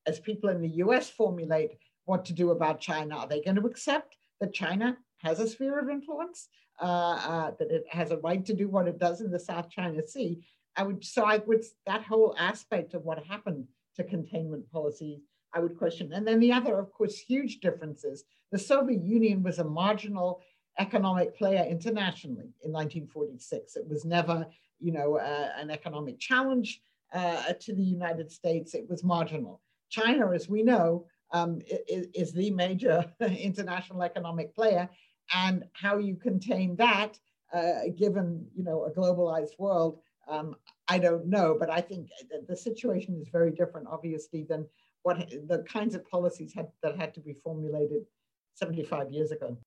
as 0.05 0.19
people 0.19 0.49
in 0.49 0.61
the 0.61 0.77
US 0.85 1.09
formulate 1.09 1.77
what 2.05 2.25
to 2.25 2.33
do 2.33 2.51
about 2.51 2.79
China, 2.79 3.17
are 3.17 3.27
they 3.27 3.41
going 3.41 3.57
to 3.57 3.67
accept 3.67 4.17
that 4.39 4.53
China 4.53 4.97
has 5.19 5.39
a 5.39 5.47
sphere 5.47 5.79
of 5.79 5.89
influence, 5.89 6.49
uh, 6.81 6.85
uh, 6.85 7.51
that 7.59 7.69
it 7.69 7.85
has 7.89 8.11
a 8.11 8.17
right 8.17 8.43
to 8.45 8.53
do 8.53 8.67
what 8.67 8.87
it 8.87 8.97
does 8.97 9.21
in 9.21 9.29
the 9.29 9.39
South 9.39 9.69
China 9.69 10.01
Sea. 10.01 10.43
I 10.75 10.83
would 10.83 11.03
so 11.03 11.25
I 11.25 11.37
would 11.37 11.63
that 11.85 12.03
whole 12.03 12.35
aspect 12.39 12.93
of 12.93 13.03
what 13.03 13.23
happened 13.25 13.67
to 13.97 14.03
containment 14.03 14.71
policy 14.71 15.21
I 15.53 15.59
would 15.59 15.77
question. 15.77 16.13
And 16.13 16.25
then 16.25 16.39
the 16.39 16.53
other, 16.53 16.79
of 16.79 16.91
course, 16.93 17.17
huge 17.17 17.59
differences. 17.59 18.23
The 18.51 18.57
Soviet 18.57 19.03
Union 19.03 19.43
was 19.43 19.59
a 19.59 19.63
marginal 19.63 20.41
economic 20.79 21.37
player 21.37 21.63
internationally 21.63 22.53
in 22.63 22.71
1946. 22.71 23.75
It 23.75 23.87
was 23.87 24.05
never, 24.05 24.45
you 24.79 24.91
know, 24.91 25.17
uh, 25.17 25.49
an 25.57 25.69
economic 25.69 26.19
challenge 26.19 26.81
uh, 27.13 27.53
to 27.59 27.73
the 27.73 27.83
United 27.83 28.31
States. 28.31 28.73
It 28.73 28.89
was 28.89 29.03
marginal. 29.03 29.61
China, 29.89 30.31
as 30.31 30.47
we 30.47 30.63
know, 30.63 31.05
um, 31.33 31.61
is, 31.67 32.07
is, 32.13 32.31
the 32.33 32.51
major 32.51 33.05
international 33.21 34.03
economic 34.03 34.53
player, 34.55 34.89
and 35.33 35.63
how 35.73 35.97
you 35.97 36.15
contain 36.15 36.75
that, 36.77 37.17
uh, 37.53 37.83
given 37.97 38.45
you 38.55 38.63
know 38.63 38.85
a 38.85 38.91
globalized 38.91 39.57
world, 39.57 39.99
um, 40.27 40.55
I 40.87 40.99
don't 40.99 41.27
know. 41.27 41.55
But 41.57 41.69
I 41.69 41.81
think 41.81 42.09
the 42.47 42.55
situation 42.55 43.17
is 43.21 43.29
very 43.29 43.51
different, 43.51 43.87
obviously, 43.89 44.43
than 44.43 44.65
what 45.03 45.29
the 45.47 45.65
kinds 45.67 45.95
of 45.95 46.07
policies 46.09 46.53
had, 46.53 46.67
that 46.83 46.97
had 46.97 47.13
to 47.15 47.19
be 47.19 47.33
formulated 47.43 48.03
75 48.55 49.11
years 49.11 49.31
ago. 49.31 49.57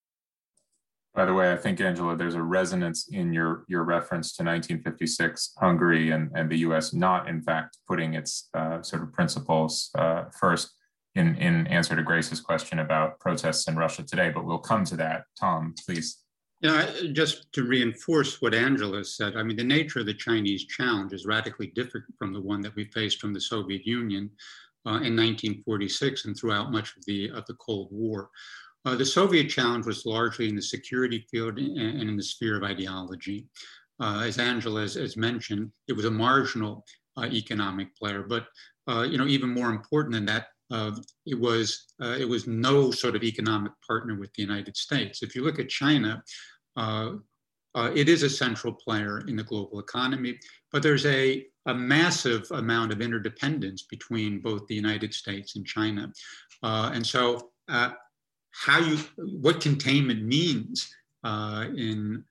By 1.15 1.25
the 1.25 1.35
way, 1.35 1.53
I 1.53 1.57
think 1.57 1.81
Angela, 1.81 2.17
there's 2.17 2.35
a 2.35 2.43
resonance 2.43 3.09
in 3.09 3.33
your 3.33 3.65
your 3.69 3.85
reference 3.85 4.37
to 4.37 4.43
1956 4.43 5.55
Hungary 5.59 6.11
and, 6.11 6.31
and 6.35 6.51
the 6.51 6.59
U.S. 6.59 6.93
not 6.93 7.29
in 7.29 7.41
fact 7.41 7.79
putting 7.87 8.15
its 8.15 8.49
uh, 8.55 8.83
sort 8.83 9.03
of 9.03 9.13
principles 9.13 9.91
uh, 9.97 10.25
first 10.39 10.75
in, 11.15 11.37
in 11.37 11.67
answer 11.69 11.95
to 11.95 12.03
Grace's 12.03 12.41
question 12.41 12.81
about 12.81 13.21
protests 13.21 13.69
in 13.69 13.77
Russia 13.77 14.03
today, 14.03 14.31
but 14.31 14.45
we'll 14.45 14.59
come 14.59 14.85
to 14.85 14.97
that. 14.97 15.25
Tom, 15.39 15.75
please. 15.87 16.19
Yeah, 16.61 16.91
just 17.13 17.53
to 17.53 17.65
reinforce 17.65 18.41
what 18.41 18.55
Angela 18.55 19.05
said, 19.05 19.37
I 19.37 19.43
mean, 19.43 19.57
the 19.57 19.65
nature 19.65 20.01
of 20.01 20.07
the 20.07 20.15
Chinese 20.15 20.65
challenge 20.65 21.13
is 21.13 21.27
radically 21.27 21.69
different 21.69 22.07
from 22.19 22.33
the 22.33 22.41
one 22.41 22.63
that 22.63 22.75
we 22.75 22.87
faced 22.87 23.21
from 23.21 23.35
the 23.35 23.41
Soviet 23.41 23.87
Union 23.87 24.31
uh, 24.87 25.01
in 25.03 25.15
1946 25.15 26.25
and 26.25 26.37
throughout 26.37 26.73
much 26.73 26.97
of 26.97 27.05
the, 27.07 27.31
of 27.31 27.45
the 27.47 27.55
Cold 27.55 27.89
War. 27.91 28.31
Uh, 28.85 28.95
the 28.95 29.05
Soviet 29.05 29.49
challenge 29.49 29.87
was 29.87 30.05
largely 30.05 30.49
in 30.49 30.55
the 30.55 30.63
security 30.63 31.27
field 31.31 31.59
and, 31.59 31.79
and 31.79 32.09
in 32.09 32.17
the 32.17 32.23
sphere 32.23 32.57
of 32.57 32.63
ideology. 32.63 33.47
Uh, 34.01 34.23
as 34.25 34.39
Angela 34.39 34.83
has, 34.83 34.95
has, 34.95 35.17
mentioned, 35.17 35.71
it 35.89 35.93
was 35.93 36.05
a 36.05 36.11
marginal 36.11 36.85
uh, 37.17 37.27
economic 37.27 37.95
player, 37.97 38.25
but 38.29 38.47
uh, 38.89 39.03
you 39.03 39.17
know, 39.17 39.27
even 39.27 39.49
more 39.49 39.71
important 39.71 40.13
than 40.13 40.27
that, 40.27 40.49
uh, 40.71 40.91
it 41.27 41.39
was 41.39 41.95
uh, 42.03 42.17
it 42.19 42.29
was 42.29 42.47
no 42.47 42.91
sort 42.91 43.15
of 43.15 43.23
economic 43.23 43.73
partner 43.87 44.19
with 44.19 44.33
the 44.35 44.43
United 44.43 44.77
States. 44.77 45.23
If 45.23 45.35
you 45.35 45.45
look 45.45 45.59
at 45.59 45.69
China, 45.69 46.23
it 46.77 48.09
is 48.09 48.23
a 48.25 48.31
central 48.31 48.73
player 48.73 49.21
in 49.29 49.37
the 49.37 49.45
global 49.45 49.79
economy, 49.79 50.39
but 50.73 50.83
there's 50.83 51.07
a, 51.07 51.47
a 51.67 51.75
massive 51.75 52.51
amount 52.51 52.93
of 52.93 53.01
interdependence 53.01 53.83
between 53.83 54.41
both 54.41 54.67
the 54.67 54.75
United 54.75 55.15
States 55.15 55.55
and 55.57 55.65
China, 55.65 56.13
uh, 56.63 56.91
and 56.93 57.07
so 57.07 57.53
uh, 57.69 57.91
how 58.55 58.79
you 58.79 58.99
what 59.17 59.61
containment 59.61 60.23
means 60.23 60.95
in 61.25 62.25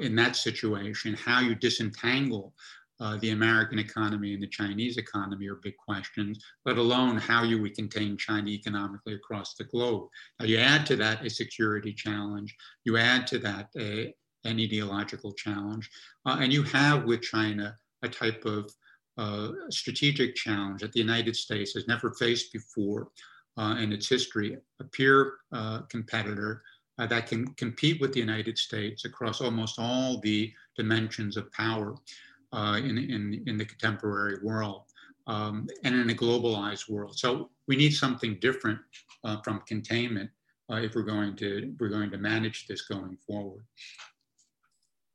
in 0.00 0.14
that 0.14 0.36
situation, 0.36 1.14
how 1.14 1.40
you 1.40 1.54
disentangle 1.54 2.52
uh, 3.00 3.16
the 3.16 3.30
American 3.30 3.78
economy 3.78 4.34
and 4.34 4.42
the 4.42 4.46
Chinese 4.46 4.98
economy 4.98 5.48
are 5.48 5.56
big 5.56 5.76
questions, 5.78 6.44
let 6.66 6.76
alone 6.76 7.16
how 7.16 7.42
you 7.42 7.60
would 7.60 7.74
contain 7.74 8.16
China 8.16 8.48
economically 8.48 9.14
across 9.14 9.54
the 9.54 9.64
globe. 9.64 10.08
Now, 10.38 10.46
you 10.46 10.58
add 10.58 10.84
to 10.86 10.96
that 10.96 11.24
a 11.24 11.30
security 11.30 11.94
challenge, 11.94 12.54
you 12.84 12.98
add 12.98 13.26
to 13.28 13.38
that 13.38 13.70
a, 13.78 14.14
an 14.44 14.60
ideological 14.60 15.32
challenge, 15.32 15.88
uh, 16.26 16.38
and 16.40 16.52
you 16.52 16.62
have 16.64 17.04
with 17.04 17.22
China 17.22 17.74
a 18.02 18.08
type 18.08 18.44
of 18.44 18.70
uh, 19.16 19.52
strategic 19.70 20.34
challenge 20.34 20.82
that 20.82 20.92
the 20.92 21.00
United 21.00 21.36
States 21.36 21.72
has 21.72 21.88
never 21.88 22.12
faced 22.12 22.52
before 22.52 23.08
uh, 23.56 23.76
in 23.78 23.92
its 23.92 24.08
history, 24.08 24.56
a 24.80 24.84
peer 24.84 25.34
uh, 25.52 25.80
competitor 25.88 26.62
uh, 26.98 27.06
that 27.06 27.26
can 27.26 27.46
compete 27.54 28.00
with 28.00 28.12
the 28.12 28.20
United 28.20 28.58
States 28.58 29.04
across 29.04 29.40
almost 29.40 29.78
all 29.78 30.20
the 30.20 30.52
dimensions 30.76 31.36
of 31.36 31.50
power 31.52 31.94
uh, 32.52 32.76
in, 32.78 32.98
in, 32.98 33.42
in 33.46 33.56
the 33.56 33.64
contemporary 33.64 34.38
world 34.42 34.82
um, 35.26 35.66
and 35.84 35.94
in 35.94 36.10
a 36.10 36.14
globalized 36.14 36.88
world. 36.88 37.18
So 37.18 37.50
we 37.68 37.76
need 37.76 37.92
something 37.92 38.38
different 38.40 38.78
uh, 39.24 39.40
from 39.42 39.62
containment 39.66 40.30
uh, 40.70 40.76
if 40.76 40.94
we're 40.94 41.02
going 41.02 41.36
to 41.36 41.74
we're 41.78 41.88
going 41.88 42.10
to 42.10 42.18
manage 42.18 42.66
this 42.66 42.82
going 42.82 43.16
forward. 43.26 43.64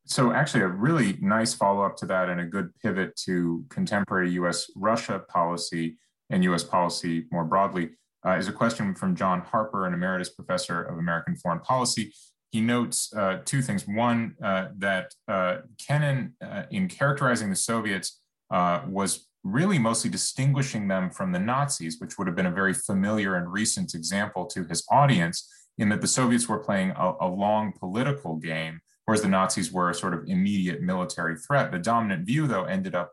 So 0.06 0.32
actually 0.32 0.62
a 0.62 0.68
really 0.68 1.18
nice 1.20 1.54
follow-up 1.54 1.98
to 1.98 2.06
that 2.08 2.30
and 2.30 2.40
a 2.40 2.46
good 2.46 2.70
pivot 2.82 3.16
to 3.26 3.66
contemporary 3.70 4.32
US-Russia 4.32 5.24
policy 5.28 5.98
and 6.30 6.44
US 6.44 6.64
policy 6.64 7.26
more 7.32 7.44
broadly 7.44 7.92
uh, 8.26 8.38
is 8.38 8.48
a 8.48 8.54
question 8.54 8.96
from 8.96 9.16
John 9.16 9.42
Harper, 9.42 9.86
an 9.86 9.94
emeritus 9.94 10.30
professor 10.30 10.82
of 10.84 10.98
American 10.98 11.36
foreign 11.36 11.60
policy 11.60 12.12
he 12.56 12.62
notes 12.62 13.14
uh, 13.14 13.40
two 13.44 13.62
things. 13.62 13.86
One, 13.86 14.36
uh, 14.42 14.68
that 14.78 15.14
uh, 15.28 15.58
Kennan, 15.78 16.36
uh, 16.42 16.64
in 16.72 16.88
characterizing 16.88 17.50
the 17.50 17.56
Soviets, 17.58 18.22
uh, 18.50 18.80
was 18.88 19.28
really 19.44 19.78
mostly 19.78 20.10
distinguishing 20.10 20.88
them 20.88 21.10
from 21.10 21.34
the 21.34 21.40
Nazis, 21.40 22.00
which 22.00 22.18
would 22.18 22.28
have 22.28 22.36
been 22.36 22.46
a 22.46 22.52
very 22.52 22.74
familiar 22.74 23.36
and 23.36 23.52
recent 23.52 23.94
example 23.94 24.46
to 24.46 24.64
his 24.64 24.86
audience, 24.90 25.52
in 25.78 25.90
that 25.90 26.00
the 26.00 26.08
Soviets 26.08 26.48
were 26.48 26.60
playing 26.60 26.92
a, 26.92 27.16
a 27.20 27.28
long 27.28 27.74
political 27.74 28.38
game, 28.38 28.80
whereas 29.04 29.22
the 29.22 29.28
Nazis 29.28 29.74
were 29.74 29.90
a 29.90 29.94
sort 29.94 30.14
of 30.14 30.24
immediate 30.26 30.82
military 30.82 31.36
threat. 31.36 31.74
The 31.74 31.80
dominant 31.80 32.26
view, 32.26 32.48
though, 32.48 32.64
ended 32.64 32.96
up 32.96 33.12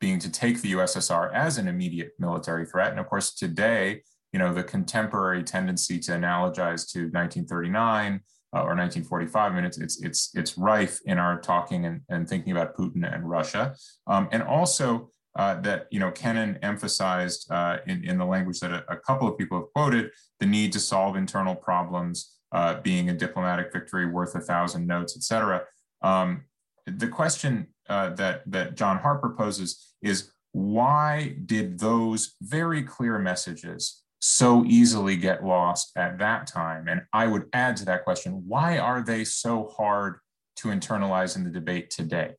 being 0.00 0.18
to 0.18 0.32
take 0.32 0.62
the 0.62 0.72
USSR 0.72 1.32
as 1.32 1.58
an 1.58 1.68
immediate 1.68 2.10
military 2.18 2.66
threat. 2.66 2.90
And 2.90 2.98
of 2.98 3.06
course, 3.06 3.34
today, 3.34 4.02
you 4.32 4.38
know, 4.38 4.54
the 4.54 4.62
contemporary 4.62 5.42
tendency 5.42 5.98
to 6.00 6.12
analogize 6.12 6.88
to 6.92 7.10
1939 7.10 8.20
uh, 8.52 8.58
or 8.58 8.74
1945. 8.74 9.52
I 9.52 9.54
mean, 9.54 9.64
it's 9.64 9.78
it's 9.78 10.02
it's 10.02 10.30
it's 10.34 10.58
rife 10.58 11.00
in 11.04 11.18
our 11.18 11.40
talking 11.40 11.84
and, 11.84 12.00
and 12.08 12.28
thinking 12.28 12.52
about 12.52 12.76
Putin 12.76 13.12
and 13.12 13.28
Russia, 13.28 13.74
um, 14.06 14.28
and 14.32 14.42
also 14.42 15.10
uh, 15.36 15.60
that 15.60 15.86
you 15.90 16.00
know 16.00 16.10
Kennan 16.10 16.58
emphasized 16.62 17.50
uh, 17.50 17.78
in 17.86 18.04
in 18.04 18.18
the 18.18 18.24
language 18.24 18.60
that 18.60 18.72
a, 18.72 18.84
a, 18.92 18.96
couple 18.96 19.28
of 19.28 19.38
people 19.38 19.58
have 19.58 19.72
quoted 19.72 20.10
the 20.40 20.46
need 20.46 20.72
to 20.72 20.80
solve 20.80 21.16
internal 21.16 21.54
problems, 21.54 22.38
uh, 22.52 22.80
being 22.80 23.08
a 23.10 23.14
diplomatic 23.14 23.72
victory 23.72 24.06
worth 24.06 24.34
a 24.34 24.40
thousand 24.40 24.86
notes, 24.86 25.16
et 25.16 25.22
cetera. 25.22 25.62
Um, 26.02 26.44
the 26.86 27.08
question 27.08 27.68
uh, 27.88 28.10
that 28.10 28.42
that 28.50 28.74
John 28.74 28.98
Harper 28.98 29.34
poses 29.36 29.94
is 30.02 30.32
why 30.52 31.36
did 31.46 31.78
those 31.78 32.34
very 32.42 32.82
clear 32.82 33.18
messages 33.18 34.02
so 34.20 34.64
easily 34.64 35.16
get 35.16 35.44
lost 35.44 35.92
at 35.96 36.18
that 36.18 36.46
time? 36.46 36.86
And 36.88 37.02
I 37.12 37.26
would 37.26 37.46
add 37.52 37.76
to 37.78 37.84
that 37.86 38.04
question 38.04 38.44
why 38.46 38.78
are 38.78 39.02
they 39.02 39.24
so 39.24 39.72
hard 39.76 40.18
to 40.56 40.68
internalize 40.68 41.36
in 41.36 41.44
the 41.44 41.50
debate 41.50 41.90
today? 41.90 42.34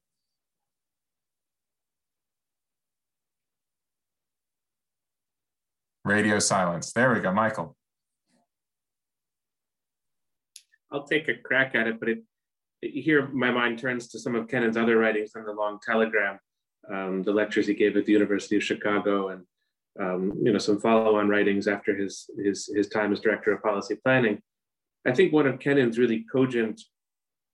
Radio 6.03 6.39
silence. 6.39 6.93
There 6.93 7.13
we 7.13 7.19
go, 7.19 7.31
Michael. 7.31 7.75
I'll 10.91 11.03
take 11.03 11.27
a 11.29 11.35
crack 11.35 11.75
at 11.75 11.87
it, 11.87 11.99
but 11.99 12.09
it, 12.09 12.23
here 12.81 13.27
my 13.27 13.51
mind 13.51 13.79
turns 13.79 14.07
to 14.09 14.19
some 14.19 14.35
of 14.35 14.47
Kennan's 14.47 14.77
other 14.77 14.97
writings 14.97 15.31
on 15.35 15.45
the 15.45 15.53
long 15.53 15.79
telegram, 15.81 16.39
um, 16.91 17.23
the 17.23 17.31
lectures 17.31 17.67
he 17.67 17.73
gave 17.73 17.95
at 17.95 18.05
the 18.05 18.11
University 18.11 18.57
of 18.57 18.63
Chicago, 18.63 19.29
and 19.29 19.45
um, 19.99 20.33
you 20.41 20.51
know 20.51 20.59
some 20.59 20.79
follow-on 20.79 21.27
writings 21.27 21.67
after 21.67 21.95
his, 21.95 22.29
his 22.37 22.71
his 22.73 22.87
time 22.87 23.11
as 23.11 23.19
director 23.19 23.53
of 23.53 23.61
policy 23.61 23.95
planning. 23.95 24.41
I 25.05 25.11
think 25.11 25.33
one 25.33 25.47
of 25.47 25.59
Kennan's 25.59 25.97
really 25.97 26.25
cogent 26.31 26.81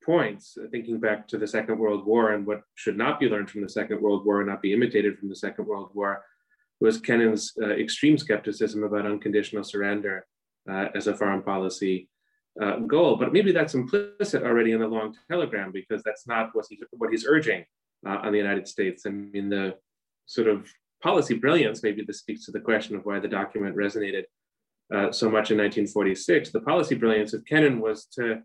points, 0.05 0.57
uh, 0.57 0.68
thinking 0.69 0.99
back 0.99 1.27
to 1.27 1.38
the 1.38 1.47
Second 1.47 1.80
World 1.80 2.05
War 2.05 2.34
and 2.34 2.45
what 2.45 2.61
should 2.76 2.97
not 2.97 3.19
be 3.19 3.27
learned 3.27 3.49
from 3.49 3.61
the 3.61 3.69
Second 3.69 4.01
World 4.01 4.26
War 4.26 4.41
and 4.41 4.49
not 4.49 4.61
be 4.61 4.73
imitated 4.73 5.18
from 5.18 5.30
the 5.30 5.35
Second 5.35 5.65
World 5.65 5.91
War, 5.93 6.23
was 6.80 6.99
Kennan's 6.99 7.53
uh, 7.61 7.69
extreme 7.69 8.18
skepticism 8.18 8.84
about 8.84 9.05
unconditional 9.05 9.64
surrender 9.64 10.26
uh, 10.69 10.88
as 10.95 11.07
a 11.07 11.15
foreign 11.15 11.41
policy 11.41 12.09
uh, 12.61 12.77
goal. 12.77 13.15
But 13.15 13.34
maybe 13.34 13.51
that's 13.51 13.73
implicit 13.73 14.43
already 14.43 14.72
in 14.72 14.80
the 14.80 14.88
long 14.88 15.15
telegram 15.30 15.72
because 15.72 16.03
that's 16.03 16.27
not 16.27 16.49
what 16.53 16.65
he's, 16.69 16.80
what 16.91 17.11
he's 17.11 17.26
urging 17.26 17.65
uh, 18.05 18.18
on 18.23 18.31
the 18.31 18.38
United 18.38 18.68
States. 18.68 19.05
I 19.05 19.09
mean, 19.09 19.49
the 19.49 19.76
sort 20.26 20.47
of 20.47 20.69
policy 21.02 21.36
brilliance, 21.36 21.84
maybe 21.84 22.03
this 22.06 22.19
speaks 22.19 22.45
to 22.45 22.52
the 22.52 22.60
question 22.60 22.95
of 22.95 23.06
why 23.06 23.19
the 23.19 23.28
document 23.28 23.76
resonated 23.76 24.24
uh, 24.94 25.11
so 25.11 25.28
much 25.30 25.52
in 25.52 25.57
1946. 25.57 26.52
The 26.52 26.61
policy 26.61 26.95
brilliance 26.95 27.34
of 27.34 27.45
Kennan 27.45 27.80
was 27.80 28.06
to 28.14 28.41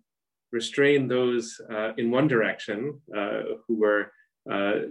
restrain 0.50 1.08
those 1.08 1.60
uh, 1.72 1.92
in 1.96 2.10
one 2.10 2.28
direction 2.28 3.00
who 3.66 3.78
were 3.78 4.12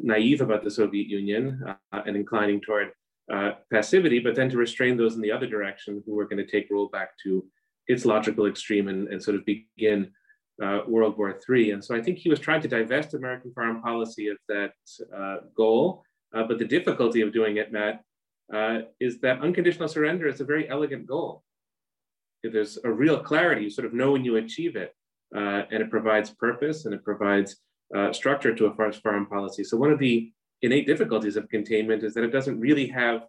naive 0.02 0.42
about 0.42 0.64
the 0.64 0.72
Soviet 0.72 1.08
Union 1.08 1.64
and 1.92 2.16
inclining 2.16 2.62
toward 2.62 2.92
uh, 3.32 3.52
passivity, 3.72 4.20
but 4.20 4.36
then 4.36 4.50
to 4.50 4.58
restrain 4.58 4.98
those 4.98 5.16
in 5.16 5.22
the 5.22 5.32
other 5.32 5.48
direction 5.48 6.04
who 6.06 6.16
were 6.16 6.28
going 6.28 6.38
to 6.38 6.52
take 6.52 6.70
rollback 6.70 7.08
to 7.24 7.46
its 7.88 8.06
logical 8.06 8.46
extreme 8.46 8.88
and, 8.88 9.08
and 9.08 9.24
sort 9.24 9.38
of 9.38 9.46
begin 9.46 10.12
uh, 10.62 10.82
World 10.88 11.18
War 11.18 11.40
III. 11.50 11.72
And 11.72 11.84
so 11.84 11.96
I 11.96 12.02
think 12.02 12.18
he 12.18 12.30
was 12.30 12.40
trying 12.40 12.62
to 12.62 12.68
divest 12.68 13.14
American 13.14 13.52
foreign 13.54 13.82
policy 13.82 14.28
of 14.28 14.38
that 14.50 14.74
uh, 15.16 15.38
goal. 15.56 16.04
Uh, 16.34 16.44
but 16.44 16.60
the 16.60 16.66
difficulty 16.66 17.22
of 17.22 17.34
doing 17.34 17.58
it, 17.58 17.72
Matt, 17.72 18.04
uh, 18.54 18.80
is 19.00 19.20
that 19.20 19.42
unconditional 19.42 19.88
surrender 19.88 20.28
is 20.28 20.42
a 20.42 20.46
very 20.46 20.70
elegant 20.70 21.06
goal. 21.08 21.44
There's 22.44 22.78
a 22.84 22.92
real 22.92 23.20
clarity, 23.20 23.64
you 23.64 23.70
sort 23.70 23.86
of 23.86 23.94
know 23.94 24.12
when 24.12 24.26
you 24.26 24.38
achieve 24.38 24.76
it, 24.76 24.96
and 25.32 25.82
it 25.84 25.90
provides 25.90 26.32
purpose 26.32 26.86
and 26.86 26.94
it 26.94 27.04
provides 27.04 27.58
structure 28.12 28.56
to 28.56 28.66
a 28.66 28.74
foreign 28.74 29.26
policy. 29.28 29.64
So 29.64 29.78
one 29.78 29.92
of 29.92 30.00
the 30.00 30.32
innate 30.62 30.88
difficulties 30.88 31.38
of 31.38 31.50
containment 31.50 32.04
is 32.04 32.14
that 32.14 32.24
it 32.24 32.32
doesn't 32.32 32.60
really 32.60 32.88
have 32.88 33.24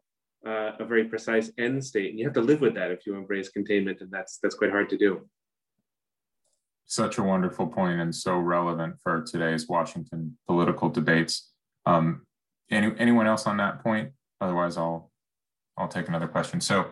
uh, 0.46 0.72
a 0.78 0.84
very 0.84 1.04
precise 1.04 1.50
end 1.58 1.84
state. 1.84 2.10
And 2.10 2.18
you 2.18 2.24
have 2.24 2.34
to 2.34 2.40
live 2.40 2.60
with 2.60 2.74
that 2.74 2.90
if 2.90 3.06
you 3.06 3.14
embrace 3.14 3.48
containment, 3.48 4.00
and 4.00 4.10
that's 4.10 4.38
that's 4.42 4.54
quite 4.54 4.70
hard 4.70 4.88
to 4.90 4.96
do. 4.96 5.28
Such 6.86 7.18
a 7.18 7.22
wonderful 7.22 7.66
point 7.68 8.00
and 8.00 8.14
so 8.14 8.36
relevant 8.36 8.96
for 9.02 9.22
today's 9.22 9.68
Washington 9.68 10.36
political 10.46 10.88
debates. 10.88 11.50
Um, 11.86 12.26
any, 12.72 12.92
anyone 12.98 13.26
else 13.26 13.46
on 13.46 13.56
that 13.58 13.82
point? 13.82 14.12
Otherwise, 14.40 14.76
I'll 14.76 15.10
I'll 15.76 15.88
take 15.88 16.08
another 16.08 16.28
question. 16.28 16.60
So 16.60 16.90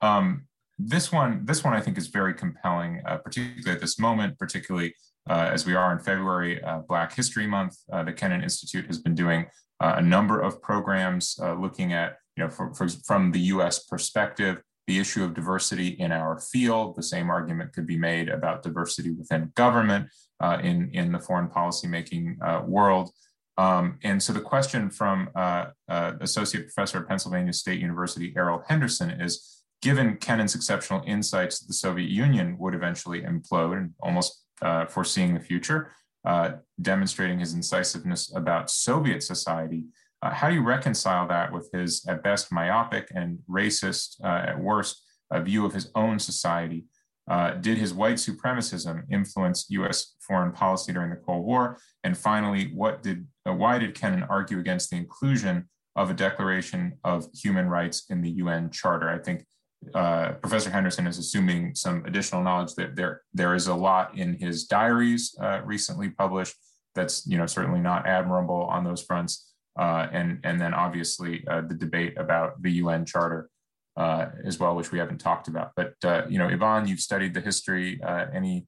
um, 0.00 0.46
this 0.78 1.12
one, 1.12 1.44
this 1.44 1.62
one 1.62 1.74
I 1.74 1.80
think 1.80 1.98
is 1.98 2.08
very 2.08 2.34
compelling, 2.34 3.02
uh, 3.06 3.18
particularly 3.18 3.70
at 3.70 3.80
this 3.80 3.98
moment, 3.98 4.38
particularly 4.38 4.94
uh, 5.28 5.50
as 5.52 5.66
we 5.66 5.74
are 5.74 5.92
in 5.92 5.98
February, 5.98 6.62
uh, 6.62 6.80
Black 6.88 7.14
History 7.14 7.46
Month. 7.46 7.76
Uh, 7.92 8.02
the 8.02 8.12
Kennan 8.12 8.42
Institute 8.42 8.86
has 8.86 8.98
been 8.98 9.14
doing 9.14 9.46
uh, 9.80 9.94
a 9.96 10.02
number 10.02 10.40
of 10.40 10.60
programs 10.62 11.38
uh, 11.42 11.54
looking 11.54 11.92
at, 11.92 12.16
you 12.36 12.44
know, 12.44 12.50
for, 12.50 12.74
for, 12.74 12.88
from 12.88 13.32
the 13.32 13.40
US 13.40 13.84
perspective, 13.84 14.60
the 14.86 14.98
issue 14.98 15.24
of 15.24 15.34
diversity 15.34 15.88
in 15.88 16.12
our 16.12 16.40
field. 16.40 16.96
The 16.96 17.02
same 17.02 17.30
argument 17.30 17.72
could 17.72 17.86
be 17.86 17.96
made 17.96 18.28
about 18.28 18.62
diversity 18.62 19.10
within 19.10 19.52
government 19.54 20.08
uh, 20.40 20.58
in, 20.62 20.90
in 20.92 21.12
the 21.12 21.18
foreign 21.18 21.48
policymaking 21.48 22.36
uh, 22.42 22.62
world. 22.66 23.10
Um, 23.56 23.98
and 24.02 24.22
so 24.22 24.32
the 24.32 24.40
question 24.40 24.90
from 24.90 25.30
uh, 25.36 25.66
uh, 25.88 26.12
Associate 26.20 26.64
Professor 26.64 26.98
at 26.98 27.08
Pennsylvania 27.08 27.52
State 27.52 27.80
University, 27.80 28.34
Errol 28.36 28.64
Henderson, 28.68 29.10
is 29.10 29.62
given 29.80 30.16
Kennan's 30.16 30.54
exceptional 30.54 31.02
insights 31.06 31.60
the 31.60 31.74
Soviet 31.74 32.10
Union 32.10 32.56
would 32.58 32.74
eventually 32.74 33.20
implode 33.22 33.76
and 33.76 33.90
almost 34.00 34.42
foreseeing 34.88 35.34
the 35.34 35.40
future, 35.40 35.92
uh, 36.24 36.52
demonstrating 36.80 37.38
his 37.38 37.52
incisiveness 37.52 38.34
about 38.34 38.70
Soviet 38.70 39.22
society. 39.22 39.84
Uh, 40.22 40.30
how 40.30 40.48
do 40.48 40.54
you 40.54 40.62
reconcile 40.62 41.28
that 41.28 41.52
with 41.52 41.68
his, 41.72 42.04
at 42.08 42.22
best, 42.22 42.50
myopic 42.50 43.08
and 43.14 43.38
racist, 43.48 44.22
uh, 44.24 44.48
at 44.48 44.58
worst, 44.58 45.02
view 45.42 45.66
of 45.66 45.74
his 45.74 45.90
own 45.94 46.18
society? 46.18 46.84
Uh, 47.26 47.52
did 47.52 47.78
his 47.78 47.94
white 47.94 48.16
supremacism 48.16 49.02
influence 49.10 49.66
U.S. 49.70 50.14
foreign 50.20 50.52
policy 50.52 50.92
during 50.92 51.10
the 51.10 51.16
Cold 51.16 51.44
War? 51.44 51.78
And 52.02 52.16
finally, 52.16 52.70
what 52.74 53.02
did, 53.02 53.26
uh, 53.48 53.54
why 53.54 53.78
did 53.78 53.94
Kennan 53.94 54.24
argue 54.24 54.58
against 54.58 54.90
the 54.90 54.96
inclusion 54.96 55.68
of 55.96 56.10
a 56.10 56.14
Declaration 56.14 56.98
of 57.02 57.26
Human 57.34 57.68
Rights 57.68 58.04
in 58.10 58.20
the 58.20 58.30
UN 58.30 58.70
Charter? 58.70 59.08
I 59.08 59.18
think 59.18 59.46
uh, 59.94 60.32
Professor 60.32 60.70
Henderson 60.70 61.06
is 61.06 61.18
assuming 61.18 61.74
some 61.74 62.04
additional 62.04 62.42
knowledge 62.42 62.74
that 62.74 62.96
there 62.96 63.22
there 63.32 63.54
is 63.54 63.66
a 63.66 63.74
lot 63.74 64.16
in 64.16 64.34
his 64.34 64.64
diaries 64.64 65.36
uh, 65.40 65.60
recently 65.64 66.08
published 66.08 66.56
that's 66.94 67.26
you 67.26 67.36
know 67.36 67.44
certainly 67.46 67.80
not 67.80 68.06
admirable 68.06 68.64
on 68.64 68.84
those 68.84 69.02
fronts, 69.02 69.52
uh, 69.78 70.08
and 70.10 70.40
and 70.44 70.60
then 70.60 70.72
obviously 70.72 71.44
the 71.46 71.76
debate 71.78 72.16
about 72.18 72.62
the 72.62 72.72
UN 72.72 73.04
Charter 73.04 73.50
uh, 73.96 74.26
as 74.44 74.58
well, 74.58 74.74
which 74.74 74.92
we 74.92 74.98
haven't 74.98 75.18
talked 75.18 75.48
about. 75.48 75.72
But 75.76 75.94
you 76.30 76.38
know, 76.38 76.48
Ivan, 76.48 76.86
you've 76.88 77.00
studied 77.00 77.34
the 77.34 77.40
history. 77.40 78.00
any 78.32 78.66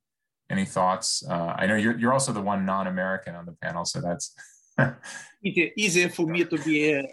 any 0.49 0.65
thoughts? 0.65 1.25
I 1.29 1.67
know 1.67 1.77
you're 1.77 1.99
you're 1.99 2.13
also 2.13 2.33
the 2.33 2.43
one 2.43 2.65
non-American 2.65 3.35
on 3.35 3.47
the 3.47 3.53
panel, 3.53 3.85
so 3.85 4.01
that's 4.01 4.35
easier 5.45 6.09
for 6.09 6.27
me 6.27 6.45
to 6.45 6.59
be. 6.59 7.03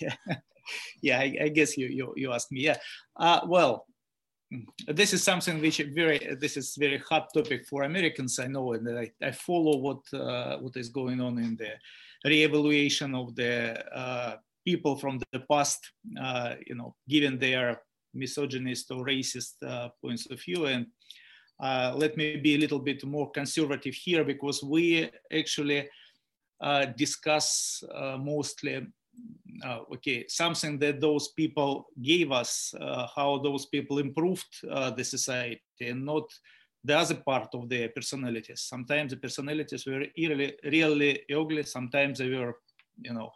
Yeah. 0.00 0.14
yeah, 1.02 1.18
I, 1.18 1.36
I, 1.42 1.48
guess 1.48 1.76
you, 1.76 1.86
you, 1.88 2.14
you 2.16 2.32
asked 2.32 2.52
me. 2.52 2.60
Yeah. 2.60 2.76
Uh, 3.16 3.40
well, 3.46 3.86
this 4.88 5.12
is 5.12 5.22
something 5.22 5.60
which 5.60 5.78
very 5.94 6.36
this 6.40 6.56
is 6.56 6.76
very 6.76 6.98
hot 6.98 7.28
topic 7.32 7.66
for 7.66 7.82
Americans. 7.82 8.38
I 8.38 8.46
know, 8.46 8.72
and 8.72 8.98
I, 8.98 9.10
I 9.22 9.30
follow 9.30 9.76
what 9.78 10.02
uh, 10.12 10.58
what 10.58 10.76
is 10.76 10.88
going 10.88 11.20
on 11.20 11.38
in 11.38 11.56
the 11.56 11.72
reevaluation 12.26 13.14
of 13.14 13.34
the 13.34 13.84
uh, 13.96 14.36
people 14.70 14.96
from 14.96 15.18
the 15.32 15.40
past. 15.50 15.80
Uh, 16.20 16.54
you 16.66 16.74
know, 16.74 16.94
given 17.08 17.38
their 17.38 17.66
misogynist 18.14 18.90
or 18.90 19.04
racist 19.04 19.54
uh, 19.66 19.88
points 20.02 20.24
of 20.30 20.40
view, 20.40 20.66
and 20.66 20.86
uh, 21.62 21.92
let 21.96 22.16
me 22.16 22.36
be 22.36 22.54
a 22.54 22.58
little 22.58 22.82
bit 22.90 23.04
more 23.04 23.30
conservative 23.30 23.94
here 23.94 24.24
because 24.24 24.62
we 24.62 25.10
actually 25.32 25.88
discuss 26.96 27.82
mostly 28.18 28.74
uh, 29.64 29.80
okay, 29.92 30.24
something 30.28 30.78
that 30.78 31.00
those 31.00 31.28
people 31.28 31.86
gave 32.00 32.32
us, 32.32 32.74
uh, 32.80 33.06
how 33.14 33.38
those 33.38 33.66
people 33.66 33.98
improved 33.98 34.52
uh, 34.70 34.90
the 34.90 35.04
society, 35.04 35.60
and 35.80 36.04
not 36.04 36.24
the 36.82 36.96
other 36.96 37.16
part 37.16 37.48
of 37.54 37.68
their 37.68 37.88
personalities. 37.90 38.62
Sometimes 38.62 39.10
the 39.10 39.18
personalities 39.18 39.86
were 39.86 40.04
really, 40.16 40.54
really 40.64 41.20
ugly. 41.30 41.62
Sometimes 41.64 42.18
they 42.18 42.30
were, 42.30 42.54
you 43.02 43.12
know, 43.12 43.30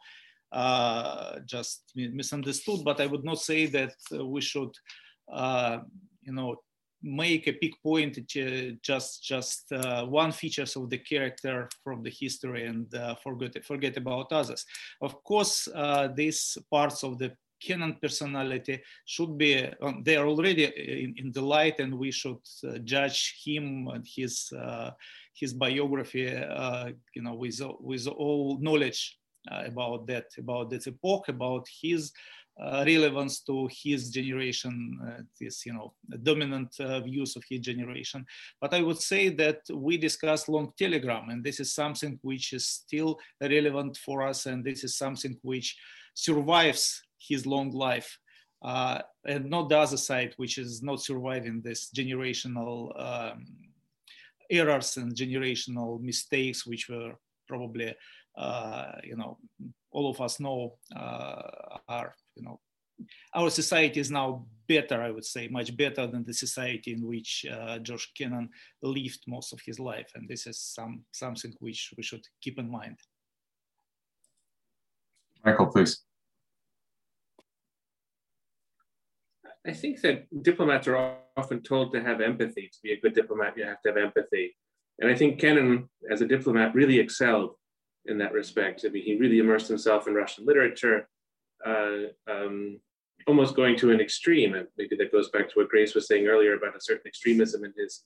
uh, 0.55 1.41
just 1.45 1.91
misunderstood. 1.95 2.81
But 2.85 3.01
I 3.01 3.07
would 3.07 3.25
not 3.25 3.41
say 3.41 3.67
that 3.67 3.95
we 4.11 4.41
should, 4.41 4.73
uh, 5.31 5.79
you 6.23 6.33
know, 6.33 6.57
make 7.03 7.47
a 7.47 7.59
big 7.61 7.75
point 7.83 8.19
just 8.83 9.23
just 9.23 9.71
uh, 9.73 10.07
one 10.07 10.33
features 10.33 10.75
of 10.75 10.89
the 10.89 10.97
character 10.97 11.69
from 11.83 12.03
the 12.03 12.11
history 12.11 12.65
and 12.67 12.95
uh, 12.95 13.15
forget 13.17 13.63
forget 13.63 13.97
about 13.99 14.33
others 14.33 14.65
of 15.03 15.23
course 15.23 15.69
uh, 15.75 16.09
these 16.17 16.57
parts 16.71 17.05
of 17.05 17.19
the 17.19 17.31
Kennan 17.61 17.99
personality 18.01 18.83
should 19.05 19.37
be 19.37 19.69
um, 19.83 20.03
they 20.03 20.17
are 20.17 20.27
already 20.27 20.65
in, 20.65 21.15
in, 21.19 21.33
the 21.33 21.43
light 21.43 21.79
and 21.79 21.93
we 21.99 22.11
should 22.11 22.41
uh, 22.67 22.79
judge 22.79 23.43
him 23.45 23.89
and 23.89 24.07
his 24.07 24.51
uh, 24.59 24.91
his 25.35 25.53
biography 25.53 26.33
you 27.15 27.23
know 27.23 27.35
with 27.35 27.61
with 27.81 28.07
all 28.07 28.59
knowledge 28.61 29.19
about 29.51 30.07
that 30.07 30.27
about 30.39 30.71
that 30.71 30.87
epoch 30.87 31.29
about 31.29 31.67
his 31.83 32.13
uh, 32.63 32.85
relevance 32.87 33.41
to 33.41 33.69
his 33.83 34.11
generation, 34.11 34.99
uh, 35.05 35.23
this 35.41 35.67
you 35.67 35.73
know 35.73 35.93
dominant 36.23 36.75
uh, 36.81 37.01
views 37.01 37.37
of 37.37 37.43
his 37.49 37.61
generation. 37.61 38.25
But 38.61 38.73
I 38.75 38.81
would 38.83 39.01
say 39.01 39.29
that 39.31 39.59
we 39.73 39.97
discussed 39.97 40.49
long 40.49 40.73
telegram, 40.79 41.31
and 41.31 41.43
this 41.43 41.59
is 41.61 41.75
something 41.75 42.19
which 42.23 42.53
is 42.53 42.67
still 42.67 43.19
relevant 43.41 43.97
for 43.97 44.23
us, 44.23 44.47
and 44.47 44.65
this 44.65 44.85
is 44.85 44.97
something 44.97 45.37
which 45.43 45.77
survives 46.15 47.03
his 47.19 47.45
long 47.45 47.71
life. 47.73 48.19
uh, 48.65 49.01
and 49.27 49.51
not 49.51 49.69
the 49.69 49.79
other 49.79 49.97
side, 49.97 50.33
which 50.39 50.57
is 50.59 50.83
not 50.83 51.01
surviving 51.01 51.61
this 51.61 51.91
generational 51.95 52.99
um, 52.99 53.47
errors 54.51 54.97
and 54.97 55.15
generational 55.15 56.01
mistakes, 56.01 56.67
which 56.67 56.89
were 56.89 57.13
probably, 57.47 57.91
uh, 57.91 57.93
you 59.05 59.17
know, 59.17 59.39
all 59.91 60.11
of 60.11 60.21
us 60.21 60.41
know 60.41 60.77
uh, 60.95 61.79
are, 61.89 62.15
you 62.35 62.43
know, 62.43 62.61
our 63.35 63.51
society 63.51 64.01
is 64.01 64.11
now 64.11 64.47
better, 64.69 65.03
I 65.03 65.11
would 65.11 65.25
say, 65.25 65.49
much 65.49 65.77
better 65.77 66.07
than 66.07 66.25
the 66.25 66.33
society 66.33 66.93
in 66.93 67.07
which 67.07 67.45
uh, 67.51 67.79
George 67.79 68.13
Kennan 68.17 68.49
lived 68.83 69.25
most 69.27 69.53
of 69.53 69.61
his 69.65 69.79
life. 69.79 70.11
And 70.15 70.29
this 70.29 70.47
is 70.47 70.61
some, 70.61 71.05
something 71.13 71.53
which 71.59 71.93
we 71.97 72.03
should 72.03 72.25
keep 72.41 72.59
in 72.59 72.71
mind. 72.71 72.99
Michael, 75.45 75.67
please. 75.67 76.03
I 79.67 79.73
think 79.73 80.01
that 80.03 80.27
diplomats 80.43 80.87
are 80.89 81.17
often 81.37 81.63
told 81.63 81.93
to 81.93 82.03
have 82.03 82.21
empathy. 82.21 82.71
To 82.73 82.79
be 82.83 82.93
a 82.93 83.01
good 83.01 83.15
diplomat, 83.15 83.57
you 83.57 83.65
have 83.65 83.81
to 83.83 83.89
have 83.91 83.97
empathy. 83.97 84.57
And 85.01 85.11
I 85.11 85.15
think 85.15 85.41
Kennan, 85.41 85.89
as 86.11 86.21
a 86.21 86.27
diplomat, 86.27 86.75
really 86.75 86.99
excelled 86.99 87.57
in 88.07 88.19
that 88.19 88.33
respect. 88.33 88.85
I 88.85 88.89
mean, 88.89 89.05
he 89.05 89.17
really 89.17 89.39
immersed 89.39 89.69
himself 89.69 90.07
in 90.07 90.15
Russian 90.15 90.45
literature, 90.45 91.09
uh, 91.65 92.09
um, 92.31 92.81
almost 93.27 93.57
going 93.57 93.77
to 93.79 93.91
an 93.91 94.01
extreme. 94.01 94.55
And 94.55 94.67
maybe 94.77 94.97
that 94.97 95.13
goes 95.13 95.31
back 95.31 95.49
to 95.49 95.55
what 95.55 95.69
Grace 95.69 95.95
was 95.95 96.07
saying 96.07 96.27
earlier 96.27 96.55
about 96.55 96.77
a 96.77 96.81
certain 96.81 97.07
extremism 97.07 97.65
in 97.65 97.73
his 97.77 98.05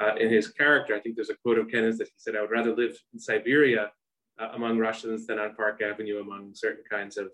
uh, 0.00 0.14
in 0.16 0.30
his 0.30 0.48
character. 0.48 0.94
I 0.94 1.00
think 1.00 1.16
there's 1.16 1.30
a 1.30 1.36
quote 1.36 1.58
of 1.58 1.70
Kennan's 1.70 1.98
that 1.98 2.08
he 2.08 2.14
said, 2.16 2.36
"I 2.36 2.40
would 2.40 2.50
rather 2.50 2.74
live 2.74 2.96
in 3.12 3.18
Siberia 3.18 3.92
uh, 4.38 4.48
among 4.54 4.78
Russians 4.78 5.26
than 5.26 5.38
on 5.38 5.54
Park 5.54 5.82
Avenue 5.82 6.20
among 6.20 6.54
certain 6.54 6.84
kinds 6.90 7.16
of 7.16 7.30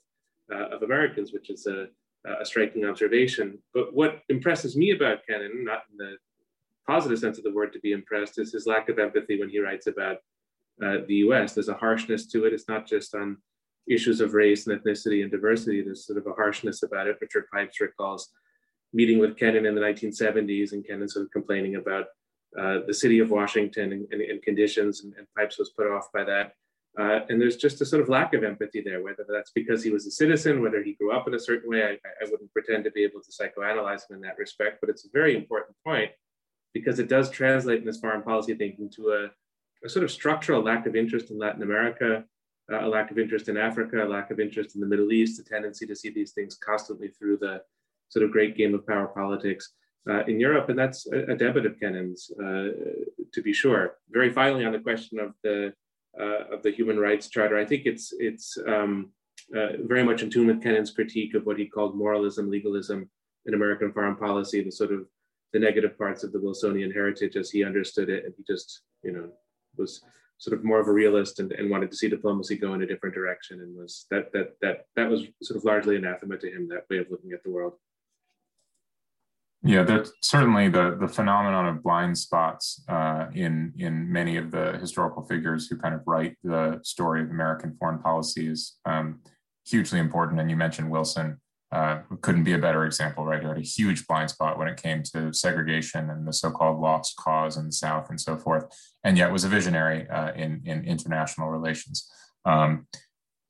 uh, 0.53 0.69
of 0.69 0.83
Americans," 0.83 1.33
which 1.33 1.51
is 1.51 1.67
a 1.67 1.89
a 2.41 2.45
striking 2.45 2.85
observation. 2.85 3.59
But 3.73 3.95
what 3.95 4.23
impresses 4.29 4.77
me 4.77 4.91
about 4.91 5.25
Kennan, 5.29 5.65
not 5.65 5.83
in 5.91 5.97
the 5.97 6.17
positive 6.87 7.19
sense 7.19 7.39
of 7.39 7.45
the 7.45 7.53
word 7.53 7.73
to 7.73 7.81
be 7.81 7.93
impressed, 7.93 8.39
is 8.39 8.53
his 8.53 8.67
lack 8.67 8.89
of 8.89 8.99
empathy 8.99 9.39
when 9.39 9.49
he 9.49 9.61
writes 9.61 9.87
about 9.87 10.19
uh, 10.85 10.99
the 11.07 11.17
US. 11.27 11.55
There's 11.55 11.69
a 11.69 11.75
harshness 11.75 12.27
to 12.29 12.45
it. 12.45 12.53
It's 12.53 12.69
not 12.69 12.87
just 12.87 13.15
on 13.15 13.39
issues 13.89 14.21
of 14.21 14.35
race 14.35 14.67
and 14.67 14.79
ethnicity 14.79 15.23
and 15.23 15.31
diversity. 15.31 15.83
There's 15.83 16.07
sort 16.07 16.19
of 16.19 16.27
a 16.27 16.33
harshness 16.33 16.83
about 16.83 17.07
it. 17.07 17.19
Richard 17.21 17.45
Pipes 17.53 17.81
recalls 17.81 18.31
meeting 18.93 19.19
with 19.19 19.37
Kennan 19.37 19.67
in 19.67 19.75
the 19.75 19.81
1970s 19.81 20.73
and 20.73 20.87
Kennan 20.87 21.09
sort 21.09 21.27
of 21.27 21.31
complaining 21.31 21.77
about 21.77 22.07
uh, 22.59 22.79
the 22.87 22.95
city 22.95 23.19
of 23.19 23.31
Washington 23.31 23.93
and, 23.93 24.07
and, 24.11 24.23
and 24.23 24.43
conditions, 24.43 25.05
and, 25.05 25.13
and 25.19 25.27
Pipes 25.37 25.59
was 25.59 25.71
put 25.77 25.87
off 25.87 26.07
by 26.13 26.25
that. 26.25 26.53
Uh, 26.99 27.21
and 27.29 27.39
there's 27.39 27.57
just 27.57 27.83
a 27.83 27.85
sort 27.85 28.01
of 28.01 28.09
lack 28.09 28.33
of 28.33 28.43
empathy 28.43 28.81
there, 28.81 29.03
whether 29.03 29.27
that's 29.29 29.51
because 29.51 29.83
he 29.83 29.91
was 29.91 30.07
a 30.07 30.11
citizen, 30.11 30.63
whether 30.63 30.83
he 30.83 30.95
grew 30.95 31.13
up 31.13 31.29
in 31.29 31.35
a 31.35 31.39
certain 31.39 31.69
way. 31.69 31.83
I, 31.83 32.25
I 32.25 32.31
wouldn't 32.31 32.53
pretend 32.53 32.85
to 32.85 32.91
be 32.91 33.05
able 33.05 33.21
to 33.21 33.31
psychoanalyze 33.31 34.09
him 34.09 34.17
in 34.17 34.21
that 34.23 34.39
respect, 34.39 34.79
but 34.81 34.89
it's 34.89 35.05
a 35.05 35.11
very 35.13 35.37
important 35.37 35.77
point 35.85 36.11
because 36.73 36.99
it 36.99 37.09
does 37.09 37.31
translate 37.31 37.81
in 37.81 37.85
this 37.85 38.01
foreign 38.01 38.23
policy 38.23 38.55
thinking 38.55 38.91
to 38.97 39.11
a, 39.11 39.29
a 39.85 39.89
sort 39.89 40.05
of 40.05 40.11
structural 40.11 40.63
lack 40.63 40.87
of 40.87 40.97
interest 40.97 41.31
in 41.31 41.39
Latin 41.39 41.63
America, 41.63 42.25
uh, 42.73 42.85
a 42.85 42.89
lack 42.89 43.11
of 43.11 43.19
interest 43.19 43.49
in 43.49 43.57
Africa, 43.57 44.05
a 44.05 44.09
lack 44.09 44.31
of 44.31 44.41
interest 44.41 44.75
in 44.75 44.81
the 44.81 44.87
Middle 44.87 45.13
East, 45.13 45.41
a 45.41 45.45
tendency 45.45 45.87
to 45.87 45.97
see 45.97 46.11
these 46.11 46.33
things 46.33 46.57
constantly 46.57 47.09
through 47.09 47.39
the 47.39 47.63
sort 48.09 48.25
of 48.25 48.33
great 48.33 48.57
game 48.57 48.75
of 48.75 48.87
power 48.87 49.07
politics 49.07 49.73
uh, 50.09 50.25
in 50.25 50.41
Europe. 50.41 50.69
And 50.69 50.79
that's 50.79 51.07
a, 51.13 51.33
a 51.33 51.37
debit 51.37 51.67
of 51.67 51.79
Kennan's, 51.79 52.31
uh, 52.41 52.69
to 53.33 53.43
be 53.43 53.53
sure. 53.53 53.97
Very 54.11 54.33
finally, 54.33 54.65
on 54.65 54.73
the 54.73 54.81
question 54.81 55.19
of 55.21 55.33
the 55.43 55.73
uh, 56.19 56.45
of 56.51 56.63
the 56.63 56.71
Human 56.71 56.99
Rights 56.99 57.29
Charter. 57.29 57.59
I 57.59 57.65
think 57.65 57.85
it's 57.85 58.13
it's 58.19 58.57
um, 58.67 59.11
uh, 59.55 59.77
very 59.85 60.03
much 60.03 60.23
in 60.23 60.31
tune 60.31 60.47
with 60.47 60.63
Kennan's 60.63 60.91
critique 60.91 61.35
of 61.35 61.45
what 61.45 61.59
he 61.59 61.67
called 61.67 61.97
moralism, 61.97 62.51
legalism 62.51 63.11
in 63.45 63.55
American 63.55 63.93
foreign 63.93 64.17
policy, 64.17 64.63
the 64.63 64.73
sort 64.73 64.93
of 64.93 65.07
the 65.53 65.59
negative 65.59 65.97
parts 65.97 66.25
of 66.25 66.33
the 66.33 66.41
Wilsonian 66.41 66.91
heritage 66.91 67.37
as 67.37 67.51
he 67.51 67.65
understood 67.65 68.09
it, 68.09 68.25
and 68.25 68.35
he 68.37 68.45
just 68.47 68.83
you 69.03 69.13
know 69.13 69.29
was 69.79 70.03
sort 70.39 70.59
of 70.59 70.65
more 70.65 70.81
of 70.81 70.89
a 70.89 70.93
realist 70.93 71.41
and, 71.41 71.53
and 71.53 71.71
wanted 71.71 71.91
to 71.91 71.97
see 71.97 72.09
diplomacy 72.09 72.57
go 72.57 72.75
in 72.75 72.83
a 72.83 72.87
different 72.87 73.15
direction, 73.15 73.61
and 73.61 73.77
was 73.77 74.07
that 74.11 74.33
that 74.33 74.57
that 74.61 74.87
that 74.97 75.09
was 75.09 75.25
sort 75.43 75.57
of 75.59 75.65
largely 75.65 75.97
anathema 75.97 76.37
to 76.37 76.51
him 76.51 76.69
that 76.69 76.85
way 76.91 76.99
of 76.99 77.07
looking 77.11 77.33
at 77.33 77.43
the 77.43 77.51
world. 77.51 77.75
Yeah, 79.63 79.83
that's 79.83 80.13
certainly 80.21 80.69
the 80.69 80.97
the 81.01 81.09
phenomenon 81.09 81.67
of 81.67 81.83
blind 81.83 82.17
spots 82.19 82.85
uh, 82.89 83.27
in 83.35 83.73
in 83.79 84.13
many 84.13 84.37
of 84.37 84.51
the 84.51 84.79
historical 84.79 85.25
figures 85.25 85.69
who 85.69 85.77
kind 85.77 85.95
of 85.95 86.03
write 86.07 86.37
the 86.45 86.81
story 86.83 87.23
of 87.23 87.31
American 87.31 87.75
foreign 87.79 87.99
policy 87.99 88.49
is 88.49 88.77
um, 88.85 89.21
hugely 89.67 89.99
important. 89.99 90.41
And 90.41 90.51
you 90.51 90.57
mentioned 90.57 90.91
Wilson, 90.91 91.41
uh, 91.77 92.01
couldn't 92.23 92.45
be 92.45 92.55
a 92.55 92.59
better 92.59 92.87
example, 92.87 93.27
right? 93.27 93.43
He 93.43 93.47
had 93.47 93.59
a 93.59 93.61
huge 93.61 94.07
blind 94.07 94.31
spot 94.31 94.59
when 94.59 94.67
it 94.67 94.81
came 94.81 95.03
to 95.13 95.31
segregation 95.35 96.09
and 96.09 96.27
the 96.27 96.33
so-called 96.33 96.81
lost 96.81 97.17
cause 97.17 97.59
in 97.59 97.67
the 97.67 97.73
South 97.73 98.09
and 98.09 98.19
so 98.19 98.39
forth, 98.39 98.65
and 99.05 99.19
yet 99.19 99.31
was 99.31 99.45
a 99.45 99.49
visionary 99.49 100.09
uh, 100.09 100.33
in 100.33 100.63
in 100.65 100.85
international 100.85 101.51
relations. 101.51 102.11
Um, 102.47 102.87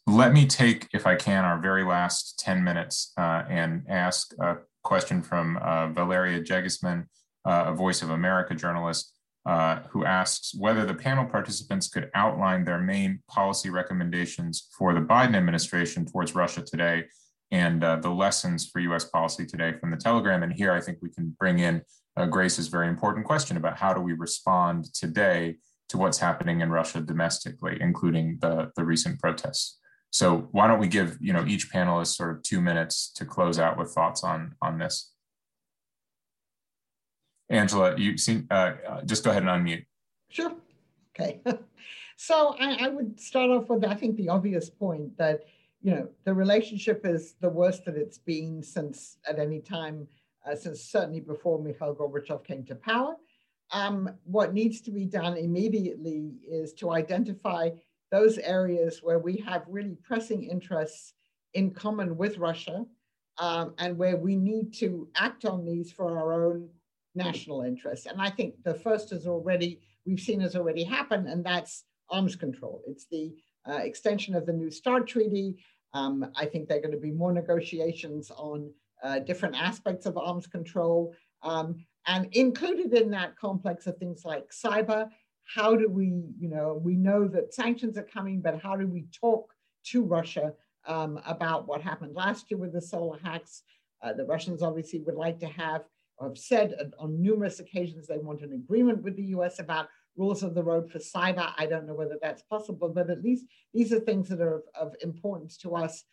let 0.09 0.33
me 0.33 0.45
take, 0.47 0.89
if 0.93 1.07
I 1.07 1.15
can, 1.15 1.45
our 1.45 1.59
very 1.61 1.85
last 1.85 2.39
10 2.39 2.65
minutes 2.65 3.13
uh, 3.17 3.43
and 3.49 3.83
ask 3.89 4.33
a 4.41 4.57
question 4.83 5.23
from 5.23 5.57
uh, 5.59 5.89
Valeria 5.89 6.41
Jegisman, 6.41 7.07
uh, 7.45 7.65
a 7.69 7.75
Voice 7.75 8.03
of 8.03 8.11
America 8.11 8.55
journalist, 8.55 9.13
uh, 9.47 9.81
who 9.91 10.05
asks 10.05 10.55
whether 10.57 10.85
the 10.85 10.95
panel 10.95 11.27
participants 11.27 11.89
could 11.89 12.11
outline 12.15 12.65
their 12.65 12.81
main 12.81 13.21
policy 13.29 13.71
recommendations 13.71 14.69
for 14.77 14.95
the 14.95 15.01
Biden 15.01 15.37
administration 15.37 16.07
towards 16.07 16.35
Russia 16.35 16.63
today 16.63 17.05
and 17.51 17.85
uh, 17.85 17.97
the 17.97 18.11
lessons 18.11 18.69
for 18.69 18.81
US 18.81 19.05
policy 19.05 19.47
today 19.47 19.73
from 19.79 19.91
the 19.91 19.97
telegram. 19.97 20.43
And 20.43 20.53
here 20.53 20.73
I 20.73 20.81
think 20.81 20.99
we 21.01 21.11
can 21.11 21.37
bring 21.39 21.61
in 21.61 21.83
uh, 22.17 22.27
Grace's 22.27 22.69
very 22.69 22.89
important 22.89 23.27
question 23.27 23.57
about 23.57 23.79
how 23.79 23.93
do 23.93 24.01
we 24.01 24.15
respond 24.15 24.93
today 24.95 25.57
to 25.89 25.99
what's 25.99 26.19
happening 26.19 26.61
in 26.61 26.71
Russia 26.71 27.01
domestically, 27.01 27.79
including 27.81 28.39
the, 28.41 28.73
the 28.77 28.85
recent 28.85 29.21
protests. 29.21 29.79
So 30.11 30.49
why 30.53 30.67
don't 30.67 30.81
we 30.81 30.89
give 30.89 31.19
you 31.21 31.33
know 31.33 31.45
each 31.47 31.71
panelist 31.71 32.17
sort 32.17 32.37
of 32.37 32.43
two 32.43 32.61
minutes 32.61 33.13
to 33.17 33.25
close 33.25 33.59
out 33.59 33.77
with 33.77 33.91
thoughts 33.91 34.25
on 34.25 34.55
on 34.63 34.79
this. 34.79 35.13
Angela, 37.49 37.97
you 37.99 38.17
seem 38.17 38.47
uh, 38.51 38.73
uh, 38.89 39.03
just 39.03 39.25
go 39.25 39.31
ahead 39.31 39.43
and 39.43 39.51
unmute. 39.51 39.85
Sure. 40.31 40.53
Okay. 41.15 41.41
so 42.17 42.57
I, 42.59 42.87
I 42.87 42.89
would 42.89 43.21
start 43.21 43.51
off 43.51 43.69
with 43.69 43.85
I 43.85 43.95
think 43.95 44.17
the 44.17 44.31
obvious 44.31 44.71
point 44.71 45.19
that 45.19 45.45
you 45.87 45.95
know 45.95 46.09
the 46.25 46.35
relationship 46.35 47.03
is 47.05 47.37
the 47.41 47.49
worst 47.49 47.85
that 47.85 47.97
it's 47.97 48.19
been 48.19 48.61
since 48.61 49.19
at 49.29 49.39
any 49.39 49.61
time 49.61 50.09
uh, 50.45 50.57
since 50.57 50.83
certainly 50.83 51.21
before 51.21 51.63
Mikhail 51.63 51.95
Gorbachev 51.95 52.43
came 52.45 52.65
to 52.65 52.75
power. 52.75 53.15
Um, 53.71 54.11
what 54.25 54.53
needs 54.53 54.81
to 54.81 54.91
be 54.91 55.05
done 55.05 55.37
immediately 55.37 56.39
is 56.49 56.73
to 56.75 56.91
identify 56.91 57.71
those 58.11 58.37
areas 58.39 58.99
where 59.01 59.21
we 59.21 59.37
have 59.39 59.63
really 59.69 59.97
pressing 60.03 60.43
interests 60.43 61.15
in 61.55 61.71
common 61.71 62.17
with 62.17 62.39
Russia 62.39 62.85
um, 63.39 63.75
and 63.79 63.97
where 63.97 64.17
we 64.17 64.35
need 64.35 64.75
to 64.75 65.09
act 65.17 65.45
on 65.45 65.65
these 65.65 65.93
for 65.93 66.19
our 66.19 66.47
own 66.47 66.69
national 67.15 67.63
interests. 67.63 68.07
And 68.07 68.21
I 68.21 68.31
think 68.31 68.55
the 68.65 68.75
first 68.75 69.13
is 69.13 69.29
already, 69.29 69.81
we've 70.05 70.21
seen 70.21 70.41
has 70.41 70.57
already 70.57 70.83
happened, 70.83 71.29
and 71.29 71.45
that's 71.45 71.85
arms 72.11 72.35
control. 72.35 72.83
It's 72.87 73.07
the 73.07 73.35
uh, 73.69 73.79
extension 73.79 74.35
of 74.35 74.47
the 74.47 74.53
New 74.53 74.71
START 74.71 75.07
Treaty. 75.09 75.57
Um, 75.97 76.31
I 76.35 76.45
think 76.47 76.69
there 76.69 76.79
are 76.79 76.83
going 76.83 76.93
to 76.93 77.01
be 77.01 77.13
more 77.13 77.33
negotiations 77.33 78.31
on 78.31 78.71
uh, 79.03 79.21
different 79.21 79.57
aspects 79.57 80.07
of 80.07 80.17
arms 80.17 80.47
control. 80.47 81.15
Um, 81.43 81.85
and 82.07 82.29
included 82.33 82.93
in 82.93 83.11
that 83.11 83.37
complex 83.37 83.87
are 83.87 83.93
things 83.93 84.25
like 84.25 84.51
cyber 84.51 85.09
how 85.47 85.77
do 85.77 85.89
we, 85.89 86.07
you 86.39 86.49
know, 86.49 86.81
we 86.83 86.97
know 86.97 87.29
that 87.29 87.55
sanctions 87.55 87.97
are 87.97 88.03
coming, 88.03 88.41
but 88.41 88.61
how 88.61 88.77
do 88.77 88.87
we 88.87 89.07
talk 89.13 89.53
to 89.85 90.03
Russia 90.03 90.53
um, 90.87 91.21
about 91.25 91.69
what 91.69 91.81
happened 91.81 92.15
last 92.15 92.51
year 92.51 92.59
with 92.59 92.73
the 92.73 92.81
solar 92.81 93.19
hacks? 93.23 93.63
Uh, 94.03 94.13
the 94.13 94.25
Russians 94.25 94.63
obviously 94.63 95.01
would 95.01 95.15
like 95.15 95.39
to 95.41 95.47
have, 95.47 95.83
or 96.19 96.29
have 96.29 96.39
said 96.39 96.75
on 96.99 97.23
numerous 97.23 97.61
occasions 97.61 98.07
they 98.07 98.19
want 98.19 98.43
an 98.43 98.53
agreement 98.53 99.03
with 99.03 99.17
the 99.17 99.27
US 99.37 99.61
about 99.61 99.89
rules 100.17 100.43
of 100.43 100.55
the 100.55 100.63
road 100.63 100.91
for 100.91 100.99
cyber. 100.99 101.53
I 101.57 101.67
don't 101.67 101.87
know 101.87 101.95
whether 101.95 102.19
that's 102.21 102.43
possible, 102.43 102.89
but 102.89 103.11
at 103.11 103.23
least 103.23 103.47
these 103.75 103.93
are 103.93 104.01
things 104.01 104.29
that 104.29 104.41
are 104.41 104.57
of, 104.57 104.63
of 104.81 104.95
importance 105.03 105.57
to 105.59 105.75
us, 105.75 106.05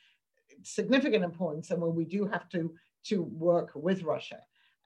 significant 0.62 1.24
importance, 1.24 1.72
and 1.72 1.82
where 1.82 1.92
we 1.92 2.06
do 2.06 2.26
have 2.26 2.50
to, 2.50 2.74
to 3.06 3.22
work 3.24 3.72
with 3.76 4.04
Russia. 4.04 4.40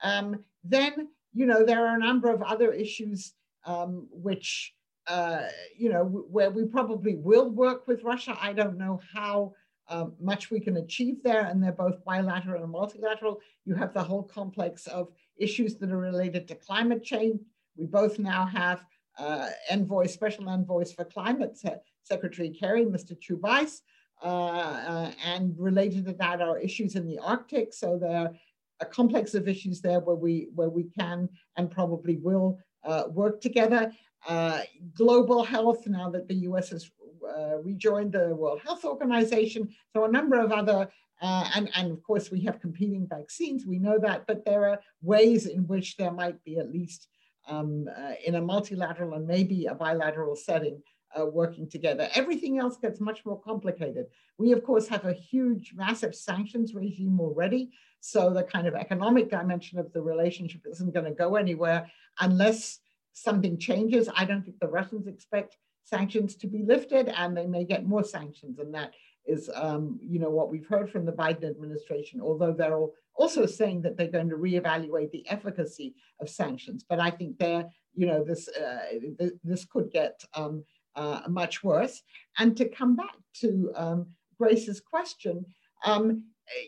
Um, 0.04 0.44
then, 0.64 1.10
you 1.34 1.46
know, 1.46 1.66
there 1.66 1.86
are 1.86 1.96
a 1.96 2.00
number 2.00 2.32
of 2.32 2.42
other 2.42 2.72
issues 2.72 3.34
um, 3.66 4.08
which, 4.12 4.74
uh, 5.08 5.48
you 5.76 5.90
know, 5.90 6.04
where 6.06 6.52
we 6.52 6.66
probably 6.66 7.16
will 7.16 7.50
work 7.50 7.88
with 7.88 8.04
Russia. 8.04 8.38
I 8.42 8.54
don't 8.54 8.78
know 8.78 9.00
how 9.14 9.54
um, 9.90 10.14
much 10.20 10.52
we 10.52 10.60
can 10.60 10.78
achieve 10.78 11.24
there, 11.24 11.46
and 11.46 11.62
they're 11.62 11.72
both 11.72 12.04
bilateral 12.04 12.64
and 12.64 12.72
multilateral. 12.72 13.40
You 13.66 13.76
have 13.76 13.94
the 13.94 14.04
whole 14.04 14.24
complex 14.24 14.86
of 14.88 15.10
issues 15.38 15.76
that 15.76 15.92
are 15.92 15.98
related 15.98 16.48
to 16.48 16.56
climate 16.56 17.04
change. 17.04 17.42
We 17.78 17.86
both 17.86 18.20
now 18.20 18.46
have 18.46 18.84
uh, 19.18 19.50
envoy, 19.70 20.08
special 20.08 20.50
envoys 20.50 20.92
for 20.92 21.06
climate, 21.06 21.58
Se 21.58 21.76
Secretary 22.04 22.50
Kerry, 22.50 22.86
Mr. 22.86 23.18
Chubais, 23.20 23.82
uh, 24.22 25.12
and 25.26 25.56
related 25.58 26.06
to 26.06 26.14
that 26.14 26.42
are 26.42 26.58
issues 26.58 26.96
in 26.96 27.06
the 27.06 27.20
Arctic. 27.20 27.74
So 27.74 27.98
there 27.98 28.18
are 28.18 28.32
a 28.80 28.86
complex 28.86 29.34
of 29.34 29.48
issues 29.48 29.82
there 29.82 30.00
where 30.00 30.16
we 30.16 30.50
where 30.54 30.70
we 30.70 30.86
can 30.98 31.30
and 31.56 31.70
probably 31.70 32.18
will 32.18 32.60
uh, 32.84 33.04
work 33.10 33.42
together. 33.42 33.92
Uh, 34.28 34.62
global 34.94 35.44
health, 35.44 35.88
now 35.88 36.10
that 36.10 36.28
the 36.28 36.36
US 36.50 36.70
has 36.70 36.90
uh, 37.38 37.58
rejoined 37.62 38.14
the 38.14 38.36
World 38.36 38.62
Health 38.64 38.86
Organization, 38.86 39.70
so 39.94 40.06
a 40.06 40.12
number 40.12 40.40
of 40.40 40.52
other, 40.52 40.90
uh, 41.22 41.50
and, 41.56 41.70
and 41.76 41.92
of 41.92 42.02
course 42.04 42.32
we 42.32 42.42
have 42.42 42.60
competing 42.60 43.08
vaccines, 43.08 43.66
we 43.66 43.80
know 43.80 44.00
that, 44.00 44.26
but 44.28 44.46
there 44.46 44.68
are 44.70 44.80
ways 45.02 45.46
in 45.46 45.68
which 45.68 45.98
there 45.98 46.12
might 46.12 46.44
be 46.44 46.58
at 46.58 46.72
least 46.72 47.08
um, 47.48 47.88
uh, 47.98 48.14
in 48.26 48.36
a 48.36 48.42
multilateral 48.42 49.14
and 49.14 49.28
maybe 49.28 49.66
a 49.66 49.76
bilateral 49.76 50.36
setting 50.36 50.82
uh, 51.18 51.26
working 51.26 51.70
together. 51.70 52.10
Everything 52.14 52.60
else 52.60 52.78
gets 52.78 53.00
much 53.00 53.26
more 53.26 53.40
complicated. 53.40 54.08
We, 54.38 54.52
of 54.52 54.64
course, 54.64 54.88
have 54.88 55.06
a 55.06 55.14
huge, 55.14 55.74
massive 55.76 56.16
sanctions 56.16 56.74
regime 56.74 57.20
already. 57.20 57.72
So 58.00 58.30
the 58.30 58.44
kind 58.44 58.68
of 58.68 58.76
economic 58.76 59.30
dimension 59.30 59.80
of 59.80 59.92
the 59.94 60.02
relationship 60.02 60.62
isn't 60.70 60.94
going 60.94 61.06
to 61.06 61.12
go 61.12 61.36
anywhere 61.36 61.90
unless 62.20 62.80
something 63.14 63.58
changes. 63.58 64.10
I 64.16 64.26
don't 64.26 64.44
think 64.44 64.60
the 64.60 64.68
Russians 64.68 65.08
expect 65.08 65.58
sanctions 65.84 66.36
to 66.36 66.48
be 66.48 66.64
lifted, 66.64 67.08
and 67.10 67.36
they 67.36 67.48
may 67.48 67.64
get 67.64 67.88
more 67.88 68.04
sanctions. 68.04 68.60
And 68.60 68.74
that 68.74 68.94
is, 69.26 69.50
um, 69.56 70.00
you 70.02 70.20
know, 70.20 70.30
what 70.30 70.52
we've 70.52 70.68
heard 70.68 70.92
from 70.92 71.06
the 71.06 71.12
Biden 71.12 71.50
administration, 71.50 72.22
although 72.22 72.54
they're 72.54 72.88
also 73.18 73.46
saying 73.46 73.82
that 73.82 73.98
they're 73.98 74.18
going 74.18 74.30
to 74.30 74.38
reevaluate 74.38 75.12
the 75.12 75.28
efficacy 75.28 75.96
of 76.22 76.30
sanctions. 76.30 76.86
But 76.88 77.00
I 77.00 77.12
think 77.12 77.38
they're, 77.38 77.66
you 77.96 78.06
know, 78.06 78.24
this, 78.24 78.48
uh, 78.48 78.80
th 79.20 79.34
this 79.44 79.66
could 79.66 79.90
get 79.92 80.16
um, 80.40 80.64
uh, 80.96 81.22
much 81.28 81.64
worse. 81.64 81.96
And 82.40 82.56
to 82.58 82.66
come 82.80 82.96
back 82.96 83.18
to 83.42 83.72
um, 83.76 84.00
Grace's 84.40 84.82
question, 84.94 85.46
um, 85.86 86.06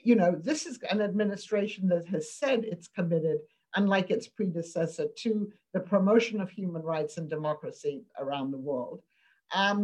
you 0.04 0.16
know, 0.16 0.32
this 0.50 0.66
is 0.66 0.80
an 0.90 1.02
administration 1.02 1.88
that 1.90 2.08
has 2.08 2.26
said 2.34 2.60
it's 2.64 2.88
committed, 2.88 3.40
unlike 3.76 4.10
its 4.12 4.28
predecessor, 4.28 5.08
to 5.24 5.32
the 5.74 5.80
promotion 5.80 6.42
of 6.42 6.50
human 6.50 6.82
rights 6.82 7.18
and 7.18 7.30
democracy 7.30 8.04
around 8.18 8.52
the 8.52 8.58
world. 8.58 9.02
Um, 9.54 9.80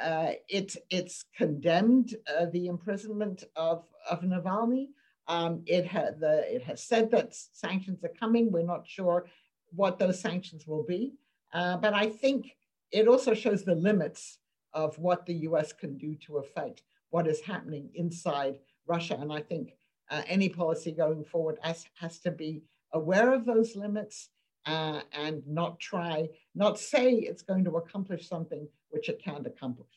uh, 0.00 0.32
it, 0.48 0.76
it's 0.90 1.24
condemned 1.36 2.14
uh, 2.32 2.46
the 2.52 2.66
imprisonment 2.66 3.44
of, 3.56 3.84
of 4.08 4.20
Navalny. 4.22 4.88
Um, 5.28 5.62
it, 5.66 5.86
ha- 5.86 6.16
the, 6.18 6.54
it 6.54 6.62
has 6.62 6.82
said 6.82 7.10
that 7.10 7.34
sanctions 7.34 8.02
are 8.02 8.12
coming. 8.18 8.50
We're 8.50 8.62
not 8.62 8.86
sure 8.86 9.26
what 9.70 9.98
those 9.98 10.20
sanctions 10.20 10.66
will 10.66 10.84
be. 10.84 11.12
Uh, 11.52 11.76
but 11.76 11.94
I 11.94 12.08
think 12.08 12.56
it 12.90 13.08
also 13.08 13.34
shows 13.34 13.62
the 13.62 13.74
limits 13.74 14.38
of 14.72 14.98
what 14.98 15.26
the 15.26 15.34
US 15.34 15.72
can 15.72 15.96
do 15.98 16.14
to 16.26 16.38
affect 16.38 16.82
what 17.10 17.26
is 17.26 17.40
happening 17.40 17.90
inside 17.94 18.58
Russia. 18.86 19.18
And 19.20 19.32
I 19.32 19.40
think 19.40 19.74
uh, 20.10 20.22
any 20.26 20.48
policy 20.48 20.92
going 20.92 21.24
forward 21.24 21.58
has, 21.62 21.84
has 22.00 22.18
to 22.20 22.30
be 22.30 22.62
aware 22.92 23.32
of 23.32 23.44
those 23.44 23.76
limits 23.76 24.30
uh, 24.66 25.00
and 25.12 25.42
not 25.46 25.78
try, 25.78 26.28
not 26.54 26.78
say 26.78 27.12
it's 27.12 27.42
going 27.42 27.64
to 27.64 27.76
accomplish 27.76 28.28
something 28.28 28.68
which 28.90 29.08
it 29.08 29.22
can't 29.22 29.46
accomplish. 29.46 29.88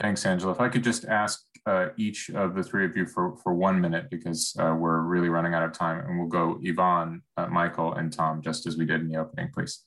Thanks, 0.00 0.26
Angela. 0.26 0.52
If 0.52 0.60
I 0.60 0.68
could 0.68 0.84
just 0.84 1.06
ask 1.06 1.42
uh, 1.64 1.88
each 1.96 2.30
of 2.30 2.54
the 2.54 2.62
three 2.62 2.84
of 2.84 2.96
you 2.96 3.06
for, 3.06 3.36
for 3.42 3.54
one 3.54 3.80
minute 3.80 4.10
because 4.10 4.54
uh, 4.58 4.74
we're 4.78 5.00
really 5.00 5.28
running 5.28 5.54
out 5.54 5.64
of 5.64 5.72
time 5.72 6.04
and 6.06 6.18
we'll 6.18 6.28
go 6.28 6.60
Ivan, 6.66 7.22
uh, 7.36 7.46
Michael, 7.46 7.94
and 7.94 8.12
Tom, 8.12 8.42
just 8.42 8.66
as 8.66 8.76
we 8.76 8.84
did 8.84 9.00
in 9.00 9.08
the 9.08 9.16
opening, 9.16 9.50
please. 9.52 9.84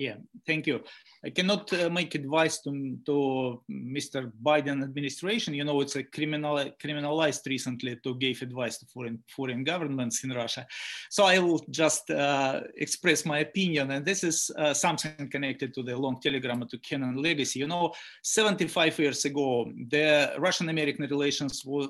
Yeah, 0.00 0.14
thank 0.46 0.66
you. 0.66 0.80
I 1.22 1.28
cannot 1.28 1.70
uh, 1.74 1.90
make 1.90 2.14
advice 2.14 2.62
to, 2.62 2.96
to 3.04 3.62
Mr. 3.70 4.32
Biden 4.42 4.82
administration. 4.82 5.52
You 5.52 5.64
know, 5.64 5.82
it's 5.82 5.96
a 5.96 6.02
criminal 6.02 6.56
criminalized 6.82 7.44
recently 7.44 7.96
to 7.96 8.14
give 8.14 8.40
advice 8.40 8.78
to 8.78 8.86
foreign 8.86 9.22
foreign 9.28 9.62
governments 9.62 10.24
in 10.24 10.30
Russia. 10.30 10.66
So 11.10 11.24
I 11.24 11.38
will 11.38 11.62
just 11.68 12.10
uh, 12.10 12.62
express 12.78 13.26
my 13.26 13.40
opinion, 13.40 13.90
and 13.90 14.02
this 14.02 14.24
is 14.24 14.50
uh, 14.56 14.72
something 14.72 15.28
connected 15.28 15.74
to 15.74 15.82
the 15.82 15.94
long 15.94 16.18
telegram 16.18 16.66
to 16.66 16.78
Kennan 16.78 17.16
legacy. 17.16 17.58
You 17.58 17.66
know, 17.66 17.92
75 18.22 18.98
years 18.98 19.26
ago, 19.26 19.70
the 19.90 20.32
Russian-American 20.38 21.06
relations 21.10 21.62
were, 21.66 21.88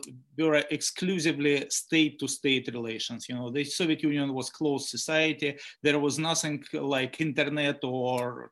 exclusively 0.70 1.55
state-to-state 1.70 2.66
-state 2.66 2.74
relations. 2.78 3.28
You 3.28 3.37
know, 3.37 3.51
the 3.57 3.65
Soviet 3.65 4.03
Union 4.03 4.28
was 4.35 4.51
closed 4.51 4.89
society. 4.89 5.51
There 5.85 6.01
was 6.07 6.19
nothing 6.19 6.57
like 6.73 7.20
internet 7.20 7.85
or 7.85 7.99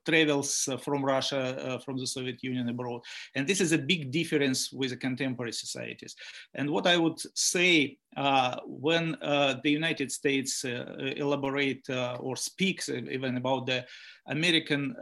travels 0.05 0.69
uh, 0.69 0.77
from 0.77 1.05
Russia, 1.05 1.41
uh, 1.41 1.79
from 1.79 1.97
the 1.99 2.07
Soviet 2.07 2.43
Union 2.43 2.69
abroad. 2.69 3.01
And 3.35 3.47
this 3.47 3.61
is 3.61 3.73
a 3.73 3.79
big 3.79 4.11
difference 4.11 4.73
with 4.73 4.91
the 4.91 4.97
contemporary 4.97 5.53
societies. 5.53 6.15
And 6.55 6.71
what 6.71 6.87
I 6.87 6.97
would 6.97 7.21
say 7.35 7.99
uh, 8.17 8.57
when 8.67 9.17
the 9.65 9.71
United 9.81 10.11
States 10.11 10.65
elaborate 11.25 11.89
or 12.27 12.35
speaks 12.37 12.89
even 12.89 13.37
about 13.37 13.67
the 13.67 13.85
American 14.27 14.95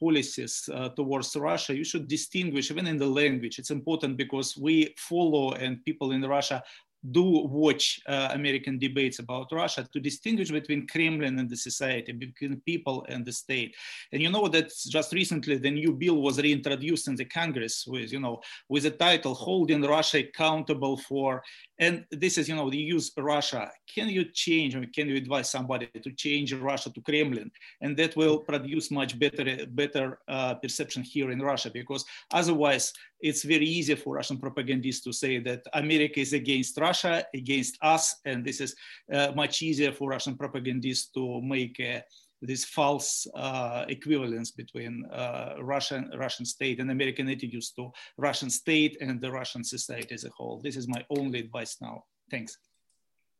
policies 0.00 0.68
towards 0.96 1.36
Russia, 1.36 1.74
you 1.74 1.84
should 1.84 2.08
distinguish 2.08 2.70
even 2.70 2.86
in 2.86 2.98
the 2.98 3.06
language. 3.06 3.58
It's 3.58 3.70
important 3.70 4.16
because 4.16 4.56
we 4.56 4.94
follow 4.98 5.52
and 5.52 5.84
people 5.84 6.12
in 6.12 6.22
Russia 6.22 6.62
do 7.10 7.22
watch 7.22 8.00
uh, 8.06 8.28
American 8.32 8.78
debates 8.78 9.18
about 9.18 9.50
Russia 9.50 9.86
to 9.92 10.00
distinguish 10.00 10.50
between 10.50 10.86
Kremlin 10.86 11.38
and 11.38 11.50
the 11.50 11.56
society, 11.56 12.12
between 12.12 12.60
people 12.60 13.04
and 13.08 13.24
the 13.24 13.32
state. 13.32 13.74
And 14.12 14.22
you 14.22 14.30
know 14.30 14.46
that 14.48 14.72
just 14.88 15.12
recently 15.12 15.56
the 15.56 15.70
new 15.70 15.92
bill 15.92 16.22
was 16.22 16.40
reintroduced 16.40 17.08
in 17.08 17.16
the 17.16 17.24
Congress 17.24 17.84
with, 17.86 18.12
you 18.12 18.20
know, 18.20 18.40
with 18.68 18.84
the 18.84 18.90
title 18.90 19.34
"Holding 19.34 19.82
Russia 19.82 20.18
Accountable 20.18 20.96
for," 20.96 21.42
and 21.78 22.04
this 22.10 22.38
is, 22.38 22.48
you 22.48 22.54
know, 22.54 22.70
the 22.70 22.78
use 22.78 23.10
Russia. 23.16 23.70
Can 23.92 24.08
you 24.08 24.24
change 24.32 24.76
or 24.76 24.84
can 24.94 25.08
you 25.08 25.16
advise 25.16 25.50
somebody 25.50 25.88
to 26.02 26.12
change 26.12 26.52
Russia 26.52 26.90
to 26.90 27.00
Kremlin, 27.00 27.50
and 27.80 27.96
that 27.96 28.16
will 28.16 28.38
produce 28.38 28.90
much 28.90 29.18
better, 29.18 29.66
better 29.66 30.18
uh, 30.28 30.54
perception 30.54 31.02
here 31.02 31.30
in 31.30 31.40
Russia 31.40 31.70
because 31.70 32.04
otherwise 32.30 32.92
it's 33.22 33.44
very 33.44 33.64
easy 33.64 33.94
for 33.94 34.16
Russian 34.16 34.38
propagandists 34.38 35.04
to 35.04 35.12
say 35.12 35.38
that 35.38 35.62
America 35.72 36.20
is 36.20 36.32
against 36.32 36.78
Russia, 36.78 37.24
against 37.32 37.78
us, 37.80 38.16
and 38.24 38.44
this 38.44 38.60
is 38.60 38.74
uh, 39.12 39.30
much 39.36 39.62
easier 39.62 39.92
for 39.92 40.10
Russian 40.10 40.36
propagandists 40.36 41.10
to 41.12 41.40
make 41.40 41.80
uh, 41.80 42.00
this 42.42 42.64
false 42.64 43.28
uh, 43.36 43.84
equivalence 43.88 44.50
between 44.50 45.06
uh, 45.12 45.54
Russian 45.60 46.10
Russian 46.18 46.44
state 46.44 46.80
and 46.80 46.90
American 46.90 47.28
attitudes 47.28 47.70
to 47.76 47.92
Russian 48.18 48.50
state 48.50 48.96
and 49.00 49.20
the 49.20 49.30
Russian 49.30 49.62
society 49.62 50.12
as 50.12 50.24
a 50.24 50.30
whole. 50.36 50.60
This 50.60 50.76
is 50.76 50.88
my 50.88 51.06
only 51.16 51.38
advice 51.38 51.76
now. 51.80 52.02
Thanks. 52.30 52.58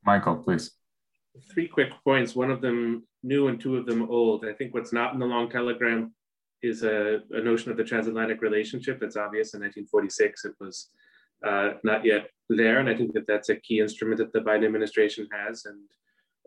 Michael, 0.05 0.37
please. 0.37 0.71
Three 1.53 1.67
quick 1.67 1.91
points. 2.05 2.37
One 2.37 2.53
of 2.53 2.61
them 2.61 3.03
new 3.25 3.49
and 3.49 3.61
two 3.61 3.77
of 3.77 3.87
them 3.87 4.09
old. 4.09 4.45
I 4.45 4.53
think 4.53 4.75
what's 4.75 4.93
not 4.93 5.15
in 5.15 5.19
the 5.19 5.27
long 5.27 5.51
telegram 5.51 6.15
is 6.63 6.85
a, 6.85 7.21
a, 7.33 7.41
notion 7.41 7.71
of 7.71 7.77
the 7.77 7.85
transatlantic 7.85 8.41
relationship 8.41 9.01
that's 9.01 9.17
obvious 9.17 9.55
in 9.55 9.61
1946. 9.61 10.45
It 10.45 10.55
was 10.61 10.89
uh, 11.47 11.73
not 11.83 12.05
yet 12.05 12.31
there, 12.49 12.79
and 12.79 12.89
I 12.89 12.97
think 12.97 13.13
that 13.15 13.27
that's 13.27 13.49
a 13.49 13.57
key 13.57 13.81
instrument 13.81 14.19
that 14.19 14.33
the 14.33 14.41
Biden 14.41 14.65
administration 14.65 15.29
has 15.33 15.65
and 15.67 15.81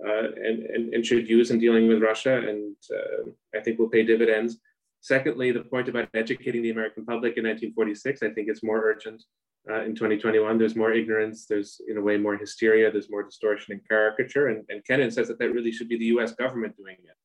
uh, 0.05 0.27
and, 0.35 0.63
and, 0.63 0.93
and, 0.93 1.05
should 1.05 1.29
use 1.29 1.51
in 1.51 1.57
dealing 1.57 1.87
with 1.87 2.01
Russia, 2.03 2.37
and 2.37 2.75
uh, 2.93 3.29
I 3.57 3.61
think 3.61 3.79
will 3.79 3.87
pay 3.87 4.03
dividends. 4.03 4.57
Secondly, 4.99 5.53
the 5.53 5.61
point 5.61 5.87
about 5.87 6.09
educating 6.13 6.61
the 6.61 6.71
American 6.71 7.05
public 7.05 7.37
in 7.37 7.45
1946, 7.45 8.21
I 8.21 8.31
think 8.31 8.49
it's 8.49 8.61
more 8.61 8.83
urgent 8.83 9.23
uh, 9.69 9.85
in 9.85 9.95
2021. 9.95 10.57
There's 10.57 10.75
more 10.75 10.91
ignorance, 10.91 11.45
there's 11.45 11.79
in 11.87 11.95
a 11.95 12.01
way 12.01 12.17
more 12.17 12.35
hysteria, 12.35 12.91
there's 12.91 13.09
more 13.09 13.23
distortion 13.23 13.71
and 13.71 13.87
caricature, 13.87 14.49
and, 14.49 14.65
and 14.67 14.83
Kennan 14.83 15.11
says 15.11 15.29
that 15.29 15.39
that 15.39 15.53
really 15.53 15.71
should 15.71 15.87
be 15.87 15.97
the 15.97 16.11
U.S. 16.15 16.33
government 16.33 16.75
doing 16.75 16.97
it 17.01 17.15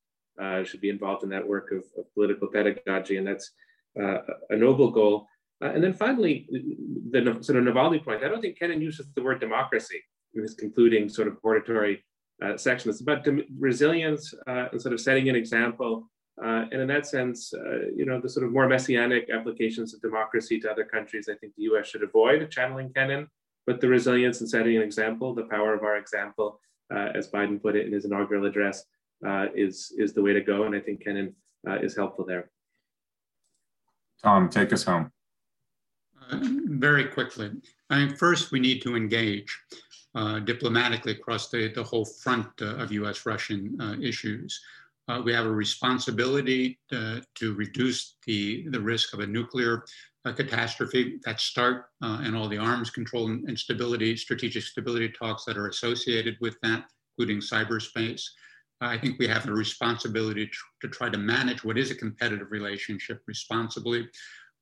uh, 0.40 0.64
should 0.64 0.80
be 0.80 0.90
involved 0.90 1.22
in 1.22 1.28
that 1.30 1.46
work 1.46 1.70
of, 1.72 1.84
of 1.98 2.12
political 2.14 2.48
pedagogy, 2.48 3.16
and 3.16 3.26
that's 3.26 3.52
uh, 4.00 4.18
a 4.50 4.56
noble 4.56 4.90
goal. 4.90 5.26
Uh, 5.62 5.72
and 5.74 5.84
then 5.84 5.92
finally, 5.92 6.48
the 7.10 7.38
sort 7.42 7.58
of 7.58 7.64
Navalny 7.64 8.02
point, 8.02 8.24
I 8.24 8.28
don't 8.28 8.40
think 8.40 8.58
Kennan 8.58 8.80
uses 8.80 9.06
the 9.14 9.22
word 9.22 9.40
democracy 9.40 10.00
in 10.34 10.42
his 10.42 10.54
concluding 10.54 11.08
sort 11.08 11.28
of 11.28 11.36
hortatory 11.42 12.02
uh, 12.42 12.56
section. 12.56 12.88
It's 12.88 13.02
about 13.02 13.26
resilience 13.58 14.32
uh, 14.46 14.68
and 14.72 14.80
sort 14.80 14.94
of 14.94 15.00
setting 15.00 15.28
an 15.28 15.36
example. 15.36 16.08
Uh, 16.42 16.64
and 16.72 16.80
in 16.80 16.88
that 16.88 17.06
sense, 17.06 17.52
you 17.94 18.06
know, 18.06 18.18
the 18.18 18.28
sort 18.28 18.46
of 18.46 18.52
more 18.52 18.66
messianic 18.66 19.28
applications 19.28 19.92
of 19.92 20.00
democracy 20.00 20.58
to 20.60 20.70
other 20.70 20.84
countries, 20.84 21.28
I 21.28 21.34
think 21.34 21.52
the 21.56 21.64
US 21.64 21.88
should 21.88 22.02
avoid 22.02 22.50
channeling 22.50 22.90
Kennan, 22.94 23.28
but 23.66 23.82
the 23.82 23.88
resilience 23.88 24.40
and 24.40 24.48
setting 24.48 24.76
an 24.76 24.82
example, 24.82 25.34
the 25.34 25.42
power 25.44 25.74
of 25.74 25.82
our 25.82 25.98
example, 25.98 26.58
as 26.90 27.30
Biden 27.30 27.60
put 27.60 27.76
it 27.76 27.86
in 27.86 27.92
his 27.92 28.06
inaugural 28.06 28.46
address, 28.46 28.84
uh, 29.26 29.46
is 29.54 29.92
is 29.96 30.12
the 30.12 30.22
way 30.22 30.32
to 30.32 30.40
go, 30.40 30.64
and 30.64 30.74
I 30.74 30.80
think 30.80 31.04
Kennan 31.04 31.34
uh, 31.68 31.78
is 31.80 31.96
helpful 31.96 32.24
there. 32.24 32.50
Tom, 34.22 34.48
take 34.48 34.72
us 34.72 34.84
home. 34.84 35.10
Uh, 36.30 36.38
very 36.42 37.06
quickly. 37.06 37.50
I 37.88 37.98
mean, 37.98 38.16
first, 38.16 38.52
we 38.52 38.60
need 38.60 38.82
to 38.82 38.96
engage 38.96 39.58
uh, 40.14 40.40
diplomatically 40.40 41.12
across 41.12 41.50
the, 41.50 41.68
the 41.68 41.82
whole 41.82 42.04
front 42.04 42.48
uh, 42.60 42.76
of 42.76 42.92
US 42.92 43.24
Russian 43.24 43.76
uh, 43.80 43.96
issues. 44.00 44.60
we 45.24 45.32
have 45.32 45.46
a 45.46 45.50
responsibility 45.50 46.78
to 46.90 47.54
reduce 47.54 48.16
the, 48.26 48.68
the 48.68 48.80
risk 48.80 49.12
of 49.12 49.20
a 49.20 49.26
nuclear 49.26 49.84
a 50.24 50.32
catastrophe 50.32 51.18
that 51.24 51.40
start 51.40 51.86
uh, 52.02 52.20
and 52.22 52.36
all 52.36 52.48
the 52.48 52.58
arms 52.58 52.90
control 52.90 53.28
and, 53.28 53.48
and, 53.48 53.58
stability, 53.58 54.16
strategic 54.16 54.62
stability 54.62 55.08
talks 55.08 55.44
that 55.44 55.56
are 55.56 55.68
associated 55.68 56.36
with 56.40 56.60
that, 56.62 56.84
including 57.12 57.40
cyberspace. 57.40 58.22
I 58.80 58.96
think 58.96 59.18
we 59.18 59.28
have 59.28 59.46
a 59.46 59.52
responsibility 59.52 60.46
to, 60.46 60.52
to 60.82 60.88
try 60.88 61.10
to 61.10 61.18
manage 61.18 61.64
what 61.64 61.78
is 61.78 61.90
a 61.90 61.94
competitive 61.94 62.50
relationship 62.50 63.22
responsibly, 63.26 64.08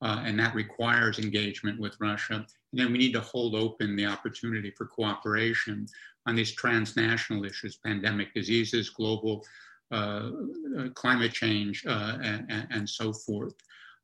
uh, 0.02 0.22
and 0.24 0.38
that 0.40 0.54
requires 0.54 1.18
engagement 1.18 1.78
with 1.80 1.96
Russia. 2.00 2.34
And 2.72 2.80
then 2.80 2.92
we 2.92 2.98
need 2.98 3.12
to 3.12 3.20
hold 3.20 3.54
open 3.54 3.96
the 3.96 4.06
opportunity 4.06 4.72
for 4.76 4.86
cooperation 4.86 5.86
on 6.26 6.34
these 6.34 6.52
transnational 6.52 7.44
issues, 7.44 7.78
pandemic 7.84 8.34
diseases, 8.34 8.90
global 8.90 9.44
uh, 9.90 10.30
uh 10.76 10.88
climate 10.94 11.32
change, 11.32 11.84
uh, 11.86 12.18
and, 12.22 12.66
and, 12.70 12.88
so 12.88 13.10
forth. 13.10 13.54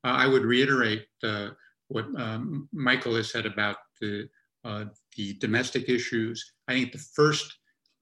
Uh, 0.03 0.17
I 0.17 0.27
would 0.27 0.43
reiterate 0.43 1.07
uh, 1.23 1.49
what 1.89 2.07
um, 2.17 2.71
Michael 2.73 3.17
has 3.17 3.31
said 3.31 3.45
about 3.45 3.77
the, 4.01 4.27
uh, 4.65 4.87
the 5.15 5.35
domestic 5.35 5.91
issues. 5.91 6.55
I 6.69 6.73
think 6.73 6.93
the 6.93 6.99
first 6.99 7.55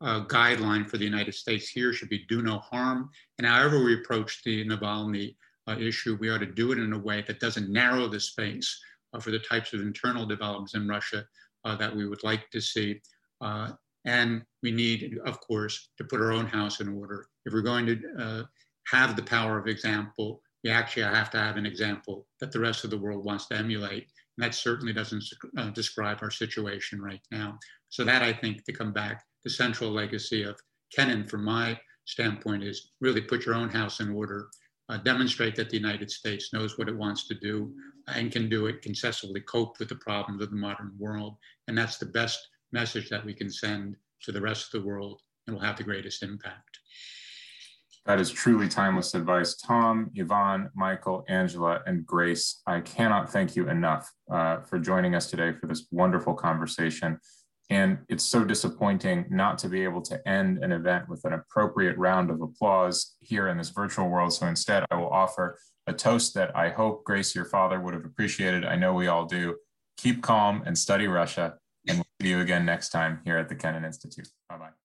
uh, 0.02 0.24
guideline 0.26 0.88
for 0.88 0.98
the 0.98 1.04
United 1.04 1.34
States 1.34 1.68
here 1.68 1.92
should 1.92 2.08
be 2.08 2.24
do 2.28 2.42
no 2.42 2.58
harm. 2.58 3.10
And 3.38 3.46
however 3.46 3.82
we 3.82 3.94
approach 3.94 4.42
the 4.44 4.64
Navalny 4.66 5.36
uh, 5.68 5.76
issue, 5.78 6.16
we 6.20 6.30
ought 6.30 6.38
to 6.38 6.46
do 6.46 6.72
it 6.72 6.78
in 6.78 6.92
a 6.92 6.98
way 6.98 7.22
that 7.26 7.40
doesn't 7.40 7.70
narrow 7.70 8.08
the 8.08 8.20
space 8.20 8.80
uh, 9.12 9.20
for 9.20 9.30
the 9.30 9.38
types 9.38 9.72
of 9.72 9.80
internal 9.80 10.26
developments 10.26 10.74
in 10.74 10.88
Russia 10.88 11.24
that 11.78 11.94
we 11.94 12.08
would 12.08 12.24
like 12.24 12.50
to 12.50 12.60
see. 12.60 13.00
and 14.04 14.42
we 14.64 14.72
need, 14.72 15.18
of 15.24 15.40
course, 15.40 15.90
to 15.96 16.02
put 16.02 16.20
our 16.20 16.32
own 16.32 16.46
house 16.46 16.80
in 16.80 16.88
order. 16.88 17.28
If 17.46 17.52
we're 17.52 17.62
going 17.62 17.86
to 17.86 18.44
have 18.88 19.14
the 19.14 19.22
power 19.22 19.58
of 19.58 19.68
example, 19.68 20.42
we 20.64 20.70
actually 20.70 21.02
have 21.02 21.30
to 21.30 21.38
have 21.38 21.56
an 21.56 21.66
example 21.66 22.26
that 22.40 22.52
the 22.52 22.60
rest 22.60 22.84
of 22.84 22.90
the 22.90 22.98
world 22.98 23.24
wants 23.24 23.46
to 23.48 23.56
emulate. 23.56 24.08
And 24.36 24.44
that 24.44 24.54
certainly 24.54 24.92
doesn't 24.92 25.24
uh, 25.56 25.70
describe 25.70 26.18
our 26.22 26.30
situation 26.30 27.00
right 27.00 27.20
now. 27.30 27.58
So 27.88 28.04
that 28.04 28.22
I 28.22 28.32
think 28.32 28.64
to 28.64 28.72
come 28.72 28.92
back, 28.92 29.24
the 29.44 29.50
central 29.50 29.90
legacy 29.90 30.42
of 30.42 30.58
Kennan 30.94 31.26
from 31.26 31.44
my 31.44 31.78
standpoint 32.04 32.62
is 32.62 32.92
really 33.00 33.20
put 33.20 33.46
your 33.46 33.54
own 33.54 33.68
house 33.68 34.00
in 34.00 34.10
order, 34.10 34.48
uh, 34.88 34.98
demonstrate 34.98 35.56
that 35.56 35.70
the 35.70 35.76
United 35.76 36.10
States 36.10 36.52
knows 36.52 36.76
what 36.76 36.88
it 36.88 36.96
wants 36.96 37.26
to 37.28 37.34
do 37.34 37.72
and 38.08 38.32
can 38.32 38.48
do 38.48 38.66
it, 38.66 38.82
successfully 38.82 39.40
cope 39.40 39.78
with 39.78 39.88
the 39.88 39.96
problems 39.96 40.42
of 40.42 40.50
the 40.50 40.56
modern 40.56 40.92
world. 40.98 41.36
And 41.68 41.78
that's 41.78 41.98
the 41.98 42.06
best 42.06 42.38
message 42.72 43.08
that 43.10 43.24
we 43.24 43.34
can 43.34 43.50
send 43.50 43.96
to 44.22 44.32
the 44.32 44.40
rest 44.40 44.66
of 44.66 44.82
the 44.82 44.86
world 44.86 45.20
and 45.46 45.56
will 45.56 45.62
have 45.62 45.76
the 45.76 45.84
greatest 45.84 46.22
impact. 46.22 46.78
That 48.04 48.18
is 48.18 48.32
truly 48.32 48.68
timeless 48.68 49.14
advice. 49.14 49.54
Tom, 49.54 50.10
Ivan, 50.18 50.70
Michael, 50.74 51.24
Angela, 51.28 51.82
and 51.86 52.04
Grace, 52.04 52.60
I 52.66 52.80
cannot 52.80 53.30
thank 53.30 53.54
you 53.54 53.68
enough 53.68 54.12
uh, 54.30 54.60
for 54.62 54.80
joining 54.80 55.14
us 55.14 55.30
today 55.30 55.52
for 55.52 55.68
this 55.68 55.86
wonderful 55.92 56.34
conversation. 56.34 57.18
And 57.72 58.00
it's 58.10 58.24
so 58.24 58.44
disappointing 58.44 59.24
not 59.30 59.56
to 59.58 59.68
be 59.70 59.82
able 59.82 60.02
to 60.02 60.28
end 60.28 60.62
an 60.62 60.72
event 60.72 61.08
with 61.08 61.24
an 61.24 61.32
appropriate 61.32 61.96
round 61.96 62.30
of 62.30 62.42
applause 62.42 63.16
here 63.20 63.48
in 63.48 63.56
this 63.56 63.70
virtual 63.70 64.10
world. 64.10 64.34
So 64.34 64.46
instead, 64.46 64.84
I 64.90 64.96
will 64.96 65.08
offer 65.08 65.58
a 65.86 65.94
toast 65.94 66.34
that 66.34 66.54
I 66.54 66.68
hope 66.68 67.02
Grace, 67.04 67.34
your 67.34 67.46
father, 67.46 67.80
would 67.80 67.94
have 67.94 68.04
appreciated. 68.04 68.66
I 68.66 68.76
know 68.76 68.92
we 68.92 69.06
all 69.06 69.24
do. 69.24 69.56
Keep 69.96 70.22
calm 70.22 70.62
and 70.66 70.76
study 70.76 71.06
Russia. 71.06 71.54
And 71.88 71.96
we'll 71.96 72.06
see 72.20 72.28
you 72.28 72.40
again 72.40 72.66
next 72.66 72.90
time 72.90 73.20
here 73.24 73.38
at 73.38 73.48
the 73.48 73.54
Kennan 73.54 73.86
Institute. 73.86 74.28
Bye 74.50 74.58
bye. 74.58 74.81